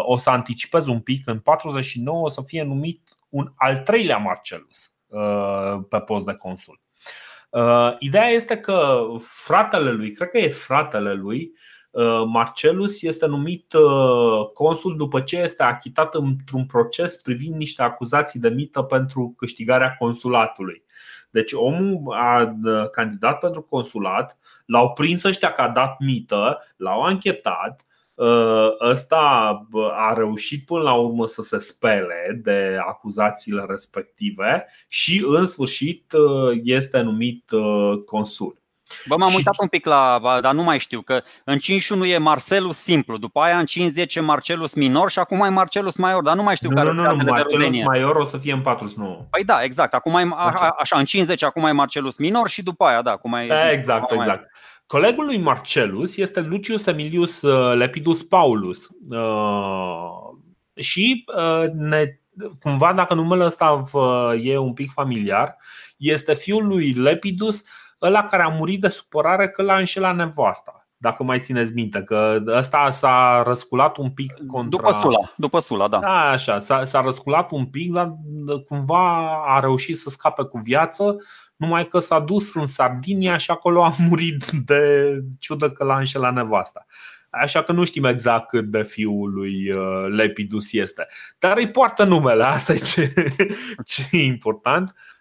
O 0.00 0.16
să 0.16 0.30
anticipez 0.30 0.86
un 0.86 1.00
pic, 1.00 1.28
în 1.28 1.38
49 1.38 2.24
o 2.24 2.28
să 2.28 2.42
fie 2.46 2.62
numit 2.62 3.16
un 3.28 3.52
al 3.56 3.78
treilea 3.78 4.16
Marcelus 4.16 4.92
pe 5.88 6.00
post 6.00 6.26
de 6.26 6.34
consul. 6.34 6.80
Ideea 7.98 8.28
este 8.28 8.56
că 8.56 9.02
fratele 9.20 9.90
lui, 9.90 10.12
cred 10.12 10.28
că 10.28 10.38
e 10.38 10.48
fratele 10.48 11.12
lui, 11.12 11.52
Marcelus 12.26 13.02
este 13.02 13.26
numit 13.26 13.72
consul 14.52 14.96
după 14.96 15.20
ce 15.20 15.36
este 15.36 15.62
achitat 15.62 16.14
într-un 16.14 16.66
proces 16.66 17.16
privind 17.16 17.54
niște 17.54 17.82
acuzații 17.82 18.40
de 18.40 18.48
mită 18.48 18.82
pentru 18.82 19.34
câștigarea 19.36 19.96
consulatului. 19.98 20.84
Deci 21.30 21.52
omul 21.52 22.12
a 22.12 22.58
candidat 22.92 23.38
pentru 23.38 23.62
consulat, 23.62 24.38
l-au 24.66 24.92
prins 24.92 25.24
ăștia 25.24 25.52
că 25.52 25.62
a 25.62 25.68
dat 25.68 25.96
mită, 25.98 26.58
l-au 26.76 27.02
anchetat, 27.02 27.86
ă, 28.18 28.76
ăsta 28.80 29.18
a 29.92 30.12
reușit 30.12 30.64
până 30.64 30.82
la 30.82 30.94
urmă 30.94 31.26
să 31.26 31.42
se 31.42 31.58
spele 31.58 32.40
de 32.42 32.78
acuzațiile 32.86 33.64
respective 33.68 34.66
și 34.88 35.24
în 35.26 35.46
sfârșit 35.46 36.12
este 36.62 37.00
numit 37.00 37.50
consul. 38.04 38.61
Bă, 39.06 39.16
m-am 39.16 39.28
și... 39.28 39.36
uitat 39.36 39.54
un 39.60 39.68
pic 39.68 39.86
la, 39.86 40.18
dar 40.40 40.54
nu 40.54 40.62
mai 40.62 40.78
știu, 40.78 41.00
că 41.00 41.22
în 41.44 41.58
51 41.58 42.04
e 42.04 42.18
Marcelus 42.18 42.76
simplu, 42.76 43.16
după 43.16 43.40
aia 43.40 43.58
în 43.58 43.64
50 43.64 44.14
e 44.14 44.20
Marcelus 44.20 44.74
minor 44.74 45.10
și 45.10 45.18
acum 45.18 45.40
e 45.40 45.48
Marcelus 45.48 45.96
major, 45.96 46.22
dar 46.22 46.36
nu 46.36 46.42
mai 46.42 46.56
știu 46.56 46.68
nu, 46.68 46.74
care 46.74 46.92
nu, 46.92 47.02
nu, 47.02 47.14
nu, 47.16 47.24
Marcelus 47.26 47.84
major 47.84 48.16
o 48.16 48.24
să 48.24 48.36
fie 48.38 48.52
în 48.52 48.60
49. 48.60 49.26
Păi 49.30 49.44
da, 49.44 49.62
exact, 49.62 49.94
acum 49.94 50.14
e, 50.14 50.28
a, 50.34 50.74
așa, 50.78 50.98
în 50.98 51.04
50 51.04 51.42
acum 51.42 51.64
e 51.64 51.70
Marcelus 51.70 52.16
minor 52.16 52.48
și 52.48 52.62
după 52.62 52.84
aia, 52.84 53.02
da, 53.02 53.10
acum 53.10 53.32
e... 53.32 53.70
Exact, 53.72 54.02
acum 54.02 54.18
exact. 54.20 54.50
Colegul 54.86 55.24
lui 55.24 55.38
Marcelus 55.38 56.16
este 56.16 56.40
Lucius 56.40 56.86
Emilius 56.86 57.42
uh, 57.42 57.76
Lepidus 57.76 58.22
Paulus. 58.22 58.88
Uh, 59.10 60.32
și 60.74 61.24
uh, 61.36 61.68
ne, 61.72 62.20
cumva, 62.60 62.92
dacă 62.92 63.14
numele 63.14 63.44
ăsta 63.44 63.84
e 64.42 64.56
un 64.56 64.72
pic 64.72 64.90
familiar, 64.90 65.56
este 65.96 66.34
fiul 66.34 66.66
lui 66.66 66.92
Lepidus, 66.92 67.62
ăla 68.02 68.24
care 68.24 68.42
a 68.42 68.48
murit 68.48 68.80
de 68.80 68.88
supărare 68.88 69.48
că 69.48 69.62
l-a 69.62 69.76
înșelat 69.76 70.16
nevasta 70.16 70.82
dacă 71.02 71.22
mai 71.22 71.40
țineți 71.40 71.72
minte, 71.72 72.02
că 72.02 72.42
ăsta 72.46 72.90
s-a 72.90 73.42
răsculat 73.46 73.96
un 73.96 74.10
pic 74.10 74.32
contra... 74.46 74.78
După 74.78 74.92
Sula, 74.92 75.32
după 75.36 75.58
Sula, 75.58 75.88
da. 75.88 75.98
Da, 75.98 76.30
așa, 76.30 76.58
s-a, 76.58 76.84
s-a 76.84 77.00
răsculat 77.00 77.50
un 77.50 77.66
pic, 77.66 77.92
dar 77.92 78.14
cumva 78.66 79.28
a 79.46 79.60
reușit 79.60 79.98
să 79.98 80.08
scape 80.08 80.42
cu 80.42 80.58
viață, 80.58 81.16
numai 81.56 81.86
că 81.86 81.98
s-a 81.98 82.20
dus 82.20 82.54
în 82.54 82.66
Sardinia 82.66 83.36
și 83.36 83.50
acolo 83.50 83.84
a 83.84 83.94
murit 83.98 84.50
de 84.50 85.12
ciudă 85.38 85.70
că 85.70 85.84
l-a 85.84 85.98
înșelat 85.98 86.34
nevasta. 86.34 86.86
Așa 87.30 87.62
că 87.62 87.72
nu 87.72 87.84
știm 87.84 88.04
exact 88.04 88.48
cât 88.48 88.64
de 88.64 88.82
fiul 88.82 89.32
lui 89.32 89.70
uh, 89.70 90.06
Lepidus 90.08 90.72
este. 90.72 91.06
Dar 91.38 91.56
îi 91.56 91.70
poartă 91.70 92.04
numele, 92.04 92.44
asta 92.44 92.72
e 92.72 92.76
ce, 92.76 93.12
ce 93.84 94.06
e 94.10 94.24
important. 94.24 94.88
Uh, 94.88 95.12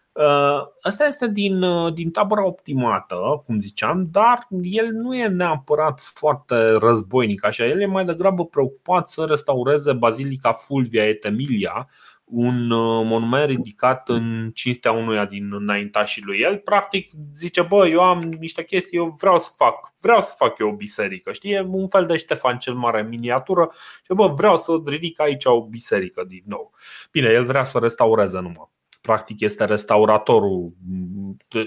asta 0.81 1.05
este 1.05 1.27
din, 1.27 1.61
uh, 1.61 1.93
din 1.93 2.11
tabăra 2.11 2.45
optimată, 2.45 3.43
cum 3.45 3.59
ziceam, 3.59 4.07
dar 4.11 4.47
el 4.61 4.91
nu 4.91 5.15
e 5.15 5.27
neapărat 5.27 5.99
foarte 5.99 6.71
războinic 6.71 7.45
așa. 7.45 7.65
El 7.65 7.81
e 7.81 7.85
mai 7.85 8.05
degrabă 8.05 8.45
preocupat 8.45 9.09
să 9.09 9.25
restaureze 9.27 9.93
Bazilica 9.93 10.53
Fulvia 10.53 11.07
et 11.07 11.25
Emilia, 11.25 11.87
un 12.25 12.71
uh, 12.71 13.05
monument 13.05 13.45
ridicat 13.45 14.09
în 14.09 14.51
cinstea 14.53 14.91
unuia 14.91 15.25
din 15.25 15.53
înaintașii 15.53 16.23
lui 16.25 16.39
el. 16.39 16.57
Practic 16.57 17.11
zice, 17.35 17.61
bă, 17.61 17.87
eu 17.87 18.01
am 18.01 18.19
niște 18.19 18.63
chestii, 18.63 18.97
eu 18.97 19.15
vreau 19.19 19.37
să 19.37 19.49
fac, 19.55 19.91
vreau 20.01 20.21
să 20.21 20.33
fac 20.37 20.59
eu 20.59 20.67
o 20.67 20.75
biserică, 20.75 21.31
știi? 21.31 21.59
un 21.59 21.87
fel 21.87 22.05
de 22.05 22.17
Ștefan 22.17 22.57
cel 22.57 22.73
Mare 22.73 22.99
în 22.99 23.07
miniatură 23.07 23.71
și 24.03 24.13
bă, 24.13 24.27
vreau 24.27 24.57
să 24.57 24.81
ridic 24.85 25.19
aici 25.19 25.45
o 25.45 25.65
biserică 25.65 26.23
din 26.27 26.43
nou. 26.45 26.73
Bine, 27.11 27.29
el 27.29 27.45
vrea 27.45 27.63
să 27.63 27.77
o 27.77 27.79
restaureze 27.79 28.39
numai 28.39 28.69
practic 29.01 29.41
este 29.41 29.65
restauratorul, 29.65 30.73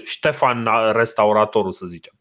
Ștefan 0.03 0.69
restauratorul 0.93 1.71
să 1.71 1.85
zicem. 1.85 2.13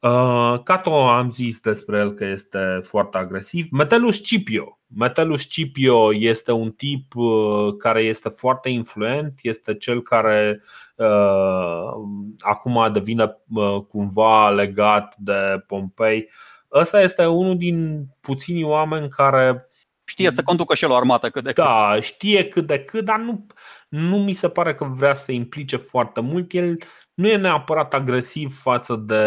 Uh, 0.00 0.60
Cato 0.64 1.08
am 1.08 1.30
zis 1.30 1.60
despre 1.60 1.98
el 1.98 2.12
că 2.14 2.24
este 2.24 2.78
foarte 2.82 3.18
agresiv. 3.18 3.66
Metelus 3.70 4.16
Scipio. 4.16 4.78
Metelus 4.86 5.40
Scipio 5.40 6.14
este 6.14 6.52
un 6.52 6.70
tip 6.70 7.14
uh, 7.14 7.76
care 7.78 8.02
este 8.02 8.28
foarte 8.28 8.68
influent, 8.68 9.38
este 9.42 9.74
cel 9.74 10.02
care 10.02 10.62
uh, 10.96 11.90
acum 12.38 12.92
devine 12.92 13.36
uh, 13.54 13.80
cumva 13.88 14.50
legat 14.50 15.14
de 15.18 15.64
Pompei. 15.66 16.30
Ăsta 16.72 17.00
este 17.00 17.26
unul 17.26 17.56
din 17.56 18.06
puținii 18.20 18.64
oameni 18.64 19.08
care 19.08 19.70
Știe 20.10 20.30
să 20.30 20.42
conducă 20.42 20.74
și 20.74 20.84
el 20.84 20.90
o 20.90 20.94
armată 20.94 21.30
cât 21.30 21.44
de 21.44 21.52
cât. 21.52 21.64
Da, 21.64 22.00
știe 22.00 22.48
cât 22.48 22.66
de 22.66 22.78
cât, 22.78 23.04
dar 23.04 23.18
nu, 23.18 23.46
nu 23.90 24.18
mi 24.18 24.32
se 24.32 24.48
pare 24.48 24.74
că 24.74 24.84
vrea 24.84 25.14
să 25.14 25.32
implice 25.32 25.76
foarte 25.76 26.20
mult. 26.20 26.52
El 26.52 26.78
nu 27.14 27.28
e 27.28 27.36
neapărat 27.36 27.94
agresiv 27.94 28.60
față 28.60 28.96
de, 28.96 29.24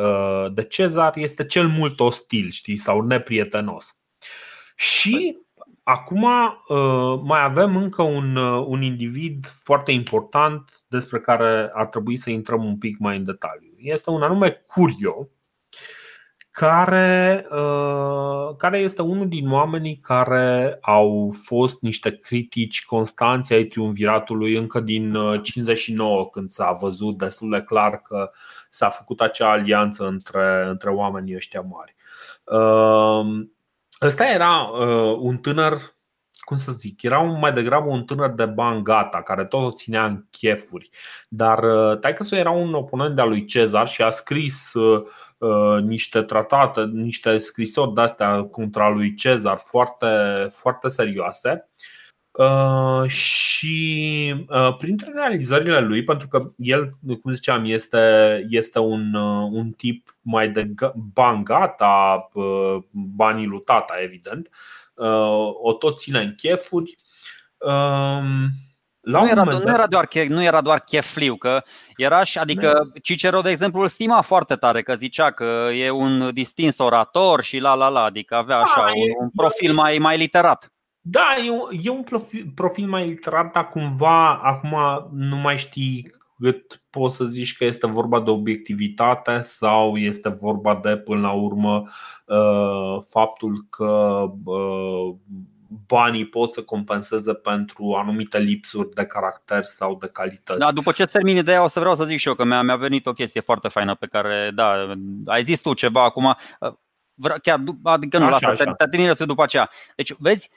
uh, 0.00 0.52
de 0.54 0.64
Cezar, 0.64 1.12
este 1.16 1.44
cel 1.44 1.68
mult 1.68 2.00
ostil, 2.00 2.50
știi, 2.50 2.76
sau 2.76 3.00
neprietenos. 3.00 3.96
Și 4.76 5.38
acum 5.82 6.22
uh, 6.22 7.20
mai 7.22 7.42
avem 7.42 7.76
încă 7.76 8.02
un, 8.02 8.36
uh, 8.36 8.64
un 8.66 8.82
individ 8.82 9.46
foarte 9.46 9.92
important 9.92 10.84
despre 10.86 11.20
care 11.20 11.70
ar 11.74 11.86
trebui 11.86 12.16
să 12.16 12.30
intrăm 12.30 12.64
un 12.64 12.78
pic 12.78 12.98
mai 12.98 13.16
în 13.16 13.24
detaliu. 13.24 13.72
Este 13.76 14.10
un 14.10 14.22
anume 14.22 14.62
Curio, 14.66 15.28
care, 16.56 17.46
uh, 17.50 18.56
care 18.56 18.78
este 18.78 19.02
unul 19.02 19.28
din 19.28 19.50
oamenii 19.50 19.98
care 20.02 20.78
au 20.80 21.34
fost 21.42 21.80
niște 21.80 22.18
critici 22.18 22.84
constanți 22.84 23.52
ai 23.52 23.64
triumviratului 23.64 24.56
încă 24.56 24.80
din 24.80 25.16
59, 25.42 26.20
uh, 26.20 26.26
când 26.32 26.48
s-a 26.48 26.72
văzut 26.80 27.18
destul 27.18 27.50
de 27.50 27.62
clar 27.62 28.00
că 28.02 28.30
s-a 28.68 28.88
făcut 28.88 29.20
acea 29.20 29.50
alianță 29.50 30.06
între, 30.06 30.66
între 30.68 30.90
oamenii 30.90 31.34
ăștia 31.34 31.60
mari. 31.60 31.94
Uh, 32.44 33.46
ăsta 34.02 34.24
era 34.24 34.70
un 35.18 35.36
tânăr, 35.36 35.78
cum 36.40 36.56
să 36.56 36.72
zic, 36.72 37.02
era 37.02 37.18
un, 37.18 37.38
mai 37.38 37.52
degrabă 37.52 37.90
un 37.90 38.04
tânăr 38.04 38.30
de 38.30 38.46
bani 38.46 38.82
gata, 38.82 39.22
care 39.22 39.44
tot 39.44 39.62
o 39.62 39.76
ținea 39.76 40.04
în 40.04 40.24
chefuri. 40.30 40.88
Dar 41.28 41.64
taică 41.96 42.36
era 42.36 42.50
un 42.50 42.74
oponent 42.74 43.14
de-a 43.14 43.24
lui 43.24 43.44
Cezar 43.44 43.88
și 43.88 44.02
a 44.02 44.10
scris 44.10 44.74
uh, 44.74 45.02
Uh, 45.02 45.02
niște 45.82 46.22
tratate, 46.22 46.84
niște 46.92 47.38
scrisori 47.38 47.94
de-astea 47.94 48.42
contra 48.42 48.88
lui 48.88 49.14
Cezar 49.14 49.56
foarte, 49.56 50.06
foarte 50.50 50.88
serioase. 50.88 51.68
Uh, 52.38 53.08
și 53.08 54.34
uh, 54.48 54.76
printre 54.76 55.10
realizările 55.14 55.80
lui, 55.80 56.04
pentru 56.04 56.28
că 56.28 56.50
el, 56.56 56.90
cum 57.22 57.32
ziceam, 57.32 57.64
este, 57.64 58.46
este 58.48 58.78
un, 58.78 59.14
uh, 59.14 59.48
un 59.52 59.70
tip 59.70 60.16
mai 60.20 60.48
de 60.50 60.70
bani 61.12 61.44
gata, 61.44 62.28
uh, 62.32 62.76
banii 62.90 63.46
lui 63.46 63.62
tata, 63.62 63.94
evident, 64.02 64.50
uh, 64.94 65.50
o 65.62 65.72
tot 65.72 65.98
ține 65.98 66.20
în 66.20 66.34
chefuri. 66.34 66.96
Uh, 69.06 69.12
la 69.12 69.20
nu, 69.20 69.28
era, 69.28 69.42
nu, 69.42 69.62
era 69.66 69.86
doar, 69.86 70.08
nu 70.28 70.42
era 70.42 70.60
doar 70.60 70.80
chefliu, 70.80 71.36
că 71.36 71.62
era 71.96 72.24
și, 72.24 72.38
adică 72.38 72.92
Cicero, 73.02 73.40
de 73.40 73.50
exemplu, 73.50 73.80
îl 73.80 73.88
stima 73.88 74.20
foarte 74.20 74.54
tare, 74.54 74.82
că 74.82 74.94
zicea 74.94 75.30
că 75.30 75.68
e 75.74 75.90
un 75.90 76.30
distins 76.32 76.78
orator 76.78 77.42
și 77.42 77.58
la 77.58 77.74
la 77.74 77.88
la, 77.88 78.00
adică 78.00 78.34
avea 78.34 78.58
așa 78.58 78.84
da, 78.86 78.92
un, 78.94 79.24
un 79.24 79.30
profil 79.30 79.72
mai, 79.72 79.98
mai 79.98 80.16
literat. 80.16 80.72
Da, 81.00 81.26
e 81.46 81.50
un, 81.50 81.68
e 81.82 81.90
un 81.90 82.02
profil, 82.02 82.52
profil 82.54 82.86
mai 82.86 83.06
literat, 83.06 83.52
dar 83.52 83.68
cumva 83.68 84.34
acum 84.34 84.76
nu 85.12 85.36
mai 85.36 85.56
știi 85.56 86.10
cât 86.38 86.82
poți 86.90 87.16
să 87.16 87.24
zici 87.24 87.56
că 87.56 87.64
este 87.64 87.86
vorba 87.86 88.20
de 88.20 88.30
obiectivitate 88.30 89.40
sau 89.40 89.96
este 89.96 90.28
vorba 90.28 90.80
de, 90.82 90.96
până 90.96 91.20
la 91.20 91.32
urmă, 91.32 91.82
uh, 92.26 93.02
faptul 93.08 93.66
că 93.70 94.22
uh, 94.44 95.14
banii 95.86 96.26
pot 96.26 96.52
să 96.52 96.62
compenseze 96.62 97.34
pentru 97.34 97.94
anumite 97.98 98.38
lipsuri 98.38 98.94
de 98.94 99.04
caracter 99.04 99.64
sau 99.64 99.96
de 100.00 100.08
calități. 100.12 100.58
Da, 100.58 100.72
după 100.72 100.92
ce 100.92 101.06
termin 101.06 101.36
ideea 101.36 101.62
o 101.62 101.68
să 101.68 101.80
vreau 101.80 101.94
să 101.94 102.04
zic 102.04 102.18
și 102.18 102.28
eu 102.28 102.34
că 102.34 102.44
mi-a, 102.44 102.62
mi-a 102.62 102.76
venit 102.76 103.06
o 103.06 103.12
chestie 103.12 103.40
foarte 103.40 103.68
faină 103.68 103.94
pe 103.94 104.06
care, 104.06 104.50
da, 104.54 104.94
ai 105.26 105.42
zis 105.42 105.60
tu 105.60 105.74
ceva 105.74 106.04
acum, 106.04 106.36
chiar, 107.42 107.62
adică 107.82 108.18
nu, 108.18 108.24
așa, 108.24 108.52
la 108.52 108.74
te, 108.74 109.12
te 109.14 109.24
după 109.24 109.42
aceea. 109.42 109.70
Deci, 109.96 110.14
vezi 110.18 110.50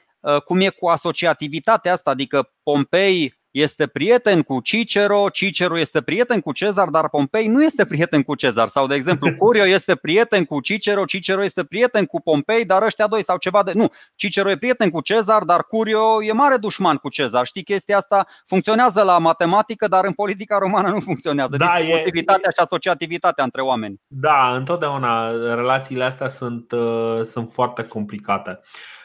cum 0.45 0.59
e 0.59 0.69
cu 0.69 0.87
asociativitatea 0.87 1.91
asta, 1.91 2.09
adică 2.09 2.53
Pompei 2.63 3.36
este 3.61 3.87
prieten 3.87 4.41
cu 4.41 4.59
Cicero, 4.59 5.29
Cicero 5.29 5.79
este 5.79 6.01
prieten 6.01 6.39
cu 6.39 6.51
Cezar, 6.51 6.89
dar 6.89 7.09
Pompei 7.09 7.47
nu 7.47 7.63
este 7.63 7.85
prieten 7.85 8.21
cu 8.21 8.35
Cezar. 8.35 8.67
Sau, 8.67 8.87
de 8.87 8.95
exemplu, 8.95 9.35
Curio 9.39 9.65
este 9.65 9.95
prieten 9.95 10.45
cu 10.45 10.59
Cicero, 10.59 11.05
Cicero 11.05 11.43
este 11.43 11.63
prieten 11.63 12.05
cu 12.05 12.21
Pompei, 12.21 12.65
dar 12.65 12.81
ăștia 12.81 13.07
doi 13.07 13.23
sau 13.23 13.37
ceva 13.37 13.63
de. 13.63 13.71
Nu, 13.73 13.91
Cicero 14.15 14.49
e 14.49 14.57
prieten 14.57 14.89
cu 14.89 15.01
Cezar, 15.01 15.43
dar 15.43 15.63
Curio 15.63 16.23
e 16.23 16.31
mare 16.31 16.57
dușman 16.57 16.95
cu 16.95 17.09
Cezar. 17.09 17.45
Știi, 17.45 17.63
chestia 17.63 17.97
asta 17.97 18.27
funcționează 18.45 19.03
la 19.03 19.17
matematică, 19.17 19.87
dar 19.87 20.05
în 20.05 20.13
politica 20.13 20.57
romană 20.57 20.89
nu 20.89 20.99
funcționează. 20.99 21.57
Da, 21.57 21.65
Distributivitatea 21.65 22.49
e... 22.49 22.51
și 22.51 22.59
asociativitatea 22.59 23.43
între 23.43 23.61
oameni. 23.61 24.01
Da, 24.07 24.55
întotdeauna 24.55 25.31
relațiile 25.55 26.03
astea 26.03 26.29
sunt, 26.29 26.71
uh, 26.71 27.21
sunt 27.23 27.49
foarte 27.49 27.81
complicate. 27.81 28.59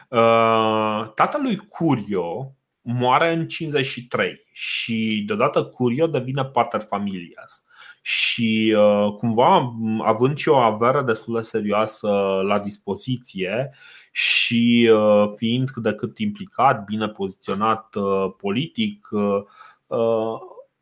Uh, 0.08 1.12
tatălui 1.14 1.56
Curio, 1.56 2.54
moare 2.82 3.32
în 3.32 3.48
53 3.48 4.42
și 4.52 5.22
deodată 5.26 5.64
Curio 5.64 6.06
devine 6.06 6.44
pater 6.44 6.80
familias 6.80 7.64
și 8.02 8.76
cumva 9.16 9.72
având 10.02 10.36
și 10.36 10.48
o 10.48 10.56
avere 10.56 11.02
destul 11.02 11.34
de 11.34 11.40
serioasă 11.40 12.08
la 12.44 12.58
dispoziție 12.58 13.74
și 14.12 14.90
fiind 15.36 15.70
cât 15.70 15.82
de 15.82 15.92
cât 15.92 16.18
implicat, 16.18 16.84
bine 16.84 17.08
poziționat 17.08 17.96
politic, 18.36 19.08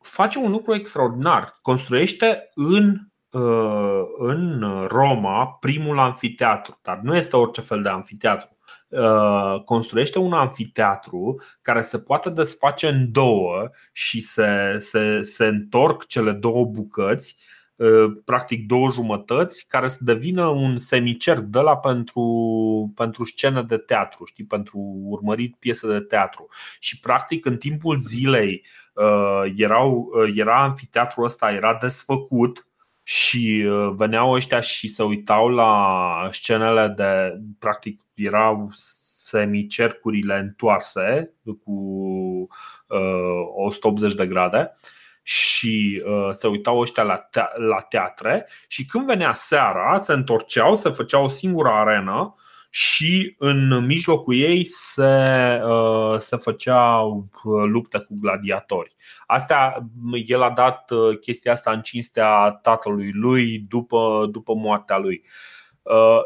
face 0.01 0.39
un 0.39 0.51
lucru 0.51 0.75
extraordinar. 0.75 1.59
Construiește 1.63 2.51
în 2.55 2.99
în 4.19 4.65
Roma 4.89 5.47
primul 5.47 5.99
anfiteatru, 5.99 6.79
dar 6.83 7.01
nu 7.03 7.17
este 7.17 7.37
orice 7.37 7.61
fel 7.61 7.83
de 7.83 7.89
anfiteatru. 7.89 8.57
Uh, 8.91 9.63
construiește 9.65 10.19
un 10.19 10.33
anfiteatru 10.33 11.43
care 11.63 11.83
se 11.83 11.99
poate 11.99 12.31
desface 12.31 12.89
în 12.89 13.13
două 13.13 13.69
și 13.93 14.21
se, 14.21 14.77
se, 14.79 15.23
se 15.23 15.45
întorc 15.45 16.07
cele 16.07 16.33
două 16.33 16.65
bucăți 16.65 17.37
uh, 17.77 18.13
practic 18.25 18.67
două 18.67 18.91
jumătăți 18.91 19.69
care 19.69 19.89
să 19.89 19.99
devină 20.01 20.47
un 20.47 20.79
semicerc 20.79 21.41
de 21.41 21.59
la 21.59 21.77
pentru, 21.77 22.93
pentru 22.95 23.25
scene 23.25 23.63
de 23.63 23.77
teatru, 23.77 24.25
știi, 24.25 24.45
pentru 24.45 24.79
urmărit 25.05 25.57
piese 25.57 25.87
de 25.87 26.01
teatru. 26.01 26.49
Și 26.79 27.01
practic 27.01 27.45
în 27.45 27.57
timpul 27.57 27.99
zilei 27.99 28.65
uh, 28.95 29.53
erau, 29.57 30.11
era 30.35 30.63
anfiteatrul 30.63 31.25
ăsta 31.25 31.53
era 31.53 31.79
desfăcut 31.81 32.70
și 33.11 33.67
veneau 33.97 34.33
ăștia 34.33 34.61
și 34.61 34.89
se 34.89 35.03
uitau 35.03 35.49
la 35.49 36.29
scenele 36.33 36.89
de 36.97 37.41
practic 37.59 38.01
erau 38.15 38.69
semicercurile 38.73 40.39
întoarse 40.39 41.35
cu 41.65 41.73
uh, 42.87 43.67
180 43.67 44.15
de 44.15 44.27
grade 44.27 44.77
și 45.23 46.03
uh, 46.07 46.29
se 46.33 46.47
uitau 46.47 46.79
ăștia 46.79 47.03
la, 47.03 47.17
te- 47.17 47.59
la 47.69 47.81
teatre 47.81 48.49
și 48.69 48.87
când 48.87 49.07
venea 49.07 49.33
seara 49.33 49.99
se 49.99 50.13
întorceau, 50.13 50.77
se 50.77 50.91
făcea 50.91 51.19
o 51.19 51.29
singură 51.29 51.69
arenă 51.69 52.35
și 52.71 53.35
în 53.39 53.85
mijlocul 53.85 54.35
ei 54.35 54.65
se, 54.65 55.61
uh, 55.65 56.19
se 56.19 56.37
făceau 56.37 57.29
uh, 57.45 57.63
lupte 57.67 57.99
cu 57.99 58.19
gladiatori. 58.21 58.97
Astea, 59.27 59.87
el 60.27 60.43
a 60.43 60.51
dat 60.51 60.91
uh, 60.91 61.19
chestia 61.19 61.53
asta 61.53 61.71
în 61.71 61.81
cinstea 61.81 62.51
tatălui 62.51 63.11
lui 63.13 63.59
după, 63.59 64.29
după 64.31 64.55
moartea 64.55 64.99
lui. 64.99 65.23
Uh, 65.83 66.21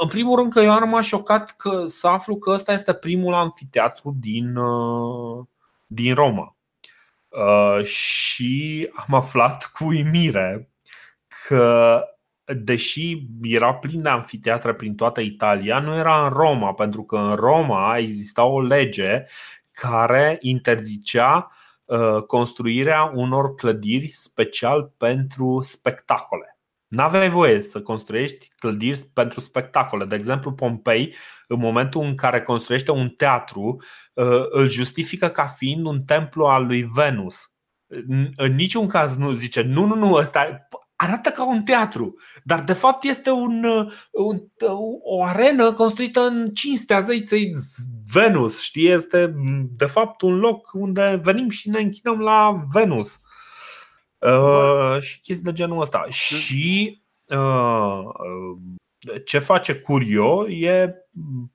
în 0.00 0.08
primul 0.08 0.38
rând 0.38 0.52
că 0.52 0.60
eu 0.60 0.72
am 0.72 0.78
rămas 0.78 1.04
șocat 1.06 1.56
că 1.56 1.86
să 1.86 2.06
aflu 2.06 2.36
că 2.36 2.50
ăsta 2.50 2.72
este 2.72 2.92
primul 2.92 3.34
anfiteatru 3.34 4.16
din, 4.20 4.56
uh, 4.56 5.44
din 5.86 6.14
Roma. 6.14 6.56
Uh, 7.28 7.84
și 7.84 8.90
am 8.94 9.14
aflat 9.14 9.70
cu 9.74 9.84
uimire 9.84 10.70
că 11.46 12.00
deși 12.54 13.26
era 13.42 13.74
plin 13.74 14.02
de 14.02 14.08
anfiteatre 14.08 14.74
prin 14.74 14.94
toată 14.94 15.20
Italia, 15.20 15.78
nu 15.78 15.94
era 15.94 16.24
în 16.24 16.30
Roma, 16.30 16.72
pentru 16.72 17.02
că 17.02 17.16
în 17.16 17.34
Roma 17.34 17.96
exista 17.96 18.44
o 18.44 18.60
lege 18.60 19.22
care 19.72 20.36
interzicea 20.40 21.50
uh, 21.84 22.22
construirea 22.26 23.12
unor 23.14 23.54
clădiri 23.54 24.10
special 24.14 24.92
pentru 24.96 25.60
spectacole. 25.60 26.56
N-aveai 26.88 27.28
voie 27.28 27.60
să 27.60 27.82
construiești 27.82 28.50
clădiri 28.56 29.00
pentru 29.12 29.40
spectacole. 29.40 30.04
De 30.04 30.14
exemplu, 30.14 30.52
Pompei, 30.52 31.14
în 31.46 31.58
momentul 31.58 32.00
în 32.00 32.14
care 32.14 32.42
construiește 32.42 32.90
un 32.90 33.08
teatru, 33.08 33.82
uh, 34.14 34.44
îl 34.50 34.68
justifică 34.68 35.28
ca 35.28 35.46
fiind 35.46 35.86
un 35.86 36.02
templu 36.02 36.44
al 36.44 36.66
lui 36.66 36.82
Venus. 36.82 37.46
În 38.36 38.54
niciun 38.54 38.88
caz 38.88 39.16
nu 39.16 39.30
zice, 39.30 39.62
nu, 39.62 39.84
nu, 39.84 39.94
nu, 39.94 40.12
ăsta 40.12 40.68
arată 41.02 41.30
ca 41.30 41.46
un 41.46 41.62
teatru, 41.62 42.14
dar 42.44 42.62
de 42.62 42.72
fapt 42.72 43.04
este 43.04 43.30
un, 43.30 43.64
uh, 43.64 43.92
un, 44.10 44.36
uh, 44.36 45.00
o 45.02 45.24
arenă 45.24 45.72
construită 45.72 46.20
în 46.20 46.50
cinstea 46.54 47.00
zeiței 47.00 47.52
Venus. 48.12 48.62
Știi, 48.62 48.90
este 48.90 49.34
de 49.76 49.86
fapt 49.86 50.20
un 50.20 50.38
loc 50.38 50.70
unde 50.72 51.20
venim 51.22 51.48
și 51.48 51.68
ne 51.68 51.80
închinăm 51.80 52.18
la 52.18 52.66
Venus. 52.72 53.20
Uh, 54.18 55.00
și 55.00 55.20
chestii 55.20 55.44
de 55.44 55.52
genul 55.52 55.80
ăsta. 55.80 56.04
Și 56.08 57.02
uh, 57.28 58.04
ce 59.24 59.38
face 59.38 59.74
Curio 59.74 60.48
e 60.48 60.94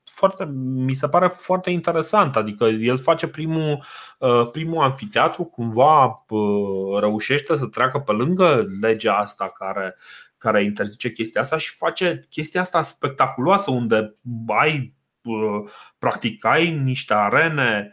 foarte, 0.04 0.44
mi 0.62 0.94
se 0.94 1.08
pare 1.08 1.28
foarte 1.28 1.70
interesant. 1.70 2.36
Adică 2.36 2.64
el 2.64 2.98
face 2.98 3.28
primul, 3.28 3.82
uh, 4.18 4.48
primul 4.52 4.82
anfiteatru, 4.82 5.44
cumva 5.44 6.24
uh, 6.28 7.00
reușește 7.00 7.56
să 7.56 7.66
treacă 7.66 7.98
pe 7.98 8.12
lângă 8.12 8.66
legea 8.80 9.16
asta 9.16 9.52
care, 9.54 9.96
care 10.38 10.64
interzice 10.64 11.12
chestia 11.12 11.40
asta 11.40 11.56
și 11.56 11.76
face 11.76 12.26
chestia 12.30 12.60
asta 12.60 12.82
spectaculoasă 12.82 13.70
unde 13.70 14.16
ai 14.46 14.94
uh, 15.22 15.70
practic 15.98 16.44
ai 16.44 16.70
niște 16.70 17.14
arene 17.14 17.92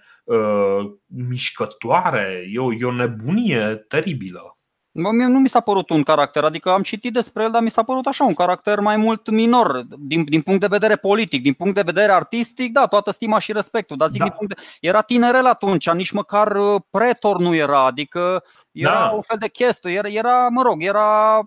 mișcătoare, 1.06 2.46
e 2.52 2.60
o, 2.60 2.74
e 2.74 2.86
o 2.86 2.92
nebunie 2.92 3.76
teribilă. 3.76 4.55
Mie 4.98 5.26
nu 5.26 5.40
mi 5.40 5.48
s-a 5.48 5.60
părut 5.60 5.90
un 5.90 6.04
caracter, 6.04 6.44
adică 6.44 6.70
am 6.70 6.82
citit 6.82 7.14
despre 7.14 7.44
el, 7.44 7.52
dar 7.52 7.62
mi 7.62 7.70
s-a 7.70 7.84
părut 7.84 8.06
așa 8.06 8.24
un 8.24 8.34
caracter 8.34 8.80
mai 8.80 8.98
mult 8.98 9.30
minor, 9.30 9.86
din, 10.00 10.24
din 10.24 10.42
punct 10.42 10.60
de 10.60 10.68
vedere 10.70 10.96
politic, 10.96 11.42
din 11.42 11.54
punct 11.54 11.76
de 11.76 11.82
vedere 11.86 12.12
artistic, 12.12 12.72
da, 12.72 12.86
toată 12.86 13.12
stima 13.12 13.40
și 13.40 13.52
respectul, 13.52 13.98
dar 13.98 14.08
zic 14.08 14.20
da. 14.20 14.24
din 14.24 14.34
punct 14.38 14.56
de... 14.56 14.62
Era 14.80 15.02
tinerel 15.02 15.46
atunci, 15.46 15.90
nici 15.90 16.12
măcar 16.12 16.56
uh, 16.56 16.82
pretor 16.90 17.40
nu 17.40 17.56
era, 17.56 17.86
adică 17.86 18.44
era 18.72 19.00
da. 19.00 19.12
un 19.16 19.22
fel 19.22 19.38
de 19.40 19.50
chestie, 19.50 19.92
era, 19.92 20.08
era, 20.08 20.48
mă 20.48 20.62
rog, 20.62 20.84
era 20.84 21.40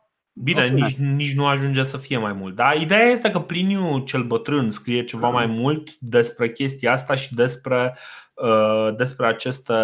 Bine, 0.42 0.68
nici, 0.68 0.96
nici 0.96 1.34
nu 1.34 1.46
ajunge 1.46 1.84
să 1.84 1.96
fie 1.96 2.18
mai 2.18 2.32
mult. 2.32 2.54
Dar 2.54 2.80
ideea 2.80 3.04
este 3.04 3.30
că 3.30 3.38
Pliniu 3.38 3.98
cel 3.98 4.22
bătrân 4.22 4.70
scrie 4.70 5.04
ceva 5.04 5.28
mai 5.28 5.46
mult 5.46 5.90
despre 5.98 6.52
chestia 6.52 6.92
asta 6.92 7.14
și 7.14 7.34
despre 7.34 7.94
Uh, 7.94 8.27
despre, 8.96 9.26
aceste, 9.26 9.74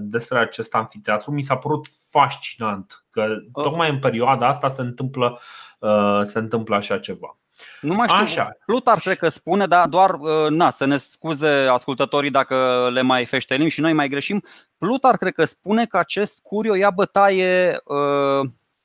despre 0.00 0.38
acest 0.38 0.74
anfiteatru 0.74 1.30
mi 1.30 1.42
s-a 1.42 1.56
părut 1.56 1.86
fascinant 2.10 3.04
că 3.10 3.26
oh. 3.52 3.64
tocmai 3.64 3.90
în 3.90 3.98
perioada 3.98 4.48
asta 4.48 4.68
se 4.68 4.80
întâmplă, 4.80 5.38
uh, 5.78 6.20
se 6.22 6.38
întâmplă 6.38 6.76
așa 6.76 6.98
ceva. 6.98 7.36
Nu 7.80 7.94
mai 7.94 8.08
știu, 8.08 8.20
Așa. 8.20 8.56
Plutar 8.66 8.98
cred 8.98 9.18
că 9.18 9.28
spune, 9.28 9.66
dar 9.66 9.88
doar 9.88 10.14
uh, 10.14 10.46
na, 10.48 10.70
să 10.70 10.84
ne 10.84 10.96
scuze 10.96 11.48
ascultătorii 11.48 12.30
dacă 12.30 12.88
le 12.92 13.00
mai 13.00 13.24
feștelim 13.24 13.68
și 13.68 13.80
noi 13.80 13.92
mai 13.92 14.08
greșim. 14.08 14.44
Plutar 14.78 15.16
cred 15.16 15.32
că 15.32 15.44
spune 15.44 15.86
că 15.86 15.98
acest 15.98 16.40
Curio 16.42 16.74
ia 16.74 16.90
bătaie 16.90 17.80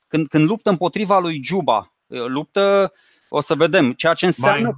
când, 0.08 0.28
când 0.28 0.48
luptă 0.48 0.70
împotriva 0.70 1.20
lui 1.20 1.44
Juba. 1.44 1.94
Luptă, 2.08 2.94
o 3.30 3.42
să 3.42 3.56
vedem, 3.56 3.92
ceea 3.94 4.14
ce 4.14 4.26
înseamnă 4.26 4.76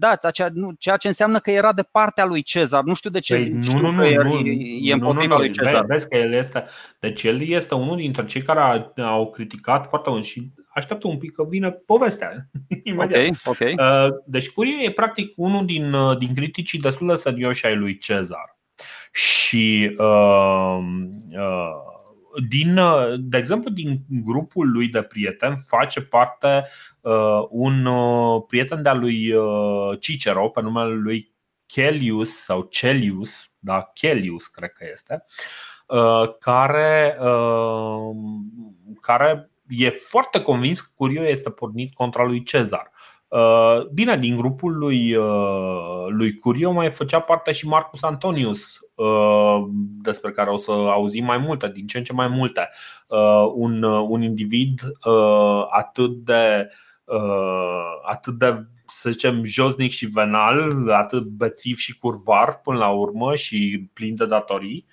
da, 0.00 0.30
ceea, 0.30 0.50
nu, 0.52 0.72
ceea 0.78 0.96
ce 0.96 1.08
înseamnă 1.08 1.38
că 1.38 1.50
era 1.50 1.72
de 1.72 1.82
partea 1.90 2.24
lui 2.24 2.42
Cezar. 2.42 2.82
Nu 2.82 2.94
știu 2.94 3.10
de 3.10 3.20
ce 3.20 3.34
păi, 3.34 3.42
zici 3.42 3.72
nu, 3.72 3.80
nu, 3.80 3.90
nu, 3.90 4.02
că 4.02 4.22
nu, 4.22 4.38
e 4.82 4.92
împotriva 4.92 5.34
nu, 5.34 5.34
nu, 5.34 5.38
lui 5.38 5.50
Cezar. 5.50 5.84
Vezi 5.84 6.08
că 6.08 6.16
el 6.16 6.32
este, 6.32 6.64
deci 7.00 7.22
el 7.22 7.48
este 7.48 7.74
unul 7.74 7.96
dintre 7.96 8.24
cei 8.24 8.42
care 8.42 8.92
au 8.96 9.30
criticat 9.30 9.86
foarte 9.86 10.10
mult 10.10 10.24
și 10.24 10.50
așteaptă 10.74 11.08
un 11.08 11.18
pic 11.18 11.32
că 11.32 11.44
vine 11.48 11.70
povestea. 11.70 12.34
Okay, 12.96 13.32
okay. 13.44 13.74
Uh, 13.78 14.08
deci 14.26 14.50
Curie 14.50 14.84
e 14.84 14.90
practic 14.90 15.32
unul 15.36 15.64
din, 15.64 15.92
uh, 15.92 16.18
din 16.18 16.34
criticii 16.34 16.78
destul 16.78 17.06
de 17.06 17.14
serioși 17.14 17.66
ai 17.66 17.76
lui 17.76 17.98
Cezar. 17.98 18.58
Și 19.12 19.94
uh, 19.98 20.78
uh, 21.36 21.90
din, 22.48 22.80
de 23.18 23.38
exemplu, 23.38 23.70
din 23.70 24.04
grupul 24.08 24.70
lui 24.70 24.88
de 24.88 25.02
prieteni 25.02 25.64
face 25.66 26.00
parte 26.00 26.66
uh, 27.00 27.46
un 27.48 27.84
uh, 27.84 28.42
prieten 28.46 28.82
de-al 28.82 28.98
lui 28.98 29.32
uh, 29.32 29.98
Cicero 29.98 30.48
pe 30.48 30.60
numele 30.60 30.94
lui 30.94 31.32
Chelius 31.66 32.30
sau 32.30 32.62
Celius, 32.62 33.50
da, 33.58 33.90
Chelius 33.94 34.46
cred 34.46 34.72
că 34.72 34.86
este, 34.92 35.24
uh, 35.86 36.36
care, 36.38 37.16
uh, 37.20 38.16
care 39.00 39.50
e 39.68 39.90
foarte 39.90 40.42
convins 40.42 40.80
că 40.80 40.90
Curio 40.94 41.26
este 41.26 41.50
pornit 41.50 41.94
contra 41.94 42.24
lui 42.24 42.42
Cezar. 42.42 42.90
Uh, 43.30 43.86
bine, 43.92 44.16
din 44.16 44.36
grupul 44.36 44.76
lui, 44.76 45.14
uh, 45.14 46.06
lui 46.08 46.38
Curio 46.38 46.72
mai 46.72 46.90
făcea 46.90 47.20
parte 47.20 47.52
și 47.52 47.66
Marcus 47.66 48.02
Antonius, 48.02 48.78
uh, 48.94 49.64
despre 50.02 50.30
care 50.30 50.50
o 50.50 50.56
să 50.56 50.70
auzim 50.70 51.24
mai 51.24 51.38
multe, 51.38 51.70
din 51.74 51.86
ce 51.86 51.98
în 51.98 52.04
ce 52.04 52.12
mai 52.12 52.28
multe. 52.28 52.68
Un, 53.54 53.82
un 53.82 54.22
individ 54.22 54.80
atât 55.70 56.10
de, 56.10 56.70
atât 58.02 58.34
de 58.34 58.66
să 58.86 59.10
zicem, 59.10 59.44
josnic 59.44 59.90
și 59.90 60.06
venal, 60.06 60.88
atât 60.90 61.22
bețiv 61.22 61.76
și 61.76 61.98
curvar 61.98 62.60
până 62.60 62.78
la 62.78 62.88
urmă 62.88 63.34
și 63.34 63.88
plin 63.92 64.16
de 64.16 64.26
datorii, 64.26 64.86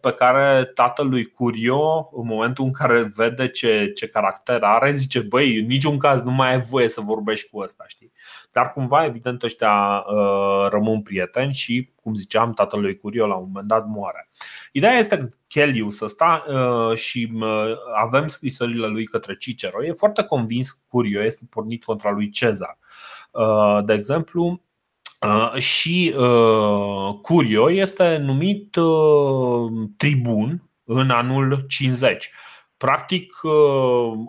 pe 0.00 0.12
care 0.12 0.64
tatălui 0.64 1.24
Curio, 1.24 2.10
în 2.12 2.26
momentul 2.26 2.64
în 2.64 2.72
care 2.72 3.12
vede 3.14 3.48
ce, 3.48 3.90
ce 3.94 4.08
caracter 4.08 4.62
are, 4.62 4.92
zice 4.92 5.20
Băi, 5.20 5.58
în 5.58 5.66
niciun 5.66 5.98
caz 5.98 6.22
nu 6.22 6.30
mai 6.30 6.50
ai 6.50 6.60
voie 6.60 6.88
să 6.88 7.00
vorbești 7.00 7.50
cu 7.50 7.58
ăsta 7.58 7.84
știi? 7.86 8.12
Dar 8.52 8.72
cumva, 8.72 9.04
evident, 9.04 9.42
ăștia 9.42 10.04
uh, 10.06 10.68
rămân 10.70 11.02
prieteni 11.02 11.54
și, 11.54 11.90
cum 12.02 12.14
ziceam, 12.14 12.52
tatălui 12.52 12.96
Curio 12.96 13.26
la 13.26 13.34
un 13.34 13.44
moment 13.46 13.68
dat 13.68 13.86
moare 13.86 14.30
Ideea 14.72 14.98
este 14.98 15.18
că 15.18 15.28
Chelius 15.48 16.00
ăsta 16.00 16.44
uh, 16.46 16.96
și 16.96 17.32
uh, 17.34 17.74
avem 17.94 18.28
scrisorile 18.28 18.86
lui 18.86 19.04
către 19.04 19.36
Cicero, 19.36 19.84
e 19.84 19.92
foarte 19.92 20.22
convins 20.22 20.70
că 20.70 20.78
Curio 20.88 21.22
este 21.22 21.46
pornit 21.50 21.84
contra 21.84 22.10
lui 22.10 22.30
Cezar 22.30 22.78
uh, 23.30 23.84
De 23.84 23.92
exemplu, 23.92 24.62
Uh, 25.22 25.52
și 25.58 26.14
uh, 26.16 27.14
Curio 27.22 27.70
este 27.70 28.16
numit 28.16 28.76
uh, 28.76 29.88
tribun 29.96 30.70
în 30.84 31.10
anul 31.10 31.64
50. 31.68 32.30
Practic, 32.76 33.32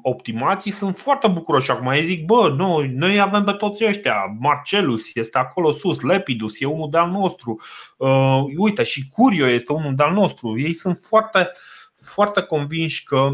optimații 0.01 0.71
sunt 0.71 0.97
foarte 0.97 1.27
bucuroși. 1.27 1.71
Acum 1.71 1.87
ei 1.87 2.03
zic, 2.03 2.25
bă, 2.25 2.53
noi, 2.57 2.87
noi 2.87 3.19
avem 3.19 3.43
pe 3.43 3.51
toți 3.51 3.85
ăștia. 3.85 4.37
Marcelus 4.39 5.01
este 5.13 5.37
acolo 5.37 5.71
sus, 5.71 6.01
Lepidus 6.01 6.61
e 6.61 6.65
unul 6.65 6.89
de-al 6.89 7.09
nostru. 7.09 7.61
Uh, 7.97 8.43
uite, 8.57 8.83
și 8.83 9.09
Curio 9.09 9.47
este 9.47 9.73
unul 9.73 9.95
de-al 9.95 10.13
nostru. 10.13 10.59
Ei 10.59 10.73
sunt 10.73 10.97
foarte, 11.07 11.51
foarte 11.95 12.41
convinși 12.41 13.03
că 13.03 13.31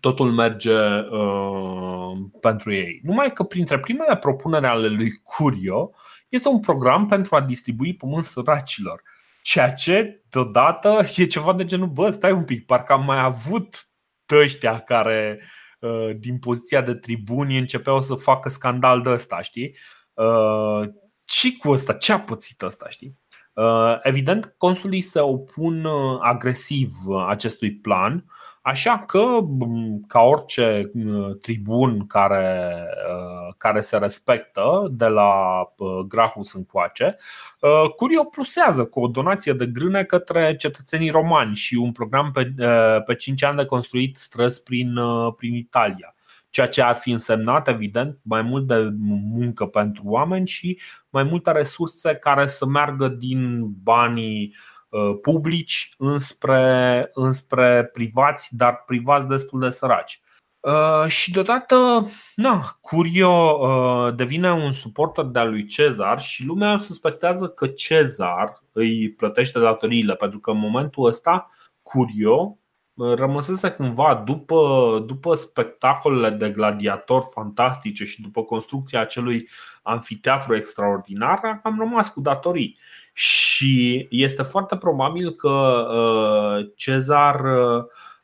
totul 0.00 0.32
merge 0.32 0.78
uh, 1.10 2.12
pentru 2.40 2.72
ei. 2.72 3.00
Numai 3.02 3.32
că 3.32 3.42
printre 3.42 3.78
primele 3.78 4.16
propuneri 4.16 4.66
ale 4.66 4.88
lui 4.88 5.10
Curio 5.22 5.90
este 6.28 6.48
un 6.48 6.60
program 6.60 7.06
pentru 7.06 7.36
a 7.36 7.40
distribui 7.40 7.94
pământ 7.94 8.24
săracilor. 8.24 9.02
Ceea 9.42 9.72
ce, 9.72 10.22
deodată, 10.28 11.00
e 11.16 11.26
ceva 11.26 11.52
de 11.52 11.64
genul, 11.64 11.88
bă, 11.88 12.10
stai 12.10 12.32
un 12.32 12.44
pic, 12.44 12.66
parcă 12.66 12.92
am 12.92 13.04
mai 13.04 13.20
avut 13.20 13.88
ăștia 14.30 14.78
care, 14.78 15.40
uh, 15.80 16.10
din 16.16 16.38
poziția 16.38 16.80
de 16.80 16.94
tribuni, 16.94 17.58
începeau 17.58 18.02
să 18.02 18.14
facă 18.14 18.48
scandal 18.48 19.02
de 19.02 19.10
ăsta, 19.10 19.42
știi? 19.42 19.76
Uh, 20.12 20.88
ce 21.24 21.56
cu 21.56 21.70
ăsta? 21.70 21.92
Ce 21.92 22.12
a 22.12 22.20
pățit 22.20 22.62
ăsta, 22.62 22.88
știi? 22.88 23.18
Uh, 23.52 23.98
evident, 24.02 24.54
consulii 24.58 25.00
se 25.00 25.20
opun 25.20 25.86
agresiv 26.20 26.92
acestui 27.28 27.74
plan 27.74 28.24
Așa 28.66 28.98
că, 28.98 29.38
ca 30.06 30.20
orice 30.20 30.90
tribun 31.40 32.06
care, 32.06 32.84
care 33.56 33.80
se 33.80 33.96
respectă 33.96 34.88
de 34.90 35.06
la 35.06 35.62
Grahus 36.08 36.52
încoace, 36.52 37.16
Curio 37.96 38.24
plusează 38.24 38.84
cu 38.84 39.00
o 39.00 39.08
donație 39.08 39.52
de 39.52 39.66
grâne 39.66 40.04
către 40.04 40.56
cetățenii 40.56 41.10
romani 41.10 41.54
și 41.54 41.74
un 41.74 41.92
program 41.92 42.30
pe, 42.30 42.54
pe 43.06 43.14
5 43.14 43.42
ani 43.42 43.56
de 43.56 43.64
construit 43.64 44.16
străzi 44.16 44.62
prin, 44.62 44.98
prin 45.36 45.54
Italia. 45.54 46.14
Ceea 46.50 46.66
ce 46.66 46.82
ar 46.82 46.94
fi 46.94 47.10
însemnat, 47.10 47.68
evident, 47.68 48.18
mai 48.22 48.42
mult 48.42 48.66
de 48.66 48.88
muncă 49.30 49.66
pentru 49.66 50.02
oameni 50.06 50.46
și 50.46 50.80
mai 51.10 51.22
multe 51.22 51.52
resurse 51.52 52.14
care 52.14 52.46
să 52.46 52.66
meargă 52.66 53.08
din 53.08 53.66
banii 53.82 54.54
uh, 54.54 54.75
Uh, 54.75 54.75
publici 55.22 55.94
înspre, 55.96 57.10
înspre 57.12 57.90
privați, 57.92 58.56
dar 58.56 58.82
privați 58.86 59.26
destul 59.26 59.60
de 59.60 59.70
săraci. 59.70 60.20
Uh, 60.60 61.08
și 61.08 61.30
deodată, 61.30 62.06
na, 62.34 62.76
Curio 62.80 63.30
uh, 63.30 64.14
devine 64.14 64.52
un 64.52 64.70
suporter 64.70 65.24
de-a 65.24 65.44
lui 65.44 65.66
Cezar 65.66 66.20
și 66.20 66.44
lumea 66.44 66.72
îl 66.72 66.78
suspectează 66.78 67.48
că 67.48 67.66
Cezar 67.66 68.62
îi 68.72 69.12
plătește 69.12 69.58
datoriile, 69.58 70.14
pentru 70.14 70.38
că 70.38 70.50
în 70.50 70.58
momentul 70.58 71.06
ăsta 71.06 71.50
Curio 71.82 72.58
rămăsese 72.96 73.70
cumva 73.70 74.22
după, 74.26 75.02
după 75.06 75.34
spectacolele 75.34 76.30
de 76.30 76.50
gladiator 76.50 77.22
fantastice 77.30 78.04
și 78.04 78.20
după 78.20 78.42
construcția 78.42 79.00
acelui 79.00 79.48
anfiteatru 79.82 80.54
extraordinar, 80.54 81.60
am 81.62 81.78
rămas 81.78 82.08
cu 82.08 82.20
datorii. 82.20 82.78
Și 83.18 84.06
este 84.10 84.42
foarte 84.42 84.76
probabil 84.76 85.34
că 85.34 85.48
uh, 85.48 86.68
Cezar 86.74 87.40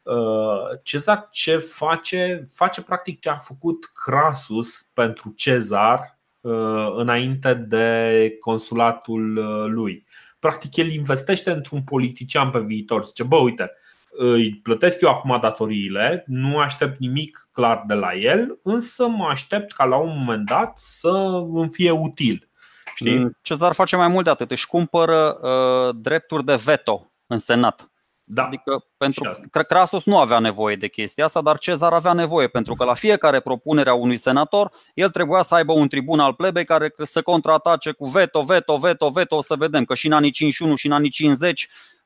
uh, 0.03 0.79
Cezar 0.83 1.29
ce 1.31 1.57
face? 1.57 2.45
Face 2.53 2.83
practic 2.83 3.21
ce 3.21 3.29
a 3.29 3.35
făcut 3.35 3.91
Crasus 4.05 4.83
pentru 4.93 5.33
Cezar 5.37 6.19
uh, 6.41 6.93
înainte 6.97 7.55
de 7.55 8.37
consulatul 8.41 9.33
lui. 9.75 10.07
Practic 10.39 10.77
el 10.77 10.91
investește 10.91 11.51
într-un 11.51 11.83
politician 11.83 12.51
pe 12.51 12.59
viitor. 12.59 13.05
Zice, 13.05 13.23
bă, 13.23 13.37
uite, 13.37 13.71
îi 14.11 14.55
plătesc 14.55 15.01
eu 15.01 15.09
acum 15.09 15.39
datoriile, 15.41 16.25
nu 16.27 16.59
aștept 16.59 16.99
nimic 16.99 17.49
clar 17.53 17.85
de 17.87 17.95
la 17.95 18.15
el, 18.15 18.59
însă 18.63 19.09
mă 19.09 19.27
aștept 19.31 19.73
ca 19.73 19.85
la 19.85 19.97
un 19.97 20.19
moment 20.19 20.47
dat 20.47 20.79
să 20.79 21.45
îmi 21.53 21.71
fie 21.71 21.91
util. 21.91 22.51
Știi? 22.95 23.19
Mm, 23.19 23.39
Cezar 23.43 23.73
face 23.73 23.97
mai 23.97 24.09
mult 24.09 24.25
de 24.25 24.31
atât, 24.31 24.51
își 24.51 24.67
cumpără 24.67 25.39
uh, 25.43 25.95
drepturi 26.01 26.45
de 26.45 26.55
veto 26.65 27.13
în 27.27 27.39
Senat. 27.39 27.87
Da. 28.25 28.45
Adică 28.45 28.85
pentru 28.97 29.31
Crasus 29.69 30.05
nu 30.05 30.19
avea 30.19 30.39
nevoie 30.39 30.77
de 30.77 30.89
chestia 30.89 31.25
asta, 31.25 31.41
dar 31.41 31.59
Cezar 31.59 31.93
avea 31.93 32.13
nevoie 32.13 32.47
pentru 32.47 32.75
că 32.75 32.85
la 32.85 32.95
fiecare 32.95 33.41
propunere 33.41 33.91
a 33.91 33.95
unui 33.95 34.17
senator, 34.17 34.73
el 34.95 35.11
trebuia 35.11 35.43
să 35.43 35.55
aibă 35.55 35.73
un 35.73 35.89
tribun 35.89 36.21
al 36.21 36.35
plebei 36.35 36.65
care 36.65 36.93
să 37.03 37.23
contraatace 37.23 37.93
cu 37.93 38.07
veto, 38.07 38.41
veto, 38.41 38.77
veto, 38.77 39.09
veto, 39.09 39.37
o 39.37 39.43
să 39.43 39.55
vedem 39.59 39.85
că 39.85 39.95
și 39.95 40.07
în 40.07 40.13
anii 40.13 40.31
51 40.31 40.75
și 40.75 40.87
în 40.87 40.93
anii 40.93 41.11
50 41.11 41.69
Uh, 41.69 42.02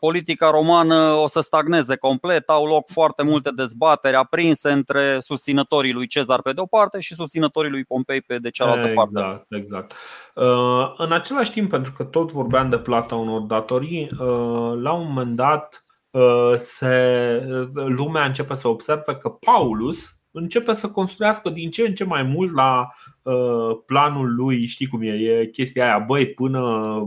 politica 0.00 0.50
romană 0.50 0.94
o 0.94 1.26
să 1.26 1.40
stagneze 1.40 1.96
complet, 1.96 2.48
au 2.48 2.66
loc 2.66 2.88
foarte 2.90 3.22
multe 3.22 3.50
dezbateri 3.50 4.16
aprinse 4.16 4.70
între 4.70 5.16
susținătorii 5.20 5.92
lui 5.92 6.06
Cezar 6.06 6.42
pe 6.42 6.52
de 6.52 6.60
o 6.60 6.66
parte 6.66 7.00
și 7.00 7.14
susținătorii 7.14 7.70
lui 7.70 7.84
Pompei 7.84 8.20
pe 8.20 8.38
de 8.38 8.50
cealaltă 8.50 8.86
exact, 8.88 9.12
parte. 9.12 9.46
Exact. 9.48 9.92
Uh, 10.34 10.94
în 10.96 11.12
același 11.12 11.52
timp, 11.52 11.70
pentru 11.70 11.92
că 11.92 12.04
tot 12.04 12.32
vorbeam 12.32 12.70
de 12.70 12.78
plata 12.78 13.14
unor 13.14 13.40
datorii, 13.40 14.10
uh, 14.12 14.72
la 14.82 14.92
un 14.92 15.06
moment 15.06 15.36
dat 15.36 15.84
se, 16.56 17.42
lumea 17.72 18.24
începe 18.24 18.54
să 18.54 18.68
observe 18.68 19.14
că 19.14 19.28
Paulus 19.28 20.19
începe 20.32 20.72
să 20.72 20.88
construiască 20.88 21.50
din 21.50 21.70
ce 21.70 21.86
în 21.86 21.94
ce 21.94 22.04
mai 22.04 22.22
mult 22.22 22.54
la 22.54 22.88
uh, 23.22 23.78
planul 23.86 24.34
lui, 24.34 24.66
știi 24.66 24.86
cum 24.86 25.02
e, 25.02 25.12
e 25.12 25.46
chestia 25.46 25.84
aia, 25.84 25.98
băi, 25.98 26.26
până 26.26 26.60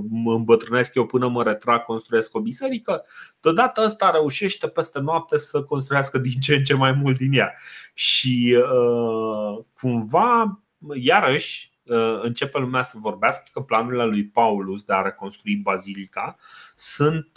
mă 0.10 0.34
îmbătrânesc 0.34 0.96
eu, 0.96 1.06
până 1.06 1.28
mă 1.28 1.44
retrag, 1.44 1.84
construiesc 1.84 2.36
o 2.36 2.40
biserică, 2.40 3.06
deodată 3.42 3.82
ăsta 3.86 4.10
reușește 4.10 4.68
peste 4.68 5.00
noapte 5.00 5.38
să 5.38 5.64
construiască 5.64 6.18
din 6.18 6.40
ce 6.40 6.56
în 6.56 6.64
ce 6.64 6.74
mai 6.74 6.92
mult 6.92 7.18
din 7.18 7.34
ea. 7.34 7.54
Și 7.94 8.58
uh, 8.58 9.64
cumva, 9.80 10.62
iarăși, 10.94 11.72
uh, 11.84 12.20
începe 12.22 12.60
lumea 12.60 12.84
să 12.84 12.98
vorbească 13.00 13.50
că 13.54 13.62
planurile 13.62 14.06
lui 14.06 14.26
Paulus 14.26 14.84
de 14.84 14.94
a 14.94 15.02
reconstrui 15.02 15.56
bazilica 15.56 16.36
sunt 16.76 17.30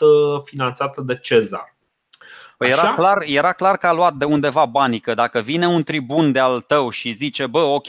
finanțate 0.44 1.00
de 1.02 1.16
Cezar. 1.16 1.75
Păi 2.56 2.68
era 2.68 2.94
clar, 2.94 3.22
era 3.26 3.52
clar 3.52 3.76
că 3.76 3.86
a 3.86 3.92
luat 3.92 4.14
de 4.14 4.24
undeva 4.24 4.64
banii, 4.64 5.00
că 5.00 5.14
dacă 5.14 5.40
vine 5.40 5.66
un 5.66 5.82
tribun 5.82 6.32
de 6.32 6.38
al 6.38 6.60
tău 6.60 6.90
și 6.90 7.12
zice, 7.12 7.46
bă, 7.46 7.58
ok, 7.58 7.86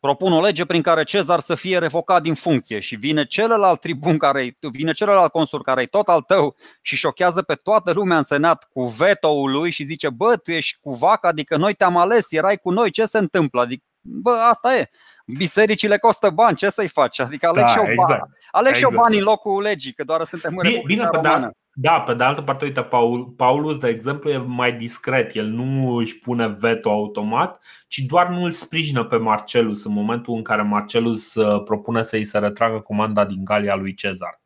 propun 0.00 0.32
o 0.32 0.40
lege 0.40 0.64
prin 0.64 0.82
care 0.82 1.04
Cezar 1.04 1.40
să 1.40 1.54
fie 1.54 1.78
revocat 1.78 2.22
din 2.22 2.34
funcție 2.34 2.78
și 2.78 2.96
vine 2.96 3.24
celălalt 3.24 3.80
tribun 3.80 4.18
care 4.18 4.56
vine 4.60 4.92
celălalt 4.92 5.30
consul 5.32 5.62
care 5.62 5.82
e 5.82 5.86
tot 5.86 6.08
al 6.08 6.20
tău 6.20 6.56
și 6.82 6.96
șochează 6.96 7.42
pe 7.42 7.54
toată 7.54 7.92
lumea 7.92 8.16
în 8.16 8.22
senat 8.22 8.68
cu 8.72 8.84
veto-ul 8.84 9.50
lui 9.50 9.70
și 9.70 9.84
zice, 9.84 10.10
bă, 10.10 10.36
tu 10.36 10.50
ești 10.50 10.78
cu 10.80 10.92
vaca, 10.92 11.28
adică 11.28 11.56
noi 11.56 11.74
te-am 11.74 11.96
ales, 11.96 12.32
erai 12.32 12.56
cu 12.56 12.70
noi, 12.70 12.90
ce 12.90 13.04
se 13.04 13.18
întâmplă? 13.18 13.60
Adică, 13.60 13.84
bă, 14.00 14.30
asta 14.30 14.76
e. 14.76 14.90
Bisericile 15.26 15.98
costă 15.98 16.30
bani, 16.30 16.56
ce 16.56 16.68
să-i 16.68 16.88
faci? 16.88 17.18
Adică 17.18 17.46
aleg 17.46 17.64
da, 17.64 17.66
și 17.66 17.78
eu 17.78 17.84
exact. 17.84 18.08
bani. 18.08 18.32
Aleg 18.50 18.72
exact. 18.72 18.92
și 18.92 18.96
eu 18.96 19.02
bani 19.02 19.18
în 19.18 19.24
locul 19.24 19.62
legii, 19.62 19.92
că 19.92 20.04
doar 20.04 20.24
suntem 20.24 20.56
în 20.56 20.68
Bine, 20.68 20.82
bine 20.86 21.06
pe, 21.06 21.18
da, 21.22 21.50
da, 21.76 22.00
pe 22.00 22.14
de 22.14 22.24
altă 22.24 22.42
parte, 22.42 22.64
uite, 22.64 22.82
Paul, 22.82 23.24
Paulus, 23.24 23.78
de 23.78 23.88
exemplu, 23.88 24.30
e 24.30 24.36
mai 24.36 24.72
discret. 24.72 25.34
El 25.34 25.46
nu 25.46 25.96
își 25.96 26.18
pune 26.18 26.48
veto 26.48 26.90
automat, 26.90 27.64
ci 27.88 27.98
doar 27.98 28.28
nu 28.28 28.44
îl 28.44 28.52
sprijină 28.52 29.04
pe 29.04 29.16
Marcelus 29.16 29.84
în 29.84 29.92
momentul 29.92 30.34
în 30.34 30.42
care 30.42 30.62
Marcelus 30.62 31.34
uh, 31.34 31.62
propune 31.62 32.02
să-i 32.02 32.24
se 32.24 32.38
retragă 32.38 32.80
comanda 32.80 33.24
din 33.24 33.44
Galia 33.44 33.74
lui 33.74 33.94
Cezar. 33.94 34.40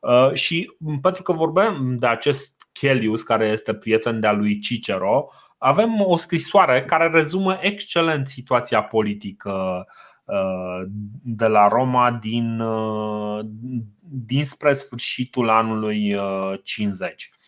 Uh, 0.00 0.32
și 0.32 0.72
pentru 1.00 1.22
că 1.22 1.32
vorbeam 1.32 1.96
de 1.98 2.06
acest 2.06 2.56
Chelius, 2.72 3.22
care 3.22 3.46
este 3.46 3.74
prieten 3.74 4.20
de-a 4.20 4.32
lui 4.32 4.58
Cicero, 4.58 5.28
avem 5.58 6.00
o 6.00 6.16
scrisoare 6.16 6.84
care 6.84 7.08
rezumă 7.08 7.58
excelent 7.60 8.28
situația 8.28 8.82
politică 8.82 9.84
uh, 10.24 10.82
de 11.22 11.46
la 11.46 11.68
Roma 11.68 12.18
din, 12.22 12.60
dinspre 14.12 14.72
sfârșitul 14.72 15.48
anului 15.48 16.16
50. 16.62 17.30
Uh, 17.32 17.40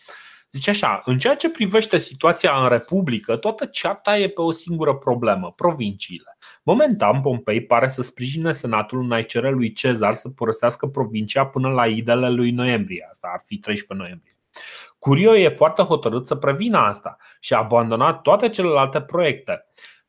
Zice 0.55 0.69
așa, 0.69 1.01
în 1.05 1.17
ceea 1.17 1.35
ce 1.35 1.49
privește 1.49 1.97
situația 1.97 2.51
în 2.61 2.69
Republică, 2.69 3.35
toată 3.35 3.65
ceata 3.65 4.17
e 4.17 4.27
pe 4.27 4.41
o 4.41 4.51
singură 4.51 4.95
problemă, 4.95 5.51
provinciile. 5.51 6.37
Momentan, 6.63 7.21
Pompei 7.21 7.65
pare 7.65 7.87
să 7.87 8.01
sprijine 8.01 8.51
senatul 8.51 9.01
în 9.01 9.11
a 9.11 9.21
cere 9.21 9.49
lui 9.49 9.73
Cezar 9.73 10.13
să 10.13 10.29
părăsească 10.29 10.87
provincia 10.87 11.45
până 11.45 11.69
la 11.69 11.87
idele 11.87 12.29
lui 12.29 12.51
noiembrie. 12.51 13.07
Asta 13.09 13.29
ar 13.33 13.41
fi 13.45 13.57
13 13.57 13.93
noiembrie. 13.93 14.37
Curio 14.99 15.35
e 15.35 15.49
foarte 15.49 15.81
hotărât 15.81 16.27
să 16.27 16.35
prevină 16.35 16.77
asta 16.77 17.17
și 17.39 17.53
a 17.53 17.57
abandonat 17.57 18.21
toate 18.21 18.49
celelalte 18.49 19.01
proiecte. 19.01 19.65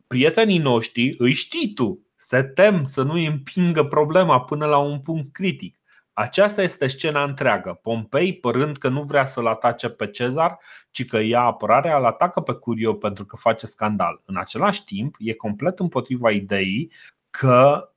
Prietenii 0.06 0.58
noștri, 0.58 1.14
îi 1.18 1.32
știi 1.32 1.72
tu, 1.74 2.06
se 2.16 2.42
tem 2.42 2.84
să 2.84 3.02
nu 3.02 3.12
îi 3.12 3.26
împingă 3.26 3.84
problema 3.84 4.40
până 4.40 4.66
la 4.66 4.78
un 4.78 5.00
punct 5.00 5.32
critic. 5.32 5.78
Aceasta 6.18 6.62
este 6.62 6.86
scena 6.86 7.22
întreagă. 7.22 7.78
Pompei, 7.82 8.38
părând 8.38 8.76
că 8.76 8.88
nu 8.88 9.02
vrea 9.02 9.24
să-l 9.24 9.46
atace 9.46 9.88
pe 9.88 10.06
Cezar, 10.10 10.58
ci 10.90 11.06
că 11.06 11.18
ia 11.18 11.40
apărarea, 11.40 11.98
îl 11.98 12.04
atacă 12.04 12.40
pe 12.40 12.52
Curio 12.52 12.94
pentru 12.94 13.24
că 13.24 13.36
face 13.36 13.66
scandal. 13.66 14.22
În 14.24 14.36
același 14.36 14.84
timp, 14.84 15.16
e 15.18 15.32
complet 15.34 15.78
împotriva 15.78 16.30
ideii 16.30 16.92
că 17.30 17.80
Uh, 17.82 17.95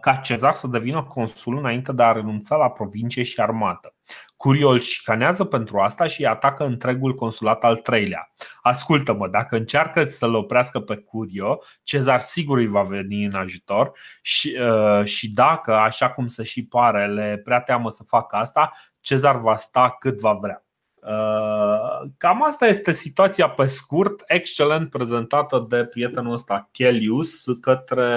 ca 0.00 0.14
Cezar 0.22 0.52
să 0.52 0.66
devină 0.66 1.02
consul 1.02 1.56
înainte 1.56 1.92
de 1.92 2.02
a 2.02 2.12
renunța 2.12 2.56
la 2.56 2.70
provincie 2.70 3.22
și 3.22 3.40
armată. 3.40 3.94
Curio 4.36 4.68
îl 4.68 4.78
șicanează 4.78 5.44
pentru 5.44 5.78
asta 5.78 6.06
și 6.06 6.24
atacă 6.24 6.64
întregul 6.64 7.14
consulat 7.14 7.64
al 7.64 7.76
treilea. 7.76 8.32
Ascultă-mă, 8.62 9.28
dacă 9.28 9.56
încearcă 9.56 10.04
să-l 10.04 10.34
oprească 10.34 10.80
pe 10.80 10.96
Curio, 10.96 11.62
Cezar 11.82 12.18
sigur 12.18 12.58
îi 12.58 12.66
va 12.66 12.82
veni 12.82 13.24
în 13.24 13.34
ajutor 13.34 13.92
și, 14.22 14.58
uh, 14.60 15.04
și 15.04 15.32
dacă, 15.32 15.74
așa 15.74 16.10
cum 16.10 16.26
se 16.26 16.42
și 16.42 16.66
pare, 16.66 17.06
le 17.06 17.40
prea 17.44 17.60
teamă 17.60 17.90
să 17.90 18.02
facă 18.06 18.36
asta, 18.36 18.70
Cezar 19.00 19.36
va 19.36 19.56
sta 19.56 19.96
cât 19.98 20.20
va 20.20 20.32
vrea. 20.32 20.64
Uh, 20.94 22.10
cam 22.16 22.44
asta 22.44 22.66
este 22.66 22.92
situația 22.92 23.48
pe 23.48 23.66
scurt, 23.66 24.22
excelent 24.26 24.90
prezentată 24.90 25.66
de 25.68 25.84
prietenul 25.84 26.32
ăsta, 26.32 26.68
Chelius, 26.72 27.44
către 27.60 28.08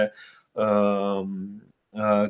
Um, 0.00 0.12
uh, 0.12 0.12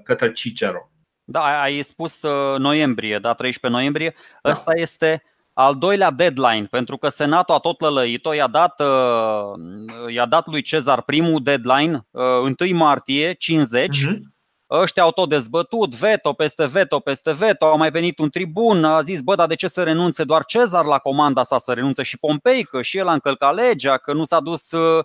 către 0.05 0.33
Cicero. 0.33 0.91
Da, 1.29 1.61
ai 1.61 1.83
spus 1.83 2.23
uh, 2.23 2.59
noiembrie, 2.59 3.19
da, 3.19 3.33
13 3.33 3.81
noiembrie. 3.81 4.15
Da. 4.43 4.51
Ăsta 4.51 4.73
este 4.75 5.23
al 5.53 5.75
doilea 5.75 6.11
deadline, 6.11 6.67
pentru 6.71 6.97
că 6.97 7.09
Senatul 7.09 7.55
a 7.55 7.59
tot 7.59 7.81
lălăit-o, 7.81 8.35
i-a 8.35 8.47
dat, 8.47 8.81
uh, 8.81 10.13
i-a 10.13 10.27
dat 10.27 10.47
lui 10.47 10.63
Cezar 10.63 11.03
primul 11.03 11.43
deadline, 11.43 12.07
1 12.11 12.55
martie 12.73 13.33
50. 13.33 13.97
Uh-huh. 13.97 14.11
Mhm. 14.11 14.35
Ăștia 14.71 15.03
au 15.03 15.11
tot 15.11 15.29
dezbătut, 15.29 15.95
veto 15.95 16.33
peste 16.33 16.67
veto 16.67 17.01
peste 17.01 17.33
veto, 17.33 17.67
a 17.67 17.77
mai 17.77 17.91
venit 17.91 18.19
un 18.19 18.31
tribun, 18.31 18.85
a 18.85 19.01
zis, 19.01 19.21
bă, 19.21 19.35
dar 19.35 19.47
de 19.47 19.55
ce 19.55 19.69
să 19.69 19.83
renunțe 19.83 20.25
doar 20.25 20.45
Cezar 20.45 20.85
la 20.85 20.99
comanda 20.99 21.43
sa, 21.43 21.59
să 21.59 21.73
renunțe 21.73 22.03
și 22.03 22.19
Pompei, 22.19 22.65
că 22.65 22.83
și 22.83 22.99
el 22.99 23.09
a 23.09 23.13
încălcat 23.13 23.55
legea, 23.55 23.97
că 23.97 24.13
nu 24.13 24.25
s-a 24.25 24.41
dus 24.41 24.71
Uh, 24.71 25.05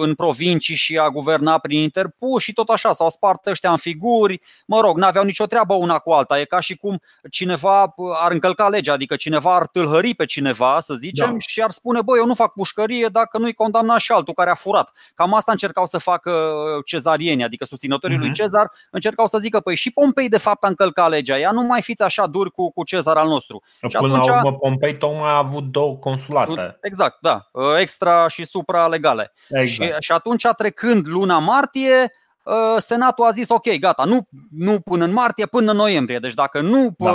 în 0.00 0.14
provincii 0.14 0.74
și 0.74 0.98
a 0.98 1.08
guvernat 1.08 1.60
prin 1.60 1.78
interpuși 1.78 2.44
și 2.44 2.52
tot 2.52 2.68
așa, 2.68 2.92
s-au 2.92 3.10
spart 3.10 3.46
ăștia 3.46 3.70
în 3.70 3.76
figuri, 3.76 4.40
mă 4.66 4.80
rog, 4.80 4.98
n-aveau 4.98 5.24
nicio 5.24 5.46
treabă 5.46 5.74
una 5.74 5.98
cu 5.98 6.10
alta, 6.10 6.40
e 6.40 6.44
ca 6.44 6.60
și 6.60 6.76
cum 6.76 7.00
cineva 7.30 7.82
uh, 7.82 8.16
ar 8.22 8.32
încălca 8.32 8.68
legea, 8.68 8.92
adică 8.92 9.16
cineva 9.16 9.54
ar 9.54 9.66
tâlhări 9.66 10.14
pe 10.14 10.24
cineva, 10.24 10.80
să 10.80 10.94
zicem, 10.94 11.30
da. 11.30 11.38
și 11.38 11.62
ar 11.62 11.70
spune, 11.70 12.02
băi, 12.02 12.18
eu 12.18 12.26
nu 12.26 12.34
fac 12.34 12.52
pușcărie 12.52 13.08
dacă 13.12 13.38
nu-i 13.38 13.52
condamna 13.52 13.98
și 13.98 14.12
altul 14.12 14.34
care 14.34 14.50
a 14.50 14.54
furat. 14.54 14.92
Cam 15.14 15.34
asta 15.34 15.52
încercau 15.52 15.86
să 15.86 15.98
facă 15.98 16.30
uh, 16.30 16.84
cezarieni, 16.84 17.44
adică 17.44 17.64
susținătorii 17.64 18.16
uh-huh. 18.16 18.20
lui 18.20 18.28
mhm. 18.28 18.36
Cezar, 18.36 18.72
încercau 18.90 19.26
să 19.26 19.38
zică, 19.38 19.60
păi 19.60 19.76
și 19.76 19.90
Pompei 19.90 20.28
de 20.28 20.38
fapt 20.38 20.64
a 20.64 20.68
încălcat 20.68 21.10
legea, 21.10 21.38
ea 21.38 21.50
nu 21.50 21.62
mai 21.62 21.82
fiți 21.82 22.02
așa 22.02 22.26
dur 22.26 22.50
cu, 22.50 22.72
cu 22.72 22.84
Cezar 22.84 23.16
al 23.16 23.28
nostru. 23.28 23.62
Până 23.80 23.90
și 23.90 23.96
atunci, 23.96 24.26
la 24.26 24.36
urmă, 24.36 24.52
Pompei 24.52 24.96
tocmai 24.98 25.30
a 25.30 25.36
avut 25.36 25.64
două 25.64 25.96
consulate. 25.96 26.78
Exact, 26.82 27.18
da, 27.20 27.50
extra 27.78 28.28
și 28.28 28.44
supra 28.44 28.86
legale. 28.86 29.33
Exact. 29.48 29.68
Și, 29.68 29.96
și 29.98 30.12
atunci, 30.12 30.46
trecând 30.56 31.06
luna 31.06 31.38
martie, 31.38 32.12
ă, 32.46 32.80
Senatul 32.80 33.24
a 33.24 33.30
zis 33.30 33.48
ok, 33.48 33.78
gata, 33.78 34.04
nu, 34.04 34.28
nu 34.50 34.80
până 34.80 35.04
în 35.04 35.12
martie, 35.12 35.46
până 35.46 35.70
în 35.70 35.76
noiembrie. 35.76 36.18
Deci 36.18 36.34
dacă 36.34 36.60
nu 36.60 36.94
da. 36.98 37.12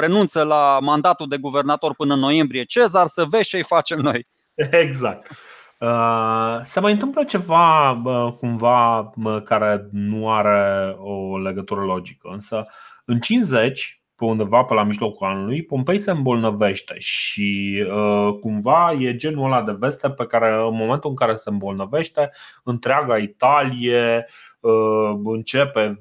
renunță 0.00 0.42
la 0.42 0.78
mandatul 0.80 1.28
de 1.28 1.36
guvernator 1.36 1.94
până 1.94 2.14
în 2.14 2.20
noiembrie 2.20 2.64
Cezar, 2.64 3.06
să 3.06 3.24
vezi 3.28 3.48
ce-i 3.48 3.62
facem 3.62 3.98
noi. 3.98 4.26
Exact. 4.84 5.30
Uh, 5.78 6.60
se 6.64 6.80
mai 6.80 6.92
întâmplă 6.92 7.24
ceva 7.24 8.02
cumva 8.38 9.12
care 9.44 9.88
nu 9.92 10.32
are 10.32 10.96
o 10.98 11.38
legătură 11.38 11.80
logică, 11.80 12.28
însă 12.32 12.62
în 13.04 13.18
50 13.18 14.02
pe 14.18 14.24
undeva 14.24 14.62
pe 14.62 14.74
la 14.74 14.82
mijlocul 14.82 15.26
anului, 15.26 15.62
Pompei 15.62 15.98
se 15.98 16.10
îmbolnăvește 16.10 16.94
și 16.98 17.84
uh, 17.90 18.38
cumva 18.40 18.92
e 18.92 19.14
genul 19.14 19.44
ăla 19.44 19.62
de 19.62 19.76
veste 19.78 20.10
pe 20.10 20.26
care 20.26 20.52
în 20.52 20.74
momentul 20.74 21.10
în 21.10 21.16
care 21.16 21.34
se 21.34 21.50
îmbolnăvește, 21.50 22.30
întreaga 22.64 23.16
Italie 23.16 24.26
uh, 24.60 25.20
începe, 25.24 25.98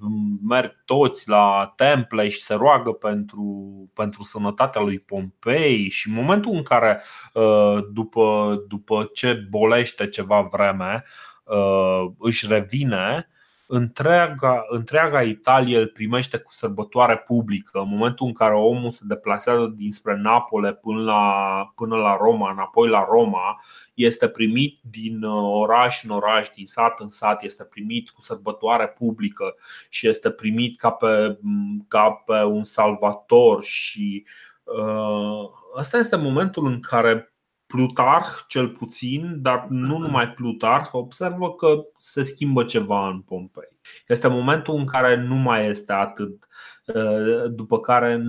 merg 0.48 0.82
toți 0.86 1.30
la 1.30 1.74
temple 1.76 2.28
și 2.28 2.42
se 2.42 2.54
roagă 2.54 2.92
pentru, 2.92 3.72
pentru 3.94 4.24
sănătatea 4.24 4.82
lui 4.82 5.00
Pompei 5.00 5.90
și 5.90 6.08
în 6.08 6.14
momentul 6.14 6.52
în 6.56 6.64
care 6.64 7.02
uh, 7.34 7.78
după, 7.94 8.58
după 8.68 9.10
ce 9.14 9.34
bolește 9.50 10.08
ceva 10.08 10.42
vreme 10.52 11.04
uh, 11.44 12.06
își 12.20 12.48
revine, 12.50 13.30
întreaga, 13.68 14.66
întreaga 14.70 15.22
Italie 15.22 15.80
îl 15.80 15.88
primește 15.88 16.38
cu 16.38 16.52
sărbătoare 16.52 17.18
publică 17.18 17.80
în 17.80 17.90
momentul 17.90 18.26
în 18.26 18.34
care 18.34 18.54
omul 18.54 18.92
se 18.92 19.02
deplasează 19.04 19.74
dinspre 19.76 20.16
Napole 20.16 20.74
până 20.74 21.02
la, 21.02 21.74
până 21.76 21.96
la 21.96 22.18
Roma, 22.22 22.52
înapoi 22.52 22.88
la 22.90 23.06
Roma, 23.10 23.62
este 23.94 24.28
primit 24.28 24.80
din 24.90 25.24
uh, 25.24 25.60
oraș 25.60 26.04
în 26.04 26.10
oraș, 26.10 26.48
din 26.56 26.66
sat 26.66 27.00
în 27.00 27.10
sat, 27.10 27.44
este 27.44 27.64
primit 27.64 28.10
cu 28.10 28.22
sărbătoare 28.22 28.88
publică 28.88 29.56
și 29.90 30.08
este 30.08 30.30
primit 30.30 30.78
ca 30.78 30.92
pe, 30.92 31.40
ca 31.88 32.12
pe 32.26 32.44
un 32.44 32.64
salvator 32.64 33.64
și 33.64 34.26
uh, 34.64 35.50
ăsta 35.78 35.98
este 35.98 36.16
momentul 36.16 36.66
în 36.66 36.80
care 36.80 37.32
Plutarh, 37.68 38.28
cel 38.48 38.70
puțin, 38.70 39.42
dar 39.42 39.66
nu 39.70 39.98
numai 39.98 40.30
Plutarh, 40.30 40.90
observă 40.92 41.54
că 41.54 41.84
se 41.98 42.22
schimbă 42.22 42.64
ceva 42.64 43.08
în 43.08 43.22
Pompei. 43.22 43.78
Este 44.08 44.28
momentul 44.28 44.76
în 44.76 44.86
care 44.86 45.16
nu 45.16 45.36
mai 45.36 45.68
este 45.68 45.94
atât, 45.94 46.48
uh, 46.86 47.52
după 47.52 47.80
care 47.80 48.24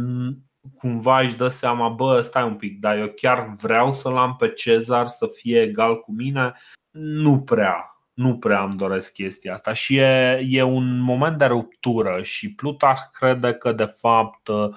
cumva 0.76 1.20
își 1.20 1.36
dă 1.36 1.48
seama, 1.48 1.88
bă, 1.88 2.20
stai 2.20 2.44
un 2.44 2.54
pic, 2.54 2.80
dar 2.80 2.96
eu 2.96 3.08
chiar 3.08 3.54
vreau 3.60 3.92
să-l 3.92 4.16
am 4.16 4.36
pe 4.36 4.52
Cezar 4.52 5.06
să 5.06 5.26
fie 5.26 5.60
egal 5.62 6.00
cu 6.00 6.12
mine? 6.12 6.52
Nu 6.90 7.40
prea, 7.40 7.97
nu 8.18 8.38
prea 8.38 8.62
îmi 8.62 8.76
doresc 8.76 9.12
chestia 9.12 9.52
asta 9.52 9.72
și 9.72 9.96
e, 9.96 10.44
e 10.48 10.62
un 10.62 11.00
moment 11.00 11.38
de 11.38 11.44
ruptură 11.44 12.22
și 12.22 12.54
Plutarh 12.54 13.00
crede 13.12 13.52
că 13.52 13.72
de 13.72 13.94
fapt 14.00 14.48
uh, 14.48 14.68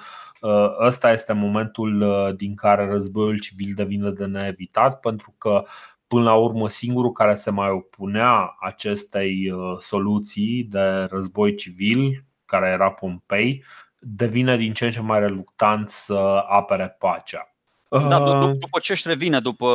Uh, 0.41 0.75
ăsta 0.79 1.11
este 1.11 1.33
momentul 1.33 2.01
uh, 2.01 2.35
din 2.35 2.55
care 2.55 2.85
războiul 2.85 3.39
civil 3.39 3.73
devine 3.75 4.09
de 4.09 4.25
neevitat, 4.25 4.99
pentru 4.99 5.35
că 5.37 5.63
până 6.07 6.23
la 6.23 6.33
urmă 6.33 6.69
singurul 6.69 7.11
care 7.11 7.35
se 7.35 7.49
mai 7.51 7.69
opunea 7.69 8.55
acestei 8.59 9.51
uh, 9.51 9.77
soluții 9.79 10.63
de 10.63 11.07
război 11.09 11.55
civil, 11.55 12.25
care 12.45 12.67
era 12.67 12.91
Pompei, 12.91 13.63
devine 13.99 14.57
din 14.57 14.73
ce 14.73 14.85
în 14.85 14.91
ce 14.91 15.01
mai 15.01 15.19
reluctant 15.19 15.89
să 15.89 16.45
apere 16.47 16.95
pacea. 16.99 17.50
Da, 17.99 18.19
d- 18.19 18.57
după 18.59 18.79
ce 18.79 18.91
își 18.91 19.07
revine 19.07 19.39
după, 19.39 19.69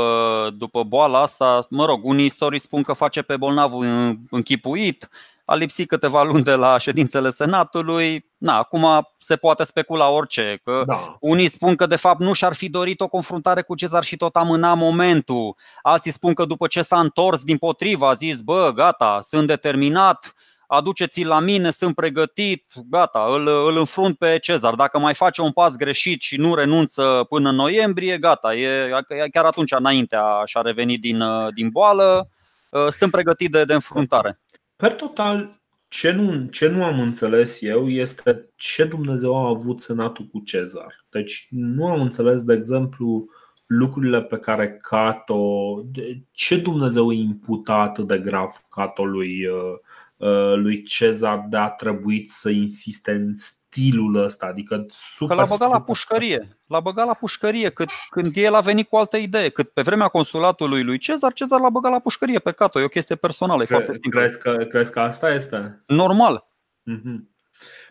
după 0.57 0.83
boala 0.83 1.21
asta, 1.21 1.67
mă 1.71 1.85
rog, 1.85 2.05
unii 2.05 2.25
istorii 2.25 2.59
spun 2.59 2.83
că 2.83 2.93
face 2.93 3.23
pe 3.23 3.37
bolnavul 3.37 3.85
închipuit, 4.31 5.09
a 5.45 5.55
lipsit 5.55 5.89
câteva 5.89 6.23
luni 6.23 6.43
de 6.43 6.55
la 6.55 6.79
ședințele 6.79 7.31
Senatului. 7.31 8.25
Na, 8.39 8.57
acum 8.59 9.09
se 9.19 9.37
poate 9.37 9.65
specula 9.65 10.11
orice. 10.11 10.61
Că 10.65 10.83
da. 10.87 11.17
Unii 11.21 11.49
spun 11.49 11.75
că 11.77 11.87
de 11.87 11.97
fapt 11.97 12.21
nu 12.21 12.33
și-ar 12.33 12.55
fi 12.55 12.69
dorit 12.69 13.01
o 13.01 13.09
confruntare 13.09 13.63
cu 13.63 13.75
Cezar 13.75 14.05
și 14.05 14.17
tot 14.17 14.37
amâna 14.37 14.75
momentul. 14.75 15.57
Alții 15.83 16.13
spun 16.13 16.35
că 16.35 16.45
după 16.45 16.67
ce 16.67 16.83
s-a 16.83 17.01
întors 17.01 17.43
din 17.43 17.57
potriva 17.57 18.09
a 18.09 18.15
zis, 18.15 18.41
bă, 18.41 18.73
gata, 18.75 19.19
sunt 19.23 19.47
determinat, 19.47 20.35
aduceți-l 20.67 21.29
la 21.29 21.41
mine, 21.41 21.71
sunt 21.71 21.95
pregătit, 21.95 22.65
gata, 22.91 23.27
îl, 23.31 23.49
îl 23.69 23.77
înfrunt 23.77 24.19
pe 24.19 24.39
Cezar. 24.39 24.75
Dacă 24.75 24.99
mai 24.99 25.15
face 25.15 25.41
un 25.41 25.53
pas 25.53 25.77
greșit 25.77 26.21
și 26.21 26.37
nu 26.37 26.55
renunță 26.55 27.27
până 27.29 27.49
în 27.49 27.55
noiembrie, 27.55 28.19
gata, 28.19 28.55
e, 28.55 28.91
chiar 29.33 29.45
atunci 29.45 29.73
înainte 29.73 30.17
și-a 30.45 30.61
revenit 30.61 31.01
din, 31.01 31.23
din 31.55 31.69
boală, 31.69 32.29
sunt 32.89 33.11
pregătit 33.11 33.51
de, 33.51 33.65
de 33.65 33.75
înfruntare. 33.75 34.41
Per 34.77 34.93
total, 34.93 35.61
ce 35.89 36.11
nu, 36.11 36.47
ce 36.47 36.69
nu 36.69 36.85
am 36.85 37.01
înțeles 37.01 37.63
eu 37.63 37.91
este 37.91 38.51
ce 38.57 38.85
Dumnezeu 38.85 39.37
a 39.37 39.49
avut 39.49 39.81
senatul 39.81 40.25
cu 40.25 40.41
Cezar. 40.41 41.05
Deci 41.11 41.47
nu 41.51 41.87
am 41.87 42.01
înțeles, 42.01 42.43
de 42.43 42.55
exemplu, 42.55 43.29
lucrurile 43.67 44.23
pe 44.23 44.39
care 44.39 44.79
Cato, 44.83 45.83
ce 46.31 46.57
Dumnezeu 46.57 47.07
îi 47.07 47.21
imputa 47.21 47.75
atât 47.75 48.07
de 48.07 48.19
grav 48.19 48.51
Cato 48.71 49.05
lui, 50.17 50.29
uh, 50.31 50.53
uh, 50.53 50.57
lui 50.57 50.83
Cezar 50.83 51.47
de 51.49 51.57
a 51.57 51.69
trebuit 51.69 52.31
să 52.31 52.51
insiste 52.51 53.11
în 53.11 53.35
stilul 53.37 54.25
ăsta, 54.25 54.47
adică 54.47 54.87
super, 54.89 55.37
Că 55.37 55.43
l-a 55.43 55.49
băgat 55.49 55.71
la 55.71 55.83
pușcărie, 55.83 56.59
l-a 56.67 56.81
băgat 56.81 57.07
la 57.07 57.15
pușcărie 57.15 57.71
cât, 57.71 57.89
când 58.11 58.37
el 58.37 58.55
a 58.55 58.61
venit 58.61 58.89
cu 58.89 58.97
altă 58.97 59.17
idee, 59.17 59.49
cât 59.49 59.69
pe 59.69 59.83
vremea 59.83 60.09
consulatului 60.09 60.83
lui 60.83 60.99
Cezar, 60.99 61.33
Cezar 61.33 61.61
l-a 61.61 61.71
băgat 61.71 61.93
la 61.93 62.01
pușcărie 62.01 62.39
pe 62.39 62.53
Cato, 62.53 62.81
e 62.81 62.85
o 62.85 62.89
chestie 62.89 63.17
personală, 63.17 63.63
e 63.63 63.65
Cre- 63.65 63.75
foarte 63.75 63.99
Crezi 64.09 64.41
că, 64.41 64.57
crezi 64.69 64.91
că 64.93 65.01
asta 65.01 65.31
este? 65.31 65.83
Normal. 65.87 66.49
Mm-hmm. 66.91 67.36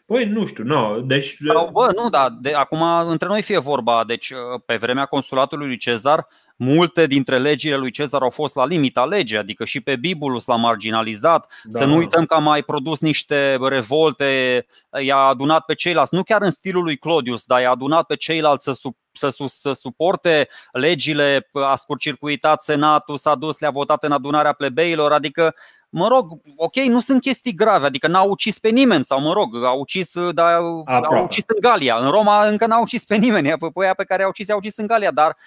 Păi 0.05 0.25
nu 0.25 0.45
știu, 0.45 0.63
nu. 0.63 1.01
Deci... 1.01 1.37
Sau, 1.53 1.69
bă, 1.71 1.91
nu, 1.95 2.09
da, 2.09 2.29
de, 2.41 2.53
acum 2.53 2.81
între 3.07 3.27
noi 3.27 3.41
fie 3.41 3.59
vorba. 3.59 4.03
Deci, 4.07 4.33
pe 4.65 4.75
vremea 4.75 5.05
consulatului 5.05 5.67
lui 5.67 5.77
Cezar, 5.77 6.27
multe 6.55 7.07
dintre 7.07 7.37
legile 7.37 7.75
lui 7.75 7.91
Cezar 7.91 8.21
au 8.21 8.29
fost 8.29 8.55
la 8.55 8.65
limita 8.65 9.05
legii, 9.05 9.37
adică 9.37 9.65
și 9.65 9.81
pe 9.81 9.95
Bibulus 9.95 10.45
l-a 10.45 10.55
marginalizat. 10.55 11.51
Da. 11.63 11.79
Să 11.79 11.85
nu 11.85 11.95
uităm 11.95 12.25
că 12.25 12.35
a 12.35 12.39
mai 12.39 12.63
produs 12.63 12.99
niște 12.99 13.57
revolte, 13.61 14.65
i-a 15.01 15.17
adunat 15.17 15.65
pe 15.65 15.73
ceilalți, 15.73 16.15
nu 16.15 16.23
chiar 16.23 16.41
în 16.41 16.51
stilul 16.51 16.83
lui 16.83 16.97
Claudius, 16.97 17.45
dar 17.45 17.61
i-a 17.61 17.71
adunat 17.71 18.05
pe 18.05 18.15
ceilalți 18.15 18.63
să, 18.63 18.73
sub, 18.73 18.95
să, 19.11 19.33
să 19.45 19.73
suporte 19.73 20.47
legile, 20.71 21.49
a 21.51 21.75
scurcircuitat 21.75 22.61
senatul, 22.61 23.17
s-a 23.17 23.35
dus, 23.35 23.59
le-a 23.59 23.69
votat 23.69 24.03
în 24.03 24.11
adunarea 24.11 24.53
plebeilor, 24.53 25.11
adică 25.11 25.55
mă 25.97 26.07
rog, 26.07 26.41
ok, 26.55 26.75
nu 26.75 26.99
sunt 26.99 27.21
chestii 27.21 27.53
grave, 27.53 27.85
adică 27.85 28.07
n-au 28.07 28.29
ucis 28.29 28.59
pe 28.59 28.69
nimeni 28.69 29.05
sau 29.05 29.21
mă 29.21 29.33
rog, 29.33 29.63
au 29.63 29.79
ucis, 29.79 30.13
dar 30.31 30.53
au 30.53 30.83
ucis 31.23 31.43
în 31.47 31.59
Galia. 31.59 31.95
În 31.95 32.09
Roma 32.09 32.47
încă 32.47 32.65
n-au 32.65 32.81
ucis 32.81 33.05
pe 33.05 33.15
nimeni, 33.15 33.57
pe 33.57 33.69
aia 33.81 33.93
pe 33.93 34.03
care 34.03 34.23
au 34.23 34.29
ucis, 34.29 34.49
au 34.49 34.57
ucis 34.57 34.77
în 34.77 34.87
Galia, 34.87 35.11
dar 35.11 35.37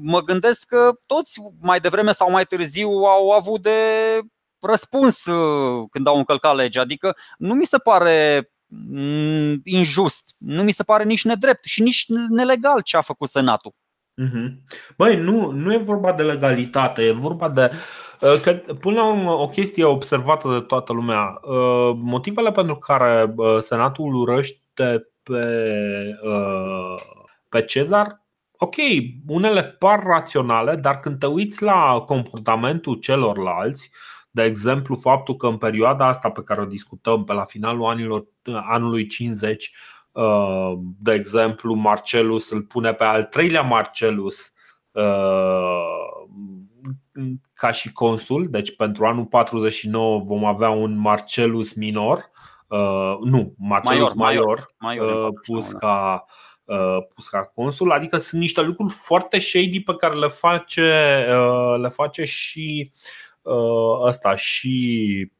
mă 0.00 0.20
gândesc 0.20 0.66
că 0.66 0.92
toți 1.06 1.40
mai 1.60 1.80
devreme 1.80 2.12
sau 2.12 2.30
mai 2.30 2.44
târziu 2.44 2.88
au 2.88 3.30
avut 3.30 3.62
de 3.62 3.70
răspuns 4.60 5.24
uh, 5.24 5.86
când 5.90 6.06
au 6.06 6.16
încălcat 6.16 6.56
legea. 6.56 6.80
Adică 6.80 7.16
nu 7.38 7.54
mi 7.54 7.66
se 7.66 7.78
pare 7.78 8.50
mm, 8.66 9.60
injust, 9.64 10.34
nu 10.38 10.62
mi 10.62 10.72
se 10.72 10.82
pare 10.82 11.04
nici 11.04 11.24
nedrept 11.24 11.64
și 11.64 11.82
nici 11.82 12.06
nelegal 12.28 12.80
ce 12.80 12.96
a 12.96 13.00
făcut 13.00 13.28
Senatul. 13.28 13.74
Mhm. 14.14 14.62
Băi, 14.96 15.16
nu, 15.16 15.50
nu 15.50 15.72
e 15.72 15.76
vorba 15.76 16.12
de 16.12 16.22
legalitate, 16.22 17.02
e 17.02 17.12
vorba 17.12 17.48
de. 17.48 17.70
Uh, 18.20 18.40
că, 18.42 18.52
până 18.80 19.00
la 19.00 19.08
urmă, 19.08 19.30
o 19.30 19.48
chestie 19.48 19.84
observată 19.84 20.52
de 20.52 20.60
toată 20.60 20.92
lumea. 20.92 21.40
Uh, 21.42 21.92
motivele 21.94 22.52
pentru 22.52 22.74
care 22.74 23.34
Senatul 23.58 24.14
urăște 24.14 25.08
pe, 25.22 25.64
pe 27.48 27.62
Cezar 27.62 28.22
ok, 28.62 28.74
unele 29.26 29.64
par 29.64 30.02
raționale, 30.02 30.74
dar 30.74 31.00
când 31.00 31.18
te 31.18 31.26
uiți 31.26 31.62
la 31.62 32.02
comportamentul 32.06 32.94
celorlalți, 32.94 33.90
de 34.30 34.42
exemplu, 34.42 34.96
faptul 34.96 35.36
că 35.36 35.46
în 35.46 35.56
perioada 35.56 36.06
asta 36.06 36.30
pe 36.30 36.42
care 36.42 36.60
o 36.60 36.64
discutăm, 36.64 37.24
pe 37.24 37.32
la 37.32 37.44
finalul 37.44 37.84
anilor, 37.84 38.26
anului 38.52 39.06
50, 39.06 39.64
uh, 39.64 39.91
de 40.98 41.12
exemplu, 41.12 41.74
Marcelus 41.74 42.50
îl 42.50 42.62
pune 42.62 42.92
pe 42.92 43.04
al 43.04 43.24
treilea 43.24 43.62
Marcelus 43.62 44.52
uh, 44.90 45.82
ca 47.54 47.70
și 47.70 47.92
consul, 47.92 48.46
deci 48.50 48.76
pentru 48.76 49.06
anul 49.06 49.26
49 49.26 50.18
vom 50.18 50.44
avea 50.44 50.70
un 50.70 50.98
Marcelus 50.98 51.72
minor, 51.72 52.30
uh, 52.68 53.16
nu, 53.24 53.54
Marcelus 53.58 54.12
major, 54.12 54.72
major, 54.78 55.06
major 55.08 55.32
pus 55.46 55.72
ca 55.72 56.24
Uh, 56.64 56.98
pus 57.14 57.28
ca 57.28 57.44
consul, 57.54 57.92
adică 57.92 58.18
sunt 58.18 58.40
niște 58.40 58.60
lucruri 58.60 58.92
foarte 58.92 59.38
shady 59.38 59.80
pe 59.80 59.94
care 59.94 60.14
le 60.14 60.28
face, 60.28 61.26
uh, 61.30 61.80
le 61.80 61.88
face 61.88 62.24
și 62.24 62.92
uh, 63.42 64.06
ăsta 64.06 64.34
și 64.34 65.32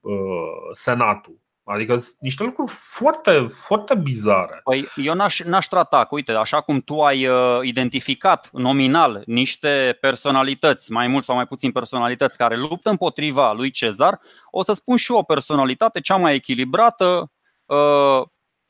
Senatul. 0.72 1.41
Adică 1.72 1.96
sunt 1.96 2.16
niște 2.20 2.42
lucruri 2.42 2.72
foarte, 2.74 3.46
foarte 3.66 3.94
bizare. 3.94 4.60
Păi 4.64 4.88
eu 4.96 5.14
n-aș, 5.14 5.40
n-aș 5.40 5.66
trata, 5.66 5.98
că 5.98 6.14
uite, 6.14 6.32
așa 6.32 6.60
cum 6.60 6.80
tu 6.80 7.00
ai 7.00 7.26
uh, 7.26 7.58
identificat 7.62 8.50
nominal 8.52 9.22
niște 9.26 9.98
personalități, 10.00 10.92
mai 10.92 11.06
mult 11.06 11.24
sau 11.24 11.34
mai 11.34 11.46
puțin 11.46 11.72
personalități 11.72 12.36
care 12.36 12.56
luptă 12.56 12.90
împotriva 12.90 13.52
lui 13.52 13.70
Cezar, 13.70 14.20
o 14.50 14.62
să 14.62 14.72
spun 14.72 14.96
și 14.96 15.12
o 15.12 15.22
personalitate 15.22 16.00
cea 16.00 16.16
mai 16.16 16.34
echilibrată, 16.34 17.30
uh, 17.66 18.22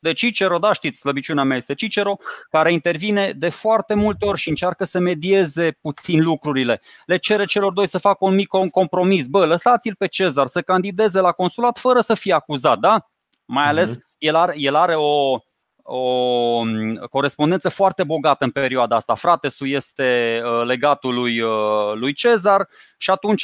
de 0.03 0.13
Cicero, 0.13 0.57
da, 0.57 0.71
știți, 0.71 0.99
slăbiciunea 0.99 1.43
mea 1.43 1.57
este 1.57 1.73
Cicero, 1.73 2.17
care 2.49 2.71
intervine 2.71 3.33
de 3.37 3.49
foarte 3.49 3.93
multe 3.93 4.25
ori 4.25 4.39
și 4.39 4.49
încearcă 4.49 4.83
să 4.83 4.99
medieze 4.99 5.77
puțin 5.81 6.23
lucrurile. 6.23 6.81
Le 7.05 7.17
cere 7.17 7.45
celor 7.45 7.73
doi 7.73 7.87
să 7.87 7.97
facă 7.97 8.25
un 8.25 8.35
mic 8.35 8.47
compromis. 8.71 9.27
Bă, 9.27 9.45
lăsați-l 9.45 9.95
pe 9.95 10.07
Cezar 10.07 10.47
să 10.47 10.61
candideze 10.61 11.19
la 11.19 11.31
consulat 11.31 11.77
fără 11.77 11.99
să 11.99 12.13
fie 12.13 12.33
acuzat, 12.33 12.79
da? 12.79 13.09
Mai 13.45 13.65
ales 13.65 13.89
mm-hmm. 13.89 14.17
el 14.17 14.35
are, 14.35 14.53
el 14.57 14.75
are 14.75 14.95
o, 14.95 15.37
o 15.85 16.63
mm, 16.63 16.93
corespondență 17.09 17.69
foarte 17.69 18.03
bogată 18.03 18.43
în 18.43 18.49
perioada 18.51 18.95
asta. 18.95 19.15
Fratesul 19.15 19.67
este 19.69 20.41
uh, 20.43 20.65
legatul 20.65 21.13
lui, 21.13 21.41
uh, 21.41 21.93
lui 21.93 22.13
Cezar 22.13 22.67
și 22.97 23.09
atunci 23.09 23.43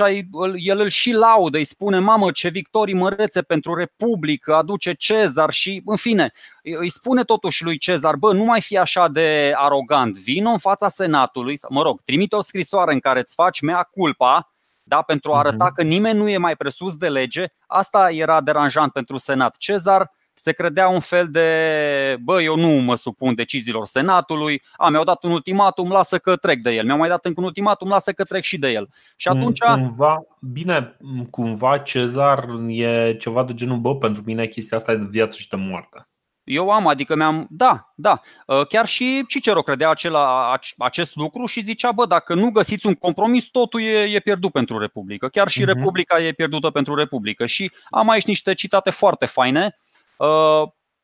el 0.56 0.80
îl 0.80 0.88
și 0.88 1.12
laudă, 1.12 1.58
îi 1.58 1.64
spune 1.64 2.00
mamă 2.00 2.32
ce 2.32 2.50
victorii 2.50 2.94
mărețe 2.94 3.42
pentru 3.42 3.76
Republică 3.76 4.56
aduce 4.56 4.94
Cezar 4.94 5.50
și 5.50 5.82
în 5.86 5.96
fine 5.96 6.32
îi 6.62 6.90
spune 6.90 7.24
totuși 7.24 7.64
lui 7.64 7.78
Cezar, 7.78 8.16
bă, 8.16 8.34
nu 8.34 8.44
mai 8.44 8.62
fi 8.62 8.78
așa 8.78 9.08
de 9.08 9.54
arogant, 9.56 10.18
vină 10.18 10.50
în 10.50 10.58
fața 10.58 10.90
senatului, 10.90 11.60
mă 11.70 11.82
rog, 11.82 12.02
trimite 12.02 12.36
o 12.36 12.42
scrisoare 12.42 12.94
în 12.94 13.00
care 13.00 13.20
îți 13.20 13.34
faci 13.34 13.62
mea 13.62 13.84
culpa, 13.92 14.54
da, 14.84 15.02
pentru 15.02 15.34
a 15.34 15.38
arăta 15.38 15.64
mhm. 15.64 15.74
că 15.74 15.84
nimeni 15.84 16.18
nu 16.18 16.30
e 16.30 16.38
mai 16.38 16.56
presus 16.56 16.96
de 16.96 17.10
lege. 17.10 17.46
Asta 17.68 18.12
era 18.12 18.42
deranjant 18.42 18.92
pentru 18.92 19.18
senat. 19.18 19.58
Cezar 19.58 20.12
se 20.42 20.52
credea 20.52 20.88
un 20.88 21.00
fel 21.00 21.28
de, 21.32 22.18
bă, 22.22 22.42
eu 22.42 22.56
nu 22.56 22.68
mă 22.68 22.96
supun 22.96 23.36
deciziilor 23.36 23.86
Senatului, 23.86 24.62
a, 24.78 24.90
mi-au 24.90 25.04
dat 25.04 25.24
un 25.24 25.32
ultimatum, 25.32 25.92
lasă 25.92 26.18
că 26.18 26.36
trec 26.36 26.60
de 26.60 26.72
el, 26.72 26.86
mi-au 26.86 26.98
mai 26.98 27.10
dat 27.10 27.26
încă 27.26 27.40
un 27.40 27.46
ultimatum, 27.46 27.90
lasă 27.90 28.12
că 28.12 28.24
trec 28.24 28.44
și 28.44 28.58
de 28.58 28.70
el. 28.70 28.90
Și 29.16 29.28
atunci... 29.28 29.60
Cumva, 29.60 30.24
bine, 30.40 30.98
cumva 31.30 31.78
Cezar 31.78 32.46
e 32.68 33.16
ceva 33.20 33.44
de 33.44 33.54
genul, 33.54 33.78
bă, 33.78 33.96
pentru 33.96 34.22
mine 34.26 34.48
chestia 34.48 34.78
asta 34.78 34.92
e 34.92 34.96
de 34.96 35.08
viață 35.10 35.38
și 35.38 35.50
de 35.50 35.56
moarte. 35.56 36.08
Eu 36.44 36.70
am, 36.70 36.88
adică 36.88 37.16
mi-am, 37.16 37.48
da, 37.50 37.94
da. 37.96 38.22
Ă, 38.48 38.66
chiar 38.66 38.86
și 38.86 39.24
Cicero 39.28 39.62
credea 39.62 39.90
acela, 39.90 40.54
acest 40.78 41.16
lucru 41.16 41.46
și 41.46 41.62
zicea, 41.62 41.92
bă, 41.92 42.06
dacă 42.06 42.34
nu 42.34 42.50
găsiți 42.50 42.88
un 42.88 42.94
compromis, 42.94 43.46
totul 43.46 43.82
e, 43.82 44.10
e 44.14 44.20
pierdut 44.20 44.52
pentru 44.52 44.78
Republică. 44.78 45.28
Chiar 45.28 45.48
și 45.48 45.62
uh-huh. 45.62 45.66
Republica 45.66 46.22
e 46.22 46.32
pierdută 46.32 46.70
pentru 46.70 46.96
Republică. 46.96 47.46
Și 47.46 47.72
am 47.90 48.10
aici 48.10 48.26
niște 48.26 48.54
citate 48.54 48.90
foarte 48.90 49.26
faine. 49.26 49.66
Uh, 49.66 49.90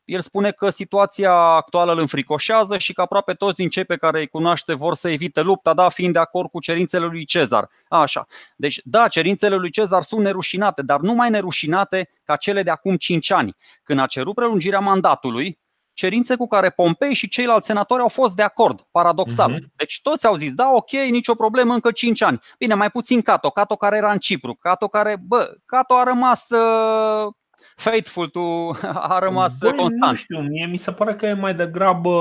el 0.06 0.22
spune 0.22 0.52
că 0.52 0.70
situația 0.70 1.34
actuală 1.34 1.92
îl 1.92 2.00
înfricoșează 2.00 2.78
și 2.78 2.94
că 2.94 3.02
aproape 3.02 3.34
toți 3.34 3.56
din 3.56 3.70
cei 3.70 3.86
pe 3.86 3.96
care 3.96 4.20
îi 4.20 4.28
cunoaște 4.28 4.74
vor 4.74 4.96
să 4.96 5.10
evite 5.10 5.42
lupta, 5.42 5.74
da, 5.74 5.90
fiind 5.90 6.14
de 6.14 6.20
acord 6.20 6.50
cu 6.50 6.60
cerințele 6.60 7.06
lui 7.06 7.26
Cezar. 7.26 7.70
Așa. 7.88 8.26
Deci, 8.56 8.82
da, 8.84 9.08
cerințele 9.08 9.56
lui 9.56 9.70
Cezar 9.70 10.02
sunt 10.02 10.22
nerușinate, 10.22 10.82
dar 10.82 11.00
nu 11.00 11.14
mai 11.14 11.30
nerușinate 11.30 12.10
ca 12.24 12.36
cele 12.36 12.64
de 12.64 12.70
acum 12.70 12.96
5 12.96 13.32
ani, 13.32 13.56
când 13.84 14.00
a 14.00 14.06
cerut 14.06 14.36
prelungirea 14.36 14.80
mandatului, 14.80 15.60
cerințe 15.94 16.36
cu 16.36 16.48
care 16.48 16.70
Pompei 16.70 17.14
și 17.14 17.28
ceilalți 17.28 17.66
senatori 17.66 18.02
au 18.02 18.08
fost 18.08 18.36
de 18.36 18.44
acord, 18.44 18.88
paradoxal. 18.92 19.54
Uh-huh. 19.54 19.76
Deci 19.76 20.00
toți 20.02 20.26
au 20.26 20.36
zis, 20.36 20.54
da, 20.54 20.70
ok, 20.72 20.92
nicio 20.92 21.36
problemă, 21.36 21.74
încă 21.74 21.92
5 21.92 22.22
ani. 22.22 22.40
Bine, 22.58 22.74
mai 22.74 22.92
puțin 22.92 23.22
Cato, 23.22 23.50
Cato 23.50 23.76
care 23.76 23.98
era 23.98 24.12
în 24.12 24.18
Cipru, 24.18 24.56
Cato 24.56 24.88
care, 24.88 25.16
bă, 25.28 25.58
Cato 25.66 25.94
a 25.94 26.04
rămas 26.04 26.50
uh, 26.50 27.34
faithful 27.76 28.28
to 28.28 28.70
a 29.14 29.20
rămas 29.20 29.58
Băi, 29.58 29.74
constant. 29.74 30.12
Nu 30.12 30.18
știu, 30.18 30.40
mie 30.40 30.66
mi 30.66 30.78
se 30.78 30.92
pare 30.92 31.16
că 31.16 31.26
e 31.26 31.34
mai 31.34 31.54
degrabă 31.54 32.12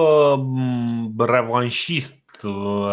revanșist 1.19 2.23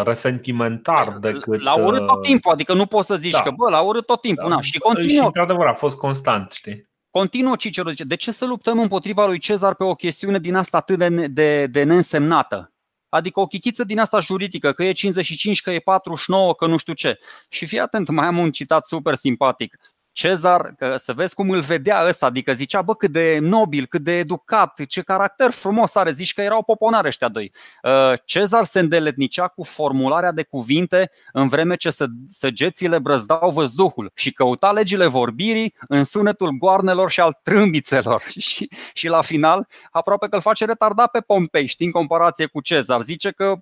resentimentar 0.03 1.18
decât... 1.20 1.62
L-a 1.62 1.76
urât 1.76 2.07
tot 2.07 2.18
uh, 2.18 2.28
timpul, 2.28 2.51
adică 2.51 2.74
nu 2.74 2.86
poți 2.86 3.07
să 3.07 3.16
zici 3.16 3.32
da. 3.32 3.41
că 3.41 3.51
bă, 3.51 3.70
l-a 3.70 3.82
urât 3.82 4.05
tot 4.05 4.22
timpul. 4.22 4.49
Da. 4.49 4.55
Na, 4.55 4.62
și 4.62 4.80
continuă. 4.80 5.22
Și 5.22 5.26
într-adevăr 5.26 5.68
a 5.68 5.74
fost 5.74 5.97
constant, 5.97 6.51
știi? 6.51 6.89
Continuă 7.09 7.55
Cicero, 7.55 7.89
zice, 7.89 8.03
de 8.03 8.16
ce 8.16 8.32
să 8.32 8.45
luptăm 8.45 8.80
împotriva 8.80 9.26
lui 9.26 9.39
Cezar 9.39 9.76
pe 9.76 9.84
o 9.84 9.95
chestiune 9.95 10.39
din 10.39 10.55
asta 10.55 10.78
atât 10.78 10.97
de, 10.97 11.28
de, 11.28 11.68
de 11.68 11.84
neînsemnată? 11.84 12.74
Adică 13.09 13.39
o 13.39 13.47
chichiță 13.47 13.84
din 13.84 13.99
asta 13.99 14.20
juridică, 14.20 14.72
că 14.72 14.84
e 14.84 14.91
55, 14.91 15.62
că 15.62 15.72
e 15.72 15.80
49, 15.80 16.55
că 16.55 16.68
nu 16.68 16.78
știu 16.78 16.93
ce. 16.93 17.20
Și 17.49 17.66
fii 17.66 17.80
atent, 17.80 18.09
mai 18.09 18.26
am 18.26 18.38
un 18.38 18.51
citat 18.51 18.88
super 18.88 19.16
simpatic. 19.16 19.78
Cezar, 20.12 20.74
că 20.78 20.95
să 20.97 21.14
vezi 21.14 21.34
cum 21.34 21.49
îl 21.49 21.59
vedea 21.59 22.05
ăsta, 22.07 22.26
adică 22.26 22.53
zicea, 22.53 22.82
bă, 22.82 22.95
cât 22.95 23.12
de 23.12 23.38
nobil, 23.41 23.86
cât 23.86 24.01
de 24.01 24.18
educat, 24.18 24.86
ce 24.88 25.01
caracter 25.01 25.51
frumos 25.51 25.95
are, 25.95 26.12
zici 26.12 26.34
că 26.34 26.41
erau 26.41 26.64
poponare 26.64 27.07
ăștia 27.07 27.28
doi. 27.28 27.51
Uh, 27.84 28.20
Cezar 28.26 28.64
se 28.66 28.80
îndeletnicea 28.80 29.47
cu 29.47 29.64
formularea 29.64 30.32
de 30.32 30.43
cuvinte 30.43 31.12
în 31.34 31.47
vreme 31.47 31.76
ce 31.76 31.95
săgețile 32.30 32.99
brăzdau 32.99 33.49
văzduhul 33.49 34.12
și 34.16 34.34
căuta 34.34 34.72
legile 34.72 35.07
vorbirii 35.07 35.76
în 35.88 36.03
sunetul 36.03 36.49
goarnelor 36.49 37.09
și 37.09 37.20
al 37.20 37.39
trâmbițelor. 37.43 38.22
Și, 38.41 38.70
și 38.93 39.07
la 39.07 39.22
final, 39.22 39.68
aproape 39.91 40.28
că 40.28 40.36
îl 40.36 40.41
face 40.41 40.66
retarda 40.66 41.07
pe 41.07 41.20
Pompei, 41.20 41.66
știi, 41.66 41.86
în 41.86 41.91
comparație 41.91 42.45
cu 42.45 42.62
Cezar. 42.62 43.01
Zice 43.01 43.32
că 43.32 43.55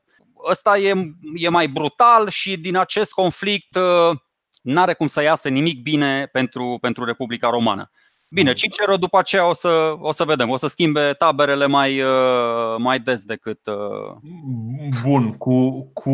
ăsta 0.50 0.78
e, 0.78 0.94
e 1.36 1.50
mai 1.50 1.68
brutal 1.68 2.30
și 2.30 2.58
din 2.58 2.78
acest 2.78 3.12
conflict 3.12 3.76
uh, 3.76 4.18
n-are 4.62 4.94
cum 4.94 5.08
să 5.08 5.22
iasă 5.22 5.50
nimic 5.50 5.82
bine 5.82 6.26
pentru, 6.32 6.78
pentru 6.82 7.04
Republica 7.04 7.50
Romană. 7.50 7.92
Bine, 8.32 8.54
Cicero 8.54 8.96
după 8.96 9.18
aceea 9.18 9.50
o 9.50 9.54
să, 9.54 9.96
o 10.00 10.12
să 10.12 10.24
vedem, 10.24 10.50
o 10.50 10.58
să 10.58 10.68
schimbe 10.68 11.14
taberele 11.18 11.66
mai, 11.66 12.02
uh, 12.02 12.76
mai 12.78 13.00
des 13.00 13.24
decât. 13.24 13.60
Uh, 13.68 14.16
Bun, 15.04 15.38
cu, 15.38 15.86
cu 15.94 16.12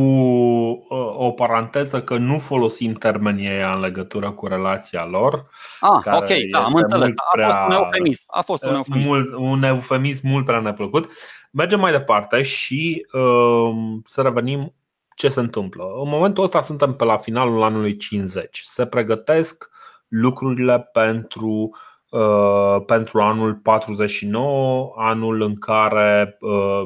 o 1.17 1.31
paranteză 1.31 2.01
că 2.01 2.17
nu 2.17 2.39
folosim 2.39 2.93
termenii 2.93 3.49
aia 3.49 3.73
în 3.73 3.79
legătură 3.79 4.31
cu 4.31 4.47
relația 4.47 5.05
lor. 5.05 5.49
Ah, 5.79 6.15
ok, 6.15 6.29
da, 6.51 6.63
am 6.63 6.73
înțeles. 6.73 7.13
A 7.33 7.41
fost 7.41 7.57
un 7.67 7.71
eufemism. 7.71 8.23
A 8.27 8.41
fost 8.41 8.65
un 8.65 8.73
eufemism. 8.73 9.07
Mult, 9.07 9.33
un 9.37 9.63
eufemism 9.63 10.27
mult 10.27 10.45
prea 10.45 10.59
neplăcut. 10.59 11.11
Mergem 11.51 11.79
mai 11.79 11.91
departe 11.91 12.41
și 12.41 13.05
uh, 13.11 13.75
să 14.03 14.21
revenim 14.21 14.73
ce 15.15 15.27
se 15.27 15.39
întâmplă. 15.39 15.83
În 16.03 16.09
momentul 16.09 16.43
ăsta 16.43 16.61
suntem 16.61 16.95
pe 16.95 17.03
la 17.03 17.17
finalul 17.17 17.63
anului 17.63 17.95
50. 17.95 18.61
Se 18.63 18.85
pregătesc 18.85 19.69
lucrurile 20.07 20.79
pentru, 20.79 21.77
uh, 22.09 22.77
pentru 22.85 23.21
anul 23.21 23.55
49, 23.55 24.93
anul 24.97 25.41
în 25.41 25.55
care 25.55 26.37
uh, 26.39 26.83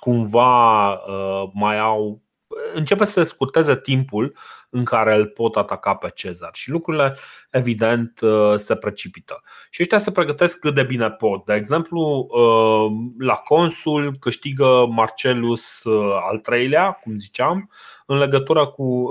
cumva 0.00 0.92
uh, 0.92 1.50
mai 1.52 1.78
au 1.78 2.22
începe 2.74 3.04
să 3.04 3.12
se 3.12 3.22
scurteze 3.22 3.76
timpul 3.76 4.36
în 4.70 4.84
care 4.84 5.14
îl 5.14 5.26
pot 5.26 5.56
ataca 5.56 5.94
pe 5.94 6.10
Cezar 6.14 6.50
și 6.52 6.70
lucrurile 6.70 7.16
evident 7.50 8.20
uh, 8.20 8.54
se 8.56 8.76
precipită. 8.76 9.42
Și 9.70 9.82
ăștia 9.82 9.98
se 9.98 10.10
pregătesc 10.10 10.58
cât 10.58 10.74
de 10.74 10.82
bine 10.82 11.10
pot. 11.10 11.44
De 11.44 11.54
exemplu, 11.54 12.28
uh, 12.30 13.12
la 13.18 13.34
consul 13.34 14.16
câștigă 14.20 14.86
Marcelus 14.90 15.84
uh, 15.84 16.18
al 16.30 16.38
treilea, 16.38 16.90
cum 16.90 17.16
ziceam, 17.16 17.70
în 18.06 18.18
legătură 18.18 18.66
cu 18.66 19.10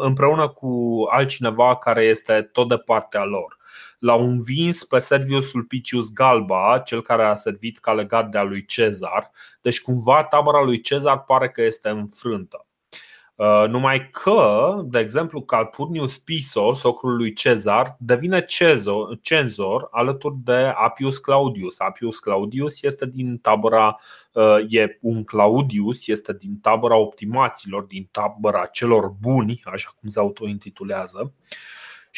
împreună 0.00 0.48
cu 0.48 1.02
altcineva 1.10 1.76
care 1.76 2.02
este 2.02 2.48
tot 2.52 2.68
de 2.68 2.76
partea 2.76 3.24
lor 3.24 3.57
l-au 3.98 4.28
învins 4.28 4.84
pe 4.84 4.98
Servius 4.98 5.48
Sulpicius 5.48 6.12
Galba, 6.12 6.82
cel 6.84 7.02
care 7.02 7.22
a 7.22 7.34
servit 7.34 7.78
ca 7.78 7.92
legat 7.92 8.30
de 8.30 8.38
a 8.38 8.42
lui 8.42 8.64
Cezar. 8.64 9.30
Deci 9.62 9.80
cumva 9.80 10.24
tabăra 10.24 10.62
lui 10.62 10.80
Cezar 10.80 11.24
pare 11.24 11.50
că 11.50 11.62
este 11.62 11.88
înfrântă. 11.88 12.62
Uh, 13.38 13.64
numai 13.68 14.10
că, 14.10 14.74
de 14.84 14.98
exemplu, 14.98 15.42
Calpurnius 15.42 16.18
Piso, 16.18 16.72
socrul 16.74 17.16
lui 17.16 17.32
Cezar, 17.32 17.96
devine 17.98 18.44
cezor, 18.44 19.18
cenzor 19.20 19.88
alături 19.90 20.36
de 20.44 20.72
Appius 20.74 21.18
Claudius. 21.18 21.80
Appius 21.80 22.18
Claudius 22.18 22.82
este 22.82 23.06
din 23.06 23.38
tabăra, 23.38 23.96
uh, 24.32 24.56
e 24.68 24.98
un 25.00 25.24
Claudius, 25.24 26.06
este 26.06 26.32
din 26.32 26.58
tabăra 26.60 26.96
optimaților, 26.96 27.82
din 27.82 28.08
tabăra 28.10 28.66
celor 28.66 29.08
buni, 29.20 29.62
așa 29.64 29.94
cum 30.00 30.08
se 30.08 30.18
autointitulează 30.18 31.32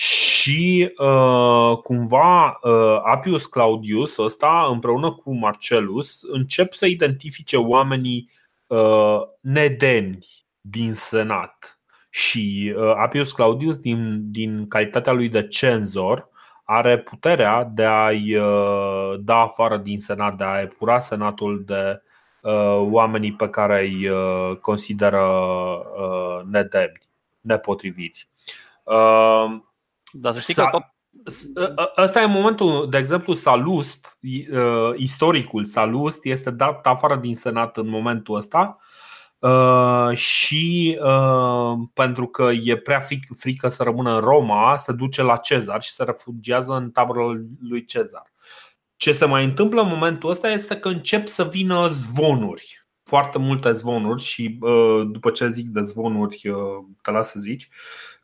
și 0.01 0.93
uh, 0.99 1.77
cumva 1.83 2.59
uh, 2.63 3.01
Appius 3.03 3.47
Claudius 3.47 4.17
ăsta 4.17 4.67
împreună 4.71 5.13
cu 5.13 5.33
Marcellus 5.33 6.23
încep 6.23 6.73
să 6.73 6.87
identifice 6.87 7.57
oamenii 7.57 8.31
uh, 8.67 9.21
nedemni 9.41 10.27
din 10.61 10.93
senat 10.93 11.79
și 12.11 12.75
uh, 12.77 12.93
Appius 12.97 13.33
Claudius 13.33 13.77
din, 13.77 14.31
din 14.31 14.69
calitatea 14.69 15.13
lui 15.13 15.29
de 15.29 15.49
cenzor 15.49 16.29
are 16.65 16.99
puterea 16.99 17.65
de 17.65 17.85
a-i 17.85 18.37
uh, 18.37 19.15
da 19.19 19.37
afară 19.37 19.77
din 19.77 19.99
senat, 19.99 20.37
de 20.37 20.45
a 20.45 20.61
epura 20.61 21.01
senatul 21.01 21.63
de 21.67 22.03
uh, 22.43 22.87
oamenii 22.91 23.33
pe 23.33 23.49
care 23.49 23.81
îi 23.81 24.09
uh, 24.09 24.57
consideră 24.57 25.23
uh, 25.99 26.45
nedemni, 26.45 27.09
nepotriviți. 27.41 28.29
Uh, 28.85 29.69
dar 30.13 30.33
să 30.33 30.41
știi 30.41 30.55
că 30.55 30.69
tot... 30.71 30.83
Ăsta 31.97 32.21
e 32.21 32.27
momentul, 32.27 32.87
de 32.91 32.99
exemplu, 32.99 33.35
Salust, 33.35 34.19
istoricul 34.95 35.65
Salust 35.65 36.25
este 36.25 36.51
dat 36.51 36.87
afară 36.87 37.17
din 37.17 37.37
Senat 37.37 37.77
în 37.77 37.89
momentul 37.89 38.35
ăsta 38.35 38.79
și 40.15 40.99
pentru 41.95 42.27
că 42.27 42.51
e 42.63 42.77
prea 42.77 43.03
frică 43.37 43.69
să 43.69 43.83
rămână 43.83 44.15
în 44.15 44.21
Roma, 44.21 44.77
se 44.77 44.93
duce 44.93 45.23
la 45.23 45.37
Cezar 45.37 45.83
și 45.83 45.93
se 45.93 46.05
refugiază 46.05 46.73
în 46.73 46.91
tabără 46.91 47.41
lui 47.69 47.85
Cezar. 47.85 48.33
Ce 48.97 49.13
se 49.13 49.25
mai 49.25 49.45
întâmplă 49.45 49.81
în 49.83 49.89
momentul 49.89 50.31
ăsta 50.31 50.51
este 50.51 50.77
că 50.77 50.89
încep 50.89 51.27
să 51.29 51.45
vină 51.45 51.89
zvonuri 51.89 52.85
foarte 53.05 53.39
multe 53.39 53.71
zvonuri 53.71 54.23
și 54.23 54.59
după 55.07 55.31
ce 55.31 55.49
zic 55.49 55.67
de 55.67 55.83
zvonuri 55.83 56.41
te 57.03 57.11
las 57.11 57.31
să 57.31 57.41
zici 57.41 57.69
Uh, 57.69 58.20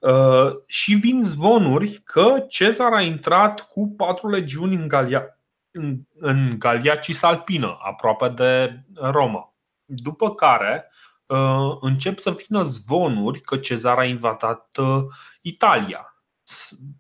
și 0.67 0.95
vin 0.95 1.23
zvonuri 1.25 2.01
că 2.05 2.45
Cezar 2.49 2.93
a 2.93 3.01
intrat 3.01 3.67
cu 3.67 3.89
patru 3.97 4.29
legiuni 4.29 4.75
în 4.75 4.89
Galia, 4.89 5.39
în, 5.71 5.99
în 6.15 6.59
Galia 6.59 6.97
Cisalpină, 6.97 7.79
aproape 7.83 8.29
de 8.29 8.81
Roma. 8.95 9.55
După 9.85 10.35
care 10.35 10.91
uh, 11.27 11.77
încep 11.81 12.19
să 12.19 12.31
vină 12.31 12.63
zvonuri 12.63 13.41
că 13.41 13.57
Cezar 13.57 13.99
a 13.99 14.05
invadat 14.05 14.77
uh, 14.77 15.05
Italia 15.41 16.15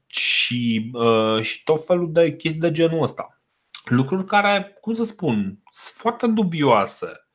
și, 0.07 0.92
și 1.40 1.62
tot 1.64 1.86
felul 1.86 2.12
de 2.12 2.36
chestii 2.36 2.61
de 2.61 2.72
genul 2.72 3.02
ăsta. 3.02 3.40
Lucruri 3.84 4.24
care, 4.24 4.76
cum 4.80 4.92
să 4.92 5.04
spun, 5.04 5.62
sunt 5.72 5.94
foarte 5.94 6.26
dubioase 6.26 7.07
Uh, 7.07 7.25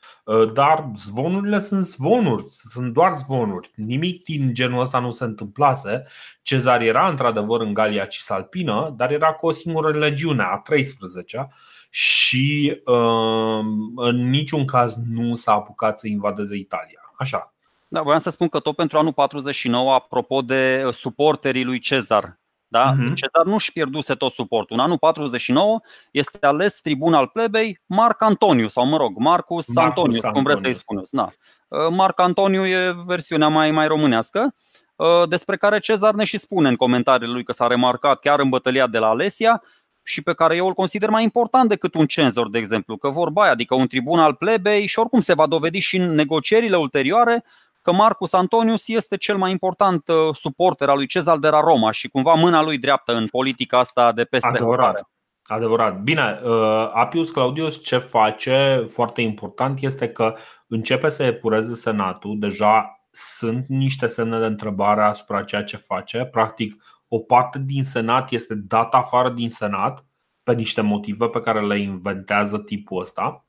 dar 0.54 0.92
zvonurile 0.96 1.60
sunt 1.60 1.86
zvonuri, 1.86 2.46
sunt 2.50 2.94
doar 2.94 3.16
zvonuri. 3.16 3.72
Nimic 3.76 4.24
din 4.24 4.54
genul 4.54 4.82
ăsta 4.82 5.00
nu 5.00 5.12
se 5.12 5.24
întâmplase. 5.24 6.04
Cezar 6.42 6.82
era 6.82 7.08
într-adevăr 7.08 7.62
în 7.62 7.74
Galia 7.74 8.06
Cisalpină, 8.06 8.94
dar 8.98 9.12
era 9.12 9.34
cu 9.34 9.46
o 9.46 9.52
singură 9.52 9.98
legiune, 9.98 10.44
a 10.44 10.58
13 10.58 11.50
și 11.90 12.82
uh, 12.86 13.60
în 13.96 14.30
niciun 14.30 14.66
caz 14.66 14.96
nu 15.10 15.36
s-a 15.36 15.52
apucat 15.52 16.00
să 16.00 16.08
invadeze 16.08 16.56
Italia. 16.56 17.14
Așa. 17.18 17.54
Da, 17.88 18.02
voiam 18.02 18.20
să 18.20 18.30
spun 18.30 18.48
că 18.48 18.60
tot 18.60 18.76
pentru 18.76 18.98
anul 18.98 19.14
49, 19.14 19.94
apropo 19.94 20.42
de 20.42 20.90
suporterii 20.92 21.64
lui 21.64 21.80
Cezar, 21.80 22.40
da? 22.72 22.94
Uh-huh. 22.94 23.14
Cezar 23.14 23.46
nu-și 23.46 23.72
pierduse 23.72 24.16
tot 24.16 24.32
suportul. 24.32 24.76
În 24.76 24.84
anul 24.84 24.98
49 24.98 25.80
este 26.12 26.46
ales 26.46 26.82
tribun 26.82 27.14
al 27.14 27.28
plebei 27.28 27.82
Marc 27.86 28.22
Antoniu, 28.22 28.68
sau 28.68 28.86
mă 28.86 28.98
rog, 28.98 29.18
Marcus, 29.18 29.68
Marcus 29.68 29.84
Antoniu, 29.84 30.16
Antoniu, 30.16 30.34
cum 30.34 30.44
vreți 30.44 30.62
să-i 30.62 30.74
spuneți. 30.74 31.16
Da. 31.16 31.28
Uh, 31.68 31.88
Marc 31.90 32.20
Antoniu 32.20 32.66
e 32.66 32.96
versiunea 33.06 33.48
mai, 33.48 33.72
mai 33.72 33.88
românească, 33.88 34.56
uh, 34.96 35.28
despre 35.28 35.58
care 35.58 35.80
Cezar 35.80 36.14
ne 36.14 36.24
și 36.24 36.38
spune 36.38 36.70
în 36.70 36.76
comentariile 36.76 37.34
lui 37.34 37.44
că 37.44 37.52
s-a 37.52 37.68
remarcat 37.68 38.20
chiar 38.20 38.40
în 38.40 38.50
bătălia 38.50 38.88
de 38.88 38.98
la 38.98 39.08
Alesia 39.08 39.64
și 40.04 40.22
pe 40.22 40.34
care 40.34 40.56
eu 40.56 40.68
îl 40.68 40.74
consider 40.74 41.10
mai 41.10 41.24
important 41.24 41.70
decât 41.70 41.94
un 41.94 42.06
cenzor, 42.06 42.50
de 42.50 42.58
exemplu, 42.58 42.98
că 42.98 43.10
vorba 43.10 43.42
aia, 43.42 43.52
adică 43.52 43.76
un 43.76 43.88
tribun 43.88 44.20
al 44.20 44.34
plebei 44.34 44.86
și 44.86 45.00
oricum 45.00 45.20
se 45.20 45.34
va 45.34 45.48
dovedi 45.48 45.80
și 45.80 45.98
în 45.98 46.16
negocierile 46.16 46.78
ulterioare 46.78 47.44
că 47.82 47.92
Marcus 47.92 48.34
Antonius 48.34 48.88
este 48.88 49.18
cel 49.18 49.38
mai 49.38 49.52
important 49.52 50.08
uh, 50.08 50.16
suporter 50.34 50.90
al 50.90 50.98
lui 50.98 51.06
Cezar 51.06 51.38
de 51.38 51.50
la 51.50 51.60
Roma 51.60 51.92
și 51.92 52.08
cumva 52.08 52.34
mâna 52.34 52.64
lui 52.64 52.78
dreaptă 52.78 53.16
în 53.16 53.28
politica 53.28 53.80
asta 53.80 54.12
de 54.12 54.24
peste 54.24 54.48
Adevărat. 54.48 55.10
Adevărat. 55.44 56.02
Bine, 56.02 56.40
uh, 56.44 56.92
Appius 56.94 57.32
Claudius 57.32 57.84
ce 57.84 57.98
face 57.98 58.84
foarte 58.94 59.22
important 59.22 59.82
este 59.82 60.10
că 60.10 60.36
începe 60.68 61.10
să 61.10 61.24
epureze 61.24 61.76
senatul, 61.76 62.40
deja 62.40 63.06
sunt 63.12 63.66
niște 63.68 64.08
semne 64.08 64.40
de 64.40 64.46
întrebare 64.46 65.02
asupra 65.02 65.44
ceea 65.44 65.64
ce 65.64 65.78
face. 65.78 66.26
Practic, 66.26 66.84
o 67.08 67.20
parte 67.20 67.60
din 67.66 67.84
senat 67.84 68.32
este 68.32 68.56
dată 68.56 68.98
afară 68.98 69.30
din 69.30 69.50
senat 69.50 70.06
pe 70.44 70.54
niște 70.54 70.82
motive 70.82 71.28
pe 71.28 71.42
care 71.42 71.62
le 71.62 71.80
inventează 71.80 72.58
tipul 72.58 73.02
ăsta 73.02 73.46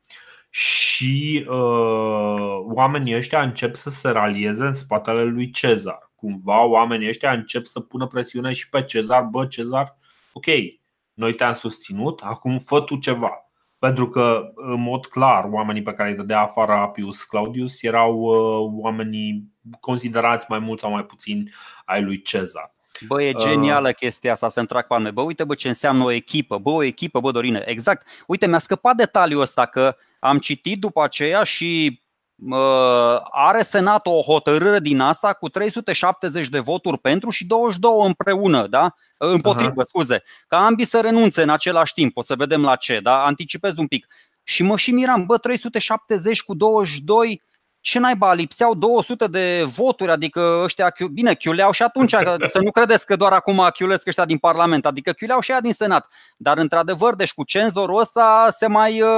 și 0.54 1.46
uh, 1.48 2.58
oamenii 2.74 3.16
ăștia 3.16 3.42
încep 3.42 3.74
să 3.74 3.90
se 3.90 4.08
ralieze 4.08 4.64
în 4.64 4.72
spatele 4.72 5.22
lui 5.22 5.50
Cezar. 5.50 6.10
Cumva 6.14 6.64
oamenii 6.64 7.08
ăștia 7.08 7.32
încep 7.32 7.64
să 7.64 7.80
pună 7.80 8.06
presiune 8.06 8.52
și 8.52 8.68
pe 8.68 8.82
Cezar, 8.82 9.22
bă, 9.22 9.46
Cezar, 9.46 9.96
ok, 10.32 10.44
noi 11.14 11.34
te-am 11.34 11.52
susținut, 11.52 12.20
acum 12.20 12.58
fă 12.58 12.80
tu 12.80 12.96
ceva. 12.96 13.30
Pentru 13.78 14.08
că, 14.08 14.52
în 14.54 14.82
mod 14.82 15.06
clar, 15.06 15.48
oamenii 15.50 15.82
pe 15.82 15.92
care 15.92 16.10
îi 16.10 16.16
dădea 16.16 16.40
afară 16.40 16.72
Apius 16.72 17.24
Claudius 17.24 17.82
erau 17.82 18.14
uh, 18.18 18.72
oamenii 18.82 19.52
considerați 19.80 20.46
mai 20.48 20.58
mult 20.58 20.80
sau 20.80 20.90
mai 20.90 21.04
puțin 21.04 21.52
ai 21.84 22.02
lui 22.02 22.22
Cezar. 22.22 22.74
Bă, 23.06 23.22
e 23.22 23.32
genială 23.32 23.88
uh. 23.88 23.94
chestia 23.94 24.32
asta 24.32 24.48
să 24.48 24.60
întrag 24.60 24.86
pe 24.86 25.10
Bă, 25.10 25.20
uite 25.20 25.44
bă 25.44 25.54
ce 25.54 25.68
înseamnă 25.68 26.04
o 26.04 26.10
echipă. 26.10 26.58
Bă, 26.58 26.70
o 26.70 26.82
echipă, 26.82 27.20
bă, 27.20 27.30
Dorine. 27.30 27.62
Exact. 27.66 28.06
Uite, 28.26 28.46
mi-a 28.46 28.58
scăpat 28.58 28.96
detaliul 28.96 29.40
ăsta 29.40 29.66
că 29.66 29.96
am 30.22 30.38
citit 30.38 30.80
după 30.80 31.02
aceea 31.02 31.42
și 31.42 32.02
uh, 32.36 33.20
are 33.30 33.62
Senatul 33.62 34.12
o 34.12 34.20
hotărâre 34.20 34.80
din 34.80 35.00
asta 35.00 35.32
cu 35.32 35.48
370 35.48 36.48
de 36.48 36.58
voturi 36.58 36.98
pentru 36.98 37.30
și 37.30 37.46
22 37.46 37.90
împreună, 38.06 38.66
da? 38.66 38.94
Împotrivă, 39.16 39.82
uh-huh. 39.82 39.86
scuze. 39.86 40.22
Ca 40.46 40.64
ambii 40.64 40.84
să 40.84 41.00
renunțe 41.00 41.42
în 41.42 41.48
același 41.48 41.92
timp. 41.92 42.16
O 42.16 42.22
să 42.22 42.34
vedem 42.36 42.62
la 42.62 42.76
ce, 42.76 43.00
da? 43.00 43.24
Anticipez 43.24 43.76
un 43.76 43.86
pic. 43.86 44.06
Și 44.42 44.62
mă 44.62 44.76
și 44.76 44.90
miram, 44.90 45.26
bă, 45.26 45.38
370 45.38 46.42
cu 46.42 46.54
22 46.54 47.42
ce 47.82 47.98
naiba, 47.98 48.32
lipseau 48.32 48.74
200 48.74 49.26
de 49.26 49.62
voturi, 49.74 50.10
adică 50.10 50.60
ăștia, 50.62 50.94
bine, 51.12 51.34
chiuleau 51.34 51.70
și 51.70 51.82
atunci, 51.82 52.14
să 52.46 52.58
nu 52.60 52.70
credeți 52.70 53.06
că 53.06 53.16
doar 53.16 53.32
acum 53.32 53.68
chiulesc 53.72 54.06
ăștia 54.06 54.24
din 54.24 54.38
Parlament, 54.38 54.86
adică 54.86 55.12
chiuleau 55.12 55.40
și 55.40 55.50
ea 55.50 55.60
din 55.60 55.72
Senat. 55.72 56.08
Dar 56.36 56.58
într-adevăr, 56.58 57.14
deci 57.14 57.32
cu 57.34 57.44
cenzorul 57.44 58.00
ăsta 58.00 58.46
se 58.50 58.66
mai 58.66 59.00
uh, 59.00 59.08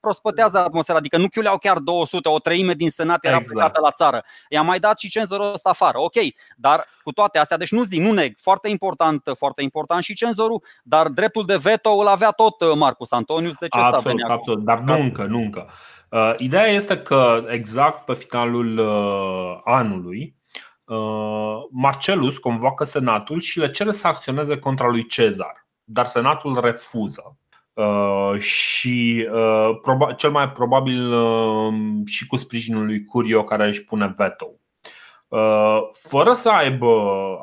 prospătează 0.00 0.58
atmosfera, 0.58 0.98
adică 0.98 1.18
nu 1.18 1.28
chiuleau 1.28 1.58
chiar 1.58 1.78
200, 1.78 2.28
o 2.28 2.38
treime 2.38 2.72
din 2.72 2.90
Senat 2.90 3.24
era 3.24 3.36
exact. 3.36 3.52
plecată 3.52 3.80
la 3.80 3.90
țară. 3.90 4.24
I-a 4.48 4.62
mai 4.62 4.78
dat 4.78 4.98
și 4.98 5.08
cenzorul 5.08 5.52
ăsta 5.52 5.68
afară, 5.68 6.00
ok, 6.00 6.14
dar 6.56 6.86
cu 7.02 7.12
toate 7.12 7.38
astea, 7.38 7.56
deci 7.56 7.70
nu 7.70 7.82
zic, 7.82 8.00
nu 8.00 8.12
neg, 8.12 8.34
foarte 8.40 8.68
important, 8.68 9.30
foarte 9.36 9.62
important 9.62 10.02
și 10.02 10.14
cenzorul, 10.14 10.62
dar 10.82 11.08
dreptul 11.08 11.44
de 11.44 11.56
veto 11.56 11.90
îl 11.90 12.06
avea 12.06 12.30
tot 12.30 12.60
uh, 12.60 12.72
Marcus 12.76 13.10
Antonius, 13.12 13.56
de 13.56 13.68
ce 13.68 13.78
absolut, 13.78 14.04
venea 14.04 14.34
absolut, 14.34 14.64
dar 14.64 14.78
nu 14.78 14.94
încă, 14.94 15.22
nu 15.22 15.38
încă. 15.38 15.70
Uh, 16.10 16.34
ideea 16.36 16.66
este 16.66 16.98
că 16.98 17.44
exact 17.48 18.04
pe 18.04 18.14
finalul 18.14 18.78
uh, 18.78 19.60
anului, 19.64 20.36
uh, 20.84 21.56
Marcelus 21.70 22.38
convoacă 22.38 22.84
Senatul 22.84 23.40
și 23.40 23.58
le 23.58 23.70
cere 23.70 23.90
să 23.90 24.06
acționeze 24.06 24.58
contra 24.58 24.88
lui 24.88 25.06
Cezar, 25.06 25.66
dar 25.84 26.06
Senatul 26.06 26.60
refuză. 26.60 27.38
Uh, 27.72 28.38
și 28.38 29.28
uh, 29.32 29.70
proba- 29.82 30.14
cel 30.16 30.30
mai 30.30 30.50
probabil 30.50 31.12
uh, 31.12 31.74
și 32.06 32.26
cu 32.26 32.36
sprijinul 32.36 32.84
lui 32.84 33.04
Curio 33.04 33.44
care 33.44 33.66
își 33.66 33.84
pune 33.84 34.14
veto. 34.16 34.50
Uh, 35.28 35.78
fără 35.92 36.32
să 36.32 36.48
aibă 36.50 36.88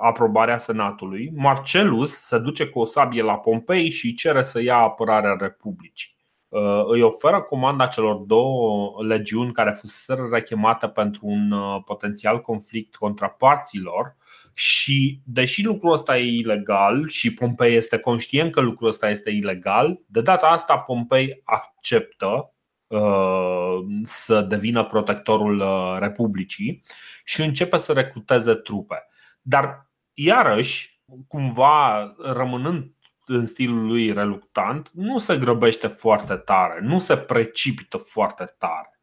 aprobarea 0.02 0.58
Senatului, 0.58 1.32
Marcelus 1.36 2.12
se 2.12 2.38
duce 2.38 2.66
cu 2.66 2.80
o 2.80 2.86
sabie 2.86 3.22
la 3.22 3.38
Pompei 3.38 3.90
și 3.90 4.14
cere 4.14 4.42
să 4.42 4.62
ia 4.62 4.78
apărarea 4.78 5.36
Republicii. 5.40 6.15
Uh, 6.56 6.84
îi 6.88 7.02
oferă 7.02 7.42
comanda 7.42 7.88
celor 7.88 8.16
două 8.16 8.94
legiuni 9.04 9.52
care 9.52 9.72
fusese 9.72 10.16
rechemate 10.32 10.88
pentru 10.88 11.26
un 11.28 11.52
uh, 11.52 11.82
potențial 11.86 12.42
conflict 12.42 12.96
contra 12.96 13.28
parților 13.30 14.16
și 14.54 15.20
deși 15.24 15.64
lucrul 15.66 15.92
ăsta 15.92 16.18
e 16.18 16.38
ilegal 16.38 17.08
și 17.08 17.34
Pompei 17.34 17.76
este 17.76 17.98
conștient 17.98 18.52
că 18.52 18.62
lucrul 18.62 18.88
ăsta 18.88 19.10
este 19.10 19.30
ilegal, 19.30 20.00
de 20.06 20.22
data 20.22 20.48
asta 20.48 20.78
Pompei 20.78 21.42
acceptă 21.44 22.54
uh, 22.88 23.78
să 24.04 24.42
devină 24.42 24.84
protectorul 24.84 25.64
Republicii 26.00 26.84
și 27.24 27.42
începe 27.42 27.78
să 27.78 27.94
recruteze 27.94 28.54
trupe. 28.54 29.08
Dar 29.42 29.90
iarăși, 30.14 31.02
cumva 31.28 32.14
rămânând 32.18 32.95
în 33.26 33.46
stilul 33.46 33.86
lui 33.86 34.14
reluctant, 34.14 34.90
nu 34.94 35.18
se 35.18 35.38
grăbește 35.38 35.88
foarte 35.88 36.36
tare, 36.36 36.80
nu 36.82 37.00
se 37.00 37.18
precipită 37.18 37.98
foarte 37.98 38.56
tare. 38.58 39.00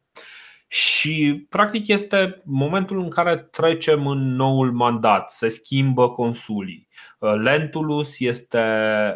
Și 0.67 1.45
practic 1.49 1.87
este 1.87 2.41
momentul 2.45 2.99
în 2.99 3.09
care 3.09 3.37
trecem 3.37 4.07
în 4.07 4.35
noul 4.35 4.71
mandat, 4.71 5.31
se 5.31 5.47
schimbă 5.47 6.09
consulii. 6.09 6.87
Uh, 7.19 7.33
Lentulus 7.33 8.19
este 8.19 8.63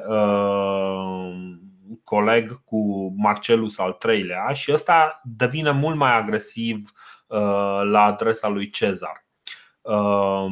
uh, 0.07 1.57
coleg 2.03 2.63
cu 2.63 3.13
Marcelus 3.17 3.77
al 3.77 3.91
treilea 3.91 4.51
și 4.53 4.71
ăsta 4.71 5.21
devine 5.23 5.71
mult 5.71 5.95
mai 5.95 6.17
agresiv 6.17 6.91
uh, 7.27 7.81
la 7.83 8.01
adresa 8.01 8.47
lui 8.47 8.69
Cezar. 8.69 9.25
Uh, 9.81 10.45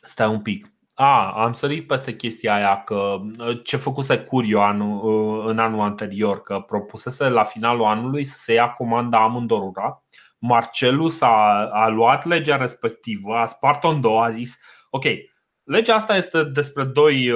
stai 0.00 0.28
un 0.28 0.40
pic. 0.40 0.71
A, 0.94 1.32
am 1.44 1.52
sărit 1.52 1.86
peste 1.86 2.16
chestia 2.16 2.54
aia 2.54 2.82
că 2.84 3.20
ce 3.62 3.76
făcuse 3.76 4.18
Curio 4.18 4.62
anul, 4.62 5.48
în 5.48 5.58
anul 5.58 5.80
anterior, 5.80 6.42
că 6.42 6.58
propusese 6.66 7.28
la 7.28 7.42
finalul 7.42 7.84
anului 7.84 8.24
să 8.24 8.36
se 8.36 8.52
ia 8.52 8.68
comanda 8.68 9.22
amândorura. 9.22 10.02
Marcelus 10.38 11.20
a, 11.20 11.68
a 11.72 11.88
luat 11.88 12.24
legea 12.24 12.56
respectivă, 12.56 13.34
a 13.36 13.46
spart-o 13.46 13.88
în 13.88 14.00
două, 14.00 14.22
a 14.22 14.30
zis 14.30 14.58
Ok, 14.90 15.04
legea 15.62 15.94
asta 15.94 16.16
este 16.16 16.44
despre, 16.44 16.84
doi, 16.84 17.32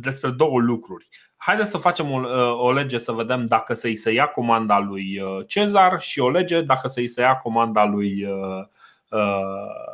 despre 0.00 0.30
două 0.30 0.60
lucruri. 0.60 1.06
Haideți 1.36 1.70
să 1.70 1.78
facem 1.78 2.10
o, 2.10 2.20
o 2.56 2.72
lege 2.72 2.98
să 2.98 3.12
vedem 3.12 3.44
dacă 3.44 3.74
să-i 3.74 3.94
se 3.94 4.12
ia 4.12 4.26
comanda 4.26 4.78
lui 4.78 5.20
Cezar 5.46 6.00
și 6.00 6.20
o 6.20 6.30
lege 6.30 6.60
dacă 6.60 6.88
să-i 6.88 7.06
se 7.06 7.20
ia 7.20 7.32
comanda 7.32 7.84
lui, 7.84 8.26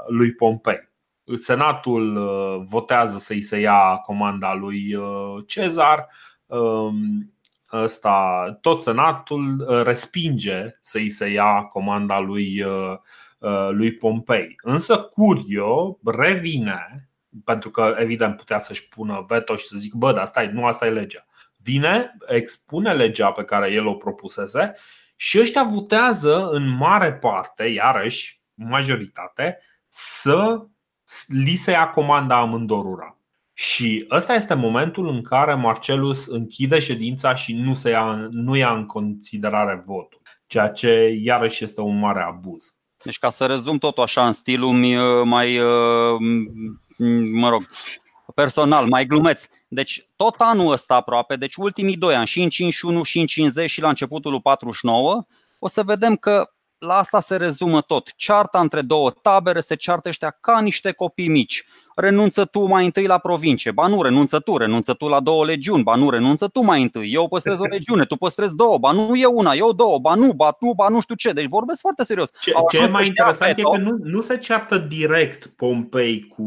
lui 0.06 0.34
Pompei. 0.34 0.87
Senatul 1.36 2.16
uh, 2.16 2.62
votează 2.64 3.18
să-i 3.18 3.40
se 3.40 3.58
ia 3.58 3.96
comanda 3.96 4.54
lui 4.54 4.94
uh, 4.94 5.44
Cezar. 5.46 6.08
Um, 6.46 7.32
ăsta, 7.72 8.58
tot 8.60 8.82
Senatul 8.82 9.66
uh, 9.68 9.82
respinge 9.82 10.76
să-i 10.80 11.08
se 11.08 11.26
ia 11.26 11.62
comanda 11.62 12.18
lui, 12.18 12.64
lui 13.70 13.94
Pompei. 13.94 14.54
Însă 14.62 14.98
Curio 14.98 15.98
revine, 16.04 17.10
pentru 17.44 17.70
că 17.70 17.94
evident 17.98 18.36
putea 18.36 18.58
să-și 18.58 18.88
pună 18.88 19.24
veto 19.28 19.56
și 19.56 19.66
să 19.66 19.76
zic 19.78 19.92
bă, 19.92 20.12
dar 20.12 20.26
stai, 20.26 20.50
nu 20.52 20.66
asta 20.66 20.86
e 20.86 20.90
legea. 20.90 21.26
Vine, 21.56 22.16
expune 22.26 22.92
legea 22.92 23.32
pe 23.32 23.44
care 23.44 23.72
el 23.72 23.86
o 23.86 23.94
propusese 23.94 24.72
și 25.16 25.40
ăștia 25.40 25.62
votează 25.62 26.48
în 26.50 26.68
mare 26.68 27.14
parte, 27.14 27.64
iarăși, 27.64 28.40
majoritate, 28.54 29.58
să 29.88 30.66
li 31.26 31.54
se 31.54 31.70
ia 31.70 31.90
comanda 31.90 32.38
amândorura. 32.38 33.12
Și 33.52 34.06
ăsta 34.10 34.34
este 34.34 34.54
momentul 34.54 35.08
în 35.08 35.22
care 35.22 35.54
Marcelus 35.54 36.26
închide 36.26 36.78
ședința 36.78 37.34
și 37.34 37.54
nu, 37.54 37.74
se 37.74 37.90
ia, 37.90 38.28
nu 38.30 38.56
ia 38.56 38.72
în 38.72 38.86
considerare 38.86 39.82
votul, 39.84 40.20
ceea 40.46 40.68
ce 40.68 41.18
iarăși 41.22 41.64
este 41.64 41.80
un 41.80 41.98
mare 41.98 42.20
abuz. 42.20 42.74
Deci 43.04 43.18
ca 43.18 43.30
să 43.30 43.46
rezum 43.46 43.78
totul 43.78 44.02
așa 44.02 44.26
în 44.26 44.32
stilul 44.32 44.72
mai, 45.24 45.58
mă 47.32 47.48
rog, 47.48 47.68
personal, 48.34 48.86
mai 48.86 49.06
glumeț. 49.06 49.44
Deci 49.68 50.06
tot 50.16 50.34
anul 50.38 50.72
ăsta 50.72 50.94
aproape, 50.94 51.36
deci 51.36 51.54
ultimii 51.54 51.96
doi 51.96 52.14
ani, 52.14 52.26
și 52.26 52.42
în 52.42 52.48
51 52.48 53.02
și 53.02 53.18
în 53.20 53.26
50 53.26 53.70
și 53.70 53.80
la 53.80 53.88
începutul 53.88 54.40
49, 54.40 55.26
o 55.58 55.68
să 55.68 55.82
vedem 55.82 56.16
că 56.16 56.50
la 56.78 56.96
asta 56.96 57.20
se 57.20 57.36
rezumă 57.36 57.80
tot. 57.80 58.12
Cearta 58.16 58.60
între 58.60 58.82
două 58.82 59.10
tabere 59.10 59.60
se 59.60 59.74
ceartă 59.74 60.08
ăștia 60.08 60.30
ca 60.30 60.60
niște 60.60 60.92
copii 60.92 61.28
mici. 61.28 61.64
Renunță 62.00 62.44
tu 62.44 62.66
mai 62.66 62.84
întâi 62.84 63.06
la 63.06 63.18
provincie. 63.18 63.70
Ba 63.70 63.86
nu, 63.86 64.02
renunță 64.02 64.38
tu, 64.38 64.56
renunță 64.56 64.92
tu 64.94 65.08
la 65.08 65.20
două 65.20 65.44
legiuni. 65.44 65.82
Ba 65.82 65.94
nu, 65.94 66.10
renunță 66.10 66.48
tu 66.48 66.60
mai 66.60 66.82
întâi. 66.82 67.12
Eu 67.12 67.28
păstrez 67.28 67.58
o 67.60 67.64
legiune, 67.64 68.04
tu 68.04 68.16
păstrezi 68.16 68.56
două. 68.56 68.78
Ba 68.78 68.92
nu 68.92 69.14
e 69.14 69.26
una, 69.26 69.52
eu 69.52 69.72
două. 69.72 69.98
Ba 69.98 70.14
nu, 70.14 70.32
ba 70.32 70.50
tu, 70.50 70.72
ba 70.76 70.88
nu 70.88 71.00
știu 71.00 71.14
ce. 71.14 71.32
Deci 71.32 71.46
vorbesc 71.46 71.80
foarte 71.80 72.04
serios. 72.04 72.30
Ce, 72.40 72.52
ce 72.70 72.82
e 72.82 72.88
mai 72.88 73.06
interesant 73.06 73.58
e 73.58 73.62
că 73.62 73.76
nu, 73.76 73.98
nu 74.02 74.20
se 74.20 74.36
ceartă 74.36 74.78
direct 74.78 75.46
Pompei 75.46 76.26
cu, 76.28 76.42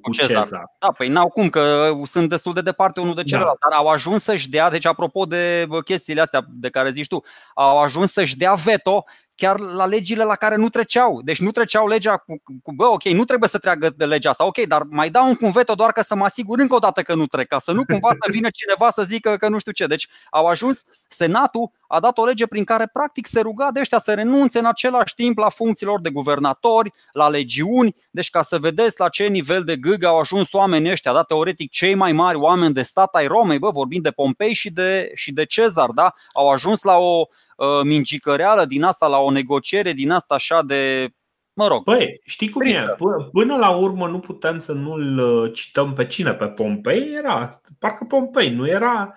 cu 0.00 0.10
Cezar. 0.10 0.42
Cezar. 0.42 0.64
Da, 0.78 0.88
păi 0.96 1.08
n-au 1.08 1.28
cum, 1.28 1.48
că 1.48 1.92
sunt 2.04 2.28
destul 2.28 2.52
de 2.52 2.60
departe 2.60 3.00
unul 3.00 3.14
de 3.14 3.22
da. 3.22 3.26
celălalt. 3.26 3.58
Da. 3.60 3.68
Dar 3.68 3.78
au 3.78 3.86
ajuns 3.86 4.22
să-și 4.22 4.50
dea, 4.50 4.70
deci 4.70 4.86
apropo 4.86 5.24
de 5.24 5.66
chestiile 5.84 6.20
astea 6.20 6.44
de 6.48 6.68
care 6.68 6.90
zici 6.90 7.06
tu, 7.06 7.22
au 7.54 7.78
ajuns 7.78 8.12
să-și 8.12 8.36
dea 8.36 8.52
veto 8.52 9.04
chiar 9.38 9.58
la 9.58 9.86
legile 9.86 10.24
la 10.24 10.34
care 10.34 10.56
nu 10.56 10.68
treceau. 10.68 11.20
Deci 11.22 11.40
nu 11.40 11.50
treceau 11.50 11.86
legea 11.86 12.16
cu, 12.16 12.42
cu 12.62 12.72
bă, 12.72 12.84
ok, 12.84 13.04
nu 13.04 13.24
trebuie 13.24 13.48
să 13.48 13.58
treacă 13.58 13.90
de 13.96 14.04
legea 14.04 14.30
asta, 14.30 14.46
ok, 14.46 14.66
dar 14.66 14.77
mai 14.90 15.10
dau 15.10 15.28
un 15.28 15.34
cum 15.34 15.50
veto 15.50 15.74
doar 15.74 15.92
ca 15.92 16.02
să 16.02 16.14
mă 16.14 16.24
asigur 16.24 16.58
încă 16.58 16.74
o 16.74 16.78
dată 16.78 17.02
că 17.02 17.14
nu 17.14 17.26
trec, 17.26 17.48
ca 17.48 17.58
să 17.58 17.72
nu 17.72 17.84
cumva 17.84 18.08
să 18.08 18.30
vină 18.30 18.48
cineva 18.50 18.90
să 18.90 19.02
zică 19.02 19.36
că 19.36 19.48
nu 19.48 19.58
știu 19.58 19.72
ce. 19.72 19.86
Deci 19.86 20.08
au 20.30 20.46
ajuns, 20.46 20.84
Senatul 21.08 21.70
a 21.86 22.00
dat 22.00 22.18
o 22.18 22.24
lege 22.24 22.46
prin 22.46 22.64
care 22.64 22.86
practic 22.92 23.26
se 23.26 23.40
ruga 23.40 23.70
de 23.72 23.80
ăștia 23.80 23.98
să 23.98 24.14
renunțe 24.14 24.58
în 24.58 24.64
același 24.64 25.14
timp 25.14 25.38
la 25.38 25.48
funcțiilor 25.48 26.00
de 26.00 26.10
guvernatori, 26.10 26.92
la 27.12 27.28
legiuni, 27.28 27.94
deci 28.10 28.30
ca 28.30 28.42
să 28.42 28.58
vedeți 28.58 29.00
la 29.00 29.08
ce 29.08 29.26
nivel 29.26 29.64
de 29.64 29.76
gâg 29.76 30.04
au 30.04 30.18
ajuns 30.18 30.52
oamenii 30.52 30.90
ăștia, 30.90 31.12
da, 31.12 31.22
teoretic 31.22 31.70
cei 31.70 31.94
mai 31.94 32.12
mari 32.12 32.38
oameni 32.38 32.74
de 32.74 32.82
stat 32.82 33.14
ai 33.14 33.26
Romei, 33.26 33.58
bă, 33.58 33.70
vorbim 33.70 34.02
de 34.02 34.10
Pompei 34.10 34.52
și 34.52 34.70
de, 34.70 35.10
și 35.14 35.32
de 35.32 35.44
Cezar, 35.44 35.90
da, 35.90 36.14
au 36.32 36.48
ajuns 36.48 36.82
la 36.82 36.96
o 36.96 37.26
uh, 37.56 37.66
mincicăreală 37.82 38.64
din 38.64 38.82
asta, 38.82 39.06
la 39.06 39.18
o 39.18 39.30
negociere 39.30 39.92
din 39.92 40.10
asta 40.10 40.34
așa 40.34 40.62
de 40.62 41.12
Mă 41.58 41.66
rog. 41.66 41.84
Păi, 41.84 42.20
știi 42.24 42.48
cum 42.48 42.66
e? 42.66 42.96
Până 43.32 43.56
la 43.56 43.70
urmă 43.70 44.06
nu 44.08 44.18
putem 44.18 44.58
să 44.58 44.72
nu-l 44.72 45.18
uh, 45.18 45.52
cităm 45.52 45.92
pe 45.92 46.06
cine? 46.06 46.34
Pe 46.34 46.46
Pompei 46.46 47.14
era. 47.16 47.60
Parcă 47.78 48.04
Pompei 48.04 48.50
nu 48.50 48.68
era. 48.68 49.14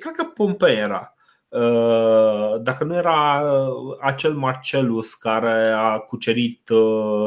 Cred 0.00 0.14
că 0.16 0.24
Pompei 0.24 0.76
era. 0.76 1.14
Uh, 1.48 2.60
dacă 2.60 2.84
nu 2.84 2.94
era 2.94 3.42
uh, 3.42 3.96
acel 4.00 4.32
Marcelus 4.32 5.14
care 5.14 5.70
a 5.70 5.98
cucerit 5.98 6.70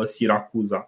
Siracuza. 0.03 0.87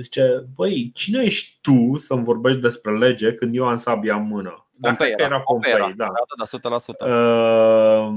Zice, 0.00 0.46
băi, 0.56 0.90
cine 0.94 1.22
ești 1.22 1.58
tu 1.60 1.96
să-mi 1.96 2.24
vorbești 2.24 2.60
despre 2.60 2.98
lege 2.98 3.34
când 3.34 3.56
eu 3.56 3.66
am 3.66 3.76
sabia 3.76 4.16
în 4.16 4.26
mână? 4.26 4.66
Pompei 4.80 5.10
era, 5.10 5.24
era 5.24 5.40
Pompei, 5.40 5.72
era. 5.72 5.92
da. 5.96 6.06
Da, 6.06 6.68
da, 6.68 6.78
100%. 6.78 7.10
Uh, 7.10 8.14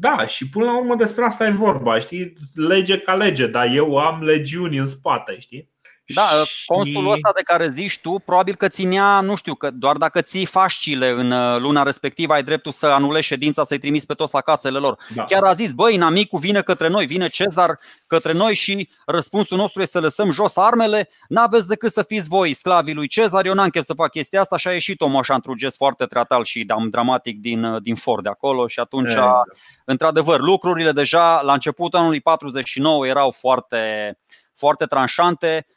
da, 0.00 0.26
și 0.26 0.48
până 0.48 0.64
la 0.64 0.78
urmă 0.78 0.94
despre 0.94 1.24
asta 1.24 1.46
e 1.46 1.50
vorba, 1.50 1.98
știi? 1.98 2.32
Lege 2.54 2.98
ca 2.98 3.14
lege, 3.14 3.46
dar 3.46 3.74
eu 3.74 3.98
am 3.98 4.22
legiuni 4.22 4.76
în 4.76 4.88
spate, 4.88 5.38
știi? 5.38 5.70
Da, 6.14 6.44
și... 6.46 6.66
consulul 6.66 7.12
ăsta 7.12 7.32
de 7.36 7.42
care 7.42 7.70
zici 7.70 7.98
tu, 8.00 8.22
probabil 8.24 8.54
că 8.54 8.68
ținea, 8.68 9.20
nu 9.20 9.34
știu, 9.34 9.54
că 9.54 9.70
doar 9.70 9.96
dacă 9.96 10.20
ții 10.20 10.44
fascile 10.44 11.08
în 11.08 11.30
uh, 11.30 11.58
luna 11.58 11.82
respectivă, 11.82 12.32
ai 12.32 12.42
dreptul 12.42 12.72
să 12.72 12.86
anulezi 12.86 13.26
ședința, 13.26 13.64
să-i 13.64 13.78
trimiți 13.78 14.06
pe 14.06 14.14
toți 14.14 14.34
la 14.34 14.40
casele 14.40 14.78
lor. 14.78 14.98
Da. 15.14 15.24
Chiar 15.24 15.42
a 15.42 15.52
zis, 15.52 15.72
băi, 15.72 15.94
inamicul 15.94 16.38
vine 16.38 16.62
către 16.62 16.88
noi, 16.88 17.06
vine 17.06 17.28
Cezar 17.28 17.78
către 18.06 18.32
noi 18.32 18.54
și 18.54 18.88
răspunsul 19.06 19.56
nostru 19.56 19.80
este 19.80 19.98
să 19.98 20.04
lăsăm 20.04 20.30
jos 20.30 20.56
armele, 20.56 21.08
n-aveți 21.28 21.68
decât 21.68 21.92
să 21.92 22.02
fiți 22.02 22.28
voi 22.28 22.52
sclavii 22.52 22.94
lui 22.94 23.08
Cezar, 23.08 23.46
eu 23.46 23.54
n-am 23.54 23.68
chef 23.68 23.84
să 23.84 23.94
fac 23.94 24.10
chestia 24.10 24.40
asta 24.40 24.56
și 24.56 24.68
a 24.68 24.72
ieșit 24.72 25.00
omul 25.00 25.18
așa 25.18 25.34
într-un 25.34 25.56
gest 25.56 25.76
foarte 25.76 26.04
teatral 26.04 26.44
și 26.44 26.66
dramatic 26.90 27.40
din, 27.40 27.64
uh, 27.64 27.82
din 27.82 27.94
for 27.94 28.22
de 28.22 28.28
acolo 28.28 28.66
și 28.66 28.80
atunci, 28.80 29.10
exact. 29.10 29.58
într-adevăr, 29.84 30.40
lucrurile 30.40 30.92
deja 30.92 31.40
la 31.40 31.52
începutul 31.52 31.98
anului 31.98 32.20
49 32.20 33.06
erau 33.06 33.30
foarte, 33.30 34.18
foarte 34.54 34.84
tranșante, 34.84 35.66
Uh, 35.66 35.76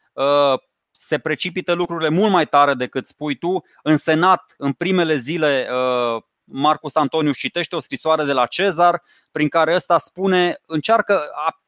se 0.91 1.17
precipită 1.17 1.73
lucrurile 1.73 2.09
mult 2.09 2.31
mai 2.31 2.45
tare 2.45 2.73
decât 2.73 3.07
spui 3.07 3.35
tu. 3.35 3.63
În 3.83 3.97
Senat, 3.97 4.53
în 4.57 4.73
primele 4.73 5.15
zile, 5.15 5.67
uh, 5.71 6.21
Marcus 6.43 6.95
Antoniu 6.95 7.31
citește 7.31 7.75
o 7.75 7.79
scrisoare 7.79 8.23
de 8.23 8.33
la 8.33 8.45
Cezar 8.45 9.01
prin 9.31 9.47
care 9.47 9.73
ăsta 9.73 9.97
spune, 9.97 10.61
încearcă 10.65 11.21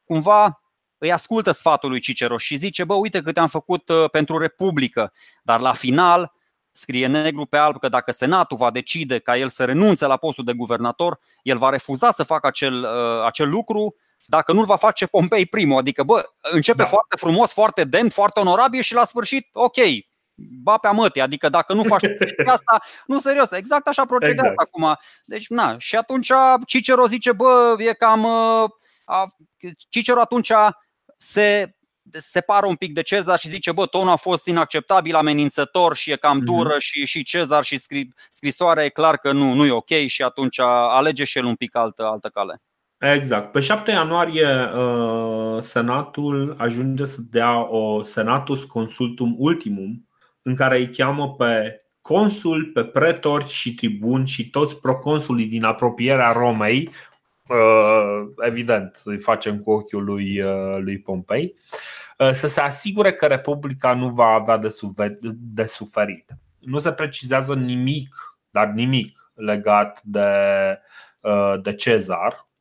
cumva 0.03 0.61
îi 0.97 1.11
ascultă 1.11 1.51
sfatul 1.51 1.89
lui 1.89 1.99
Ciceroș 1.99 2.43
și 2.43 2.55
zice, 2.55 2.83
bă, 2.83 2.93
uite 2.93 3.21
cât 3.21 3.37
am 3.37 3.47
făcut 3.47 3.89
uh, 3.89 4.09
pentru 4.09 4.37
Republică, 4.37 5.13
dar 5.43 5.59
la 5.59 5.73
final 5.73 6.33
scrie 6.71 7.07
negru 7.07 7.45
pe 7.45 7.57
alb 7.57 7.79
că 7.79 7.89
dacă 7.89 8.11
Senatul 8.11 8.57
va 8.57 8.71
decide 8.71 9.19
ca 9.19 9.37
el 9.37 9.49
să 9.49 9.65
renunțe 9.65 10.05
la 10.05 10.17
postul 10.17 10.43
de 10.43 10.53
guvernator, 10.53 11.19
el 11.41 11.57
va 11.57 11.69
refuza 11.69 12.11
să 12.11 12.23
facă 12.23 12.47
acel, 12.47 12.85
acel 13.25 13.49
lucru 13.49 13.95
dacă 14.25 14.53
nu-l 14.53 14.65
va 14.65 14.75
face 14.75 15.05
Pompei 15.05 15.45
primul. 15.45 15.77
Adică, 15.77 16.03
bă, 16.03 16.29
începe 16.41 16.81
da. 16.81 16.85
foarte 16.85 17.15
frumos, 17.17 17.53
foarte 17.53 17.83
demn, 17.83 18.09
foarte 18.09 18.39
onorabil 18.39 18.81
și 18.81 18.93
la 18.93 19.05
sfârșit, 19.05 19.47
ok, 19.53 19.77
ba 20.63 20.77
pe 20.77 20.87
amăte, 20.87 21.21
adică 21.21 21.49
dacă 21.49 21.73
nu 21.73 21.83
faci 21.83 22.01
chestia 22.19 22.51
asta, 22.53 22.81
nu 23.05 23.19
serios, 23.19 23.51
exact 23.51 23.87
așa 23.87 24.05
procedează 24.05 24.49
exact. 24.49 24.59
acum. 24.59 24.97
Deci, 25.25 25.47
na, 25.47 25.75
și 25.77 25.95
atunci 25.95 26.31
Cicero 26.65 27.07
zice, 27.07 27.31
bă, 27.31 27.75
e 27.77 27.93
cam 27.93 28.25
a, 29.05 29.27
Cicero 29.89 30.19
atunci 30.19 30.51
se 31.17 31.75
separă 32.11 32.65
un 32.65 32.75
pic 32.75 32.93
de 32.93 33.01
Cezar 33.01 33.39
și 33.39 33.49
zice, 33.49 33.71
bă, 33.71 33.85
tonul 33.85 34.11
a 34.11 34.15
fost 34.15 34.45
inacceptabil, 34.47 35.15
amenințător 35.15 35.95
și 35.95 36.11
e 36.11 36.15
cam 36.15 36.37
mhm. 36.37 36.45
dură 36.45 36.75
mm-hmm. 36.75 36.79
și, 36.79 37.05
și 37.05 37.23
Cezar 37.23 37.63
și 37.63 37.77
scri, 37.77 38.07
scrisoarea 38.29 38.85
e 38.85 38.89
clar 38.89 39.17
că 39.17 39.31
nu, 39.31 39.53
nu 39.53 39.65
e 39.65 39.71
ok 39.71 40.05
și 40.05 40.23
atunci 40.23 40.59
alege 40.59 41.23
și 41.23 41.37
el 41.37 41.45
un 41.45 41.55
pic 41.55 41.75
altă, 41.75 42.03
altă 42.03 42.29
cale. 42.29 42.61
Exact. 43.11 43.51
Pe 43.51 43.59
7 43.59 43.91
ianuarie 43.91 44.47
uh, 44.75 45.61
Senatul 45.61 46.55
ajunge 46.57 47.03
să 47.03 47.21
dea 47.29 47.69
o 47.69 48.03
Senatus 48.03 48.63
Consultum 48.63 49.35
Ultimum 49.37 50.07
în 50.41 50.55
care 50.55 50.77
îi 50.77 50.89
cheamă 50.89 51.31
pe 51.31 51.81
consul, 52.01 52.71
pe 52.73 52.83
pretori 52.83 53.47
și 53.47 53.75
tribuni 53.75 54.27
și 54.27 54.49
toți 54.49 54.79
proconsulii 54.79 55.45
din 55.45 55.63
apropierea 55.63 56.31
Romei, 56.31 56.89
uh, 57.47 58.31
evident, 58.37 59.01
îi 59.03 59.19
facem 59.19 59.59
cu 59.59 59.71
ochiul 59.71 60.03
lui, 60.03 60.41
uh, 60.41 60.77
lui 60.79 60.99
Pompei, 60.99 61.55
să 62.31 62.47
se 62.47 62.59
asigure 62.59 63.13
că 63.13 63.25
Republica 63.25 63.93
nu 63.93 64.09
va 64.09 64.25
avea 64.25 64.59
de 65.31 65.65
suferit. 65.65 66.31
Nu 66.59 66.79
se 66.79 66.91
precizează 66.91 67.55
nimic, 67.55 68.15
dar 68.51 68.67
nimic 68.67 69.31
legat 69.35 70.01
de, 70.03 70.29
de 71.61 71.73
Cezar, 71.73 72.33
Uh, 72.33 72.52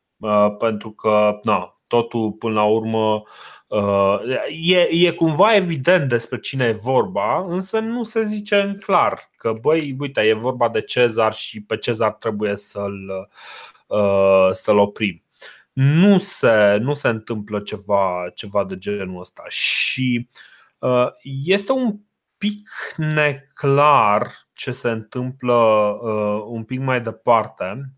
pentru 0.59 0.91
că 0.91 1.39
na, 1.43 1.75
totul 1.93 2.33
până 2.33 2.55
la 2.55 2.65
urmă 2.65 3.23
uh, 3.69 4.19
e, 4.65 4.89
e 5.07 5.11
cumva 5.13 5.55
evident 5.55 6.09
despre 6.09 6.39
cine 6.39 6.65
e 6.65 6.73
vorba, 6.73 7.45
însă 7.49 7.79
nu 7.79 8.03
se 8.03 8.23
zice 8.23 8.57
în 8.57 8.79
clar 8.79 9.31
că 9.37 9.53
băi, 9.61 9.97
uite, 9.99 10.21
e 10.21 10.33
vorba 10.33 10.69
de 10.69 10.81
Cezar 10.83 11.33
și 11.33 11.63
pe 11.63 11.77
Cezar 11.77 12.13
trebuie 12.13 12.57
să-l, 12.57 13.29
uh, 13.87 14.49
să-l 14.53 14.79
oprim. 14.79 15.23
Nu 15.73 16.19
se, 16.19 16.77
nu 16.81 16.95
se 16.95 17.09
întâmplă 17.09 17.61
ceva, 17.61 18.31
ceva 18.35 18.65
de 18.65 18.79
genul 18.79 19.21
ăsta 19.21 19.43
și 19.49 20.29
este 21.45 21.73
un 21.73 21.99
pic 22.39 22.69
neclar 22.97 24.31
ce 24.53 24.71
se 24.71 24.91
întâmplă 24.91 25.55
un 26.47 26.65
pic 26.65 26.81
mai 26.81 27.01
departe 27.01 27.93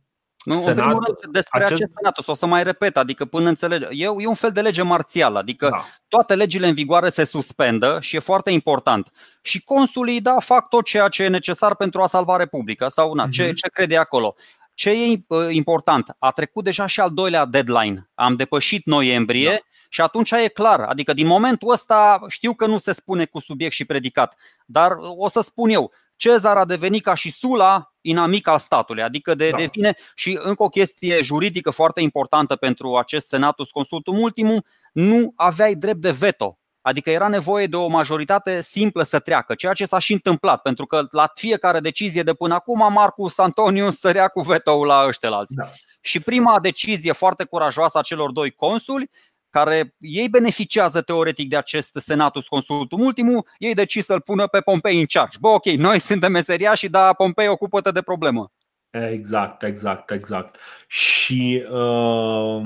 nu, 0.44 0.56
Senat, 0.56 0.68
în 0.68 0.84
primul 0.84 1.04
rând, 1.20 1.32
despre 1.32 1.64
acest, 1.64 1.72
acest 1.72 1.92
senat, 1.96 2.28
o 2.28 2.34
să 2.34 2.46
mai 2.46 2.62
repet, 2.62 2.96
adică 2.96 3.24
până 3.24 3.48
înțelege. 3.48 3.86
E, 3.90 4.04
e 4.04 4.26
un 4.26 4.34
fel 4.34 4.50
de 4.50 4.60
lege 4.60 4.82
marțială, 4.82 5.38
adică 5.38 5.68
da. 5.70 5.84
toate 6.08 6.34
legile 6.34 6.66
în 6.66 6.74
vigoare 6.74 7.08
se 7.08 7.24
suspendă 7.24 7.98
și 8.00 8.16
e 8.16 8.18
foarte 8.18 8.50
important. 8.50 9.10
Și 9.42 9.64
consulii, 9.64 10.20
da, 10.20 10.36
fac 10.38 10.68
tot 10.68 10.84
ceea 10.84 11.08
ce 11.08 11.22
e 11.22 11.28
necesar 11.28 11.74
pentru 11.74 12.02
a 12.02 12.06
salva 12.06 12.36
Republica 12.36 12.88
sau 12.88 13.14
na, 13.14 13.26
uh-huh. 13.26 13.30
ce, 13.30 13.44
mhm. 13.44 13.54
ce 13.54 13.68
crede 13.68 13.96
acolo. 13.96 14.34
Ce 14.74 14.90
e 14.90 15.22
important? 15.50 16.16
A 16.18 16.30
trecut 16.30 16.64
deja 16.64 16.86
și 16.86 17.00
al 17.00 17.10
doilea 17.10 17.44
deadline. 17.44 18.10
Am 18.14 18.36
depășit 18.36 18.86
noiembrie 18.86 19.50
da. 19.50 19.58
și 19.88 20.00
atunci 20.00 20.30
e 20.30 20.48
clar. 20.48 20.80
Adică 20.80 21.12
din 21.12 21.26
momentul 21.26 21.70
ăsta 21.70 22.20
știu 22.28 22.54
că 22.54 22.66
nu 22.66 22.78
se 22.78 22.92
spune 22.92 23.24
cu 23.24 23.38
subiect 23.38 23.72
și 23.72 23.84
predicat, 23.84 24.36
dar 24.66 24.92
o 25.16 25.28
să 25.28 25.40
spun 25.40 25.70
eu, 25.70 25.92
Cezar 26.16 26.56
a 26.56 26.64
devenit 26.64 27.02
ca 27.02 27.14
și 27.14 27.30
Sula 27.30 27.92
inamic 28.00 28.46
al 28.46 28.58
statului, 28.58 29.02
adică 29.02 29.34
de, 29.34 29.50
da. 29.50 29.56
devine 29.56 29.94
și 30.14 30.38
încă 30.42 30.62
o 30.62 30.68
chestie 30.68 31.22
juridică 31.22 31.70
foarte 31.70 32.00
importantă 32.00 32.56
pentru 32.56 32.96
acest 32.96 33.28
Senatus 33.28 33.70
Consultum 33.70 34.18
Ultimum, 34.18 34.64
nu 34.92 35.32
aveai 35.36 35.74
drept 35.74 36.00
de 36.00 36.10
veto. 36.10 36.58
Adică 36.80 37.10
era 37.10 37.28
nevoie 37.28 37.66
de 37.66 37.76
o 37.76 37.88
majoritate 37.88 38.60
simplă 38.60 39.02
să 39.02 39.18
treacă, 39.18 39.54
ceea 39.54 39.72
ce 39.72 39.84
s-a 39.84 39.98
și 39.98 40.12
întâmplat, 40.12 40.62
pentru 40.62 40.86
că 40.86 41.06
la 41.10 41.30
fiecare 41.34 41.80
decizie 41.80 42.22
de 42.22 42.34
până 42.34 42.54
acum 42.54 42.92
Marcus 42.92 43.38
Antonius 43.38 43.98
sărea 43.98 44.28
cu 44.28 44.40
veto 44.40 44.84
la 44.84 45.04
ăștia 45.06 45.30
alții. 45.30 45.56
Da. 45.56 45.64
Și 46.00 46.20
prima 46.20 46.60
decizie 46.60 47.12
foarte 47.12 47.44
curajoasă 47.44 47.98
a 47.98 48.02
celor 48.02 48.32
doi 48.32 48.50
consuli 48.50 49.10
care 49.54 49.94
ei 49.98 50.28
beneficiază 50.28 51.00
teoretic 51.00 51.48
de 51.48 51.56
acest 51.56 51.96
senatus 51.96 52.48
consultum 52.48 53.00
ultimul, 53.00 53.46
ei 53.58 53.74
decis 53.74 54.04
să-l 54.04 54.20
pună 54.20 54.46
pe 54.46 54.60
Pompei 54.60 54.98
în 54.98 55.04
charge. 55.04 55.36
Bă, 55.40 55.48
ok, 55.48 55.64
noi 55.64 55.98
suntem 56.10 56.32
meseriași, 56.32 56.88
dar 56.88 57.14
Pompei 57.14 57.48
ocupă-te 57.48 57.90
de 57.90 58.02
problemă. 58.02 58.52
Exact, 58.90 59.62
exact, 59.62 60.10
exact. 60.10 60.56
Și 60.86 61.64
uh, 61.70 62.62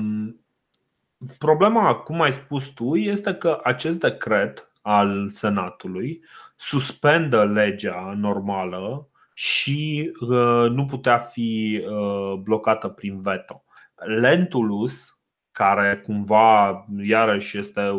problema, 1.37 1.95
cum 1.95 2.21
ai 2.21 2.33
spus 2.33 2.65
tu, 2.65 2.95
este 2.95 3.33
că 3.33 3.59
acest 3.63 3.99
decret 3.99 4.71
al 4.81 5.29
Senatului 5.29 6.23
suspendă 6.55 7.45
legea 7.45 8.13
normală 8.17 9.09
și 9.33 10.11
uh, 10.19 10.69
nu 10.69 10.85
putea 10.85 11.17
fi 11.17 11.81
uh, 11.85 12.33
blocată 12.33 12.87
prin 12.87 13.21
veto. 13.21 13.63
Lentulus, 13.95 15.18
care 15.59 16.01
cumva 16.05 16.85
iarăși 17.01 17.57
este 17.57 17.89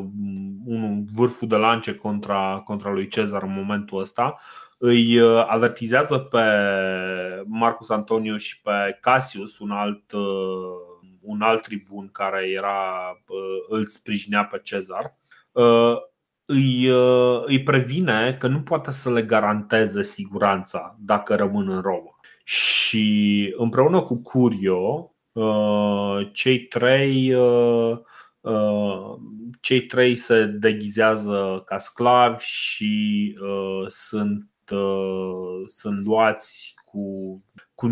un 0.65 1.05
vârful 1.15 1.49
de 1.49 1.57
lance 1.57 1.95
contra, 1.95 2.63
contra 2.65 2.91
lui 2.91 3.09
Cezar 3.09 3.43
în 3.43 3.53
momentul 3.53 4.01
ăsta, 4.01 4.37
îi 4.79 5.19
uh, 5.19 5.45
avertizează 5.49 6.19
pe 6.19 6.45
Marcus 7.47 7.91
Antonio 7.91 8.37
și 8.37 8.61
pe 8.61 8.99
Cassius, 9.01 9.59
un 9.59 9.71
alt, 9.71 10.13
uh, 10.13 10.21
un 11.21 11.41
alt 11.41 11.63
tribun 11.63 12.09
care 12.13 12.49
era, 12.49 13.11
uh, 13.29 13.77
îl 13.79 13.87
sprijinea 13.87 14.45
pe 14.45 14.61
Cezar, 14.63 15.17
îi, 16.45 16.89
îi 17.45 17.63
previne 17.63 18.37
că 18.39 18.47
nu 18.47 18.63
poate 18.63 18.91
să 18.91 19.11
le 19.11 19.23
garanteze 19.23 20.03
siguranța 20.03 20.97
dacă 20.99 21.35
rămân 21.35 21.69
în 21.69 21.81
Roma. 21.81 22.21
Și 22.45 23.55
împreună 23.57 24.01
cu 24.01 24.17
Curio, 24.23 25.05
Uh, 25.05 25.10
cei 26.33 26.59
trei 26.59 27.35
uh, 27.35 27.99
uh, 28.41 29.17
cei 29.61 29.87
trei 29.87 30.15
se 30.15 30.45
deghizează 30.45 31.63
ca 31.67 31.79
sclavi 31.79 32.45
și 32.45 33.37
sunt, 33.89 34.49
sunt 35.67 36.05
luați 36.05 36.75
cu, 36.85 37.01
cu 37.75 37.87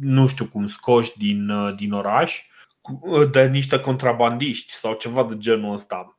nu 0.00 0.26
știu 0.26 0.46
cum 0.46 0.66
scoși 0.66 1.18
din, 1.18 1.50
din 1.76 1.92
oraș 1.92 2.42
de 3.30 3.46
niște 3.46 3.80
contrabandiști 3.80 4.72
sau 4.72 4.92
ceva 4.92 5.24
de 5.24 5.36
genul 5.36 5.72
ăsta. 5.72 6.16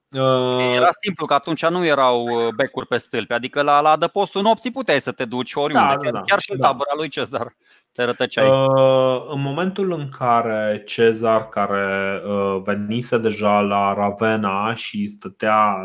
Era 0.75 0.89
simplu 1.01 1.25
că 1.25 1.33
atunci 1.33 1.65
nu 1.65 1.85
erau 1.85 2.27
becuri 2.55 2.87
pe 2.87 2.97
stâlpi, 2.97 3.33
adică 3.33 3.61
la, 3.61 3.79
la 3.79 3.89
adăpostul 3.89 4.41
nopții 4.41 4.71
puteai 4.71 5.01
să 5.01 5.11
te 5.11 5.25
duci 5.25 5.53
oriunde, 5.53 5.87
da, 5.87 5.97
da, 6.03 6.11
da, 6.11 6.21
chiar 6.21 6.39
și 6.39 6.51
în 6.51 6.59
da. 6.59 6.67
tabăra 6.67 6.91
lui 6.95 7.07
Cezar 7.07 7.55
te 7.93 8.03
rătăceai. 8.03 8.49
Uh, 8.49 9.23
în 9.29 9.41
momentul 9.41 9.91
în 9.91 10.09
care 10.09 10.83
Cezar, 10.85 11.49
care 11.49 12.21
uh, 12.25 12.61
venise 12.63 13.17
deja 13.17 13.59
la 13.59 13.93
Ravenna 13.93 14.73
și 14.75 15.05
stătea, 15.05 15.77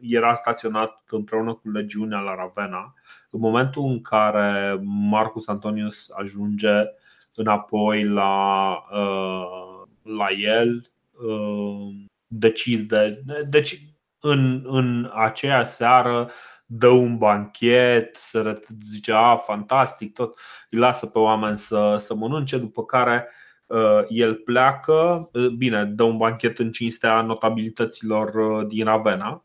era 0.00 0.34
staționat 0.34 1.02
împreună 1.10 1.52
cu 1.52 1.70
legiunea 1.70 2.18
la 2.18 2.34
Ravenna, 2.34 2.94
în 3.30 3.40
momentul 3.40 3.84
în 3.84 4.00
care 4.00 4.80
Marcus 5.10 5.48
Antonius 5.48 6.10
ajunge 6.10 6.82
înapoi 7.34 8.04
la, 8.04 8.70
uh, 8.92 9.67
la 10.16 10.26
el, 10.30 10.90
uh, 11.12 11.94
decide, 12.26 13.22
deci 13.48 13.80
în, 14.20 14.62
în 14.66 15.10
aceea 15.14 15.62
seară 15.62 16.30
dă 16.70 16.88
un 16.88 17.18
banchet, 17.18 18.16
se 18.16 18.62
zice, 18.82 19.12
a, 19.12 19.36
fantastic, 19.36 20.12
tot 20.12 20.38
îi 20.70 20.78
lasă 20.78 21.06
pe 21.06 21.18
oameni 21.18 21.56
să, 21.56 21.96
să 21.98 22.14
mănânce, 22.14 22.58
după 22.58 22.84
care 22.84 23.28
uh, 23.66 24.00
el 24.08 24.34
pleacă, 24.34 25.28
uh, 25.32 25.46
bine, 25.46 25.84
dă 25.84 26.02
un 26.02 26.16
banchet 26.16 26.58
în 26.58 26.72
cinstea 26.72 27.22
notabilităților 27.22 28.34
uh, 28.34 28.66
din 28.66 28.84
Ravenna 28.84 29.44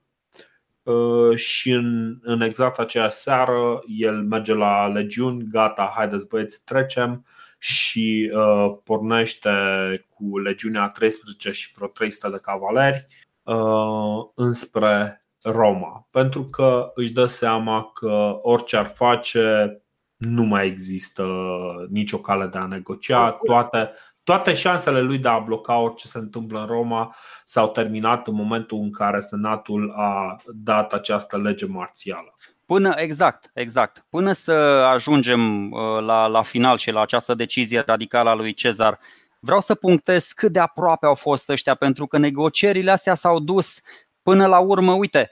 uh, 0.83 1.35
și 1.35 1.71
în, 1.71 2.19
în 2.21 2.41
exact 2.41 2.79
aceea 2.79 3.09
seară 3.09 3.83
el 3.87 4.23
merge 4.23 4.53
la 4.53 4.87
legiuni, 4.87 5.47
gata, 5.49 5.91
haideți 5.95 6.27
băieți, 6.27 6.63
trecem 6.63 7.25
și 7.63 8.31
uh, 8.33 8.77
pornește 8.83 9.49
cu 10.09 10.39
legiunea 10.39 10.87
13 10.89 11.51
și 11.51 11.71
vreo 11.75 11.87
300 11.87 12.29
de 12.29 12.39
cavaleri 12.41 13.05
uh, 13.43 14.25
înspre 14.35 15.25
Roma, 15.43 16.07
pentru 16.11 16.43
că 16.43 16.91
își 16.95 17.13
dă 17.13 17.25
seama 17.25 17.91
că 17.93 18.39
orice 18.41 18.77
ar 18.77 18.85
face, 18.85 19.77
nu 20.15 20.43
mai 20.43 20.65
există 20.65 21.25
nicio 21.89 22.17
cale 22.17 22.47
de 22.47 22.57
a 22.57 22.65
negocia. 22.65 23.31
Toate, 23.31 23.91
toate 24.23 24.53
șansele 24.53 25.01
lui 25.01 25.17
de 25.17 25.27
a 25.27 25.39
bloca 25.39 25.77
orice 25.77 26.07
se 26.07 26.17
întâmplă 26.17 26.59
în 26.59 26.65
Roma 26.65 27.15
s-au 27.43 27.69
terminat 27.69 28.27
în 28.27 28.35
momentul 28.35 28.77
în 28.77 28.91
care 28.91 29.19
Senatul 29.19 29.93
a 29.95 30.35
dat 30.53 30.93
această 30.93 31.37
lege 31.37 31.65
marțială. 31.65 32.35
Până, 32.65 32.93
exact, 32.95 33.51
exact. 33.53 34.05
Până 34.09 34.31
să 34.31 34.51
ajungem 34.93 35.71
uh, 35.71 35.79
la, 35.99 36.27
la 36.27 36.41
final 36.41 36.77
și 36.77 36.91
la 36.91 37.01
această 37.01 37.33
decizie 37.33 37.83
radicală 37.85 38.29
a 38.29 38.33
lui 38.33 38.53
Cezar, 38.53 38.99
vreau 39.39 39.59
să 39.59 39.75
punctez 39.75 40.31
cât 40.31 40.51
de 40.51 40.59
aproape 40.59 41.05
au 41.05 41.15
fost 41.15 41.49
ăștia, 41.49 41.75
pentru 41.75 42.07
că 42.07 42.17
negocierile 42.17 42.91
astea 42.91 43.15
s-au 43.15 43.39
dus 43.39 43.79
până 44.21 44.45
la 44.45 44.59
urmă, 44.59 44.93
uite, 44.93 45.31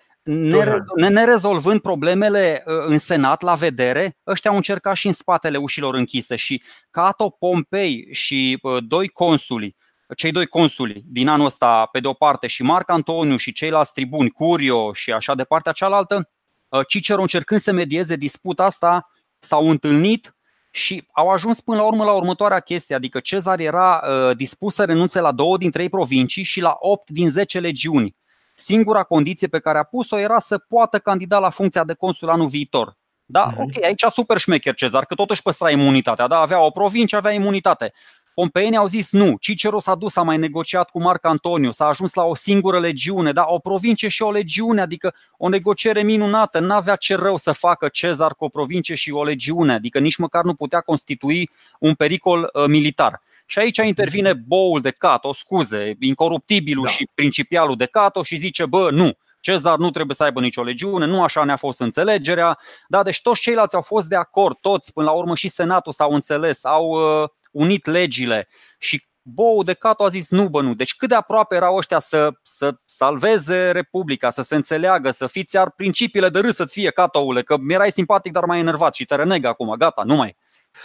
nerezolvând 1.10 1.80
problemele 1.80 2.64
uh, 2.66 2.74
în 2.86 2.98
Senat 2.98 3.42
la 3.42 3.56
vedere, 3.56 4.18
ăștia 4.28 4.50
au 4.50 4.56
încercat 4.56 4.96
și 4.96 5.08
în 5.08 5.14
spatele 5.14 5.58
ușilor 5.58 5.96
închise 5.96 6.36
și 6.36 6.64
Cato 6.90 7.30
Pompei 7.30 8.08
și 8.12 8.60
uh, 8.62 8.78
doi 8.88 9.08
consuli, 9.08 9.76
cei 10.16 10.32
doi 10.32 10.46
consuli 10.46 11.04
din 11.06 11.28
anul 11.28 11.46
ăsta 11.46 11.86
pe 11.92 12.00
de 12.00 12.08
o 12.08 12.14
parte 12.14 12.48
și 12.48 12.64
Marc 12.64 12.90
Antoniu 12.90 13.38
și 13.38 13.52
ceilalți 13.52 13.94
tribuni, 13.94 14.30
Curio 14.30 14.94
și 14.94 15.12
așa 15.12 15.36
de 15.36 15.44
partea 15.44 15.72
cealaltă, 15.72 16.16
uh, 16.16 16.41
Cicero 16.88 17.22
încercând 17.22 17.60
să 17.60 17.72
medieze 17.72 18.16
disputa 18.16 18.64
asta, 18.64 19.10
s-au 19.40 19.70
întâlnit 19.70 20.36
și 20.72 21.08
au 21.12 21.30
ajuns 21.30 21.62
până 21.62 21.78
la 21.78 21.84
urmă 21.84 22.04
la 22.04 22.14
următoarea 22.14 22.60
chestie, 22.60 22.96
adică 22.96 23.20
Cezar 23.20 23.60
era 23.60 24.04
dispus 24.34 24.74
să 24.74 24.84
renunțe 24.84 25.20
la 25.20 25.32
două 25.32 25.58
din 25.58 25.72
trei 25.72 25.90
provincii 25.90 26.44
și 26.44 26.62
la 26.62 26.76
opt 26.80 27.10
din 27.10 27.30
zece 27.30 27.60
legiuni 27.60 28.16
Singura 28.56 29.04
condiție 29.04 29.48
pe 29.48 29.60
care 29.60 29.78
a 29.78 29.84
pus-o 29.84 30.18
era 30.18 30.40
să 30.40 30.58
poată 30.58 31.00
candida 31.00 31.40
la 31.40 31.50
funcția 31.50 31.84
de 31.84 31.94
consul 31.94 32.30
anul 32.30 32.48
viitor. 32.48 32.98
Da, 33.26 33.54
mm-hmm. 33.54 33.58
ok, 33.58 33.84
aici 33.84 34.04
super 34.12 34.38
șmecher 34.38 34.74
Cezar, 34.74 35.06
că 35.06 35.16
totuși 35.16 35.42
păstra 35.42 35.70
imunitatea. 35.70 36.28
Da, 36.28 36.38
avea 36.38 36.62
o 36.62 36.70
provincie, 36.70 37.18
avea 37.18 37.32
imunitate. 37.32 37.94
Pompeienii 38.34 38.78
au 38.78 38.88
zis 38.88 39.12
nu, 39.12 39.38
Cicero 39.40 39.80
s-a 39.80 39.96
dus, 39.96 40.16
a 40.16 40.22
mai 40.22 40.38
negociat 40.38 40.90
cu 40.90 41.02
Marc 41.02 41.26
Antoniu, 41.26 41.72
s-a 41.72 41.86
ajuns 41.86 42.14
la 42.14 42.24
o 42.24 42.36
singură 42.36 42.80
legiune, 42.80 43.32
da, 43.32 43.46
o 43.48 43.60
provincie 43.60 44.08
și 44.08 44.22
o 44.22 44.32
legiune, 44.32 44.82
adică 44.82 45.14
o 45.38 45.50
negociere 45.50 46.04
minunată, 46.04 46.60
n-avea 46.60 46.96
ce 46.96 47.16
rău 47.16 47.38
să 47.38 47.52
facă 47.52 47.88
Cezar 47.88 48.36
cu 48.36 48.44
o 48.46 48.50
provincie 48.50 48.96
și 48.96 49.12
o 49.12 49.24
legiune, 49.24 49.74
adică 49.74 50.00
nici 50.00 50.18
măcar 50.18 50.44
nu 50.44 50.54
putea 50.54 50.82
constitui 50.82 51.50
un 51.80 51.94
pericol 51.94 52.50
uh, 52.54 52.66
militar. 52.68 53.22
Și 53.46 53.60
aici 53.60 53.78
intervine 53.78 54.34
boul 54.34 54.82
de 54.82 54.92
Cato, 54.92 55.34
scuze, 55.34 55.96
incoruptibilul 56.00 56.84
da. 56.86 56.92
și 56.92 57.10
principialul 57.16 57.76
de 57.76 57.86
Cato 57.86 58.24
și 58.24 58.36
zice, 58.36 58.66
bă, 58.66 58.92
nu, 58.92 59.18
Cezar 59.42 59.78
nu 59.78 59.90
trebuie 59.90 60.16
să 60.16 60.24
aibă 60.24 60.40
nicio 60.40 60.64
legiune, 60.64 61.06
nu 61.06 61.24
așa 61.24 61.44
ne-a 61.44 61.56
fost 61.56 61.80
înțelegerea. 61.80 62.58
Da, 62.88 63.04
deci 63.04 63.22
toți 63.22 63.42
ceilalți 63.42 63.76
au 63.76 63.82
fost 63.82 64.08
de 64.08 64.16
acord, 64.16 64.58
toți, 64.62 64.94
până 64.94 65.06
la 65.06 65.12
urmă 65.12 65.36
și 65.36 65.48
Senatul 65.48 65.92
s-au 65.92 66.12
înțeles, 66.12 66.66
au 66.66 66.88
uh, 66.90 67.30
unit 67.52 67.86
legile 67.86 68.48
și 68.78 69.02
Bou 69.24 69.64
de 69.64 69.74
Cato 69.74 70.04
a 70.04 70.08
zis 70.08 70.30
nu, 70.30 70.50
bă, 70.50 70.62
nu. 70.62 70.74
Deci 70.74 70.96
cât 70.96 71.10
de 71.10 71.16
aproape 71.16 71.56
erau 71.56 71.76
ăștia 71.76 72.00
să, 72.00 72.30
să 72.42 72.76
salveze 72.86 73.72
Republica, 73.72 74.30
să 74.30 74.42
se 74.42 74.56
înțeleagă, 74.56 75.10
să 75.10 75.28
fiți 75.28 75.56
iar 75.56 75.72
principiile 75.72 76.30
de 76.30 76.40
râs 76.40 76.56
să-ți 76.56 76.74
fie 76.74 76.90
Catoule, 76.90 77.42
că 77.42 77.58
mi 77.58 77.74
erai 77.74 77.92
simpatic, 77.92 78.32
dar 78.32 78.46
mai 78.46 78.60
enervat 78.60 78.94
și 78.94 79.06
te 79.06 79.16
reneg 79.16 79.46
acum, 79.46 79.76
gata, 79.78 80.04
nu 80.06 80.16
mai. 80.16 80.38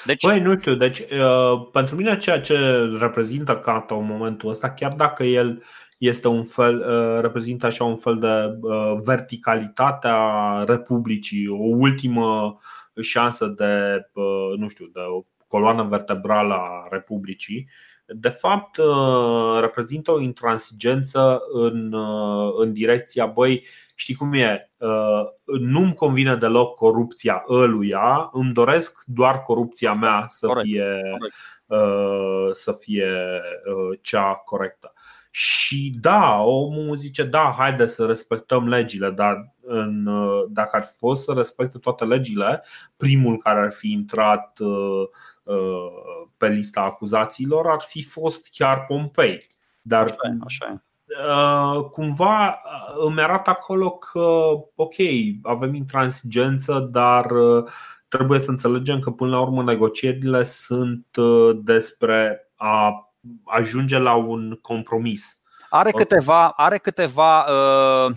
Deci... 0.04 0.26
Păi, 0.26 0.40
nu 0.40 0.58
știu, 0.58 0.74
deci 0.74 0.98
uh, 0.98 1.68
pentru 1.72 1.96
mine 1.96 2.16
ceea 2.16 2.40
ce 2.40 2.56
reprezintă 3.00 3.56
Cato 3.56 3.96
în 3.96 4.06
momentul 4.06 4.50
ăsta, 4.50 4.70
chiar 4.70 4.92
dacă 4.92 5.24
el 5.24 5.62
este 5.98 6.28
un 6.28 6.44
fel, 6.44 6.78
uh, 6.78 7.20
reprezintă 7.20 7.66
așa 7.66 7.84
un 7.84 7.96
fel 7.96 8.18
de 8.18 8.58
uh, 8.60 8.96
verticalitate 9.04 10.08
a 10.10 10.64
Republicii, 10.64 11.48
o 11.48 11.64
ultimă 11.76 12.58
șansă 13.00 13.46
de, 13.46 14.04
uh, 14.12 14.58
nu 14.58 14.68
știu, 14.68 14.86
de 14.92 15.00
o 15.00 15.24
coloană 15.48 15.82
vertebrală 15.82 16.54
a 16.54 16.86
Republicii, 16.90 17.68
de 18.08 18.28
fapt 18.28 18.76
uh, 18.76 19.60
reprezintă 19.60 20.12
o 20.12 20.20
intransigență 20.20 21.40
în, 21.52 21.92
uh, 21.92 22.52
în 22.58 22.72
direcția, 22.72 23.26
băi, 23.26 23.66
știi 23.94 24.14
cum 24.14 24.32
e, 24.32 24.70
uh, 24.78 25.58
nu-mi 25.60 25.94
convine 25.94 26.36
deloc 26.36 26.74
corupția 26.74 27.44
ăluia, 27.48 28.28
îmi 28.32 28.52
doresc 28.52 29.02
doar 29.06 29.42
corupția 29.42 29.92
mea 29.92 30.24
să 30.28 30.48
fie, 30.62 31.00
să 32.52 32.72
fie 32.72 33.08
cea 34.00 34.34
corectă. 34.44 34.92
Și 35.38 35.92
da, 36.00 36.40
omul 36.42 36.96
zice, 36.96 37.22
da, 37.22 37.54
haide 37.58 37.86
să 37.86 38.06
respectăm 38.06 38.68
legile, 38.68 39.10
dar 39.10 39.54
în, 39.60 40.08
dacă 40.48 40.76
ar 40.76 40.82
fi 40.82 40.96
fost 40.96 41.22
să 41.22 41.32
respecte 41.32 41.78
toate 41.78 42.04
legile, 42.04 42.64
primul 42.96 43.38
care 43.38 43.60
ar 43.60 43.72
fi 43.72 43.92
intrat 43.92 44.58
Uh, 45.46 46.28
pe 46.36 46.48
lista 46.48 46.80
acuzațiilor 46.80 47.66
ar 47.70 47.80
fi 47.80 48.02
fost 48.02 48.48
chiar 48.50 48.84
Pompei. 48.86 49.46
Dar 49.82 50.04
așa, 50.04 50.36
așa. 50.44 50.84
Uh, 51.28 51.84
cumva 51.84 52.48
uh, 52.48 53.04
îmi 53.06 53.20
arată 53.20 53.50
acolo 53.50 53.90
că, 53.90 54.20
ok, 54.74 54.94
avem 55.42 55.74
intransigență, 55.74 56.88
dar 56.90 57.26
trebuie 58.08 58.38
să 58.38 58.50
înțelegem 58.50 58.98
că 58.98 59.10
până 59.10 59.30
la 59.30 59.40
urmă 59.40 59.62
negocierile 59.62 60.42
sunt 60.42 61.06
despre 61.62 62.50
a 62.54 63.05
ajunge 63.44 63.98
la 63.98 64.14
un 64.14 64.58
compromis. 64.62 65.40
Are 65.68 65.90
câteva, 65.90 66.48
are 66.48 66.78
câteva 66.78 67.44
uh, 67.44 68.16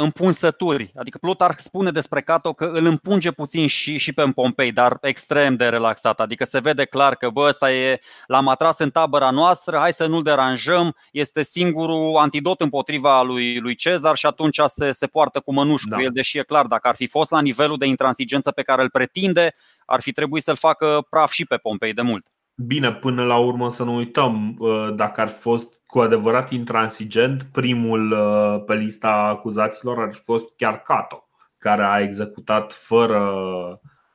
împunsături. 0.00 0.92
Adică 0.96 1.18
Plutarh 1.18 1.56
spune 1.56 1.90
despre 1.90 2.20
Cato 2.20 2.52
că 2.52 2.64
îl 2.64 2.86
împunge 2.86 3.30
puțin 3.30 3.66
și, 3.66 3.96
și 3.96 4.12
pe 4.12 4.30
Pompei, 4.34 4.72
dar 4.72 4.98
extrem 5.00 5.56
de 5.56 5.68
relaxat. 5.68 6.20
Adică 6.20 6.44
se 6.44 6.58
vede 6.58 6.84
clar 6.84 7.14
că 7.14 7.28
bă, 7.28 7.46
ăsta 7.48 7.72
e, 7.72 8.00
l-am 8.26 8.48
atras 8.48 8.78
în 8.78 8.90
tabăra 8.90 9.30
noastră, 9.30 9.78
hai 9.78 9.92
să 9.92 10.06
nu-l 10.06 10.22
deranjăm, 10.22 10.94
este 11.12 11.42
singurul 11.42 12.16
antidot 12.16 12.60
împotriva 12.60 13.22
lui, 13.22 13.58
lui 13.58 13.74
Cezar 13.74 14.16
și 14.16 14.26
atunci 14.26 14.60
se, 14.66 14.90
se 14.90 15.06
poartă 15.06 15.40
cu 15.40 15.52
mănuș 15.52 15.82
da. 15.82 15.96
cu 15.96 16.02
el, 16.02 16.10
deși 16.12 16.38
e 16.38 16.42
clar, 16.42 16.66
dacă 16.66 16.88
ar 16.88 16.94
fi 16.94 17.06
fost 17.06 17.30
la 17.30 17.40
nivelul 17.40 17.76
de 17.76 17.86
intransigență 17.86 18.50
pe 18.50 18.62
care 18.62 18.82
îl 18.82 18.90
pretinde, 18.90 19.54
ar 19.86 20.00
fi 20.00 20.12
trebuit 20.12 20.42
să-l 20.42 20.56
facă 20.56 21.06
praf 21.10 21.30
și 21.30 21.46
pe 21.46 21.56
Pompei 21.56 21.92
de 21.92 22.02
mult. 22.02 22.26
Bine, 22.66 22.92
până 22.92 23.24
la 23.24 23.36
urmă 23.36 23.70
să 23.70 23.84
nu 23.84 23.94
uităm, 23.94 24.56
uh, 24.58 24.94
dacă 24.94 25.20
ar 25.20 25.28
fi 25.28 25.38
fost 25.38 25.80
cu 25.86 25.98
adevărat 25.98 26.50
intransigent, 26.50 27.42
primul 27.52 28.10
uh, 28.10 28.64
pe 28.66 28.74
lista 28.74 29.08
acuzaților 29.08 29.98
ar 29.98 30.14
fi 30.14 30.20
fost 30.20 30.54
chiar 30.56 30.82
Cato, 30.82 31.28
care 31.58 31.82
a 31.82 32.00
executat 32.00 32.72
fără 32.72 33.20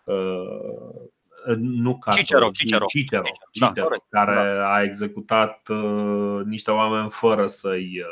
uh, 0.03 1.55
nu 1.57 1.97
Cato, 1.97 2.17
Cicero, 2.17 2.49
Cicero, 2.49 2.85
Cicero, 2.85 3.23
Cicero, 3.51 3.67
Cicero 3.69 3.95
da, 4.09 4.19
care 4.19 4.57
da. 4.57 4.73
a 4.73 4.81
executat 4.81 5.67
niște 6.45 6.71
oameni 6.71 7.09
fără 7.09 7.47
să-i 7.47 8.05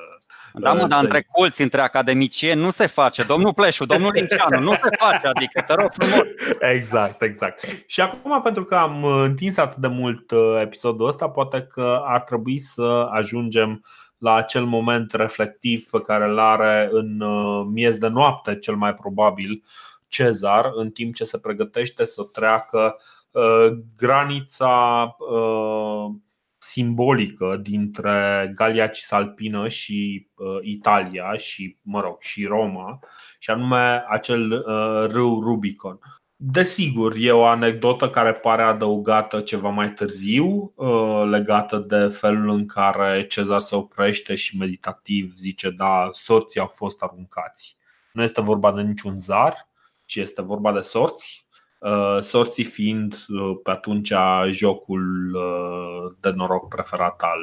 da, 0.53 0.73
mă, 0.73 0.85
dar 0.85 1.03
între 1.03 1.27
colți, 1.31 1.61
între 1.61 1.81
academicieni 1.81 2.61
nu 2.61 2.69
se 2.69 2.85
face. 2.85 3.23
Domnul 3.23 3.53
Pleșu, 3.53 3.85
domnul 3.85 4.11
Linceanu, 4.13 4.59
nu 4.59 4.71
se 4.71 4.95
face, 4.97 5.27
adică 5.27 5.61
te 5.61 5.73
rog 5.73 5.91
frumos. 5.91 6.25
Exact, 6.59 7.21
exact. 7.21 7.83
Și 7.85 8.01
acum, 8.01 8.41
pentru 8.41 8.63
că 8.63 8.75
am 8.75 9.03
întins 9.03 9.57
atât 9.57 9.77
de 9.77 9.87
mult 9.87 10.31
uh, 10.31 10.59
episodul 10.61 11.07
ăsta, 11.07 11.29
poate 11.29 11.67
că 11.71 12.01
ar 12.05 12.21
trebui 12.21 12.59
să 12.59 13.07
ajungem 13.11 13.83
la 14.17 14.33
acel 14.33 14.65
moment 14.65 15.13
reflectiv 15.13 15.85
pe 15.85 16.01
care 16.01 16.25
îl 16.25 16.39
are 16.39 16.89
în 16.91 17.21
uh, 17.21 17.65
miez 17.71 17.97
de 17.97 18.07
noapte, 18.07 18.57
cel 18.57 18.75
mai 18.75 18.93
probabil, 18.93 19.63
Cezar, 20.07 20.71
în 20.73 20.89
timp 20.89 21.15
ce 21.15 21.23
se 21.23 21.37
pregătește 21.37 22.05
să 22.05 22.23
treacă 22.23 22.95
uh, 23.31 23.67
granița 23.97 25.03
simbolică 26.63 27.59
dintre 27.61 28.51
Galia 28.55 28.87
Cisalpină 28.87 29.67
și 29.67 30.27
uh, 30.35 30.57
Italia 30.61 31.33
și, 31.33 31.77
mă 31.81 32.01
rog, 32.01 32.21
și 32.21 32.45
Roma, 32.45 32.99
și 33.39 33.49
anume 33.49 34.03
acel 34.09 34.51
uh, 34.51 35.11
râu 35.11 35.41
Rubicon. 35.41 35.99
Desigur, 36.35 37.13
e 37.17 37.31
o 37.31 37.45
anecdotă 37.45 38.09
care 38.09 38.33
pare 38.33 38.61
adăugată 38.61 39.41
ceva 39.41 39.69
mai 39.69 39.93
târziu, 39.93 40.73
uh, 40.75 41.23
legată 41.29 41.77
de 41.77 42.07
felul 42.07 42.49
în 42.49 42.65
care 42.65 43.25
Cezar 43.27 43.59
se 43.59 43.75
oprește 43.75 44.35
și 44.35 44.57
meditativ 44.57 45.33
zice 45.35 45.69
da, 45.69 46.09
soții 46.11 46.59
au 46.59 46.67
fost 46.67 47.01
aruncați. 47.01 47.77
Nu 48.13 48.23
este 48.23 48.41
vorba 48.41 48.71
de 48.71 48.81
niciun 48.81 49.13
zar, 49.13 49.69
ci 50.05 50.15
este 50.15 50.41
vorba 50.41 50.73
de 50.73 50.81
sorți, 50.81 51.45
uh, 51.45 51.50
sorții 52.21 52.63
fiind 52.63 53.25
uh, 53.27 53.59
pe 53.63 53.71
atunci 53.71 54.13
jocul 54.49 55.37
de 56.19 56.29
noroc 56.29 56.67
preferat 56.67 57.21
al, 57.21 57.41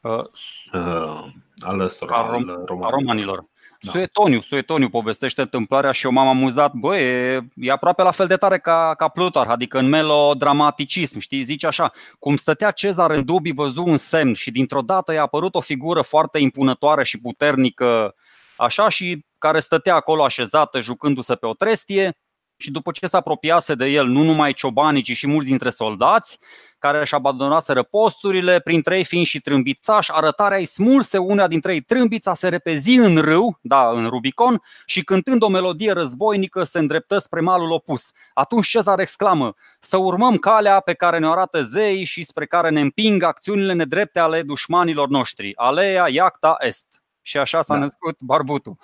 uh, 0.00 1.32
al, 1.60 1.80
ăstora, 1.80 2.16
al, 2.16 2.28
rom- 2.34 2.82
al 2.82 2.90
romanilor. 2.90 3.50
Da. 3.82 3.90
Suetoniu, 3.90 4.40
Suetoniu 4.40 4.88
povestește 4.88 5.40
întâmplarea 5.40 5.92
și 5.92 6.06
eu 6.06 6.12
m-am 6.12 6.28
amuzat, 6.28 6.72
bă, 6.72 6.96
e, 6.96 7.40
e 7.54 7.70
aproape 7.70 8.02
la 8.02 8.10
fel 8.10 8.26
de 8.26 8.36
tare 8.36 8.58
ca, 8.58 8.94
ca 8.96 9.08
Plutarh, 9.08 9.48
adică 9.50 9.78
în 9.78 9.88
melodramaticism, 9.88 11.18
știi, 11.18 11.42
zice 11.42 11.66
așa, 11.66 11.92
cum 12.18 12.36
stătea 12.36 12.70
Cezar 12.70 13.10
în 13.10 13.24
dubii 13.24 13.52
văzu 13.52 13.82
un 13.84 13.96
semn 13.96 14.32
și 14.32 14.50
dintr-o 14.50 14.80
dată 14.80 15.12
i-a 15.12 15.22
apărut 15.22 15.54
o 15.54 15.60
figură 15.60 16.00
foarte 16.00 16.38
impunătoare 16.38 17.04
și 17.04 17.20
puternică, 17.20 18.14
așa, 18.56 18.88
și 18.88 19.24
care 19.38 19.58
stătea 19.58 19.94
acolo 19.94 20.24
așezată, 20.24 20.80
jucându-se 20.80 21.34
pe 21.34 21.46
o 21.46 21.54
trestie, 21.54 22.18
și 22.62 22.70
după 22.70 22.90
ce 22.90 23.06
se 23.06 23.16
apropiase 23.16 23.74
de 23.74 23.86
el 23.86 24.06
nu 24.06 24.22
numai 24.22 24.52
ciobanii, 24.52 25.02
ci 25.02 25.16
și 25.16 25.26
mulți 25.26 25.48
dintre 25.48 25.70
soldați, 25.70 26.38
care 26.78 27.00
își 27.00 27.14
abandonaseră 27.14 27.82
posturile, 27.82 28.60
printre 28.60 28.96
ei 28.96 29.04
fiind 29.04 29.26
și 29.26 29.40
trâmbițași, 29.40 30.10
arătarea 30.12 30.58
îi 30.58 30.64
smulse 30.64 31.18
una 31.18 31.46
dintre 31.46 31.72
ei 31.72 31.80
trâmbița, 31.80 32.34
se 32.34 32.48
repezi 32.48 32.94
în 32.94 33.16
râu, 33.16 33.58
da, 33.60 33.90
în 33.90 34.06
Rubicon, 34.08 34.62
și 34.86 35.04
cântând 35.04 35.42
o 35.42 35.48
melodie 35.48 35.92
războinică 35.92 36.62
se 36.62 36.78
îndreptă 36.78 37.18
spre 37.18 37.40
malul 37.40 37.70
opus. 37.70 38.10
Atunci 38.34 38.68
Cezar 38.68 38.98
exclamă, 38.98 39.54
să 39.80 39.96
urmăm 39.96 40.36
calea 40.36 40.80
pe 40.80 40.94
care 40.94 41.18
ne 41.18 41.26
arată 41.26 41.62
zei 41.62 42.04
și 42.04 42.22
spre 42.22 42.46
care 42.46 42.70
ne 42.70 42.80
împing 42.80 43.22
acțiunile 43.22 43.72
nedrepte 43.72 44.18
ale 44.18 44.42
dușmanilor 44.42 45.08
noștri. 45.08 45.56
Aleea 45.56 46.08
iacta 46.08 46.56
est. 46.58 47.01
Și 47.22 47.38
așa 47.38 47.62
s-a 47.62 47.74
da. 47.74 47.80
născut 47.80 48.22
barbutul. 48.22 48.76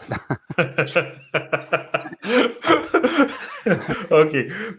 ok. 4.22 4.30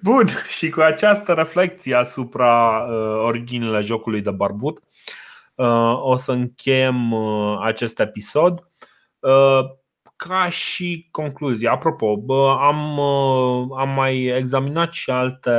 Bun. 0.02 0.28
Și 0.50 0.70
cu 0.70 0.82
această 0.82 1.34
reflexie 1.34 1.96
asupra 1.96 2.86
uh, 2.90 3.24
originile 3.24 3.82
jocului 3.82 4.22
de 4.22 4.32
barbut, 4.32 4.84
uh, 5.56 6.00
o 6.02 6.16
să 6.16 6.32
încheiem 6.32 7.12
uh, 7.12 7.60
acest 7.62 8.00
episod. 8.00 8.68
Uh, 9.20 9.60
ca 10.16 10.50
și 10.50 11.08
concluzie, 11.12 11.70
apropo, 11.70 12.18
bă, 12.18 12.58
am, 12.60 12.98
uh, 12.98 13.68
am 13.78 13.90
mai 13.90 14.24
examinat 14.24 14.94
și 14.94 15.10
alte 15.10 15.52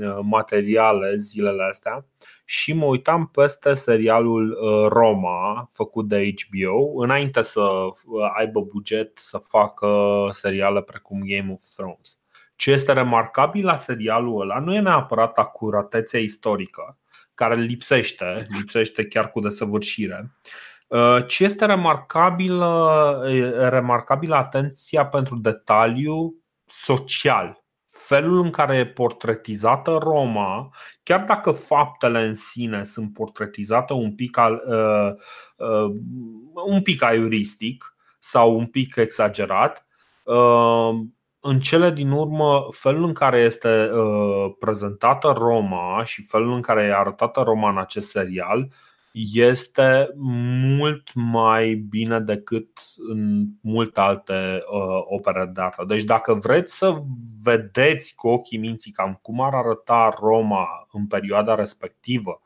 uh, 0.00 0.18
materiale 0.22 1.16
zilele 1.16 1.62
astea 1.62 2.06
și 2.44 2.72
mă 2.72 2.84
uitam 2.84 3.26
peste 3.26 3.72
serialul 3.72 4.50
uh, 4.50 4.88
Roma 4.88 5.68
făcut 5.72 6.08
de 6.08 6.34
HBO 6.46 7.02
înainte 7.02 7.42
să 7.42 7.60
uh, 7.60 8.30
aibă 8.36 8.60
buget 8.60 9.18
să 9.18 9.38
facă 9.38 9.88
seriale 10.30 10.82
precum 10.82 11.20
Game 11.24 11.52
of 11.52 11.62
Thrones. 11.76 12.18
Ce 12.56 12.70
este 12.70 12.92
remarcabil 12.92 13.64
la 13.64 13.76
serialul 13.76 14.40
ăla 14.40 14.58
nu 14.58 14.74
e 14.74 14.80
neapărat 14.80 15.38
acuratețea 15.38 16.20
istorică, 16.20 16.98
care 17.34 17.54
lipsește, 17.54 18.46
lipsește 18.58 19.06
chiar 19.06 19.30
cu 19.30 19.40
desăvârșire, 19.40 20.32
uh, 20.88 21.18
ce 21.26 21.44
este 21.44 21.66
remarcabil, 21.66 22.62
remarcabil 23.68 24.32
atenția 24.32 25.06
pentru 25.06 25.36
detaliu 25.36 26.34
social 26.66 27.63
felul 28.06 28.38
în 28.38 28.50
care 28.50 28.76
e 28.76 28.86
portretizată 28.86 29.98
Roma, 30.02 30.70
chiar 31.02 31.24
dacă 31.24 31.50
faptele 31.50 32.24
în 32.24 32.34
sine 32.34 32.84
sunt 32.84 33.12
portretizate 33.12 33.92
un 33.92 34.14
pic, 34.14 34.36
al, 34.36 34.62
uh, 34.66 35.12
uh, 35.68 35.94
un 36.66 36.82
pic 36.82 37.02
aiuristic 37.02 37.96
sau 38.18 38.58
un 38.58 38.66
pic 38.66 38.96
exagerat, 38.96 39.86
uh, 40.24 40.90
în 41.40 41.60
cele 41.60 41.90
din 41.90 42.10
urmă, 42.10 42.66
felul 42.70 43.04
în 43.04 43.12
care 43.12 43.40
este 43.40 43.90
uh, 43.92 44.54
prezentată 44.58 45.34
Roma 45.36 46.04
și 46.04 46.22
felul 46.22 46.52
în 46.52 46.60
care 46.60 46.82
e 46.82 46.94
arătată 46.94 47.40
Roma 47.40 47.70
în 47.70 47.78
acest 47.78 48.08
serial 48.08 48.68
este 49.32 50.14
mult 50.16 51.10
mai 51.14 51.74
bine 51.74 52.20
decât 52.20 52.68
în 53.08 53.46
multe 53.60 54.00
alte 54.00 54.58
uh, 54.70 55.02
opere 55.04 55.50
de 55.54 55.60
artă. 55.60 55.84
Deci 55.88 56.02
dacă 56.02 56.34
vreți 56.34 56.76
să 56.76 56.94
vedeți 57.42 58.14
cu 58.14 58.28
ochii 58.28 58.58
minții 58.58 58.90
cam 58.90 59.18
cum 59.22 59.40
ar 59.40 59.54
arăta 59.54 60.14
Roma 60.20 60.66
în 60.92 61.06
perioada 61.06 61.54
respectivă, 61.54 62.40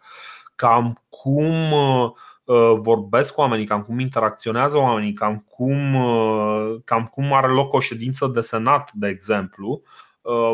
cam 0.54 1.04
cum 1.08 1.72
uh, 1.72 2.74
vorbesc 2.76 3.38
oamenii, 3.38 3.66
cam 3.66 3.82
cum 3.82 3.98
interacționează 3.98 4.78
oamenii, 4.78 5.12
cam 5.12 5.44
cum, 5.48 5.94
uh, 5.94 6.76
cam 6.84 7.06
cum 7.06 7.32
are 7.32 7.48
loc 7.48 7.72
o 7.72 7.80
ședință 7.80 8.26
de 8.26 8.40
senat, 8.40 8.92
de 8.92 9.08
exemplu, 9.08 9.82
uh, 10.22 10.52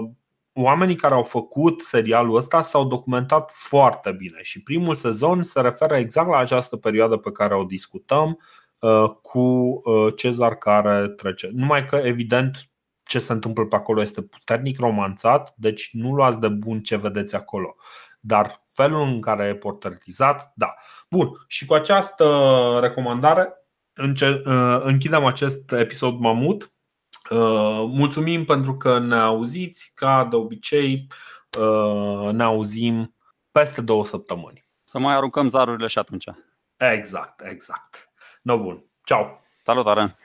oamenii 0.55 0.97
care 0.97 1.14
au 1.14 1.22
făcut 1.22 1.81
serialul 1.81 2.36
ăsta 2.36 2.60
s-au 2.60 2.85
documentat 2.85 3.51
foarte 3.55 4.12
bine 4.12 4.43
și 4.43 4.62
primul 4.62 4.97
sezon 4.97 5.43
se 5.43 5.60
referă 5.60 5.97
exact 5.97 6.28
la 6.28 6.36
această 6.36 6.76
perioadă 6.76 7.16
pe 7.16 7.32
care 7.32 7.55
o 7.55 7.64
discutăm 7.64 8.39
uh, 8.78 9.10
cu 9.22 9.40
uh, 9.40 10.12
Cezar 10.16 10.55
care 10.55 11.09
trece. 11.09 11.51
Numai 11.52 11.85
că, 11.85 11.97
evident, 11.97 12.68
ce 13.02 13.18
se 13.18 13.32
întâmplă 13.32 13.64
pe 13.64 13.76
acolo 13.76 14.01
este 14.01 14.22
puternic 14.22 14.78
romanțat, 14.78 15.52
deci 15.56 15.90
nu 15.93 16.14
luați 16.14 16.40
de 16.40 16.48
bun 16.48 16.81
ce 16.81 16.97
vedeți 16.97 17.35
acolo. 17.35 17.76
Dar 18.20 18.60
felul 18.74 19.01
în 19.01 19.20
care 19.20 19.44
e 19.44 19.55
portretizat, 19.55 20.52
da. 20.55 20.74
Bun, 21.10 21.31
și 21.48 21.66
cu 21.66 21.74
această 21.74 22.78
recomandare 22.81 23.52
uh, 23.97 24.81
închidem 24.82 25.24
acest 25.24 25.72
episod 25.72 26.18
mamut 26.18 26.68
Uh, 26.68 26.73
mulțumim 27.86 28.44
pentru 28.44 28.76
că 28.76 28.98
ne 28.98 29.16
auziți, 29.16 29.92
ca 29.94 30.24
de 30.30 30.36
obicei 30.36 31.06
uh, 31.59 32.32
ne 32.32 32.42
auzim 32.42 33.14
peste 33.52 33.80
două 33.80 34.05
săptămâni. 34.05 34.64
Să 34.84 34.98
mai 34.98 35.14
aruncăm 35.14 35.48
zarurile 35.48 35.86
și 35.86 35.98
atunci. 35.98 36.24
Exact, 36.76 37.40
exact. 37.44 38.10
No 38.42 38.59
bun. 38.59 38.84
Ciao. 39.05 39.40
Salutare. 39.64 40.16